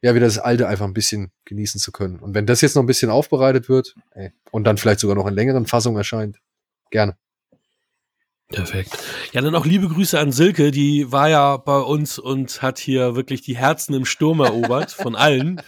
ja, 0.00 0.14
wieder 0.14 0.24
das 0.24 0.38
Alte 0.38 0.68
einfach 0.68 0.86
ein 0.86 0.94
bisschen 0.94 1.32
genießen 1.44 1.78
zu 1.78 1.92
können. 1.92 2.18
Und 2.18 2.34
wenn 2.34 2.46
das 2.46 2.62
jetzt 2.62 2.76
noch 2.76 2.82
ein 2.82 2.86
bisschen 2.86 3.10
aufbereitet 3.10 3.68
wird 3.68 3.94
ey, 4.12 4.32
und 4.52 4.64
dann 4.64 4.78
vielleicht 4.78 5.00
sogar 5.00 5.16
noch 5.16 5.26
in 5.26 5.34
längeren 5.34 5.66
Fassungen 5.66 5.98
erscheint, 5.98 6.38
gerne. 6.90 7.18
Perfekt. 8.48 8.96
Ja, 9.32 9.40
dann 9.40 9.56
auch 9.56 9.66
liebe 9.66 9.88
Grüße 9.88 10.18
an 10.20 10.30
Silke, 10.30 10.70
die 10.70 11.10
war 11.10 11.28
ja 11.28 11.56
bei 11.56 11.78
uns 11.80 12.16
und 12.20 12.62
hat 12.62 12.78
hier 12.78 13.16
wirklich 13.16 13.42
die 13.42 13.56
Herzen 13.56 13.92
im 13.92 14.04
Sturm 14.04 14.38
erobert 14.38 14.92
von 14.92 15.16
allen. 15.16 15.60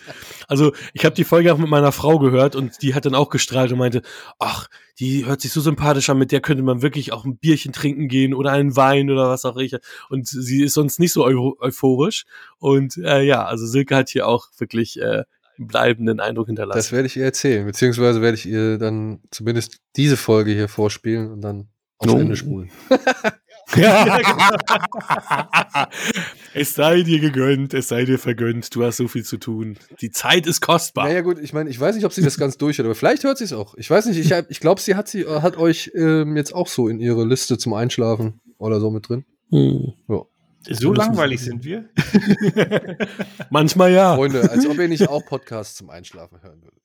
Also 0.46 0.72
ich 0.92 1.04
habe 1.04 1.16
die 1.16 1.24
Folge 1.24 1.52
auch 1.52 1.58
mit 1.58 1.68
meiner 1.68 1.90
Frau 1.90 2.20
gehört 2.20 2.54
und 2.54 2.80
die 2.82 2.94
hat 2.94 3.04
dann 3.04 3.16
auch 3.16 3.30
gestrahlt 3.30 3.72
und 3.72 3.78
meinte, 3.78 4.02
ach, 4.38 4.68
die 5.00 5.26
hört 5.26 5.40
sich 5.40 5.50
so 5.50 5.60
sympathisch 5.60 6.08
an, 6.08 6.18
mit 6.18 6.30
der 6.30 6.40
könnte 6.40 6.62
man 6.62 6.80
wirklich 6.80 7.12
auch 7.12 7.24
ein 7.24 7.36
Bierchen 7.36 7.72
trinken 7.72 8.06
gehen 8.06 8.32
oder 8.32 8.52
einen 8.52 8.76
Wein 8.76 9.10
oder 9.10 9.28
was 9.28 9.44
auch 9.44 9.56
immer. 9.56 9.80
Und 10.08 10.28
sie 10.28 10.62
ist 10.62 10.74
sonst 10.74 11.00
nicht 11.00 11.12
so 11.12 11.24
eu 11.26 11.54
euphorisch. 11.58 12.26
Und 12.58 12.96
äh, 12.98 13.22
ja, 13.22 13.44
also 13.44 13.66
Silke 13.66 13.96
hat 13.96 14.08
hier 14.08 14.28
auch 14.28 14.46
wirklich 14.56 15.00
äh, 15.00 15.24
einen 15.58 15.66
bleibenden 15.66 16.20
Eindruck 16.20 16.46
Das 16.46 16.50
hinterlassen. 16.50 16.92
werde 16.92 17.06
ich 17.06 17.16
ihr 17.16 17.24
erzählen, 17.24 17.66
beziehungsweise 17.66 18.22
werde 18.22 18.36
ich 18.36 18.46
ihr 18.46 18.78
dann 18.78 19.20
zumindest 19.32 19.78
diese 19.96 20.16
Folge 20.16 20.52
hier 20.52 20.68
vorspielen 20.68 21.32
und 21.32 21.40
dann 21.40 21.68
aufs. 21.98 22.20
Ende 22.20 22.36
spulen. 22.36 22.70
Ja. 23.76 24.18
es 26.54 26.74
sei 26.74 27.02
dir 27.02 27.20
gegönnt, 27.20 27.74
es 27.74 27.88
sei 27.88 28.06
dir 28.06 28.18
vergönnt, 28.18 28.74
du 28.74 28.82
hast 28.82 28.96
so 28.96 29.08
viel 29.08 29.24
zu 29.24 29.36
tun. 29.36 29.76
Die 30.00 30.10
Zeit 30.10 30.46
ist 30.46 30.62
kostbar. 30.62 31.06
Naja 31.06 31.20
gut, 31.20 31.38
ich 31.38 31.52
meine, 31.52 31.68
ich 31.68 31.78
weiß 31.78 31.94
nicht, 31.94 32.06
ob 32.06 32.14
sie 32.14 32.22
das 32.22 32.38
ganz 32.38 32.56
durchhört, 32.56 32.86
aber 32.86 32.94
vielleicht 32.94 33.24
hört 33.24 33.36
sie 33.36 33.44
es 33.44 33.52
auch. 33.52 33.74
Ich 33.74 33.90
weiß 33.90 34.06
nicht, 34.06 34.18
ich, 34.18 34.32
ich 34.48 34.60
glaube, 34.60 34.80
sie 34.80 34.94
hat 34.94 35.08
sie 35.08 35.20
äh, 35.20 35.42
hat 35.42 35.58
euch 35.58 35.92
ähm, 35.94 36.34
jetzt 36.34 36.54
auch 36.54 36.66
so 36.66 36.88
in 36.88 36.98
ihre 36.98 37.26
Liste 37.26 37.58
zum 37.58 37.74
Einschlafen 37.74 38.40
oder 38.56 38.80
so 38.80 38.90
mit 38.90 39.06
drin. 39.06 39.26
Hm. 39.50 39.92
So 40.70 40.92
langweilig 40.92 41.40
sind 41.40 41.64
wir. 41.64 41.88
Manchmal 43.50 43.92
ja. 43.92 44.16
Freunde, 44.16 44.50
als 44.50 44.66
ob 44.66 44.78
ihr 44.78 44.88
nicht 44.88 45.08
auch 45.08 45.24
Podcasts 45.24 45.76
zum 45.76 45.90
Einschlafen 45.90 46.42
hören 46.42 46.62
würdet. 46.62 46.82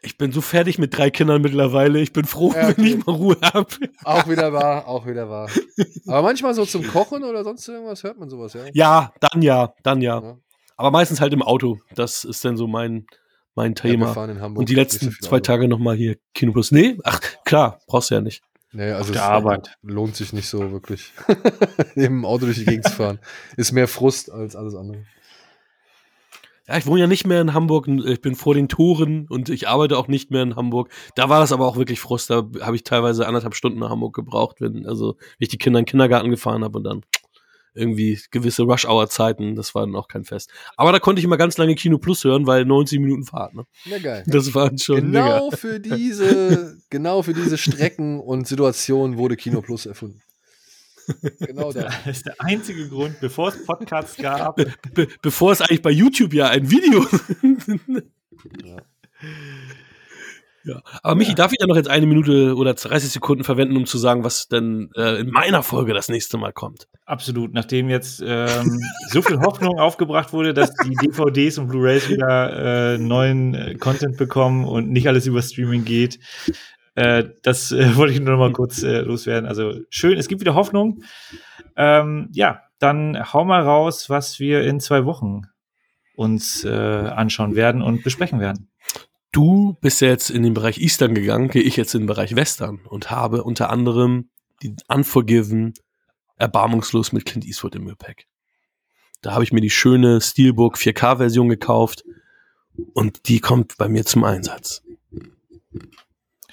Ich 0.00 0.16
bin 0.16 0.30
so 0.30 0.40
fertig 0.40 0.78
mit 0.78 0.96
drei 0.96 1.10
Kindern 1.10 1.42
mittlerweile. 1.42 1.98
Ich 2.00 2.12
bin 2.12 2.24
froh, 2.24 2.52
Ja, 2.54 2.68
okay. 2.68 2.74
wenn 2.76 2.84
ich 2.84 3.06
mal 3.06 3.12
Ruhe 3.16 3.36
habe. 3.42 3.66
Auch 4.04 4.28
wieder 4.28 4.52
wahr, 4.52 4.86
auch 4.86 5.06
wieder 5.06 5.28
wahr. 5.28 5.48
Aber 6.06 6.22
manchmal 6.22 6.54
so 6.54 6.64
zum 6.64 6.86
Kochen 6.86 7.24
oder 7.24 7.42
sonst 7.42 7.66
irgendwas 7.68 8.04
hört 8.04 8.18
man 8.18 8.30
sowas, 8.30 8.52
ja. 8.54 8.60
Ja, 8.72 9.12
dann 9.20 9.42
ja, 9.42 9.74
dann 9.82 10.00
ja. 10.00 10.20
Ja. 10.22 10.36
Aber 10.76 10.92
meistens 10.92 11.20
halt 11.20 11.32
im 11.32 11.42
Auto. 11.42 11.78
Das 11.96 12.22
ist 12.24 12.44
dann 12.44 12.56
so 12.56 12.68
mein, 12.68 13.06
mein 13.56 13.72
Ja, 13.72 13.82
Thema. 13.82 14.14
Hamburg 14.14 14.58
Und 14.60 14.68
die 14.68 14.76
letzten 14.76 15.06
so 15.10 15.16
zwei 15.20 15.36
Auto. 15.38 15.44
Tage 15.44 15.66
nochmal 15.68 15.96
hier 15.96 16.16
Kino 16.32 16.52
Plus. 16.52 16.70
Nee, 16.70 16.96
ach 17.02 17.20
klar, 17.44 17.80
brauchst 17.88 18.10
du 18.10 18.14
ja 18.14 18.20
nicht. 18.20 18.42
Nee, 18.70 18.92
also 18.92 19.12
der 19.12 19.22
es 19.22 19.28
Arbeit. 19.28 19.76
lohnt 19.82 20.14
sich 20.14 20.32
nicht 20.32 20.46
so 20.48 20.70
wirklich, 20.70 21.12
im 21.96 22.24
Auto 22.24 22.44
durch 22.44 22.58
die 22.58 22.66
Gegend 22.66 22.84
zu 22.86 22.92
fahren. 22.92 23.18
Ist 23.56 23.72
mehr 23.72 23.88
Frust 23.88 24.30
als 24.30 24.54
alles 24.54 24.74
andere. 24.74 24.98
Ja, 26.68 26.76
ich 26.76 26.86
wohne 26.86 27.00
ja 27.00 27.06
nicht 27.06 27.26
mehr 27.26 27.40
in 27.40 27.54
Hamburg, 27.54 27.88
ich 27.88 28.20
bin 28.20 28.34
vor 28.34 28.52
den 28.54 28.68
Toren 28.68 29.26
und 29.30 29.48
ich 29.48 29.68
arbeite 29.68 29.96
auch 29.96 30.06
nicht 30.06 30.30
mehr 30.30 30.42
in 30.42 30.54
Hamburg. 30.54 30.90
Da 31.14 31.28
war 31.30 31.40
das 31.40 31.50
aber 31.50 31.66
auch 31.66 31.76
wirklich 31.76 31.98
Frust. 31.98 32.28
Da 32.28 32.46
habe 32.60 32.76
ich 32.76 32.84
teilweise 32.84 33.26
anderthalb 33.26 33.54
Stunden 33.54 33.78
nach 33.78 33.88
Hamburg 33.90 34.14
gebraucht, 34.14 34.60
wenn, 34.60 34.86
also 34.86 35.14
wenn 35.16 35.24
ich 35.38 35.48
die 35.48 35.56
Kinder 35.58 35.78
in 35.78 35.84
den 35.84 35.90
Kindergarten 35.90 36.30
gefahren 36.30 36.62
habe 36.62 36.76
und 36.78 36.84
dann 36.84 37.00
irgendwie 37.74 38.18
gewisse 38.30 38.64
Rush-Hour-Zeiten, 38.64 39.54
das 39.54 39.74
war 39.74 39.86
dann 39.86 39.94
auch 39.96 40.08
kein 40.08 40.24
Fest. 40.24 40.50
Aber 40.76 40.92
da 40.92 40.98
konnte 40.98 41.20
ich 41.20 41.24
immer 41.24 41.36
ganz 41.36 41.56
lange 41.58 41.74
Kino 41.74 41.98
Plus 41.98 42.24
hören, 42.24 42.46
weil 42.46 42.64
90 42.64 42.98
Minuten 42.98 43.24
Fahrt, 43.24 43.54
ne? 43.54 43.64
Ja, 43.84 43.98
geil. 43.98 44.24
Das 44.26 44.52
war 44.54 44.70
schon 44.78 44.96
Genau 45.12 45.44
mega. 45.46 45.56
für 45.56 45.78
diese, 45.80 46.76
genau 46.90 47.22
für 47.22 47.34
diese 47.34 47.56
Strecken 47.56 48.20
und 48.20 48.46
Situationen 48.48 49.16
wurde 49.16 49.36
Kino 49.36 49.60
Plus 49.62 49.86
erfunden. 49.86 50.20
Genau 51.40 51.72
da. 51.72 51.84
Das 52.04 52.18
ist 52.18 52.26
der 52.26 52.36
einzige 52.38 52.88
Grund, 52.88 53.20
bevor 53.20 53.48
es 53.48 53.64
Podcasts 53.64 54.16
gab. 54.22 54.56
Be 54.56 55.08
bevor 55.22 55.52
es 55.52 55.60
eigentlich 55.60 55.82
bei 55.82 55.90
YouTube 55.90 56.34
ja 56.34 56.48
ein 56.48 56.70
Video. 56.70 57.06
Ja. 58.64 58.76
ja. 60.62 60.82
Aber 61.02 61.16
Michi, 61.16 61.34
darf 61.34 61.50
ich 61.50 61.58
da 61.58 61.66
noch 61.66 61.74
jetzt 61.74 61.88
eine 61.88 62.06
Minute 62.06 62.54
oder 62.54 62.74
30 62.74 63.10
Sekunden 63.10 63.42
verwenden, 63.42 63.76
um 63.76 63.84
zu 63.84 63.98
sagen, 63.98 64.22
was 64.22 64.46
denn 64.46 64.90
äh, 64.94 65.20
in 65.20 65.32
meiner 65.32 65.64
Folge 65.64 65.92
das 65.92 66.08
nächste 66.08 66.38
Mal 66.38 66.52
kommt? 66.52 66.86
Absolut, 67.04 67.52
nachdem 67.52 67.90
jetzt 67.90 68.22
ähm, 68.24 68.80
so 69.08 69.22
viel 69.22 69.40
Hoffnung 69.40 69.80
aufgebracht 69.80 70.32
wurde, 70.32 70.54
dass 70.54 70.72
die 70.84 70.94
DVDs 70.94 71.58
und 71.58 71.66
Blu-rays 71.66 72.08
wieder 72.08 72.92
äh, 72.94 72.98
neuen 72.98 73.54
äh, 73.54 73.74
Content 73.74 74.16
bekommen 74.16 74.64
und 74.64 74.88
nicht 74.88 75.08
alles 75.08 75.26
über 75.26 75.42
Streaming 75.42 75.84
geht. 75.84 76.20
Äh, 76.98 77.30
das 77.42 77.70
äh, 77.70 77.96
wollte 77.96 78.12
ich 78.12 78.20
nur 78.20 78.32
noch 78.32 78.38
mal 78.38 78.52
kurz 78.52 78.82
äh, 78.82 79.02
loswerden. 79.02 79.48
Also 79.48 79.80
schön, 79.88 80.18
es 80.18 80.26
gibt 80.26 80.40
wieder 80.40 80.56
Hoffnung. 80.56 81.04
Ähm, 81.76 82.28
ja, 82.32 82.62
dann 82.80 83.32
hau 83.32 83.44
mal 83.44 83.62
raus, 83.62 84.10
was 84.10 84.40
wir 84.40 84.62
in 84.62 84.80
zwei 84.80 85.04
Wochen 85.04 85.42
uns 86.16 86.64
äh, 86.64 86.68
anschauen 86.68 87.54
werden 87.54 87.82
und 87.82 88.02
besprechen 88.02 88.40
werden. 88.40 88.68
Du 89.30 89.76
bist 89.80 90.00
jetzt 90.00 90.30
in 90.30 90.42
den 90.42 90.54
Bereich 90.54 90.78
Eastern 90.78 91.14
gegangen, 91.14 91.48
gehe 91.48 91.62
ich 91.62 91.76
jetzt 91.76 91.94
in 91.94 92.02
den 92.02 92.06
Bereich 92.08 92.34
Western 92.34 92.80
und 92.88 93.12
habe 93.12 93.44
unter 93.44 93.70
anderem 93.70 94.30
die 94.64 94.74
Unforgiven 94.88 95.74
erbarmungslos 96.36 97.12
mit 97.12 97.26
Clint 97.26 97.46
Eastwood 97.46 97.76
im 97.76 97.86
Gepäck. 97.86 98.26
Da 99.22 99.34
habe 99.34 99.44
ich 99.44 99.52
mir 99.52 99.60
die 99.60 99.70
schöne 99.70 100.20
Steelbook 100.20 100.76
4K-Version 100.76 101.48
gekauft 101.48 102.04
und 102.94 103.28
die 103.28 103.38
kommt 103.38 103.76
bei 103.78 103.88
mir 103.88 104.04
zum 104.04 104.24
Einsatz. 104.24 104.82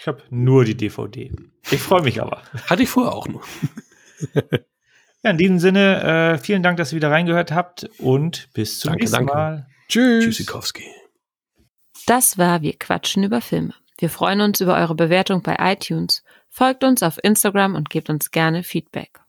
Ich 0.05 0.07
habe 0.07 0.21
nur 0.29 0.65
die 0.65 0.77
DVD. 0.77 1.31
Ich 1.71 1.81
freue 1.81 2.03
mich 2.03 2.21
aber. 2.21 2.43
Hatte 2.69 2.83
ich 2.83 2.89
vorher 2.89 3.15
auch 3.15 3.27
nur. 3.27 3.41
Ja, 5.23 5.31
in 5.31 5.39
diesem 5.39 5.57
Sinne, 5.57 6.35
äh, 6.35 6.37
vielen 6.37 6.61
Dank, 6.61 6.77
dass 6.77 6.91
ihr 6.93 6.97
wieder 6.97 7.09
reingehört 7.09 7.51
habt 7.51 7.89
und 7.97 8.49
bis 8.53 8.79
zum 8.79 8.89
Danke, 8.89 9.05
nächsten 9.05 9.17
danke. 9.25 9.33
Mal. 9.33 9.67
Tschüss. 9.89 10.23
Tschüssikowski. 10.23 10.83
Das 12.05 12.37
war 12.37 12.61
Wir 12.61 12.77
quatschen 12.77 13.23
über 13.23 13.41
Filme. 13.41 13.73
Wir 13.97 14.11
freuen 14.11 14.41
uns 14.41 14.61
über 14.61 14.75
eure 14.75 14.93
Bewertung 14.93 15.41
bei 15.41 15.55
iTunes. 15.59 16.23
Folgt 16.51 16.83
uns 16.83 17.01
auf 17.01 17.17
Instagram 17.23 17.73
und 17.73 17.89
gebt 17.89 18.11
uns 18.11 18.29
gerne 18.29 18.61
Feedback. 18.61 19.19